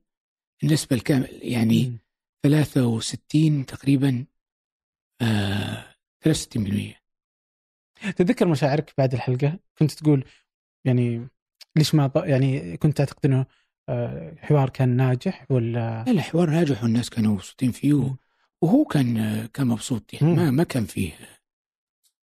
النسبة 0.62 0.96
الكامل 0.96 1.28
يعني 1.42 1.86
مم. 1.86 1.98
63 2.42 3.66
تقريبا 3.66 4.24
آه 5.22 5.84
63% 6.28 7.00
تتذكر 8.16 8.48
مشاعرك 8.48 8.94
بعد 8.98 9.14
الحلقة 9.14 9.58
كنت 9.78 9.92
تقول 9.92 10.24
يعني 10.84 11.28
ليش 11.76 11.94
ما. 11.94 12.10
يعني 12.16 12.76
كنت 12.76 12.96
تعتقد 12.96 13.26
إنه 13.26 13.46
آه، 13.88 14.34
حوار 14.38 14.70
كان 14.70 14.88
ناجح 14.88 15.46
ولا 15.50 16.04
لا 16.06 16.12
لا 16.12 16.22
حوار 16.22 16.50
ناجح 16.50 16.82
والناس 16.82 17.10
كانوا 17.10 17.34
مبسوطين 17.34 17.72
فيه 17.72 18.00
مم. 18.00 18.16
وهو 18.62 18.84
كان 18.84 19.46
كان 19.46 19.66
مبسوط 19.66 20.14
يعني 20.14 20.26
مم. 20.26 20.36
ما 20.36 20.50
ما 20.50 20.64
كان 20.64 20.84
فيه 20.84 21.12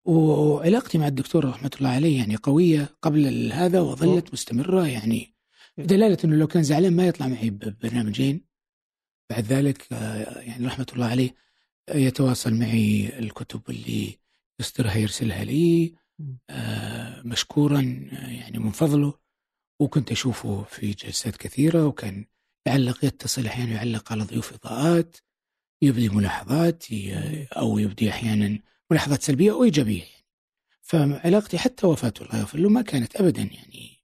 وعلاقتي 0.04 0.98
مع 0.98 1.06
الدكتور 1.06 1.44
رحمة 1.44 1.70
الله 1.78 1.90
عليه 1.90 2.18
يعني 2.18 2.36
قوية 2.36 2.88
قبل 3.02 3.52
هذا 3.52 3.80
وظلت 3.80 4.32
مستمرة 4.32 4.86
يعني 4.86 5.35
دلالة 5.78 6.18
إنه 6.24 6.36
لو 6.36 6.46
كان 6.46 6.62
زعلان 6.62 6.96
ما 6.96 7.06
يطلع 7.06 7.28
معي 7.28 7.50
ببرنامجين. 7.50 8.44
بعد 9.30 9.44
ذلك 9.44 9.92
آه، 9.92 10.40
يعني 10.40 10.66
رحمة 10.66 10.86
الله 10.92 11.06
عليه 11.06 11.34
آه، 11.88 11.96
يتواصل 11.96 12.54
معي 12.54 13.18
الكتب 13.18 13.62
اللي 13.70 14.18
يصدرها 14.60 14.96
يرسلها 14.96 15.44
لي. 15.44 15.94
آه، 16.50 17.22
مشكورا 17.22 17.80
يعني 18.12 18.58
من 18.58 18.70
فضله. 18.70 19.18
وكنت 19.80 20.12
أشوفه 20.12 20.62
في 20.62 20.90
جلسات 20.90 21.36
كثيرة 21.36 21.86
وكان 21.86 22.24
يعلق 22.66 23.04
يتصل 23.04 23.46
أحيانا 23.46 23.72
يعلق 23.72 24.12
على 24.12 24.24
ضيوف 24.24 24.52
إضاءات 24.52 25.16
يبدي 25.82 26.08
ملاحظات 26.08 26.84
أو 27.56 27.78
يبدي 27.78 28.10
أحيانا 28.10 28.58
ملاحظات 28.90 29.22
سلبية 29.22 29.52
وايجابيه 29.52 30.02
يعني. 30.02 30.26
فعلاقتي 30.82 31.58
حتى 31.58 31.86
وفاته 31.86 32.22
الله 32.22 32.38
يغفر 32.38 32.58
له 32.58 32.68
ما 32.68 32.82
كانت 32.82 33.16
ابدا 33.16 33.42
يعني 33.42 33.95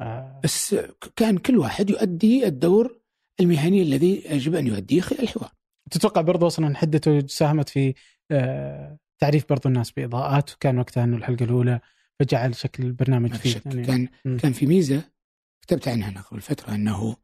آه، 0.00 0.40
بس 0.44 0.76
كان 1.16 1.38
كل 1.38 1.58
واحد 1.58 1.90
يؤدي 1.90 2.46
الدور 2.46 3.00
المهني 3.40 3.82
الذي 3.82 4.22
يجب 4.30 4.54
أن 4.54 4.66
يؤديه 4.66 5.00
خلال 5.00 5.22
الحوار. 5.22 5.52
تتوقع 5.90 6.20
برضو 6.20 6.46
أصلا 6.46 6.76
حدته 6.76 7.26
ساهمت 7.26 7.68
في 7.68 7.94
آه، 8.30 8.98
تعريف 9.18 9.48
برضو 9.48 9.68
الناس 9.68 9.90
بإضاءات 9.90 10.54
وكان 10.54 10.78
وقتها 10.78 11.04
إنه 11.04 11.16
الحلقة 11.16 11.44
الأولى 11.44 11.80
فجعل 12.20 12.54
شكل 12.54 12.82
البرنامج 12.82 13.34
فيه 13.34 13.62
يعني. 13.66 13.86
كان 13.86 14.08
مم. 14.24 14.38
كان 14.38 14.52
في 14.52 14.66
ميزة 14.66 15.10
كتبت 15.62 15.88
عنها 15.88 16.08
أنا 16.08 16.20
قبل 16.20 16.40
فترة 16.40 16.74
أنه 16.74 17.16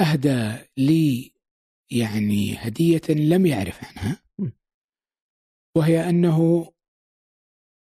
أهدى 0.00 0.56
لي 0.76 1.32
يعني 1.90 2.56
هدية 2.58 3.02
لم 3.08 3.46
يعرف 3.46 3.84
عنها. 3.84 4.22
وهي 5.76 6.08
أنه 6.08 6.68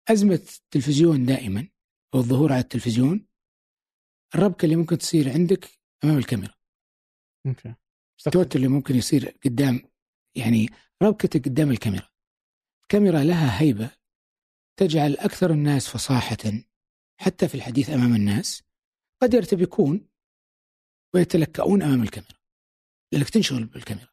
أزمة 0.08 0.34
التلفزيون 0.34 1.26
دائما 1.26 1.68
أو 2.14 2.20
الظهور 2.20 2.52
على 2.52 2.60
التلفزيون 2.60 3.27
الربكة 4.34 4.64
اللي 4.64 4.76
ممكن 4.76 4.98
تصير 4.98 5.32
عندك 5.32 5.68
أمام 6.04 6.18
الكاميرا. 6.18 6.54
أوكي. 7.46 7.74
التوتر 8.26 8.56
اللي 8.56 8.68
ممكن 8.68 8.94
يصير 8.96 9.38
قدام 9.44 9.82
يعني 10.36 10.68
ربكتك 11.02 11.48
قدام 11.48 11.70
الكاميرا. 11.70 12.08
الكاميرا 12.82 13.24
لها 13.24 13.60
هيبة 13.60 13.90
تجعل 14.76 15.16
أكثر 15.16 15.50
الناس 15.50 15.88
فصاحة 15.88 16.36
حتى 17.20 17.48
في 17.48 17.54
الحديث 17.54 17.90
أمام 17.90 18.14
الناس. 18.14 18.62
قد 19.22 19.34
يرتبكون 19.34 20.08
ويتلكؤون 21.14 21.82
أمام 21.82 22.02
الكاميرا. 22.02 22.38
لأنك 23.12 23.30
تنشغل 23.30 23.64
بالكاميرا. 23.64 24.08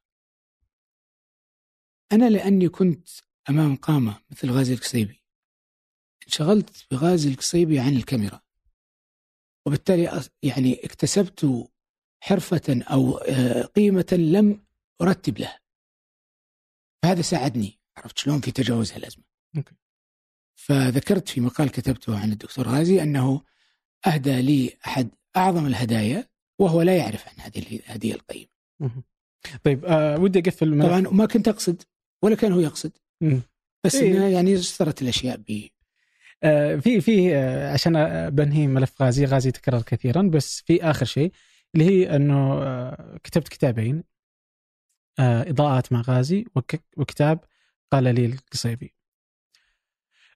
أنا 2.12 2.30
لأني 2.30 2.70
كنت 2.70 3.10
أمام 3.50 3.76
قامة 3.76 4.22
مثل 4.32 4.52
غازي 4.52 4.74
القصيبي. 4.74 5.24
انشغلت 6.28 6.88
بغازي 6.92 7.30
القصيبي 7.30 7.80
عن 7.80 7.94
الكاميرا. 7.94 8.45
وبالتالي 9.68 10.30
يعني 10.44 10.86
اكتسبت 10.86 11.70
حرفة 12.24 12.84
أو 12.92 13.18
آه، 13.18 13.62
قيمة 13.62 14.08
لم 14.12 14.66
أرتب 15.02 15.40
لها 15.40 15.60
فهذا 17.04 17.22
ساعدني 17.22 17.80
عرفت 17.98 18.18
شلون 18.18 18.42
في 18.42 18.52
تجاوز 18.52 18.92
هالأزمة 18.92 19.24
أوكي. 19.58 19.76
فذكرت 20.56 21.30
في 21.30 21.42
مقال 21.42 21.72
كتبته 21.72 22.20
عن 22.20 22.32
الدكتور 22.32 22.68
غازي 22.68 23.04
أنه 23.04 23.42
أهدى 24.08 24.42
لي 24.42 24.78
أحد 24.86 25.10
أعظم 25.38 25.66
الهدايا 25.66 26.30
وهو 26.60 26.82
لا 26.82 26.98
يعرف 26.98 27.28
عن 27.28 27.34
هذه 27.38 27.60
الهدية 27.60 28.14
القيمة. 28.14 28.50
طيب 29.64 29.86
آه 29.86 30.20
ودي 30.20 30.40
أقفل 30.40 30.68
الملف. 30.68 30.88
طبعا 30.88 31.00
ما 31.00 31.26
كنت 31.26 31.48
أقصد 31.48 31.84
ولا 32.24 32.36
كان 32.36 32.52
هو 32.52 32.60
يقصد. 32.60 32.92
بس 33.86 33.96
إيه. 33.96 34.20
يعني 34.20 34.58
صارت 34.58 35.02
الأشياء 35.02 35.38
ب 35.38 35.52
آه، 35.52 35.70
في 36.80 37.02
في 37.02 37.36
آه، 37.36 37.74
عشان 37.74 37.96
آه، 37.96 38.30
بنهي 38.30 38.68
ملف 38.68 39.02
غازي 39.02 39.26
غازي 39.26 39.52
تكرر 39.52 39.82
كثيرا 39.82 40.22
بس 40.22 40.62
في 40.62 40.84
آخر 40.84 41.06
شيء 41.06 41.32
اللي 41.76 41.86
هي 41.86 42.16
أنه 42.16 42.54
آه، 42.64 43.18
كتبت 43.24 43.48
كتابين 43.48 44.04
آه، 45.20 45.50
إضاءات 45.50 45.94
مع 45.94 46.02
غازي 46.02 46.46
وك- 46.56 46.84
وكتاب 46.98 47.40
قال 47.92 48.04
لي 48.04 48.26
القصيبي. 48.26 48.94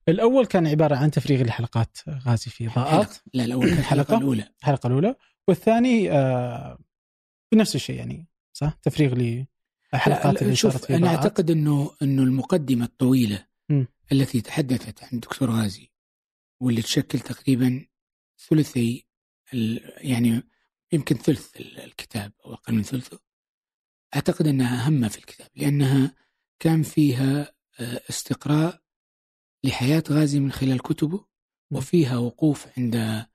الأول 0.10 0.46
كان 0.46 0.68
عبارة 0.68 0.96
عن 0.96 1.12
تفريغ 1.12 1.44
لحلقات 1.44 1.98
غازي 2.10 2.52
في 2.52 2.68
إضاءات. 2.68 3.16
لا 3.34 3.46
الأول 3.46 3.70
كانت 3.70 3.80
حلقة؟ 3.82 4.02
الحلقة 4.02 4.18
الأولى. 4.18 4.44
الحلقة 4.60 4.88
الأولى. 4.88 5.16
والثاني 5.48 6.12
آه، 6.12 6.78
بنفس 7.52 7.76
الشيء 7.76 7.96
يعني 7.96 8.28
صح؟ 8.54 8.78
تفريغ 8.84 9.46
لحلقات 9.94 10.42
اللي 10.42 10.56
شوف 10.56 10.72
صارت 10.74 10.86
في 10.86 11.06
أعتقد 11.08 11.52
أنه 11.52 11.92
أنه 12.02 12.24
المقدمة 12.24 12.86
الطويلة 12.86 13.36
مم. 13.38 13.49
التي 14.12 14.42
تحدثت 14.42 15.04
عن 15.04 15.10
الدكتور 15.14 15.52
غازي 15.52 15.92
واللي 16.62 16.82
تشكل 16.82 17.20
تقريبا 17.20 17.86
ثلثي 18.50 19.06
يعني 19.98 20.44
يمكن 20.92 21.16
ثلث 21.16 21.56
ال- 21.58 21.80
الكتاب 21.80 22.34
أو 22.46 22.54
أقل 22.54 22.74
من 22.74 22.84
ثلثه. 22.84 23.20
أعتقد 24.16 24.48
أنها 24.48 24.86
أهم 24.88 25.10
في 25.10 25.18
الكتاب 25.18 25.48
لأنها 25.56 26.16
كان 26.60 26.84
فيها 26.84 27.54
آه، 27.80 28.02
استقراء 28.10 28.82
لحياة 29.64 30.04
غازي 30.10 30.40
من 30.40 30.52
خلال 30.52 30.82
كتبه 30.82 31.26
وفيها 31.72 32.18
وقوف 32.18 32.68
عند 32.78 33.26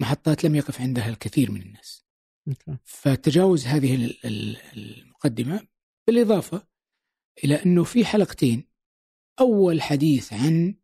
محطات 0.00 0.44
لم 0.44 0.54
يقف 0.54 0.80
عندها 0.80 1.08
الكثير 1.08 1.50
من 1.50 1.62
الناس. 1.62 2.04
أوكي. 2.48 2.76
فتجاوز 2.84 3.66
هذه 3.66 3.94
ال- 3.94 4.26
ال- 4.26 4.56
المقدمة 4.76 5.66
بالإضافة 6.06 6.66
إلى 7.44 7.54
أنه 7.64 7.84
في 7.84 8.04
حلقتين 8.04 8.68
أول 9.40 9.82
حديث 9.82 10.32
عن 10.32 10.74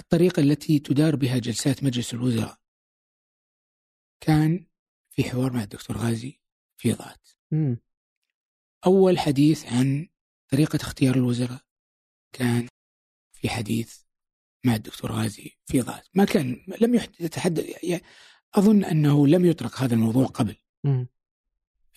الطريقة 0.00 0.40
التي 0.40 0.78
تدار 0.78 1.16
بها 1.16 1.38
جلسات 1.38 1.84
مجلس 1.84 2.14
الوزراء 2.14 2.58
كان 4.20 4.66
في 5.10 5.24
حوار 5.24 5.52
مع 5.52 5.62
الدكتور 5.62 5.96
غازي 5.96 6.40
في 6.76 6.96
مم. 7.50 7.80
أول 8.86 9.18
حديث 9.18 9.66
عن 9.66 10.08
طريقة 10.48 10.76
اختيار 10.76 11.14
الوزراء 11.14 11.60
كان 12.32 12.68
في 13.32 13.48
حديث 13.48 14.02
مع 14.66 14.74
الدكتور 14.74 15.12
غازي 15.12 15.58
في 15.66 15.80
ضغط 15.80 16.10
ما 16.14 16.24
كان 16.24 16.64
لم 16.80 16.94
يتحدث 16.94 17.84
يعني 17.84 18.02
أظن 18.54 18.84
أنه 18.84 19.26
لم 19.26 19.44
يطرق 19.44 19.82
هذا 19.82 19.94
الموضوع 19.94 20.26
قبل 20.26 20.56
مم. 20.84 21.08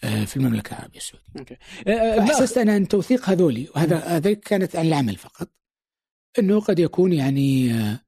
آه، 0.04 0.26
في 0.26 0.38
المملكة 0.38 0.76
العربية 0.76 0.98
السعودية. 0.98 1.58
آه، 1.88 1.92
آه، 1.92 2.16
لا، 2.16 2.26
فأحسست 2.26 2.58
أنا 2.58 2.78
أن 2.78 2.88
توثيق 2.88 3.30
هذولي 3.30 3.68
وهذا 3.76 3.98
هذا 3.98 4.34
كانت 4.34 4.76
عن 4.76 4.86
العمل 4.88 5.16
فقط. 5.16 5.50
أنه 6.40 6.60
قد 6.60 6.80
يكون 6.80 7.14
يعني 7.14 7.74
آه، 7.74 8.00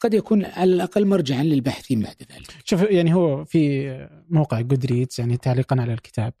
قد 0.00 0.14
يكون 0.14 0.44
على 0.44 0.72
الأقل 0.72 1.06
مرجعا 1.06 1.42
للباحثين 1.42 2.00
بعد 2.00 2.16
ذلك. 2.32 2.54
شوف 2.64 2.82
يعني 2.82 3.14
هو 3.14 3.44
في 3.44 4.08
موقع 4.28 4.60
جودريتس 4.60 5.18
يعني 5.18 5.36
تعليقا 5.36 5.80
على 5.80 5.92
الكتاب 5.92 6.32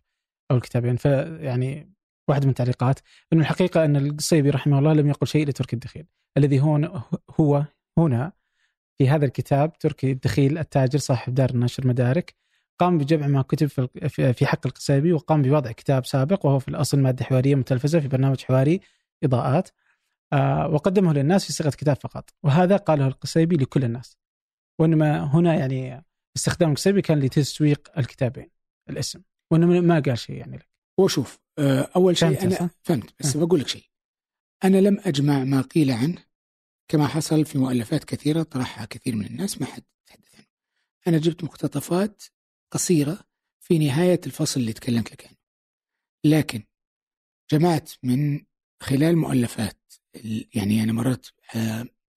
أو 0.50 0.56
الكتابين 0.56 0.96
فيعني 0.96 1.94
واحد 2.28 2.44
من 2.44 2.50
التعليقات 2.50 3.00
إنه 3.32 3.40
الحقيقة 3.40 3.84
أن 3.84 3.96
القصيبي 3.96 4.50
رحمه 4.50 4.78
الله 4.78 4.92
لم 4.92 5.08
يقل 5.08 5.26
شيء 5.26 5.48
لتركي 5.48 5.76
الدخيل. 5.76 6.06
الذي 6.36 6.60
هون 6.60 7.02
هو 7.40 7.64
هنا 7.98 8.32
في 8.98 9.08
هذا 9.08 9.24
الكتاب 9.24 9.78
تركي 9.78 10.10
الدخيل 10.12 10.58
التاجر 10.58 10.98
صاحب 10.98 11.34
دار 11.34 11.50
النشر 11.50 11.86
مدارك 11.86 12.34
قام 12.78 12.98
بجمع 12.98 13.26
ما 13.26 13.42
كتب 13.42 13.66
في- 13.66 14.46
حق 14.46 14.66
القصيبي 14.66 15.12
وقام 15.12 15.42
بوضع 15.42 15.72
كتاب 15.72 16.06
سابق 16.06 16.46
وهو 16.46 16.58
في 16.58 16.68
الأصل 16.68 16.98
مادة 16.98 17.24
حوارية 17.24 17.54
متلفزة 17.54 18.00
في 18.00 18.08
برنامج 18.08 18.40
حواري 18.44 18.80
إضاءات 19.24 19.68
آه، 20.32 20.68
وقدمه 20.68 21.12
للناس 21.12 21.44
في 21.44 21.52
صيغة 21.52 21.70
كتاب 21.70 21.96
فقط. 21.96 22.30
وهذا 22.42 22.76
قاله 22.76 23.06
القصيبي 23.06 23.56
لكل 23.56 23.84
الناس. 23.84 24.18
وإنما 24.78 25.24
هنا 25.36 25.54
يعني 25.54 26.04
استخدام 26.36 26.70
القصيبي 26.70 27.02
كان 27.02 27.18
لتسويق 27.20 27.98
الكتابين 27.98 28.50
الاسم. 28.90 29.22
وانه 29.50 29.66
ما 29.80 30.00
قال 30.00 30.18
شيء 30.18 30.36
يعني 30.36 30.56
لك. 30.56 30.68
وشوف 30.98 31.38
آه، 31.58 31.88
أول 31.96 32.16
شيء 32.16 32.42
أنا 32.42 32.54
صح؟ 32.54 32.68
فهمت 32.82 33.14
بس 33.20 33.36
أه. 33.36 33.44
بقول 33.44 33.60
لك 33.60 33.68
شيء. 33.68 33.84
أنا 34.64 34.76
لم 34.76 34.98
أجمع 35.04 35.44
ما 35.44 35.60
قيل 35.60 35.90
عنه 35.90 36.24
كما 36.88 37.06
حصل 37.06 37.44
في 37.44 37.58
مؤلفات 37.58 38.04
كثيرة 38.04 38.42
طرحها 38.42 38.84
كثير 38.84 39.16
من 39.16 39.26
الناس 39.26 39.60
ما 39.60 39.66
حد 39.66 39.82
تحدث 40.06 40.34
عنه. 40.34 40.46
أنا 41.08 41.18
جبت 41.18 41.44
مقتطفات 41.44 42.22
قصيرة 42.74 43.24
في 43.60 43.78
نهاية 43.78 44.20
الفصل 44.26 44.60
اللي 44.60 44.72
تكلمت 44.72 45.12
لك 45.12 45.26
عنه. 45.26 45.36
لكن 46.24 46.62
جمعت 47.50 47.92
من 48.02 48.44
خلال 48.82 49.16
مؤلفات 49.16 49.92
يعني 50.54 50.82
أنا 50.82 50.92
مررت 50.92 51.34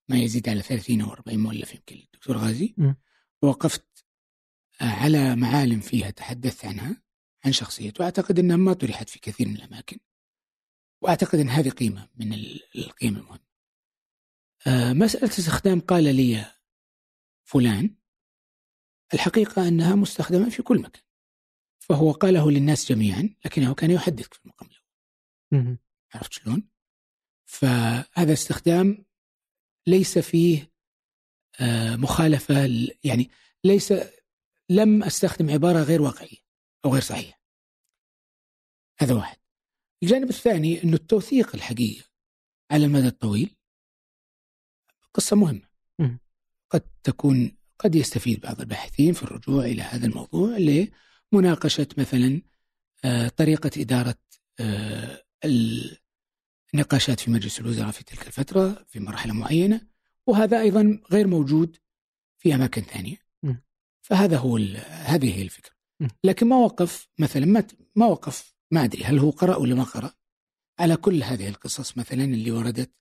ما 0.09 0.17
يزيد 0.17 0.49
على 0.49 0.61
30 0.61 1.01
أو 1.01 1.11
40 1.11 1.39
مؤلف 1.39 1.75
يمكن 1.75 1.95
الدكتور 1.95 2.38
غازي. 2.38 2.75
وقفت 3.41 4.05
على 4.81 5.35
معالم 5.35 5.79
فيها 5.79 6.09
تحدثت 6.09 6.65
عنها 6.65 7.03
عن 7.45 7.51
شخصيته 7.51 8.01
وأعتقد 8.01 8.39
أنها 8.39 8.55
ما 8.57 8.73
طرحت 8.73 9.09
في 9.09 9.19
كثير 9.19 9.47
من 9.47 9.55
الأماكن. 9.55 9.97
وأعتقد 11.01 11.39
أن 11.39 11.49
هذه 11.49 11.69
قيمة 11.69 12.09
من 12.15 12.34
القيم 12.75 13.15
المهمة. 13.17 13.47
آه، 14.67 14.93
مسألة 14.93 15.29
استخدام 15.29 15.79
قال 15.79 16.15
لي 16.15 16.45
فلان 17.43 17.97
الحقيقة 19.13 19.67
أنها 19.67 19.95
مستخدمة 19.95 20.49
في 20.49 20.63
كل 20.63 20.79
مكان. 20.79 21.01
فهو 21.79 22.11
قاله 22.11 22.51
للناس 22.51 22.91
جميعا 22.91 23.35
لكنه 23.45 23.73
كان 23.73 23.91
يحدث 23.91 24.27
في 24.27 24.45
المقام 24.45 24.69
الأول. 24.69 25.77
عرفت 26.13 26.34
شلون؟ 26.34 26.69
فهذا 27.45 28.34
استخدام 28.34 29.05
ليس 29.88 30.19
فيه 30.19 30.71
آه، 31.59 31.95
مخالفة 31.95 32.69
يعني 33.03 33.29
ليس 33.63 33.93
لم 34.69 35.03
أستخدم 35.03 35.49
عبارة 35.49 35.84
غير 35.84 36.01
واقعية 36.01 36.38
أو 36.85 36.93
غير 36.93 37.01
صحيحة. 37.01 37.41
هذا 38.99 39.13
واحد. 39.13 39.38
الجانب 40.03 40.29
الثاني 40.29 40.84
أنه 40.84 40.93
التوثيق 40.93 41.55
الحقيقي 41.55 42.03
على 42.71 42.85
المدى 42.85 43.07
الطويل 43.07 43.55
قصة 45.13 45.35
مهمة. 45.35 45.69
قد 46.69 46.81
تكون 47.03 47.56
قد 47.79 47.95
يستفيد 47.95 48.39
بعض 48.39 48.59
الباحثين 48.61 49.13
في 49.13 49.23
الرجوع 49.23 49.65
إلى 49.65 49.81
هذا 49.81 50.05
الموضوع 50.05 50.57
لمناقشة 51.33 51.87
مثلا 51.97 52.41
آه، 53.05 53.27
طريقة 53.27 53.71
إدارة 53.77 54.15
آه، 54.59 55.23
النقاشات 56.73 57.19
في 57.19 57.31
مجلس 57.31 57.59
الوزراء 57.59 57.91
في 57.91 58.03
تلك 58.03 58.27
الفترة 58.27 58.85
في 58.87 58.99
مرحلة 58.99 59.33
معينة 59.33 59.81
وهذا 60.27 60.61
أيضا 60.61 60.99
غير 61.11 61.27
موجود 61.27 61.77
في 62.37 62.55
أماكن 62.55 62.81
ثانية. 62.81 63.17
فهذا 64.01 64.37
هو 64.37 64.57
هذه 64.87 65.37
هي 65.37 65.41
الفكرة. 65.41 65.71
لكن 66.23 66.47
ما 66.47 66.55
وقف 66.55 67.07
مثلا 67.19 67.45
ما 67.45 67.63
ما 67.95 68.05
وقف 68.05 68.55
ما 68.71 68.83
أدري 68.83 69.03
هل 69.03 69.19
هو 69.19 69.29
قرأ 69.29 69.55
ولا 69.55 69.75
ما 69.75 69.83
قرأ. 69.83 70.13
على 70.79 70.95
كل 70.97 71.23
هذه 71.23 71.47
القصص 71.47 71.97
مثلا 71.97 72.23
اللي 72.23 72.51
وردت 72.51 72.91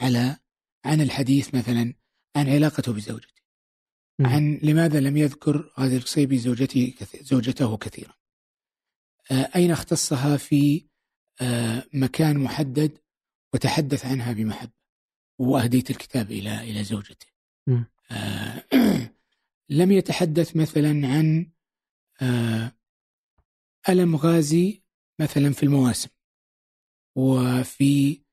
على 0.00 0.36
عن 0.84 1.00
الحديث 1.00 1.54
مثلا 1.54 1.94
عن 2.36 2.48
علاقته 2.48 2.92
بزوجته. 2.92 3.43
عن 4.20 4.60
لماذا 4.62 5.00
لم 5.00 5.16
يذكر 5.16 5.72
غازي 5.80 5.96
القصيبي 5.96 6.38
زوجته 6.38 6.94
زوجته 7.20 7.76
كثيرا. 7.76 8.14
آه، 9.30 9.50
أين 9.56 9.70
اختصها 9.70 10.36
في 10.36 10.88
آه، 11.40 11.84
مكان 11.92 12.38
محدد 12.38 12.98
وتحدث 13.54 14.06
عنها 14.06 14.32
بمحبة 14.32 14.72
وأهديت 15.38 15.90
الكتاب 15.90 16.30
إلى 16.30 16.60
إلى 16.60 16.84
زوجته؟ 16.84 17.26
آه، 18.10 18.64
لم 19.68 19.92
يتحدث 19.92 20.56
مثلا 20.56 21.08
عن 21.08 21.50
ألم 23.88 24.16
غازي 24.16 24.82
مثلا 25.20 25.52
في 25.52 25.62
المواسم 25.62 26.08
وفي 27.16 28.24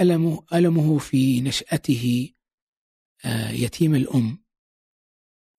ألمه, 0.00 0.46
ألمه 0.52 0.98
في 0.98 1.40
نشأته 1.40 2.35
يتيم 3.50 3.94
الأم 3.94 4.44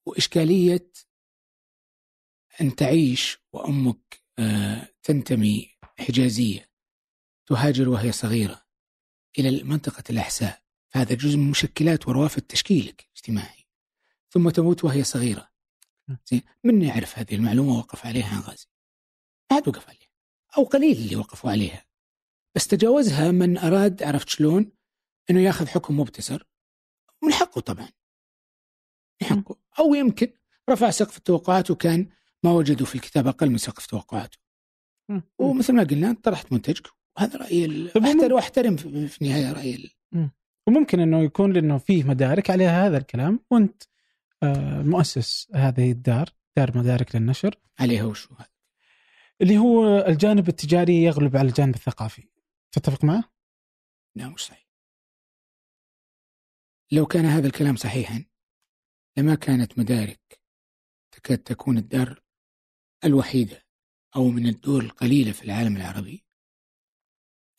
وإشكالية 0.05 0.91
أن 2.61 2.75
تعيش 2.75 3.37
وأمك 3.53 4.21
آه، 4.39 4.87
تنتمي 5.03 5.77
حجازية 5.99 6.69
تهاجر 7.45 7.89
وهي 7.89 8.11
صغيرة 8.11 8.65
إلى 9.39 9.63
منطقة 9.63 10.03
الأحساء. 10.09 10.63
فهذا 10.89 11.15
جزء 11.15 11.37
من 11.37 11.49
مشكلات 11.49 12.07
وروافد 12.07 12.41
تشكيلك 12.41 13.01
الاجتماعي. 13.01 13.67
ثم 14.29 14.49
تموت 14.49 14.83
وهي 14.83 15.03
صغيرة. 15.03 15.49
زين 16.25 16.41
من 16.63 16.81
يعرف 16.81 17.19
هذه 17.19 17.35
المعلومة 17.35 17.77
وقف 17.77 18.05
عليها 18.05 18.41
غازي؟ 18.41 18.67
ما 19.51 19.57
حد 19.57 19.67
وقف 19.67 19.89
عليها 19.89 20.07
أو 20.57 20.63
قليل 20.63 20.97
اللي 20.97 21.15
وقفوا 21.15 21.51
عليها. 21.51 21.85
بس 22.55 22.67
تجاوزها 22.67 23.31
من 23.31 23.57
أراد 23.57 24.03
عرفت 24.03 24.29
شلون؟ 24.29 24.71
أنه 25.29 25.41
ياخذ 25.41 25.67
حكم 25.67 25.99
مبتسر 25.99 26.47
من 27.23 27.33
حقه 27.33 27.61
طبعا. 27.61 27.89
من 29.21 29.27
حقه. 29.27 29.57
أو 29.79 29.95
يمكن 29.95 30.33
رفع 30.69 30.89
سقف 30.89 31.17
التوقعات 31.17 31.71
وكان 31.71 32.09
ما 32.43 32.51
وجدوا 32.51 32.85
في 32.85 32.95
الكتاب 32.95 33.27
أقل 33.27 33.49
من 33.49 33.57
سقف 33.57 33.85
توقعاته. 33.85 34.37
ومثل 35.39 35.73
ما 35.73 35.83
قلنا 35.83 36.15
طرحت 36.23 36.53
منتجك. 36.53 36.87
وهذا 37.17 37.39
رأيي 37.39 37.91
أحترم 37.97 38.33
واحترم 38.33 38.75
في 38.77 39.21
النهاية 39.21 39.53
رأيي 39.53 39.91
وممكن 40.67 40.99
أنه 40.99 41.23
يكون 41.23 41.53
لأنه 41.53 41.77
فيه 41.77 42.03
مدارك 42.03 42.49
عليها 42.49 42.87
هذا 42.87 42.97
الكلام. 42.97 43.39
وأنت 43.51 43.83
آه، 44.43 44.81
مؤسس 44.81 45.47
هذه 45.55 45.91
الدار 45.91 46.29
دار 46.57 46.77
مدارك 46.77 47.15
للنشر. 47.15 47.55
عليها 47.79 48.03
وشو 48.03 48.33
هذا؟ 48.33 48.49
اللي 49.41 49.57
هو 49.57 49.99
الجانب 49.99 50.47
التجاري 50.47 51.03
يغلب 51.03 51.37
على 51.37 51.47
الجانب 51.47 51.75
الثقافي. 51.75 52.27
تتفق 52.71 53.03
معه؟ 53.03 53.23
لا 54.15 54.29
مش 54.29 54.45
صحيح. 54.45 54.66
لو 56.91 57.05
كان 57.05 57.25
هذا 57.25 57.47
الكلام 57.47 57.75
صحيحا 57.75 58.25
لما 59.17 59.35
كانت 59.35 59.79
مدارك 59.79 60.41
تكاد 61.11 61.37
تكون 61.37 61.77
الدار 61.77 62.23
الوحيدة 63.03 63.65
أو 64.15 64.29
من 64.29 64.47
الدول 64.47 64.85
القليلة 64.85 65.31
في 65.31 65.43
العالم 65.43 65.77
العربي 65.77 66.25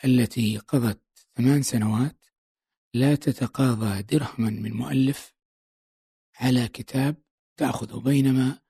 التي 0.05 0.59
قضت 0.59 1.03
ثمان 1.37 1.63
سنوات 1.63 2.27
لا 2.95 3.15
تتقاضى 3.15 4.03
درهما 4.03 4.51
من 4.51 4.73
مؤلف 4.73 5.35
على 6.41 6.69
كتاب 6.69 7.17
تأخذه 7.57 8.01
بينما 8.01 8.61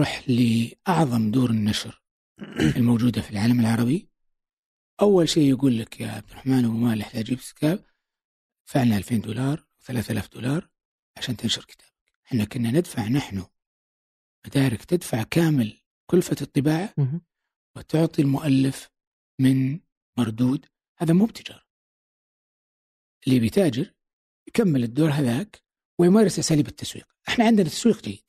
رح 0.00 0.24
لأعظم 0.28 1.30
دور 1.30 1.50
النشر 1.50 2.02
الموجودة 2.76 3.22
في 3.22 3.30
العالم 3.30 3.60
العربي. 3.60 4.08
أول 5.00 5.28
شيء 5.28 5.50
يقول 5.50 5.78
لك 5.78 6.00
يا 6.00 6.08
عبد 6.10 6.30
الرحمن 6.30 6.64
أبو 6.64 6.76
مالح 6.76 7.14
لا 7.14 7.22
تجيب 7.22 7.38
كتاب 7.38 7.84
دفعنا 8.68 8.96
2000 8.96 9.16
دولار. 9.16 9.67
3000 9.88 10.28
دولار 10.28 10.70
عشان 11.16 11.36
تنشر 11.36 11.64
كتابك. 11.64 11.94
إحنا 12.26 12.44
كنا 12.44 12.70
ندفع 12.70 13.08
نحن 13.08 13.46
مدارك 14.46 14.84
تدفع 14.84 15.22
كامل 15.22 15.82
كلفة 16.10 16.36
الطباعة 16.42 16.94
وتعطي 17.76 18.22
المؤلف 18.22 18.90
من 19.38 19.80
مردود. 20.18 20.66
هذا 20.98 21.12
مو 21.12 21.26
بتجارة. 21.26 21.66
اللي 23.26 23.40
بيتاجر 23.40 23.94
يكمل 24.48 24.84
الدور 24.84 25.10
هذاك 25.10 25.64
ويمارس 25.98 26.38
أساليب 26.38 26.68
التسويق. 26.68 27.08
إحنا 27.28 27.44
عندنا 27.44 27.68
تسويق 27.68 28.02
جيد. 28.02 28.24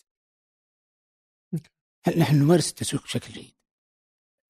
نحن 2.18 2.36
نمارس 2.36 2.70
التسويق 2.70 3.04
بشكل 3.04 3.34
جيد. 3.34 3.56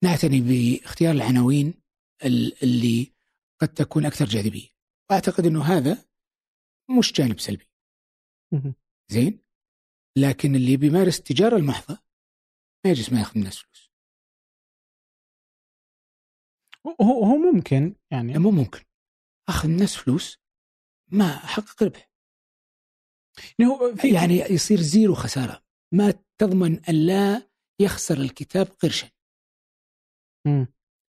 نعتني 0.04 0.42
باختيار 0.42 1.16
العناوين 1.16 1.74
اللي 2.64 3.14
قد 3.62 3.68
تكون 3.68 4.06
أكثر 4.06 4.26
جاذبية. 4.26 4.70
وأعتقد 5.10 5.46
أنه 5.46 5.64
هذا 5.64 6.09
مش 6.98 7.14
جانب 7.14 7.40
سلبي. 7.40 7.70
زين؟ 9.12 9.44
لكن 10.18 10.56
اللي 10.56 10.78
بيمارس 10.78 11.20
التجارة 11.20 11.58
المحضة 11.58 12.00
ما 12.86 12.92
يجلس 12.92 13.12
ما 13.14 13.20
ياخذ 13.20 13.32
من 13.36 13.42
الناس 13.42 13.58
فلوس. 13.58 13.90
هو 17.02 17.24
هو 17.24 17.38
ممكن 17.38 17.96
يعني. 18.12 18.38
مو 18.38 18.52
ممكن. 18.52 18.86
أخذ 19.50 19.68
من 19.68 19.74
الناس 19.74 19.96
فلوس 19.96 20.38
ما 21.12 21.26
أحقق 21.26 21.84
ربح 21.84 22.10
يعني 24.14 24.34
يصير 24.34 24.78
زيرو 24.78 25.16
خسارة. 25.16 25.66
ما 25.94 26.24
تضمن 26.38 26.86
أن 26.86 27.08
لا 27.08 27.50
يخسر 27.82 28.18
الكتاب 28.18 28.66
قرشا. 28.66 29.12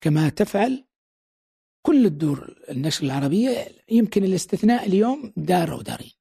كما 0.03 0.29
تفعل 0.29 0.86
كل 1.88 2.05
الدور 2.05 2.55
النشر 2.69 3.05
العربية 3.05 3.68
يمكن 3.89 4.23
الاستثناء 4.23 4.88
اليوم 4.88 5.34
دار 5.38 5.72
أو 5.73 5.81
دارين 5.81 6.11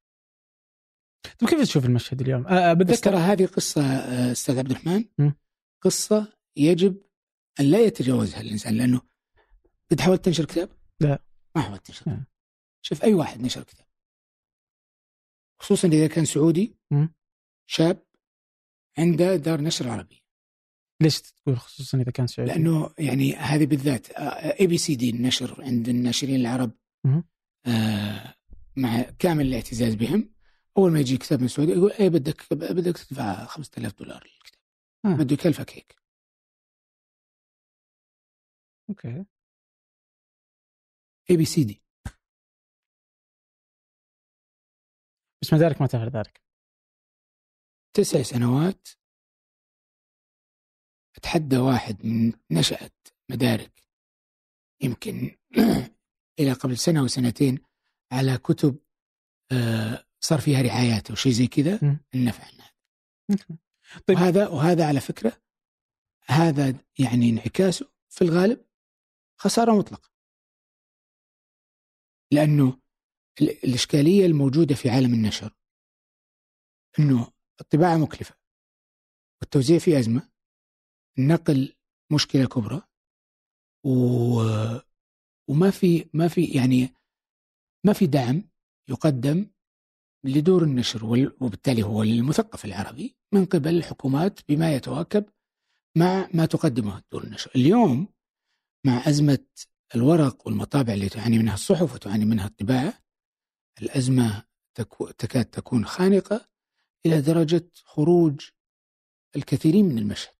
طيب 1.41 1.51
كيف 1.51 1.61
تشوف 1.61 1.85
المشهد 1.85 2.21
اليوم؟ 2.21 2.47
أه 2.47 2.73
بس 2.73 3.01
ترى 3.01 3.17
هذه 3.17 3.47
قصة 3.47 3.83
آه، 3.83 4.33
أستاذ 4.33 4.59
عبد 4.59 4.71
الرحمن 4.71 5.05
م? 5.19 5.33
قصة 5.85 6.33
يجب 6.57 7.03
أن 7.61 7.65
لا 7.71 7.81
يتجاوزها 7.81 8.41
الإنسان 8.41 8.77
لأنه 8.77 9.01
قد 9.91 10.01
حاولت 10.01 10.25
تنشر 10.25 10.45
كتاب؟ 10.45 10.69
لا 11.01 11.23
ما 11.57 11.63
حاولت 11.63 11.87
تنشر 11.87 12.03
كتاب 12.03 12.25
شوف 12.83 13.05
أي 13.05 13.15
واحد 13.15 13.41
نشر 13.41 13.63
كتاب 13.63 13.87
خصوصا 15.61 15.89
إذا 15.89 16.07
كان 16.07 16.25
سعودي 16.25 16.77
م? 16.91 17.07
شاب 17.67 18.07
عنده 18.99 19.37
دار 19.37 19.61
نشر 19.61 19.89
عربي 19.89 20.26
ليش 21.01 21.21
تقول 21.21 21.59
خصوصا 21.59 21.99
إذا 22.01 22.11
كان 22.11 22.27
سعودي؟ 22.27 22.51
لأنه 22.53 22.95
يعني 22.99 23.35
هذه 23.35 23.67
بالذات 23.67 24.11
ABCD 24.11 25.11
النشر 25.11 25.65
عند 25.65 25.89
الناشرين 25.89 26.41
العرب 26.41 26.71
آه 27.67 28.35
مع 28.77 29.03
كامل 29.03 29.47
الاعتزاز 29.47 29.95
بهم. 29.95 30.35
أول 30.79 30.93
ما 30.93 31.01
يجي 31.01 31.17
كتاب 31.17 31.39
من 31.39 31.45
السعوديه 31.45 31.75
يقول 31.75 31.93
اي 31.93 32.11
بدك 32.11 32.53
بدك 32.53 32.99
تدفع 32.99 33.45
5000 33.45 33.99
دولار 33.99 34.25
للكتاب. 34.25 34.61
آه. 35.05 35.17
بده 35.25 35.35
يكلفك 35.35 35.71
هيك. 35.71 35.97
okay. 38.89 39.25
ABCD 41.31 41.83
بس 45.43 45.53
مدارك 45.53 45.81
ما 45.81 45.87
تفعل 45.87 46.11
ذلك. 46.11 46.43
تسع 47.95 48.23
سنوات 48.23 48.89
اتحدى 51.17 51.57
واحد 51.59 52.07
من 52.07 52.33
نشأت 52.51 53.09
مدارك 53.31 53.83
يمكن 54.83 55.37
إلى 56.41 56.53
قبل 56.53 56.79
سنة 56.79 57.01
أو 57.01 57.07
سنتين 57.07 57.59
على 58.13 58.39
كتب 58.39 58.79
آه، 59.53 60.05
صار 60.21 60.41
فيها 60.41 60.63
رعايات 60.63 61.11
أو 61.11 61.17
شيء 61.17 61.33
زي 61.33 61.47
كذا. 61.47 62.01
النفع 62.15 62.49
أوكي. 63.31 63.59
طيب. 64.07 64.17
وهذا 64.17 64.49
وهذا 64.49 64.87
على 64.89 65.01
فكرة 65.01 65.43
هذا 66.27 66.75
يعني 66.99 67.31
انعكاسه 67.31 67.89
في 68.09 68.23
الغالب 68.23 68.65
خسارة 69.41 69.79
مطلقة 69.79 70.11
لأنه 72.33 72.81
ال- 73.41 73.65
الإشكالية 73.65 74.27
الموجودة 74.27 74.75
في 74.75 74.91
عالم 74.91 75.15
النشر 75.15 75.55
أنه 76.99 77.33
الطباعة 77.61 77.97
مكلفة 77.97 78.35
والتوزيع 79.41 79.79
فيه 79.79 79.99
أزمة 79.99 80.29
النقل 81.19 81.73
مشكلة 82.13 82.47
كبرى. 82.47 82.83
و... 83.85 83.91
وما 85.49 85.71
في 85.71 86.09
ما 86.13 86.29
في 86.29 86.45
يعني 86.45 86.95
ما 87.85 87.93
في 87.93 88.07
دعم 88.07 88.43
يقدم 88.89 89.47
لدور 90.25 90.63
النشر 90.63 91.05
وبالتالي 91.41 91.83
هو 91.83 92.03
للمثقف 92.03 92.65
العربي 92.65 93.17
من 93.33 93.45
قبل 93.45 93.75
الحكومات 93.75 94.41
بما 94.49 94.75
يتواكب 94.75 95.25
مع 95.97 96.29
ما 96.35 96.47
تقدمه 96.47 97.03
دور 97.13 97.25
النشر. 97.25 97.51
اليوم 97.57 98.09
مع 98.87 99.09
أزمة 99.09 99.47
الورق 99.95 100.47
والمطابع 100.47 100.93
اللي 100.93 101.09
تعاني 101.09 101.39
منها 101.39 101.55
الصحف 101.55 101.95
وتعاني 101.95 102.25
منها 102.25 102.47
الطباعة 102.47 102.95
الأزمة 103.83 104.45
تكو 104.75 105.11
تكاد 105.11 105.45
تكون 105.45 105.85
خانقة 105.85 106.49
إلى 107.07 107.21
درجة 107.21 107.71
خروج 107.85 108.49
الكثيرين 109.37 109.85
من 109.85 109.99
المشهد. 109.99 110.36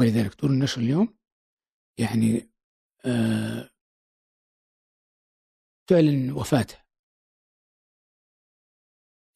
ولذلك 0.00 0.40
دور 0.40 0.50
النشر 0.50 0.80
اليوم 0.80 1.18
يعني 1.98 2.50
آه 3.06 3.70
تعلن 5.86 6.30
وفاتها 6.32 6.84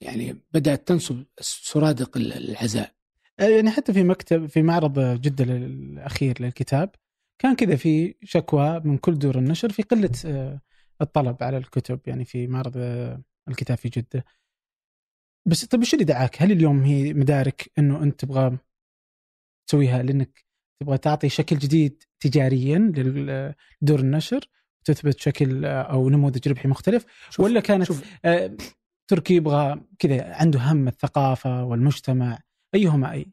يعني 0.02 0.42
بدأت 0.52 0.88
تنصب 0.88 1.24
سرادق 1.40 2.16
العزاء. 2.16 2.94
آه، 3.40 3.44
يعني 3.48 3.70
حتى 3.70 3.92
في 3.92 4.02
مكتب 4.04 4.46
في 4.46 4.62
معرض 4.62 5.00
جدة 5.00 5.44
الأخير 5.44 6.42
للكتاب 6.42 6.94
كان 7.38 7.56
كذا 7.56 7.76
في 7.76 8.14
شكوى 8.22 8.80
من 8.80 8.98
كل 8.98 9.18
دور 9.18 9.38
النشر 9.38 9.72
في 9.72 9.82
قلة 9.82 10.10
آه، 10.26 10.60
الطلب 11.00 11.42
على 11.42 11.56
الكتب 11.56 12.00
يعني 12.06 12.24
في 12.24 12.46
معرض 12.46 12.72
آه، 12.76 13.22
الكتاب 13.48 13.78
في 13.78 13.88
جدة. 13.88 14.24
بس 15.46 15.64
طيب 15.64 15.80
إيش 15.80 15.94
اللي 15.94 16.04
دعاك؟ 16.04 16.42
هل 16.42 16.52
اليوم 16.52 16.82
هي 16.82 17.12
مدارك 17.12 17.70
إنه 17.78 18.02
أنت 18.02 18.20
تبغى 18.20 18.58
تسويها 19.68 20.02
لأنك 20.02 20.44
تبغى 20.80 20.98
تعطي 20.98 21.28
شكل 21.28 21.58
جديد 21.58 22.02
تجاريا 22.20 22.78
لدور 22.78 24.00
النشر 24.00 24.48
وتثبت 24.80 25.20
شكل 25.20 25.64
آه، 25.64 25.82
أو 25.82 26.08
نموذج 26.08 26.48
ربحي 26.48 26.68
مختلف 26.68 27.04
شوف 27.30 27.40
ولا 27.40 27.60
كانت 27.60 27.84
شوف 27.84 28.04
آه، 28.24 28.56
تركي 29.08 29.34
يبغى 29.34 29.80
كذا 29.98 30.34
عنده 30.34 30.60
هم 30.60 30.88
الثقافة 30.88 31.64
والمجتمع 31.64 32.38
أيهما 32.74 33.12
أي؟ 33.12 33.26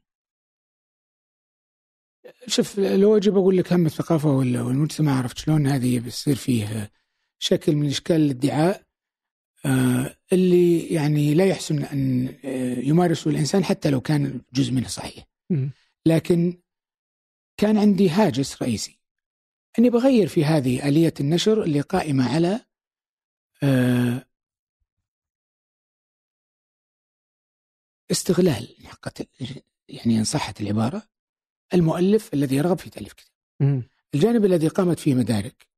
شوف 2.46 2.78
لو 2.78 3.16
أجي 3.16 3.30
بقول 3.30 3.56
لك 3.56 3.72
هم 3.72 3.86
الثقافة 3.86 4.30
ولا 4.30 4.62
والمجتمع 4.62 5.18
عرفت 5.18 5.38
شلون 5.38 5.66
هذه 5.66 6.00
بيصير 6.00 6.36
فيه 6.36 6.90
شكل 7.38 7.76
من 7.76 7.86
إشكال 7.86 8.16
الادعاء 8.16 8.82
آه، 9.66 10.16
اللي 10.32 10.80
يعني 10.80 11.34
لا 11.34 11.44
يحسن 11.44 11.84
أن 11.84 12.34
آه، 12.44 12.78
يمارسه 12.78 13.30
الإنسان 13.30 13.64
حتى 13.64 13.90
لو 13.90 14.00
كان 14.00 14.40
جزء 14.52 14.72
منه 14.72 14.88
صحيح. 14.88 15.24
لكن 16.06 16.60
كان 17.60 17.78
عندي 17.78 18.10
هاجس 18.10 18.62
رئيسي. 18.62 19.00
أني 19.78 19.90
بغير 19.90 20.28
في 20.28 20.44
هذه 20.44 20.88
آلية 20.88 21.14
النشر 21.20 21.62
اللي 21.62 21.80
قائمه 21.80 22.34
على 22.34 22.60
آه، 23.62 24.26
استغلال 28.10 28.76
حقت 28.86 29.28
يعني 29.88 30.18
إن 30.18 30.24
صحت 30.24 30.60
العبارة 30.60 31.02
المؤلف 31.74 32.34
الذي 32.34 32.56
يرغب 32.56 32.78
في 32.78 32.90
تأليف 32.90 33.12
كتاب. 33.12 33.32
الجانب 34.14 34.44
الذي 34.44 34.68
قامت 34.68 34.98
فيه 34.98 35.14
مدارك 35.14 35.68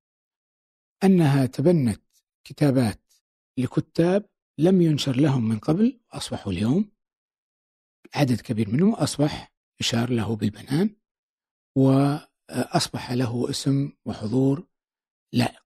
أنها 1.05 1.47
تبنت 1.47 2.03
كتابات 2.45 3.13
لكتاب 3.59 4.29
لم 4.59 4.83
ينشر 4.83 5.17
لهم 5.17 5.49
من 5.49 5.59
قبل 5.59 6.01
اصبحوا 6.13 6.53
اليوم 6.53 6.93
عدد 8.15 8.41
كبير 8.41 8.71
منهم 8.71 8.95
اصبح 8.95 9.53
يشار 9.81 10.11
له 10.11 10.37
بالبنان. 10.37 11.02
وأصبح 11.77 13.13
له 13.13 13.51
اسم 13.51 13.93
وحضور 14.05 14.67
لائق. 15.33 15.63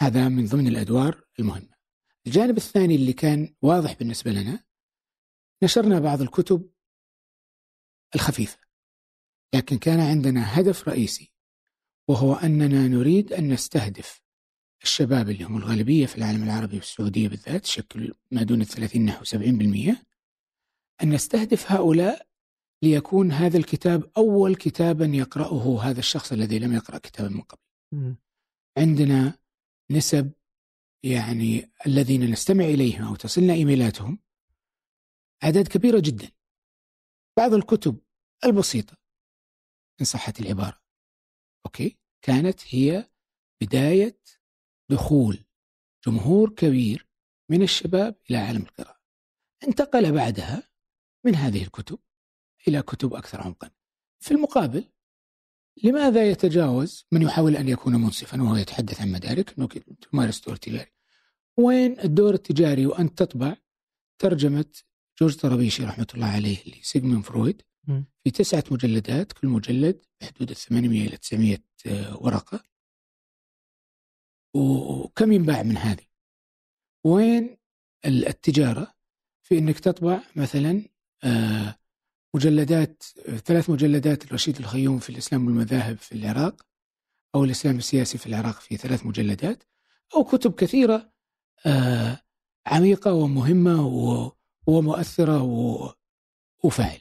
هذا 0.00 0.28
من 0.28 0.46
ضمن 0.46 0.66
الأدوار 0.66 1.24
المهمة. 1.38 1.76
الجانب 2.26 2.56
الثاني 2.56 2.94
اللي 2.94 3.12
كان 3.12 3.54
واضح 3.62 3.92
بالنسبة 3.92 4.30
لنا 4.30 4.64
نشرنا 5.62 6.00
بعض 6.00 6.22
الكتب 6.22 6.70
الخفيفة. 8.14 8.58
لكن 9.54 9.78
كان 9.78 10.00
عندنا 10.00 10.60
هدف 10.60 10.88
رئيسي 10.88 11.32
وهو 12.08 12.34
أننا 12.34 12.88
نريد 12.88 13.32
أن 13.32 13.52
نستهدف 13.52 14.22
الشباب 14.82 15.30
اللي 15.30 15.44
هم 15.44 15.56
الغالبية 15.56 16.06
في 16.06 16.18
العالم 16.18 16.42
العربي 16.42 16.76
والسعودية 16.76 17.28
بالذات 17.28 17.62
تشكل 17.62 18.14
ما 18.30 18.42
دون 18.42 18.60
الثلاثين 18.60 19.04
نحو 19.04 19.24
70% 19.24 19.96
أن 21.02 21.10
نستهدف 21.10 21.72
هؤلاء 21.72 22.26
ليكون 22.86 23.32
هذا 23.32 23.58
الكتاب 23.58 24.10
أول 24.16 24.56
كتابا 24.56 25.04
يقرأه 25.04 25.82
هذا 25.82 25.98
الشخص 25.98 26.32
الذي 26.32 26.58
لم 26.58 26.72
يقرأ 26.72 26.98
كتابا 26.98 27.28
من 27.28 27.40
قبل. 27.40 27.60
عندنا 28.78 29.38
نسب 29.90 30.32
يعني 31.04 31.70
الذين 31.86 32.30
نستمع 32.30 32.64
إليهم 32.64 33.04
أو 33.04 33.14
تصلنا 33.16 33.52
إيميلاتهم 33.52 34.18
اعداد 35.44 35.68
كبيره 35.68 36.00
جدا. 36.04 36.30
بعض 37.36 37.54
الكتب 37.54 37.98
البسيطة 38.44 38.96
إن 40.00 40.04
صحت 40.04 40.40
العبارة. 40.40 40.80
أوكي؟ 41.66 41.98
كانت 42.22 42.60
هي 42.74 43.10
بداية 43.62 44.18
دخول 44.90 45.44
جمهور 46.06 46.54
كبير 46.54 47.08
من 47.50 47.62
الشباب 47.62 48.16
إلى 48.30 48.38
عالم 48.38 48.62
القراءة. 48.62 49.00
انتقل 49.68 50.12
بعدها 50.12 50.62
من 51.26 51.34
هذه 51.34 51.62
الكتب 51.62 51.98
إلى 52.68 52.82
كتب 52.82 53.14
أكثر 53.14 53.40
عمقا. 53.40 53.70
في 54.20 54.30
المقابل 54.30 54.84
لماذا 55.84 56.30
يتجاوز 56.30 57.06
من 57.12 57.22
يحاول 57.22 57.56
أن 57.56 57.68
يكون 57.68 57.94
منصفا 57.96 58.42
وهو 58.42 58.56
يتحدث 58.56 59.00
عن 59.00 59.12
مدارك 59.12 59.54
إنه 59.58 59.68
تمارس 60.10 60.40
دور 60.40 60.56
تجاري. 60.56 60.90
وين 61.56 62.00
الدور 62.00 62.34
التجاري 62.34 62.86
وأن 62.86 63.14
تطبع 63.14 63.56
ترجمة 64.18 64.64
جورج 65.20 65.36
طرابيشي 65.36 65.84
رحمة 65.84 66.06
الله 66.14 66.26
عليه 66.26 66.58
لسيغموند 66.80 67.24
فرويد. 67.24 67.62
في 68.24 68.30
تسعة 68.30 68.64
مجلدات 68.70 69.32
كل 69.32 69.48
مجلد 69.48 70.04
بحدود 70.20 70.50
ال 70.50 70.56
800 70.56 71.06
إلى 71.08 71.16
900 71.16 71.58
ورقة 72.20 72.60
وكم 74.54 75.32
ينباع 75.32 75.62
من 75.62 75.76
هذه 75.76 76.06
وين 77.04 77.56
ال- 78.04 78.28
التجارة 78.28 78.94
في 79.42 79.58
أنك 79.58 79.80
تطبع 79.80 80.20
مثلا 80.36 80.88
آه، 81.24 81.78
مجلدات 82.36 83.02
ثلاث 83.44 83.70
مجلدات 83.70 84.24
الرشيد 84.24 84.58
الخيوم 84.58 84.98
في 84.98 85.10
الإسلام 85.10 85.46
والمذاهب 85.46 85.96
في 85.98 86.12
العراق 86.12 86.66
أو 87.34 87.44
الإسلام 87.44 87.76
السياسي 87.76 88.18
في 88.18 88.26
العراق 88.26 88.60
في 88.60 88.76
ثلاث 88.76 89.06
مجلدات 89.06 89.62
أو 90.16 90.24
كتب 90.24 90.54
كثيرة 90.54 91.12
آه، 91.66 92.18
عميقة 92.66 93.12
ومهمة 93.12 93.82
ومؤثرة 94.66 95.42
وفاعلة. 96.64 97.00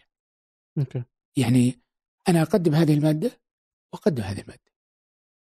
أوكي. 0.78 1.03
يعني 1.38 1.80
أنا 2.30 2.41
أقدم 2.41 2.76
هذه 2.76 2.94
المادة 2.94 3.32
وأقدم 3.94 4.24
هذه 4.24 4.41
المادة. 4.41 4.72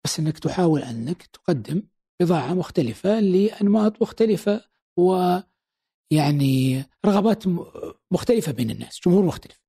بس 0.04 0.18
إنك 0.20 0.38
تحاول 0.38 0.82
أنك 0.82 1.22
تقدم 1.22 1.82
بضاعة 2.20 2.54
مختلفة 2.54 3.20
لأنماط 3.20 4.02
مختلفة 4.02 4.64
ويعني 4.96 6.84
رغبات 7.06 7.46
م- 7.46 7.66
مختلفة 8.10 8.52
بين 8.52 8.70
الناس 8.70 9.00
جمهور 9.06 9.24
مختلف. 9.24 9.67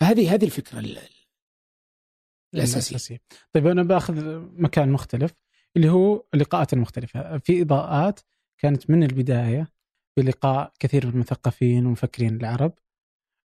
فهذه 0.00 0.34
هذه 0.34 0.44
الفكرة 0.44 0.78
ال- 0.78 0.98
الأساسية. 2.54 2.90
الأساسية. 2.90 3.20
طيب 3.52 3.66
أنا 3.66 3.82
بأخذ 3.82 4.38
مكان 4.62 4.92
مختلف 4.92 5.34
اللي 5.76 5.88
هو 5.90 6.24
اللقاءات 6.34 6.72
المختلفه 6.72 7.38
في 7.38 7.62
إضاءات 7.62 8.20
كانت 8.58 8.90
من 8.90 9.02
البداية 9.02 9.72
بلقاء 10.16 10.72
كثير 10.78 11.06
من 11.06 11.12
المثقفين 11.12 11.82
والمفكرين 11.84 12.36
العرب. 12.36 12.72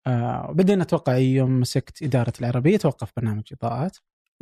آه 0.06 0.52
بدينا 0.52 0.82
أتوقع 0.82 1.16
يوم 1.16 1.60
مسكت 1.60 2.02
إدارة 2.02 2.32
العربية 2.40 2.76
توقف 2.76 3.12
برنامج 3.16 3.42
إضاءات. 3.52 3.96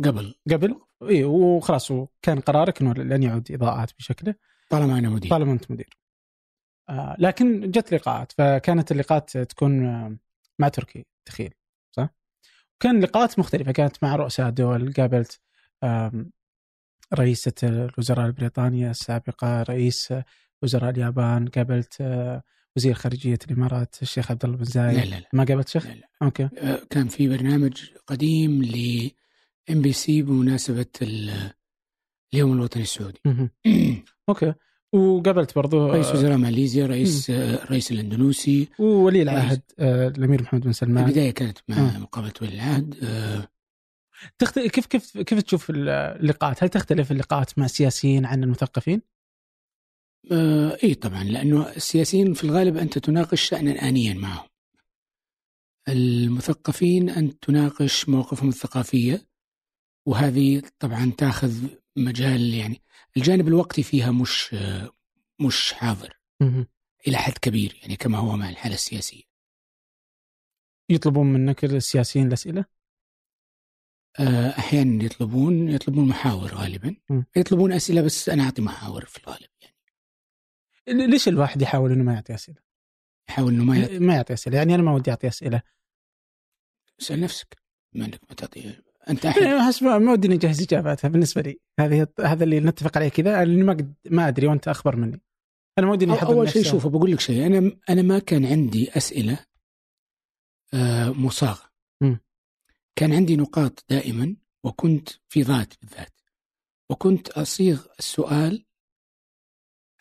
قبل. 0.04 0.34
قبل. 0.50 0.80
إي 1.02 1.24
وخلاص 1.24 1.90
وكان 1.90 2.40
قرارك 2.40 2.80
إنه 2.82 2.92
لن 2.92 3.22
يعود 3.22 3.52
إضاءات 3.52 3.92
بشكله. 3.98 4.34
طالما 4.70 4.98
أنا 4.98 5.08
مدير. 5.10 5.30
طالما 5.30 5.52
أنت 5.52 5.70
مدير. 5.70 5.98
آه 6.88 7.16
لكن 7.18 7.70
جت 7.70 7.94
لقاءات 7.94 8.32
فكانت 8.32 8.92
اللقاءات 8.92 9.38
تكون 9.38 9.86
آه، 9.86 10.16
مع 10.58 10.68
تركي 10.68 11.06
تخيل 11.24 11.54
صح؟ 11.92 12.08
كان 12.80 13.00
لقاءات 13.00 13.38
مختلفة 13.38 13.72
كانت 13.72 14.04
مع 14.04 14.16
رؤساء 14.16 14.50
دول 14.50 14.92
قابلت 14.92 15.40
رئيسة 17.14 17.52
الوزراء 17.62 18.26
البريطانية 18.26 18.90
السابقة 18.90 19.62
رئيس 19.62 20.14
وزراء 20.62 20.90
اليابان 20.90 21.48
قابلت 21.48 22.02
وزير 22.76 22.94
خارجية 22.94 23.38
الإمارات 23.50 24.02
الشيخ 24.02 24.30
عبد 24.30 24.44
الله 24.44 24.56
بن 24.56 24.64
زايد 24.64 24.98
لا 24.98 25.04
لا 25.04 25.20
لا 25.20 25.28
ما 25.32 25.44
قابلت 25.44 25.68
شيخ؟ 25.68 25.86
لا 25.86 25.92
لا. 25.92 26.08
أوكي 26.22 26.48
آه، 26.58 26.80
كان 26.90 27.08
في 27.08 27.28
برنامج 27.28 27.90
قديم 28.06 28.62
ل 28.62 29.10
إم 29.70 29.82
بي 29.82 29.92
سي 29.92 30.22
بمناسبة 30.22 30.86
ال- 31.02 31.52
اليوم 32.34 32.52
الوطني 32.52 32.82
السعودي 32.82 33.20
مهم. 33.24 33.50
وقابلت 34.92 35.54
برضو 35.54 35.86
رئيس 35.86 36.06
آه، 36.06 36.12
وزراء 36.12 36.36
ماليزيا 36.36 36.86
رئيس 36.86 37.30
آه، 37.30 37.64
رئيس 37.64 37.92
الاندونيسي 37.92 38.68
وولي 38.78 39.22
العهد 39.22 39.62
آه، 39.78 40.08
الأمير 40.08 40.42
محمد 40.42 40.60
بن 40.60 40.72
سلمان 40.72 41.04
البداية 41.04 41.30
كانت 41.30 41.58
مع 41.68 41.76
آه. 41.76 41.98
مقابلة 41.98 42.32
ولي 42.42 42.54
العهد 42.54 42.96
آه، 43.02 43.48
تخت... 44.38 44.58
كيف 44.58 44.86
كيف 44.86 45.18
كيف 45.18 45.42
تشوف 45.42 45.70
اللقاءات؟ 45.70 46.62
هل 46.62 46.68
تختلف 46.68 47.12
اللقاءات 47.12 47.58
مع 47.58 47.64
السياسيين 47.64 48.26
عن 48.26 48.44
المثقفين؟ 48.44 49.02
آه، 50.32 50.78
إي 50.84 50.94
طبعا 50.94 51.24
لأنه 51.24 51.68
السياسيين 51.68 52.34
في 52.34 52.44
الغالب 52.44 52.76
أنت 52.76 52.98
تناقش 52.98 53.42
شأنا 53.42 53.88
آنيا 53.88 54.14
معهم. 54.14 54.48
المثقفين 55.88 57.10
انت 57.10 57.44
تناقش 57.44 58.08
مواقفهم 58.08 58.48
الثقافية 58.48 59.26
وهذه 60.06 60.62
طبعا 60.78 61.12
تأخذ 61.18 61.52
مجال 61.96 62.54
يعني 62.54 62.82
الجانب 63.16 63.48
الوقتي 63.48 63.82
فيها 63.82 64.10
مش 64.10 64.54
مش 65.40 65.72
حاضر. 65.72 66.18
إلى 67.08 67.16
حد 67.16 67.32
كبير 67.38 67.78
يعني 67.82 67.96
كما 67.96 68.18
هو 68.18 68.36
مع 68.36 68.48
الحالة 68.48 68.74
السياسية. 68.74 69.22
يطلبون 70.88 71.26
منك 71.32 71.64
السياسيين 71.64 72.26
الأسئلة؟ 72.26 72.64
آه، 74.20 74.48
أحيانا 74.58 75.04
يطلبون 75.04 75.68
يطلبون 75.68 76.08
محاور 76.08 76.54
غالبا 76.54 76.96
م. 77.10 77.22
يطلبون 77.36 77.72
أسئلة 77.72 78.02
بس 78.02 78.28
أنا 78.28 78.42
أعطي 78.42 78.62
محاور 78.62 79.04
في 79.04 79.18
الغالب 79.18 79.48
يعني 80.86 81.06
ليش 81.06 81.28
الواحد 81.28 81.62
يحاول 81.62 81.92
إنه 81.92 82.04
ما 82.04 82.14
يعطي 82.14 82.34
أسئلة؟ 82.34 82.58
يحاول 83.28 83.54
إنه 83.54 83.64
ما 83.64 83.86
يط- 83.86 83.90
ما 84.00 84.14
يعطي 84.14 84.32
أسئلة، 84.32 84.56
يعني 84.58 84.74
أنا 84.74 84.82
ما 84.82 84.92
ودي 84.94 85.10
أعطي 85.10 85.28
أسئلة، 85.28 85.62
اسأل 87.00 87.20
نفسك 87.20 87.56
بما 87.92 88.04
انك 88.04 88.20
ما 88.28 88.34
تعطي 88.34 88.82
أنت 89.10 89.26
احس 89.26 89.82
ما 89.82 90.12
ودي 90.12 90.26
إني 90.28 90.36
أجهز 90.36 90.62
إجاباتها 90.62 91.08
بالنسبة 91.08 91.42
لي، 91.42 91.60
هذه 91.80 92.06
هذا 92.20 92.44
اللي 92.44 92.60
نتفق 92.60 92.96
عليه 92.96 93.08
كذا 93.08 93.44
لأني 93.44 93.62
ما 93.62 93.72
قد- 93.72 93.94
ما 94.10 94.28
أدري 94.28 94.46
وأنت 94.46 94.68
أخبر 94.68 94.96
مني. 94.96 95.20
أنا 95.78 95.86
ما 95.86 95.92
ودي 95.92 96.04
إني 96.04 96.14
أول 96.36 96.48
شيء. 96.50 96.62
شوف 96.70 96.86
بقول 96.86 97.12
لك 97.12 97.20
شيء 97.20 97.46
أنا 97.46 97.72
أنا 97.90 98.02
ما 98.02 98.18
كان 98.18 98.44
عندي 98.46 98.90
أسئلة 98.96 99.46
آه، 100.74 101.10
مصاغة. 101.10 101.72
كان 102.96 103.12
عندي 103.12 103.36
نقاط 103.36 103.84
دائما 103.90 104.36
وكنت 104.64 105.08
في 105.28 105.42
ذات 105.42 105.74
بالذات 105.80 106.20
وكنت 106.90 107.28
أصيغ 107.28 107.86
السؤال 107.98 108.64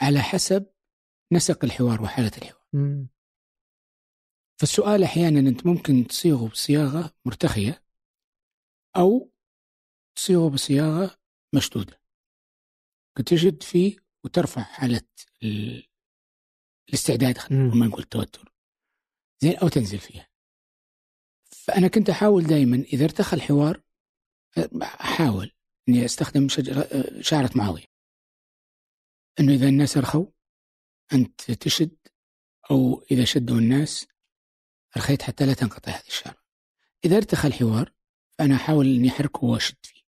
على 0.02 0.20
حسب 0.22 0.66
نسق 1.34 1.66
الحوار 1.66 2.02
وحالة 2.02 2.32
الحوار. 2.38 2.62
فالسؤال 4.60 5.04
أحيانا 5.04 5.40
أنت 5.40 5.66
ممكن 5.66 6.08
تصيغه 6.08 6.48
بصياغة 6.48 7.12
مرتخية 7.26 7.84
أو 8.98 9.32
تصيغه 10.16 10.50
بصياغة 10.50 11.20
مشدودة. 11.56 12.02
كنت 13.18 13.34
تشد 13.34 13.64
فيه 13.64 13.98
وترفع 14.24 14.62
حالة 14.64 15.08
ال- 15.44 15.88
الاستعداد 16.90 17.38
خلينا 17.38 17.76
ما 17.76 17.86
نقول 17.88 18.04
التوتر 18.04 18.54
زين 19.42 19.58
أو 19.58 19.68
تنزل 19.68 20.00
فيها. 20.00 20.30
فأنا 21.52 21.88
كنت 21.88 22.10
أحاول 22.10 22.44
دائما 22.44 22.78
إذا 22.78 23.04
ارتخى 23.06 23.36
الحوار 23.36 23.84
أحاول 24.84 25.52
إني 25.90 26.06
أستخدم 26.06 26.50
شجره 26.50 26.88
شعرة 27.22 27.50
معاوية. 27.56 27.86
إنه 29.40 29.54
إذا 29.54 29.68
الناس 29.70 29.98
ارخوا 29.98 30.26
أنت 31.14 31.52
تشد 31.52 31.98
أو 32.72 33.02
إذا 33.12 33.26
شدوا 33.26 33.58
الناس 33.58 34.08
ارخيت 34.98 35.22
حتى 35.22 35.46
لا 35.46 35.54
تنقطع 35.54 35.92
هذه 35.92 36.08
الشعرة. 36.08 36.42
إذا 37.06 37.18
ارتخى 37.18 37.48
الحوار 37.48 37.94
فانا 38.42 38.56
أحاول 38.56 38.96
إني 38.96 39.10
أحركه 39.10 39.44
وأشد 39.46 39.76
فيه 39.82 40.02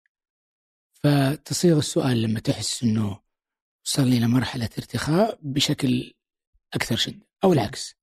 فتصيغ 0.93 1.77
السؤال 1.77 2.21
لما 2.21 2.39
تحس 2.39 2.83
إنه 2.83 3.19
وصل 3.85 4.07
لي 4.07 4.19
لمرحلة 4.19 4.69
ارتخاء 4.77 5.39
بشكل 5.41 6.13
أكثر 6.73 6.95
شدة 6.95 7.27
أو 7.43 7.53
العكس 7.53 7.95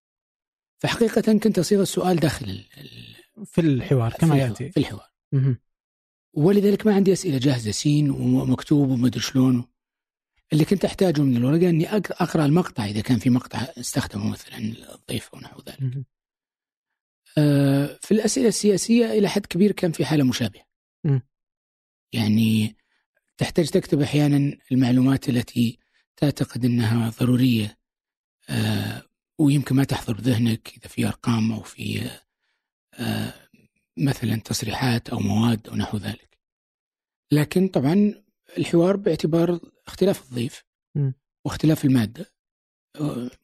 فحقيقة 0.79 1.39
كنت 1.39 1.59
أصيغ 1.59 1.81
السؤال 1.83 2.17
داخل 2.17 2.65
في 3.45 3.61
الحوار 3.61 4.13
كما 4.13 4.37
يأتي. 4.39 4.71
في 4.73 4.77
الحوار. 4.81 5.11
ولذلك 6.35 6.87
ما 6.87 6.95
عندي 6.95 7.13
أسئلة 7.13 7.39
جاهزة 7.39 7.71
سين 7.71 8.11
ومكتوب 8.11 8.89
وما 8.91 9.07
أدري 9.07 9.21
شلون 9.21 9.65
اللي 10.53 10.65
كنت 10.65 10.85
أحتاجه 10.85 11.21
من 11.23 11.37
الورقة 11.37 11.69
إني 11.71 11.87
أق- 11.89 11.93
أقرأ 12.23 12.45
المقطع 12.45 12.85
إذا 12.85 13.01
كان 13.01 13.19
في 13.19 13.31
مقطع 13.31 13.59
استخدمه 13.59 14.29
مثلا 14.31 14.59
الضيف 14.95 15.29
أو 15.35 15.41
نحو 15.41 15.61
ذلك. 15.69 16.05
آه، 17.39 17.99
في 18.03 18.11
الأسئلة 18.15 18.49
السياسية 18.49 19.07
إلى 19.13 19.29
حد 19.29 19.47
كبير 19.47 19.73
كان 19.73 19.93
في 19.93 20.05
حالة 20.05 20.25
مشابهة. 20.25 20.65
مم. 21.05 21.23
يعني 22.13 22.77
تحتاج 23.39 23.69
تكتب 23.69 24.01
أحيانا 24.01 24.59
المعلومات 24.73 25.29
التي 25.29 25.79
تعتقد 26.17 26.65
إنها 26.65 27.11
ضرورية 27.21 27.79
آه، 28.51 29.03
ويمكن 29.39 29.77
ما 29.77 29.85
تحضر 29.85 30.13
بذهنك 30.15 30.69
إذا 30.77 30.89
في 30.89 31.07
أرقام 31.07 31.53
أو 31.53 31.63
في 31.63 32.11
آه، 32.95 33.35
مثلا 33.97 34.37
تصريحات 34.37 35.09
أو 35.11 35.19
مواد 35.19 35.69
أو 35.69 35.75
نحو 35.77 35.97
ذلك. 35.99 36.39
لكن 37.33 37.69
طبعا 37.69 38.15
الحوار 38.59 38.97
باعتبار 38.97 39.61
اختلاف 39.87 40.23
الضيف. 40.31 40.65
واختلاف 41.45 41.85
المادة 41.85 42.33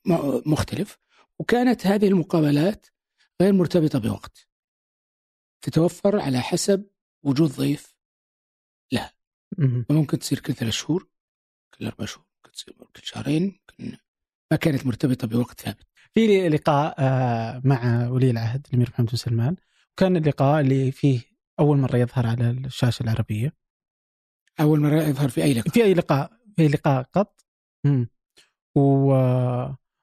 م- 0.05 0.53
مختلف 0.53 0.99
وكانت 1.39 1.87
هذه 1.87 2.09
المقابلات 2.09 2.87
غير 3.43 3.53
مرتبطة 3.53 3.99
بوقت. 3.99 4.49
تتوفر 5.61 6.21
على 6.21 6.41
حسب 6.41 6.91
وجود 7.23 7.51
ضيف 7.51 7.97
مهم. 9.59 9.85
فممكن 9.89 10.19
تصير 10.19 10.39
كل 10.39 10.55
ثلاث 10.55 10.73
شهور 10.73 11.09
كل 11.75 11.87
أربع 11.87 12.05
شهور 12.05 12.27
ممكن 12.37 12.53
تصير 12.53 12.75
كل 12.75 13.03
شهرين 13.03 13.43
ممكن 13.43 13.97
ما 14.51 14.57
كانت 14.57 14.87
مرتبطة 14.87 15.27
بوقت 15.27 15.61
ثابت. 15.61 15.87
في 16.15 16.49
لقاء 16.49 16.95
آه، 16.99 17.63
مع 17.65 18.09
ولي 18.09 18.31
العهد 18.31 18.67
الأمير 18.69 18.91
محمد 18.91 19.07
بن 19.07 19.17
سلمان 19.17 19.57
وكان 19.93 20.17
اللقاء 20.17 20.61
اللي 20.61 20.93
فيه 20.93 21.21
أول 21.61 21.79
مرة 21.79 21.97
يظهر 21.97 22.27
على 22.27 22.51
الشاشة 22.51 23.03
العربية 23.03 23.53
أول 24.61 24.81
مرة 24.81 25.03
يظهر 25.03 25.29
في 25.29 25.43
أي 25.43 25.55
لقاء 25.55 25.73
في 25.73 25.85
أي 25.85 25.95
لقاء 25.95 26.33
في 26.57 26.69
لقاء 26.69 27.03
قط 27.03 27.45
مم. 27.85 28.09
و... 28.77 29.15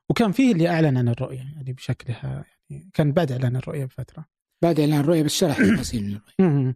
وكان 0.10 0.32
فيه 0.32 0.52
اللي 0.52 0.70
أعلن 0.70 0.98
عن 0.98 1.10
الرؤية 1.10 1.38
يعني 1.56 1.74
بشكلها 1.74 2.46
يعني 2.70 2.90
كان 2.94 3.12
بعد 3.12 3.32
إعلان 3.32 3.56
الرؤية 3.56 3.86
بفترة 3.86 4.26
بعد 4.64 4.80
إعلان 4.80 5.00
الرؤية 5.00 5.24
بس 5.24 5.32
شرح 5.32 5.58
تفاصيل 5.74 6.04
من 6.04 6.16
الرؤيه. 6.16 6.76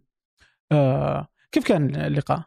آه 0.72 1.28
كيف 1.52 1.64
كان 1.64 1.96
اللقاء؟ 1.96 2.44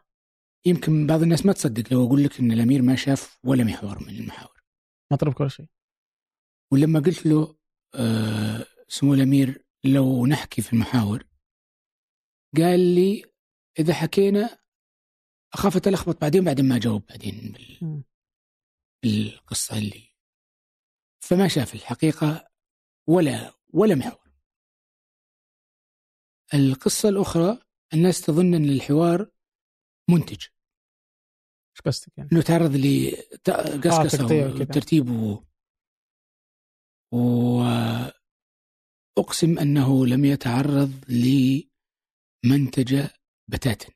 يمكن 0.66 1.06
بعض 1.06 1.22
الناس 1.22 1.46
ما 1.46 1.52
تصدق 1.52 1.92
لو 1.92 2.06
أقول 2.06 2.24
لك 2.24 2.40
إن 2.40 2.52
الأمير 2.52 2.82
ما 2.82 2.96
شاف 2.96 3.38
ولا 3.44 3.64
محور 3.64 3.98
من 4.02 4.08
المحاور. 4.08 4.62
ما 5.10 5.16
طلب 5.16 5.32
كل 5.32 5.50
شيء 5.50 5.66
ولما 6.72 7.00
قلت 7.00 7.26
له 7.26 7.56
آه 7.94 8.66
سمو 8.88 9.14
الأمير 9.14 9.64
لو 9.84 10.26
نحكي 10.26 10.62
في 10.62 10.72
المحاور 10.72 11.24
قال 12.56 12.80
لي 12.94 13.24
إذا 13.78 13.94
حكينا 13.94 14.58
أخاف 15.54 15.76
أتلخبط 15.76 16.20
بعدين 16.20 16.44
بعدين 16.44 16.68
ما 16.68 16.76
اجاوب 16.76 17.06
بعدين 17.06 17.52
بال... 17.52 18.02
بالقصة 19.02 19.78
اللي 19.78 20.08
فما 21.24 21.48
شاف 21.48 21.74
الحقيقة 21.74 22.51
ولا 23.08 23.54
ولا 23.72 23.94
محور. 23.94 24.32
القصة 26.54 27.08
الأخرى 27.08 27.58
الناس 27.94 28.20
تظن 28.20 28.54
أن 28.54 28.64
الحوار 28.64 29.30
منتج 30.10 30.46
إيش 31.72 31.80
قصدك 31.84 32.18
يعني؟ 32.18 32.30
انه 32.32 32.42
تعرض 32.42 32.76
لقصقصه 32.76 34.24
وكذا. 34.24 34.62
وترتيب 34.62 35.10
و... 35.10 35.44
وأقسم 39.16 39.58
أنه 39.58 40.06
لم 40.06 40.24
يتعرض 40.24 41.04
لمنتجه 42.44 43.10
بتاتا 43.48 43.92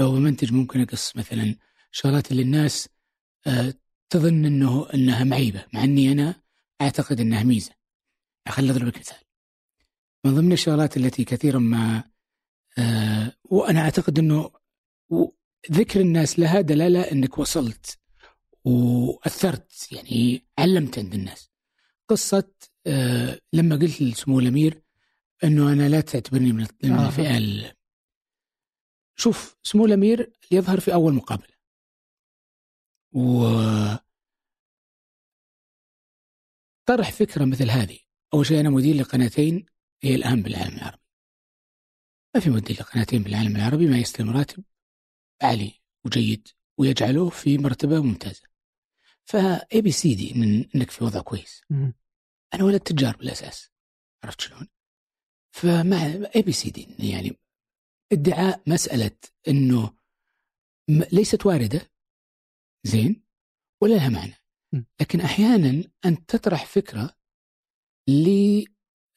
لو 0.00 0.12
بمنتج 0.12 0.52
ممكن 0.52 0.80
اقص 0.80 1.16
مثلا 1.16 1.56
شغلات 1.90 2.30
اللي 2.30 2.42
الناس 2.42 2.88
آه، 3.46 3.74
تظن 4.10 4.44
انه 4.44 4.86
إنها 4.94 5.24
معيبة 5.24 5.64
مع 5.72 5.84
إني 5.84 6.12
أنا 6.12 6.42
أعتقد 6.80 7.20
إنها 7.20 7.42
ميزة. 7.42 7.72
خليني 8.48 8.72
اضرب 8.72 8.86
لك 8.86 8.98
مثال. 8.98 9.16
من 10.24 10.34
ضمن 10.34 10.52
الشغلات 10.52 10.96
التي 10.96 11.24
كثيرا 11.24 11.58
ما 11.58 12.04
آه، 12.78 13.32
وأنا 13.44 13.80
أعتقد 13.80 14.18
إنه 14.18 14.50
ذكر 15.70 16.00
الناس 16.00 16.38
لها 16.38 16.60
دلالة 16.60 17.00
إنك 17.00 17.38
وصلت 17.38 17.98
وأثرت 18.64 19.92
يعني 19.92 20.46
علمت 20.58 20.98
عند 20.98 21.14
الناس. 21.14 21.50
قصة 22.08 22.50
آه، 22.86 23.40
لما 23.52 23.76
قلت 23.76 24.02
لسمو 24.02 24.40
الأمير 24.40 24.82
إنه 25.44 25.72
أنا 25.72 25.88
لا 25.88 26.00
تعتبرني 26.00 26.52
من 26.52 26.66
الفئة 26.84 27.74
شوف 29.16 29.56
سمو 29.62 29.86
الأمير 29.86 30.32
يظهر 30.50 30.80
في 30.80 30.92
أول 30.94 31.14
مقابلة 31.14 31.53
و 33.14 33.44
طرح 36.86 37.12
فكرة 37.12 37.44
مثل 37.44 37.70
هذه. 37.70 37.98
أول 38.34 38.46
شيء 38.46 38.60
أنا 38.60 38.70
مدير 38.70 38.94
لقناتين 38.96 39.66
هي 40.02 40.14
الأهم 40.14 40.42
بالعالم 40.42 40.76
العربي. 40.76 41.02
ما 42.34 42.40
في 42.40 42.50
مدير 42.50 42.76
لقناتين 42.80 43.22
بالعالم 43.22 43.56
العربي 43.56 43.86
ما 43.86 43.98
يستلم 43.98 44.30
راتب 44.30 44.64
عالي 45.42 45.72
وجيد 46.04 46.48
ويجعله 46.78 47.28
في 47.28 47.58
مرتبة 47.58 48.02
ممتازة. 48.02 48.42
ف 49.24 49.80
ABCD 49.80 50.34
إنك 50.74 50.90
في 50.90 51.04
وضع 51.04 51.20
كويس. 51.20 51.62
أنا 52.54 52.64
ولد 52.64 52.80
تجار 52.80 53.16
بالأساس. 53.16 53.70
عرفت 54.24 54.40
شلون؟ 54.40 54.68
فمع 55.54 56.02
ABCD 56.36 57.10
يعني 57.10 57.38
ادعاء 58.12 58.62
مسألة 58.66 59.16
إنه 59.48 59.96
ليست 61.12 61.46
واردة. 61.46 61.93
زين؟ 62.84 63.24
ولا 63.82 63.94
لها 63.94 64.08
معنى. 64.08 64.34
لكن 65.00 65.20
أحيانا 65.20 65.84
انت 66.04 66.30
تطرح 66.36 66.66
فكرة 66.66 67.16
ل 68.08 68.64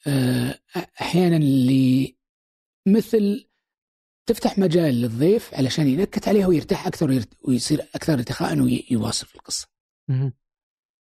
آه، 0.06 0.60
أحيانا 1.00 1.36
ل 1.44 2.16
مثل 2.88 3.48
تفتح 4.26 4.58
مجال 4.58 4.94
للضيف 4.94 5.54
علشان 5.54 5.88
ينكت 5.88 6.28
عليها 6.28 6.46
ويرتاح 6.46 6.86
أكثر 6.86 7.24
ويصير 7.48 7.80
أكثر 7.94 8.12
ارتخاء 8.12 8.60
ويواصل 8.60 9.26
في 9.26 9.34
القصة. 9.34 9.68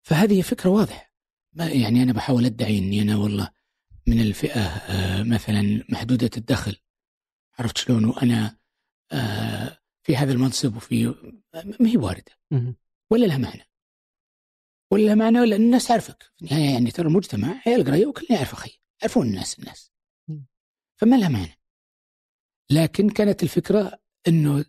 فهذه 0.01 0.41
فكرة 0.41 0.69
واضحة. 0.69 1.13
ما 1.53 1.69
يعني 1.69 2.03
أنا 2.03 2.13
بحاول 2.13 2.45
أدعي 2.45 2.77
إني 2.77 3.01
أنا 3.01 3.15
والله 3.17 3.49
من 4.07 4.19
الفئة 4.21 4.61
آه، 4.61 5.23
مثلا 5.23 5.83
محدودة 5.89 6.29
الدخل. 6.37 6.77
عرفت 7.59 7.77
شلون؟ 7.77 8.05
وأنا 8.05 8.57
آه، 9.11 9.77
في 10.07 10.15
هذا 10.15 10.33
المنصب 10.33 10.75
وفي 10.75 11.05
ما 11.79 11.89
هي 11.89 11.97
واردة. 11.97 12.31
ولا 13.11 13.25
لها 13.25 13.37
معنى. 13.37 13.63
ولا 14.91 15.03
لها 15.03 15.15
معنى 15.15 15.39
ولا 15.39 15.55
الناس 15.55 15.91
في 15.91 16.15
النهاية 16.41 16.73
يعني 16.73 16.91
ترى 16.91 17.07
المجتمع 17.07 17.61
عيال 17.67 17.83
قريه 17.83 18.05
وكلنا 18.05 18.31
يعرف 18.31 18.53
أخي. 18.53 18.79
يعرفون 19.01 19.27
الناس 19.27 19.59
الناس. 19.59 19.91
فما 20.95 21.15
لها 21.15 21.29
معنى. 21.29 21.59
لكن 22.71 23.09
كانت 23.09 23.43
الفكرة 23.43 23.99
إنه 24.27 24.65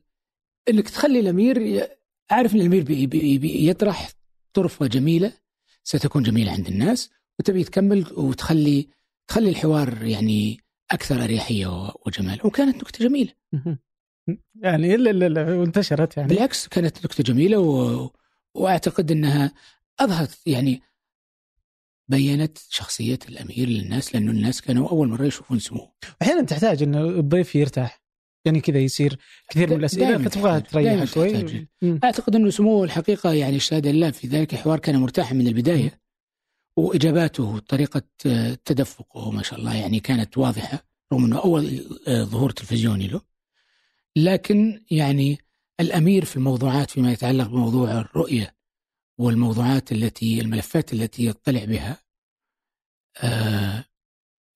إنك 0.69 0.89
تخلي 0.89 1.21
الأمير 1.21 1.89
أعرف 2.33 2.55
إن 2.55 2.61
الأمير 2.61 2.85
بي 2.85 3.07
بي 3.07 3.39
بي 3.39 3.69
يطرح 3.69 4.11
طرفة 4.53 4.87
جميلة 4.87 5.33
ستكون 5.85 6.23
جميلة 6.23 6.53
عند 6.53 6.67
الناس 6.67 7.11
وتبي 7.39 7.65
تكمل 7.65 8.13
وتخلي 8.13 8.89
تخلي 9.29 9.51
الحوار 9.51 10.05
يعني 10.05 10.61
أكثر 10.91 11.25
أريحية 11.25 11.93
وجمال. 12.07 12.47
وكانت 12.47 12.77
نكتة 12.77 13.09
جميلة. 13.09 13.33
يعني 14.55 14.95
الا 14.95 15.11
الا 15.11 15.55
وانتشرت 15.55 16.17
يعني. 16.17 16.29
بالعكس 16.29 16.69
كانت 16.69 17.05
نكتة 17.05 17.25
جميلة 17.25 17.59
و... 17.59 18.11
وأعتقد 18.55 19.11
إنها 19.11 19.53
أظهرت 20.01 20.39
يعني 20.47 20.83
بينت 22.09 22.59
شخصية 22.69 23.19
الأمير 23.29 23.69
للناس 23.69 24.15
لأنه 24.15 24.31
الناس 24.31 24.61
كانوا 24.61 24.89
أول 24.89 25.09
مرة 25.09 25.25
يشوفون 25.25 25.59
سموه. 25.59 25.93
أحيانا 26.23 26.43
تحتاج 26.43 26.83
ان 26.83 26.95
الضيف 26.95 27.55
يرتاح. 27.55 28.03
يعني 28.45 28.61
كذا 28.61 28.79
يصير 28.79 29.19
كثير 29.51 29.71
من 29.71 29.77
الأسئلة 29.77 30.19
فتبغى 30.19 30.61
تريح 30.61 31.05
شوي. 31.05 31.69
أعتقد 32.05 32.37
إنه 32.37 32.51
سموه 32.51 32.85
الحقيقة 32.85 33.33
يعني 33.33 33.57
الشهاده 33.57 33.91
لله 33.91 34.11
في 34.11 34.27
ذلك 34.27 34.55
الحوار 34.55 34.79
كان 34.79 34.97
مرتاحا 34.97 35.35
من 35.35 35.47
البداية. 35.47 36.01
وإجاباته 36.77 37.45
وطريقة 37.45 38.03
تدفقه 38.65 39.31
ما 39.31 39.43
شاء 39.43 39.59
الله 39.59 39.75
يعني 39.75 40.01
كانت 40.01 40.39
واضحة 40.39 40.85
رغم 41.13 41.25
إنه 41.25 41.39
أول 41.39 41.85
ظهور 42.09 42.51
تلفزيوني 42.51 43.09
له. 43.09 43.21
لكن 44.25 44.85
يعني 44.91 45.39
الأمير 45.81 46.25
في 46.25 46.37
الموضوعات 46.37 46.91
فيما 46.91 47.13
يتعلق 47.13 47.47
بموضوع 47.47 47.93
الرؤية 47.93 48.55
والموضوعات 49.19 49.93
التي 49.93 50.41
الملفات 50.41 50.93
التي 50.93 51.27
يطلع 51.27 51.65
بها 51.65 51.99
آه 53.23 53.85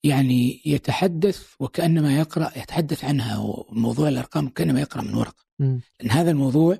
يعني 0.04 0.62
يتحدث 0.66 1.54
وكأنما 1.60 2.18
يقرأ 2.18 2.58
يتحدث 2.58 3.04
عنها 3.04 3.38
وموضوع 3.38 4.08
الأرقام 4.08 4.48
كأنما 4.48 4.80
يقرأ 4.80 5.02
من 5.02 5.14
ورقه 5.14 5.44
لأن 6.00 6.10
هذا 6.10 6.30
الموضوع 6.30 6.78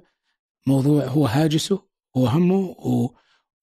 موضوع 0.66 1.04
هو 1.04 1.26
هاجسه 1.26 1.88
هو 2.16 2.26
همه 2.26 2.56
و... 2.58 3.14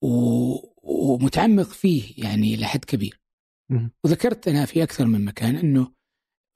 و... 0.01 0.69
ومتعمق 0.83 1.67
فيه 1.67 2.13
يعني 2.17 2.53
إلى 2.53 2.65
حد 2.65 2.85
كبير. 2.85 3.21
وذكرت 4.03 4.47
أنا 4.47 4.65
في 4.65 4.83
أكثر 4.83 5.05
من 5.05 5.25
مكان 5.25 5.55
أنه 5.55 5.91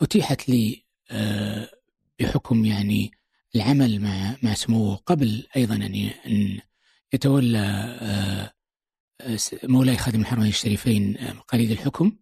أتيحت 0.01 0.49
لي 0.49 0.85
آه، 1.11 1.69
بحكم 2.19 2.65
يعني 2.65 3.11
العمل 3.55 4.01
مع 4.01 4.37
مع 4.43 4.53
سموه 4.53 4.95
قبل 4.95 5.47
أيضا 5.55 5.75
أن 5.75 6.09
أن 6.25 6.59
يتولى 7.13 7.59
آه، 8.01 8.53
مولاي 9.63 9.97
خادم 9.97 10.21
الحرمين 10.21 10.49
الشريفين 10.49 11.17
آه، 11.17 11.33
مقاليد 11.33 11.71
الحكم. 11.71 12.17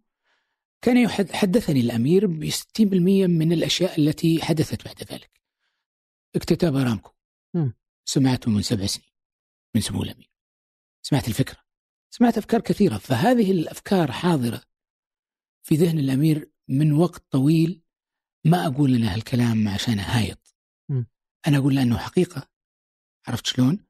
كان 0.82 0.96
يحدثني 0.96 1.80
الأمير 1.80 2.26
ب 2.26 2.50
60% 2.50 3.26
من 3.26 3.52
الأشياء 3.52 4.00
التي 4.00 4.42
حدثت 4.42 4.84
بعد 4.84 5.12
ذلك. 5.12 5.40
اكتتاب 6.36 6.76
أرامكو. 6.76 7.10
سمعته 8.04 8.50
من 8.50 8.62
سبع 8.62 8.86
سنين 8.86 9.08
من 9.74 9.80
سمو 9.80 10.02
الأمير. 10.02 10.30
سمعت 11.02 11.28
الفكرة. 11.28 11.58
سمعت 12.10 12.38
أفكار 12.38 12.60
كثيرة. 12.60 12.98
فهذه 12.98 13.50
الأفكار 13.50 14.12
حاضرة 14.12 14.62
في 15.62 15.74
ذهن 15.74 15.98
الأمير 15.98 16.50
من 16.68 16.92
وقت 16.92 17.24
طويل 17.30 17.81
ما 18.44 18.66
أقول 18.66 18.94
أنا 18.94 19.14
هالكلام 19.14 19.68
عشان 19.68 19.98
هايط. 19.98 20.56
أنا 21.46 21.56
أقول 21.58 21.74
لأنه 21.74 21.98
حقيقة. 21.98 22.48
عرفت 23.26 23.46
شلون؟ 23.46 23.84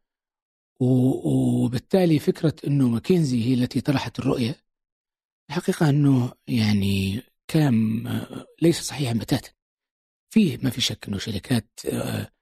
وبالتالي 0.80 2.18
فكرة 2.18 2.54
أنه 2.66 2.88
ماكنزي 2.88 3.44
هي 3.44 3.54
التي 3.54 3.80
طرحت 3.80 4.18
الرؤية 4.18 4.56
الحقيقة 5.50 5.88
أنه 5.90 6.32
يعني 6.48 7.22
كلام 7.50 8.04
ليس 8.62 8.80
صحيحا 8.80 9.12
بتاتا. 9.14 9.50
فيه 10.30 10.58
ما 10.62 10.70
في 10.70 10.80
شك 10.80 11.08
أنه 11.08 11.18
شركات 11.18 11.80
آه، 11.92 12.32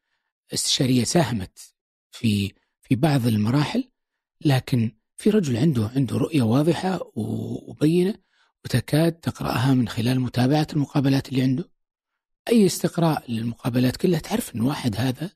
استشارية 0.55 1.05
ساهمت 1.05 1.75
في 2.11 2.53
في 2.83 2.95
بعض 2.97 3.27
المراحل 3.27 3.91
لكن 4.45 4.93
في 5.17 5.31
رجل 5.31 5.57
عنده 5.57 5.91
عنده 5.97 6.17
رؤية 6.17 6.43
واضحة 6.43 7.13
وبينة 7.15 8.15
وتكاد 8.65 9.13
تقرأها 9.13 9.75
من 9.75 9.89
خلال 9.89 10.21
متابعة 10.21 10.67
المقابلات 10.73 11.29
اللي 11.29 11.43
عنده. 11.43 11.71
أي 12.49 12.67
استقراء 12.67 13.31
للمقابلات 13.31 13.97
كلها 13.97 14.21
تعرف 14.21 14.55
أن 14.55 14.61
واحد 14.61 14.97
هذا 14.97 15.31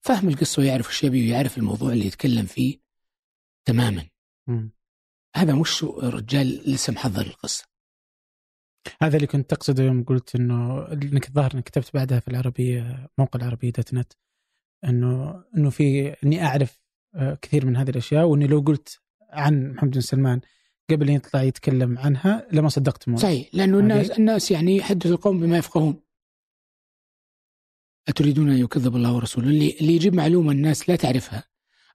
فاهم 0.00 0.28
القصة 0.28 0.62
ويعرف 0.62 0.88
إيش 0.88 1.04
يبي 1.04 1.30
ويعرف 1.30 1.58
الموضوع 1.58 1.92
اللي 1.92 2.06
يتكلم 2.06 2.46
فيه 2.46 2.78
تماما 3.64 4.06
م. 4.46 4.68
هذا 5.36 5.54
مش 5.54 5.84
رجال 5.84 6.70
لسه 6.70 6.92
محضر 6.92 7.26
القصة 7.26 7.64
هذا 9.02 9.16
اللي 9.16 9.26
كنت 9.26 9.50
تقصده 9.50 9.82
يوم 9.82 10.04
قلت 10.04 10.34
إنه 10.34 10.88
إنك 10.92 11.28
الظاهر 11.28 11.54
إنك 11.54 11.64
كتبت 11.64 11.90
بعدها 11.94 12.20
في 12.20 12.28
العربية 12.28 13.08
موقع 13.18 13.40
العربية 13.40 13.70
دوت 13.70 13.94
نت 13.94 14.12
إنه 14.84 15.44
إنه 15.56 15.70
في 15.70 16.14
إني 16.24 16.44
أعرف 16.44 16.84
آه، 17.14 17.38
كثير 17.42 17.66
من 17.66 17.76
هذه 17.76 17.90
الأشياء 17.90 18.24
وإني 18.24 18.46
لو 18.46 18.60
قلت 18.60 19.00
عن 19.30 19.72
محمد 19.72 19.90
بن 19.90 20.00
سلمان 20.00 20.40
قبل 20.90 21.08
ان 21.08 21.14
يطلع 21.14 21.42
يتكلم 21.42 21.98
عنها 21.98 22.46
لما 22.52 22.68
صدقت 22.68 23.08
موت. 23.08 23.20
صحيح 23.20 23.48
لأنه 23.52 23.78
الناس 23.78 24.10
الناس 24.10 24.50
يعني 24.50 24.76
يحدث 24.76 25.06
القوم 25.06 25.40
بما 25.40 25.58
يفقهون 25.58 26.03
أتريدون 28.08 28.50
أن 28.50 28.58
يكذب 28.58 28.96
الله 28.96 29.16
ورسوله؟ 29.16 29.48
اللي, 29.48 29.76
اللي 29.80 29.92
يجيب 29.92 30.14
معلومة 30.14 30.52
الناس 30.52 30.88
لا 30.88 30.96
تعرفها 30.96 31.44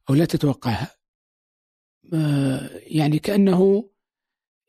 أو 0.10 0.16
لا 0.16 0.26
تتوقعها. 0.26 0.96
آه، 2.14 2.70
يعني 2.74 3.20
كأنه 3.20 3.90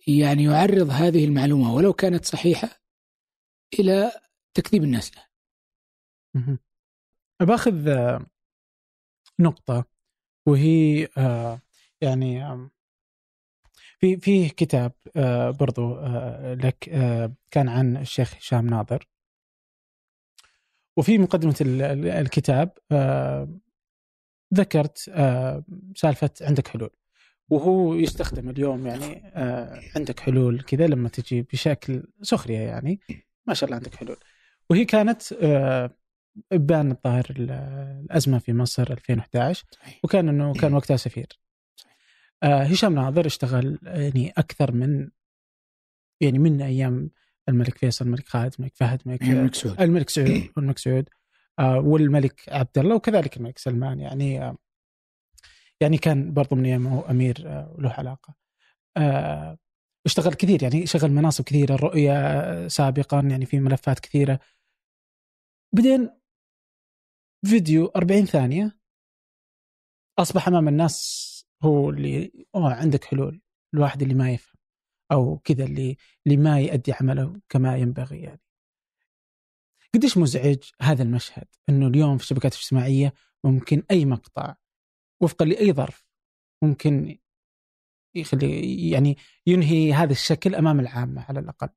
يعني 0.06 0.44
يعرض 0.44 0.90
هذه 0.90 1.24
المعلومة 1.24 1.74
ولو 1.74 1.92
كانت 1.92 2.24
صحيحة 2.24 2.82
إلى 3.78 4.12
تكذيب 4.54 4.84
الناس. 4.84 5.12
لها 6.34 6.58
باخذ 7.40 7.88
نقطة 9.38 9.84
وهي 10.46 11.08
آه، 11.18 11.60
يعني 12.00 12.42
في 14.00 14.16
في 14.16 14.48
كتاب 14.48 14.92
آه، 15.16 15.50
برضو 15.50 15.94
آه، 15.94 16.54
لك 16.54 16.88
آه، 16.88 17.34
كان 17.50 17.68
عن 17.68 17.96
الشيخ 17.96 18.34
هشام 18.36 18.66
ناظر. 18.66 19.08
وفي 20.96 21.18
مقدمة 21.18 21.54
ال- 21.60 21.82
ال- 21.82 22.06
الكتاب 22.06 22.72
آه، 22.92 23.48
ذكرت 24.54 25.10
آه، 25.14 25.64
سالفة 25.96 26.30
عندك 26.40 26.68
حلول. 26.68 26.90
وهو 27.48 27.94
يستخدم 27.94 28.50
اليوم 28.50 28.86
يعني 28.86 29.22
آه، 29.34 29.80
عندك 29.96 30.20
حلول 30.20 30.62
كذا 30.62 30.86
لما 30.86 31.08
تجي 31.08 31.42
بشكل 31.42 32.02
سخرية 32.22 32.58
يعني 32.58 33.00
ما 33.46 33.54
شاء 33.54 33.64
الله 33.68 33.76
عندك 33.76 33.94
حلول. 33.94 34.16
وهي 34.70 34.84
كانت 34.84 35.22
إبان 36.52 36.90
الظاهر 36.90 37.26
ال- 37.30 37.50
الأزمة 38.04 38.38
في 38.38 38.52
مصر 38.52 38.92
2011 38.92 39.64
صحيح. 39.70 40.00
وكان 40.04 40.28
إنه 40.28 40.52
كان 40.52 40.74
وقتها 40.74 40.96
سفير. 40.96 41.38
هشام 42.42 42.94
ناظر 42.94 43.26
اشتغل 43.26 43.78
يعني 43.82 44.32
أكثر 44.38 44.72
من 44.72 45.08
يعني 46.20 46.38
من 46.38 46.62
أيام 46.62 47.10
الملك 47.50 47.78
فيصل 47.78 48.04
الملك 48.04 48.28
خالد 48.28 48.54
الملك 48.58 48.72
فهد 48.76 49.00
الملك 49.06 49.22
الملك 49.22 49.54
سعود. 49.54 49.80
الملك 49.80 50.10
سعود 50.10 50.48
والملك 50.56 50.78
سعود. 50.78 51.08
آه 51.58 51.78
والملك 51.78 52.48
عبد 52.48 52.78
الله 52.78 52.94
وكذلك 52.94 53.36
الملك 53.36 53.58
سلمان. 53.58 54.00
يعني 54.00 54.42
آه 54.44 54.56
يعني 55.80 55.98
كان 55.98 56.32
برضو 56.32 56.56
من 56.56 56.64
ايامه 56.64 57.10
أمير 57.10 57.36
آه 57.46 57.76
له 57.78 57.90
علاقة. 57.90 58.34
اشتغل 60.06 60.34
كثير 60.34 60.62
يعني 60.62 60.86
شغل 60.86 61.10
مناصب 61.10 61.44
كثيرة 61.44 61.74
الرؤيه 61.74 62.68
سابقا 62.68 63.20
يعني 63.20 63.46
في 63.46 63.60
ملفات 63.60 63.98
كثيرة. 64.00 64.40
بعدين 65.74 66.10
فيديو 67.46 67.86
40 67.86 68.24
ثانية 68.24 68.80
أصبح 70.18 70.48
أمام 70.48 70.68
الناس 70.68 71.30
هو 71.62 71.90
اللي 71.90 72.32
اوه 72.54 72.74
عندك 72.74 73.04
حلول. 73.04 73.40
الواحد 73.74 74.02
اللي 74.02 74.14
ما 74.14 74.30
يفهم. 74.30 74.49
أو 75.12 75.38
كذا 75.38 75.64
اللي 75.64 75.96
اللي 76.26 76.36
ما 76.36 76.60
يؤدي 76.60 76.92
عمله 76.92 77.40
كما 77.48 77.76
ينبغي 77.76 78.20
يعني. 78.20 78.40
قديش 79.94 80.18
مزعج 80.18 80.58
هذا 80.82 81.02
المشهد؟ 81.02 81.46
إنه 81.68 81.86
اليوم 81.86 82.18
في 82.18 82.22
الشبكات 82.22 82.54
الاجتماعية 82.54 83.14
ممكن 83.44 83.82
أي 83.90 84.04
مقطع 84.04 84.56
وفقا 85.20 85.44
لأي 85.44 85.72
ظرف 85.72 86.06
ممكن 86.62 87.18
يخلي 88.14 88.90
يعني 88.90 89.16
ينهي 89.46 89.92
هذا 89.92 90.12
الشكل 90.12 90.54
أمام 90.54 90.80
العامة 90.80 91.22
على 91.22 91.40
الأقل. 91.40 91.68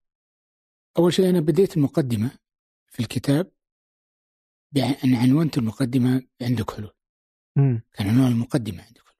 أول 0.98 1.14
شيء 1.14 1.30
أنا 1.30 1.40
بديت 1.40 1.78
المقدمة 1.78 2.32
في 2.88 3.00
الكتاب 3.00 3.52
بأن 4.72 5.16
عنونت 5.16 5.58
المقدمة 5.58 6.28
عندك 6.42 6.72
حلول 6.72 6.94
مم. 7.56 7.82
كان 7.94 8.10
عنوان 8.10 8.32
المقدمة 8.32 8.84
عندك 8.84 9.02
حلول 9.02 9.16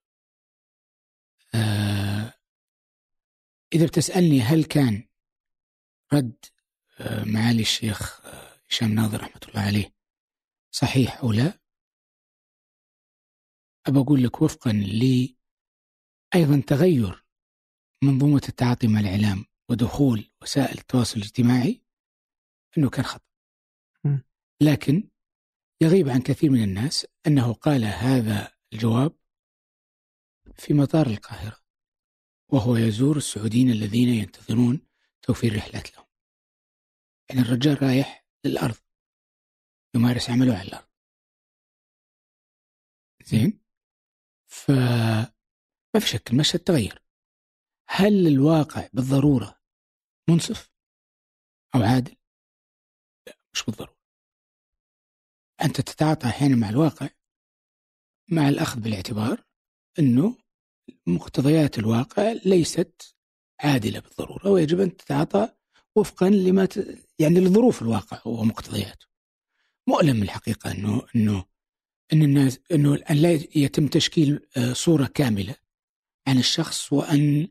آه 1.56 1.83
إذا 3.74 3.86
بتسألني 3.86 4.42
هل 4.42 4.64
كان 4.64 5.08
رد 6.14 6.46
آه 7.00 7.24
معالي 7.24 7.62
الشيخ 7.62 8.26
آه، 8.26 8.60
هشام 8.70 8.94
ناظر 8.94 9.22
رحمة 9.22 9.42
الله 9.50 9.62
عليه 9.62 9.94
صحيح 10.72 11.20
أو 11.20 11.32
لا؟ 11.32 11.60
أبى 13.88 14.00
أقول 14.00 14.24
لك 14.24 14.42
وفقا 14.42 14.72
ل 14.72 15.36
أيضا 16.36 16.62
تغير 16.68 17.26
منظومة 18.04 18.42
التعاطي 18.50 18.88
مع 18.88 19.00
الإعلام 19.00 19.46
ودخول 19.70 20.32
وسائل 20.42 20.78
التواصل 20.78 21.18
الاجتماعي 21.18 21.82
أنه 22.78 22.90
كان 22.90 23.06
خطأ. 23.06 23.26
لكن 24.62 25.10
يغيب 25.82 26.10
عن 26.10 26.22
كثير 26.22 26.50
من 26.50 26.64
الناس 26.64 27.08
أنه 27.28 27.54
قال 27.54 27.86
هذا 27.86 28.52
الجواب 28.74 29.18
في 30.56 30.74
مطار 30.74 31.08
القاهرة. 31.08 31.63
وهو 32.54 32.76
يزور 32.76 33.18
السعوديين 33.18 33.70
الذين 33.70 34.10
ينتظرون 34.10 34.88
توفير 35.22 35.56
رحلات 35.56 35.96
لهم. 35.96 36.06
يعني 37.30 37.42
الرجال 37.42 37.84
رايح 37.84 38.28
للأرض 38.46 38.78
يمارس 39.96 40.30
عمله 40.30 40.58
على 40.58 40.68
الأرض. 40.68 40.90
زين؟ 43.24 43.64
فما 44.48 46.00
في 46.00 46.08
شك 46.08 46.32
المشهد 46.32 46.60
تغير. 46.60 47.04
هل 47.90 48.28
الواقع 48.28 48.90
بالضرورة 48.94 49.62
منصف 50.30 50.72
أو 51.76 51.82
عادل؟ 51.82 52.16
لا 53.28 53.38
مش 53.54 53.64
بالضرورة. 53.64 53.98
أنت 55.62 55.82
تتعاطى 55.82 56.28
أحيانا 56.28 56.56
مع 56.56 56.70
الواقع 56.70 57.10
مع 58.32 58.50
الأخذ 58.50 58.80
بالاعتبار 58.80 59.46
أنه 60.00 60.43
مقتضيات 61.08 61.80
الواقع 61.80 62.34
ليست 62.46 63.16
عادلة 63.60 64.00
بالضرورة 64.00 64.50
ويجب 64.50 64.80
أن 64.80 64.98
تتعاطى 64.98 65.50
وفقا 65.96 66.30
لما 66.30 66.66
ت... 66.66 67.04
يعني 67.20 67.40
لظروف 67.40 67.82
الواقع 67.82 68.22
ومقتضياته. 68.26 69.06
مؤلم 69.88 70.24
الحقيقة 70.24 70.72
أنه 70.72 71.02
أنه 71.16 71.46
أن 72.14 72.22
الناس 72.22 72.60
أنه 72.72 72.96
أن 73.10 73.16
لا 73.16 73.32
يتم 73.56 73.88
تشكيل 73.88 74.48
آه، 74.58 74.74
صورة 74.74 75.06
كاملة 75.06 75.56
عن 76.28 76.38
الشخص 76.38 76.94
وأن 76.94 77.48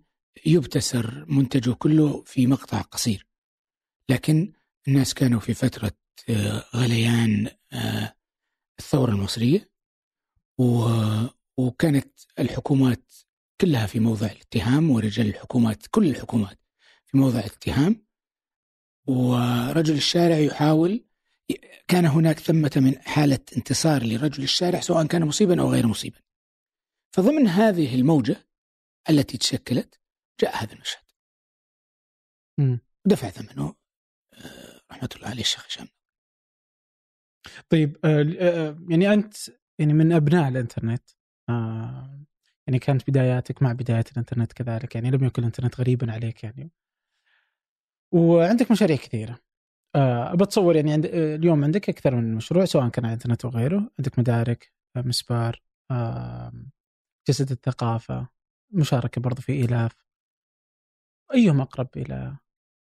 يبتسر 0.46 1.24
منتجه 1.28 1.70
كله 1.70 2.22
في 2.22 2.46
مقطع 2.46 2.80
قصير. 2.80 3.26
لكن 4.08 4.52
الناس 4.88 5.14
كانوا 5.14 5.40
في 5.40 5.54
فترة 5.54 5.92
آه، 6.28 6.64
غليان 6.76 7.50
آه، 7.72 8.14
الثورة 8.78 9.10
المصرية 9.10 9.70
وكانت 11.58 12.20
الحكومات 12.38 13.12
كلها 13.60 13.86
في 13.86 14.00
موضع 14.00 14.26
الاتهام 14.26 14.90
ورجال 14.90 15.26
الحكومات 15.26 15.86
كل 15.86 16.06
الحكومات 16.08 16.58
في 17.06 17.16
موضع 17.16 17.38
الاتهام. 17.38 18.06
ورجل 19.06 19.94
الشارع 19.94 20.36
يحاول 20.36 21.04
كان 21.88 22.06
هناك 22.06 22.38
ثمة 22.38 22.72
من 22.76 22.98
حالة 22.98 23.38
انتصار 23.56 24.02
لرجل 24.02 24.42
الشارع 24.42 24.80
سواء 24.80 25.06
كان 25.06 25.24
مصيبا 25.24 25.60
أو 25.60 25.72
غير 25.72 25.86
مصيبا. 25.86 26.20
فضمن 27.12 27.46
هذه 27.46 27.94
الموجة 27.94 28.48
التي 29.10 29.38
تشكلت 29.38 30.00
جاء 30.40 30.56
هذا 30.64 30.72
المشهد 30.72 31.04
مم. 32.58 32.80
دفع 33.04 33.30
ثمنه 33.30 33.74
آه، 34.34 34.80
رحمة 34.90 35.08
الله 35.16 35.28
عليه 35.28 35.40
الشيخ 35.40 35.66
هشام. 35.66 35.88
طيب 37.68 37.96
آه، 38.04 38.26
آه، 38.40 38.78
يعني 38.88 39.12
أنت 39.12 39.34
يعني 39.78 39.92
من 39.92 40.12
أبناء 40.12 40.48
الإنترنت 40.48 41.10
آه، 41.10 41.21
يعني 42.66 42.78
كانت 42.80 43.10
بداياتك 43.10 43.62
مع 43.62 43.72
بداية 43.72 44.04
الإنترنت 44.12 44.52
كذلك 44.52 44.94
يعني 44.94 45.10
لم 45.10 45.24
يكن 45.24 45.42
الإنترنت 45.42 45.80
غريبا 45.80 46.12
عليك 46.12 46.44
يعني. 46.44 46.70
وعندك 48.12 48.70
مشاريع 48.70 48.96
كثيرة. 48.96 49.38
آه، 49.96 50.34
بتصور 50.34 50.76
يعني 50.76 50.92
عند 50.92 51.06
آه، 51.06 51.36
اليوم 51.36 51.64
عندك 51.64 51.88
أكثر 51.88 52.14
من 52.16 52.34
مشروع 52.34 52.64
سواء 52.64 52.88
كان 52.88 53.04
على 53.04 53.12
الإنترنت 53.14 53.44
وغيره 53.44 53.90
عندك 53.98 54.18
مدارك 54.18 54.72
آه، 54.96 55.02
مسبار 55.02 55.62
آه، 55.90 56.52
جسد 57.28 57.50
الثقافة 57.50 58.28
مشاركة 58.70 59.20
برضو 59.20 59.42
في 59.42 59.52
إيلاف. 59.52 59.92
أيهم 61.34 61.60
أقرب 61.60 61.88
إلى 61.96 62.36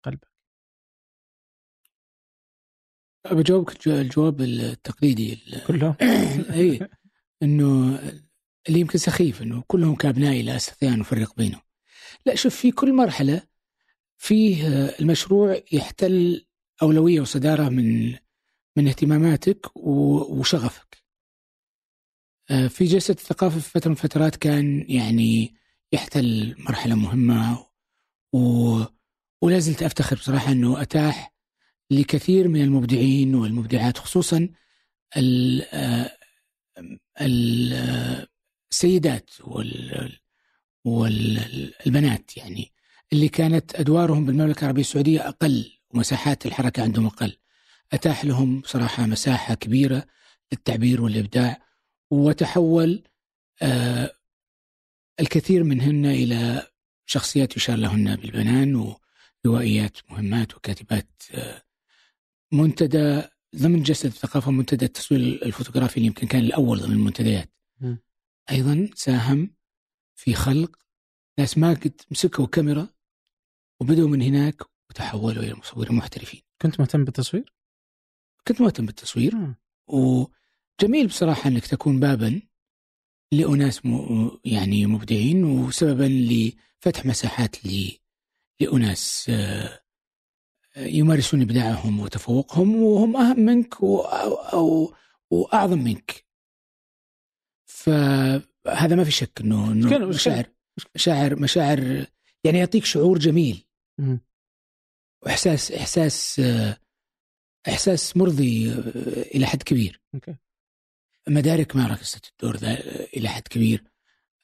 قلبك؟ 0.04 0.28
بجاوبك 3.32 3.72
الج- 3.72 3.88
الجواب 3.88 4.40
التقليدي 4.40 5.32
ال- 5.32 5.64
كلهم 5.66 5.94
اي 6.58 6.88
إنه 7.42 7.98
اللي 8.68 8.80
يمكن 8.80 8.98
سخيف 8.98 9.42
إنه 9.42 9.64
كلهم 9.66 9.94
كابنائي 9.94 10.42
لا 10.42 10.56
أستطيع 10.56 10.94
أن 10.94 11.00
أفرق 11.00 11.36
بينهم. 11.36 11.60
لا 12.26 12.34
شوف 12.34 12.54
في 12.56 12.70
كل 12.70 12.92
مرحلة 12.92 13.42
فيه 14.18 14.66
المشروع 15.00 15.62
يحتل 15.72 16.46
أولوية 16.82 17.20
وصدارة 17.20 17.68
من 17.68 18.14
من 18.76 18.88
اهتماماتك 18.88 19.76
وشغفك. 19.76 20.98
آه، 22.50 22.66
في 22.66 22.84
جلسة 22.84 23.12
الثقافة 23.12 23.60
في 23.60 23.70
فترة 23.70 23.88
من 23.88 23.96
الفترات 23.96 24.36
كان 24.36 24.84
يعني 24.88 25.54
يحتل 25.92 26.54
مرحلة 26.58 26.94
مهمة 26.94 27.66
و 28.32 28.38
ولا 29.42 29.58
زلت 29.58 29.82
أفتخر 29.82 30.16
بصراحة 30.16 30.52
إنه 30.52 30.82
أتاح 30.82 31.34
لكثير 31.90 32.48
من 32.48 32.62
المبدعين 32.62 33.34
والمبدعات 33.34 33.98
خصوصا 33.98 34.48
ال- 35.16 35.62
آه، 35.72 36.18
ال- 37.20 37.72
آه، 37.72 38.26
السيدات 38.70 39.30
وال- 39.40 40.18
والبنات 40.84 42.36
يعني 42.36 42.72
اللي 43.12 43.28
كانت 43.28 43.74
أدوارهم 43.74 44.26
بالمملكة 44.26 44.60
العربية 44.60 44.80
السعودية 44.80 45.28
أقل 45.28 45.72
ومساحات 45.90 46.46
الحركة 46.46 46.82
عندهم 46.82 47.06
أقل 47.06 47.36
أتاح 47.92 48.24
لهم 48.24 48.62
صراحة 48.66 49.06
مساحة 49.06 49.54
كبيرة 49.54 50.06
للتعبير 50.52 51.02
والإبداع 51.02 51.62
وتحول 52.10 53.02
آه، 53.62 54.12
الكثير 55.20 55.64
منهن 55.64 56.06
إلى 56.06 56.66
شخصيات 57.06 57.56
يشار 57.56 57.76
لهن 57.76 58.16
بالبنان 58.16 58.96
ولوائيات 59.44 59.98
مهمات 60.10 60.54
وكاتبات 60.56 61.22
آه، 61.32 61.62
منتدى 62.52 63.22
ضمن 63.56 63.82
جسد 63.82 64.06
الثقافة 64.06 64.50
منتدى 64.50 64.84
التصوير 64.84 65.20
الفوتوغرافي 65.20 65.96
اللي 65.96 66.06
يمكن 66.06 66.26
كان 66.26 66.44
الأول 66.44 66.78
ضمن 66.80 66.92
المنتديات 66.92 67.50
مم. 67.80 67.98
أيضا 68.50 68.90
ساهم 68.94 69.54
في 70.14 70.34
خلق 70.34 70.78
ناس 71.38 71.58
ما 71.58 71.70
قد 71.70 72.00
مسكوا 72.10 72.46
كاميرا 72.46 72.88
وبدأوا 73.80 74.08
من 74.08 74.22
هناك 74.22 74.62
وتحولوا 74.90 75.42
إلى 75.42 75.54
مصورين 75.54 75.96
محترفين. 75.96 76.40
كنت 76.62 76.80
مهتم 76.80 77.04
بالتصوير؟ 77.04 77.54
كنت 78.48 78.60
مهتم 78.60 78.86
بالتصوير. 78.86 79.54
وجميل 79.86 81.06
بصراحة 81.06 81.48
أنك 81.48 81.66
تكون 81.66 82.00
بابا 82.00 82.42
لأناس 83.32 83.86
م... 83.86 84.30
يعني 84.44 84.86
مبدعين 84.86 85.44
وسببا 85.44 86.04
لفتح 86.04 87.06
مساحات 87.06 87.66
ل... 87.66 87.98
لأناس 88.60 89.30
آه، 89.30 89.80
يمارسون 90.76 91.42
إبداعهم 91.42 92.00
وتفوقهم 92.00 92.82
وهم 92.82 93.16
أهم 93.16 93.40
منك 93.40 93.82
و... 93.82 94.00
أو... 94.52 94.94
وأعظم 95.30 95.78
منك. 95.78 96.27
فهذا 97.70 98.96
ما 98.96 99.04
في 99.04 99.10
شك 99.10 99.40
أنه, 99.40 99.72
إنه 99.72 100.06
مشاعر 100.06 100.46
مشاعر 100.94 101.36
مشاعر 101.36 102.06
يعني 102.44 102.58
يعطيك 102.58 102.84
شعور 102.84 103.18
جميل. 103.18 103.66
واحساس 105.22 105.72
إحساس 105.72 106.42
إحساس 107.68 108.16
مرضي 108.16 108.72
إلى 109.34 109.46
حد 109.46 109.62
كبير. 109.62 110.02
okay. 110.14 110.36
مدارك 111.28 111.76
مارست 111.76 112.30
الدور 112.30 112.56
ذا 112.56 112.80
إلى 113.16 113.28
حد 113.28 113.48
كبير. 113.48 113.84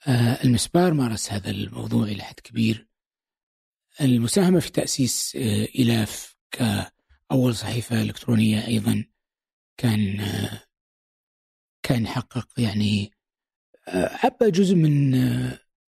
آه، 0.06 0.44
المسبار 0.44 0.94
مارس 0.94 1.32
هذا 1.32 1.50
الموضوع 1.50 2.04
إلى 2.04 2.22
حد 2.22 2.40
كبير. 2.40 2.88
المساهمة 4.00 4.60
في 4.60 4.72
تأسيس 4.72 5.36
آه، 5.36 5.64
إيلاف 5.64 6.36
كأول 6.50 7.54
صحيفة 7.54 8.02
إلكترونية 8.02 8.66
أيضا 8.66 9.04
كان 9.76 10.20
آه، 10.20 10.62
كان 11.82 12.06
حقق 12.06 12.48
يعني 12.58 13.13
عبى 13.88 14.50
جزء 14.50 14.74
من 14.74 15.10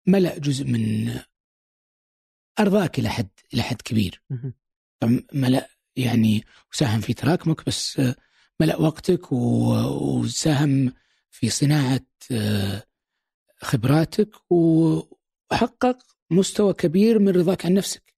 ملأ 0.06 0.38
جزء 0.38 0.64
من 0.64 1.10
أرضاك 2.60 2.98
إلى 2.98 3.08
حد 3.08 3.28
إلى 3.54 3.62
حد 3.62 3.82
كبير. 3.82 4.22
ملأ 5.32 5.68
يعني 5.96 6.44
وساهم 6.72 7.00
في 7.00 7.14
تراكمك 7.14 7.66
بس 7.66 8.00
ملأ 8.60 8.76
وقتك 8.76 9.32
وساهم 9.32 10.92
في 11.30 11.50
صناعة 11.50 12.06
خبراتك 13.60 14.30
وحقق 14.52 15.98
مستوى 16.30 16.72
كبير 16.72 17.18
من 17.18 17.28
رضاك 17.28 17.66
عن 17.66 17.74
نفسك. 17.74 18.14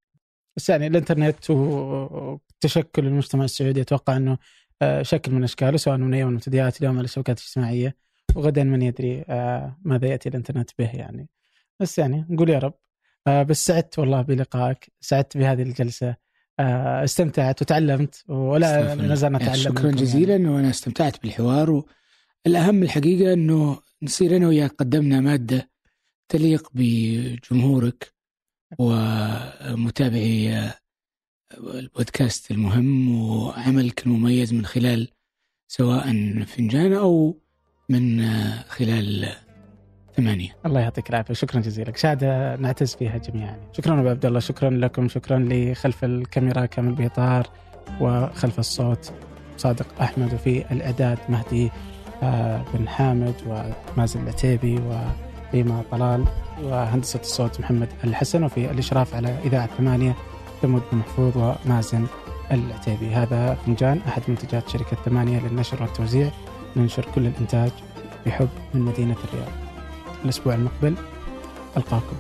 بس 0.57 0.69
يعني 0.69 0.87
الإنترنت 0.87 1.51
وتشكل 1.51 3.07
المجتمع 3.07 3.45
السعودي 3.45 3.81
أتوقع 3.81 4.17
إنه 4.17 4.39
آه، 4.83 5.03
شكل 5.03 5.33
من 5.33 5.45
أشكاله 5.45 5.77
سواء 5.77 5.97
من 5.97 6.15
أيام 6.15 6.29
المنتديات 6.29 6.81
اليوم 6.81 6.97
على 6.99 7.05
الشبكات 7.05 7.39
الاجتماعية. 7.39 7.97
وغدا 8.35 8.65
من 8.65 8.83
يدري 8.83 9.25
آه، 9.29 9.79
ماذا 9.83 10.07
يأتي 10.07 10.29
الإنترنت 10.29 10.71
به 10.79 10.91
يعني. 10.91 11.29
بس 11.81 11.99
يعني 11.99 12.27
نقول 12.31 12.51
يا 12.51 12.59
رب. 12.59 12.75
بس 13.47 13.67
سعدت 13.67 13.99
والله 13.99 14.23
بلقائك 14.23 14.93
سعدت 15.01 15.37
بهذه 15.37 15.63
الجلسة. 15.63 16.17
آه، 16.61 17.05
استمتعت 17.05 17.63
وتعلمت 17.63 18.25
ولا 18.29 18.95
نزلنا 18.95 19.39
نتعلم 19.39 19.55
شكرا 19.55 19.91
جزيلا 19.91 20.31
يعني. 20.33 20.49
وأنا 20.49 20.71
استمتعت 20.71 21.23
بالحوار. 21.23 21.85
والأهم 22.47 22.83
الحقيقة 22.83 23.33
إنه 23.33 23.81
نصير 24.03 24.37
أنا 24.37 24.49
وياك 24.49 24.71
قدمنا 24.71 25.21
مادة 25.21 25.71
تليق 26.29 26.69
بجمهورك 26.75 28.15
ومتابعي 28.79 30.71
البودكاست 31.59 32.51
المهم 32.51 33.21
وعملك 33.21 34.07
المميز 34.07 34.55
من 34.55 34.67
خلال 34.67 35.09
سواء 35.69 36.13
فنجان 36.45 36.93
أو 36.93 37.41
من 37.89 38.25
خلال 38.69 39.29
ثمانية. 40.17 40.57
الله 40.67 40.81
يعطيك 40.81 41.11
العافية. 41.11 41.35
شكرا 41.35 41.61
جزيلا. 41.61 41.93
شهادة 41.97 42.57
نعتز 42.57 42.95
فيها 42.95 43.19
جميعا. 43.19 43.57
شكرا 43.73 44.01
أبو 44.01 44.09
عبد 44.09 44.27
الله. 44.27 44.41
شكرا 44.41 44.71
لكم. 44.71 45.09
شكرا 45.09 45.49
لخلف 45.51 46.05
الكاميرا 46.05 46.67
كامل 46.67 46.93
بيطار 46.93 47.47
وخلف 48.01 48.59
الصوت 48.59 49.13
صادق 49.57 49.87
أحمد 50.01 50.35
وفي 50.35 50.73
الإعداد 50.73 51.19
مهدي 51.29 51.71
آه، 52.23 52.65
بن 52.75 52.89
حامد 52.89 53.35
ومازن 53.47 54.23
العتيبي 54.23 54.81
وريما 54.81 55.83
طلال 55.91 56.25
وهندسة 56.63 57.21
الصوت 57.21 57.61
محمد 57.61 57.89
الحسن 58.05 58.45
وفي 58.45 58.71
الإشراف 58.71 59.15
على 59.15 59.39
إذاعة 59.45 59.67
ثمانية 59.79 60.17
ثمود 60.63 60.83
بن 60.93 60.99
محفوظ 60.99 61.37
ومازن 61.37 62.07
العتيبي. 62.53 63.09
هذا 63.09 63.55
فنجان 63.55 64.01
أحد 64.09 64.23
منتجات 64.29 64.69
شركة 64.69 64.97
ثمانية 65.05 65.41
للنشر 65.41 65.83
والتوزيع. 65.83 66.31
ننشر 66.79 67.07
كل 67.15 67.27
الإنتاج 67.27 67.71
بحب 68.27 68.49
من 68.75 68.81
مدينة 68.81 69.17
الرياض. 69.25 69.53
الأسبوع 70.25 70.55
المقبل 70.55 70.95
ألقاكم. 71.77 72.17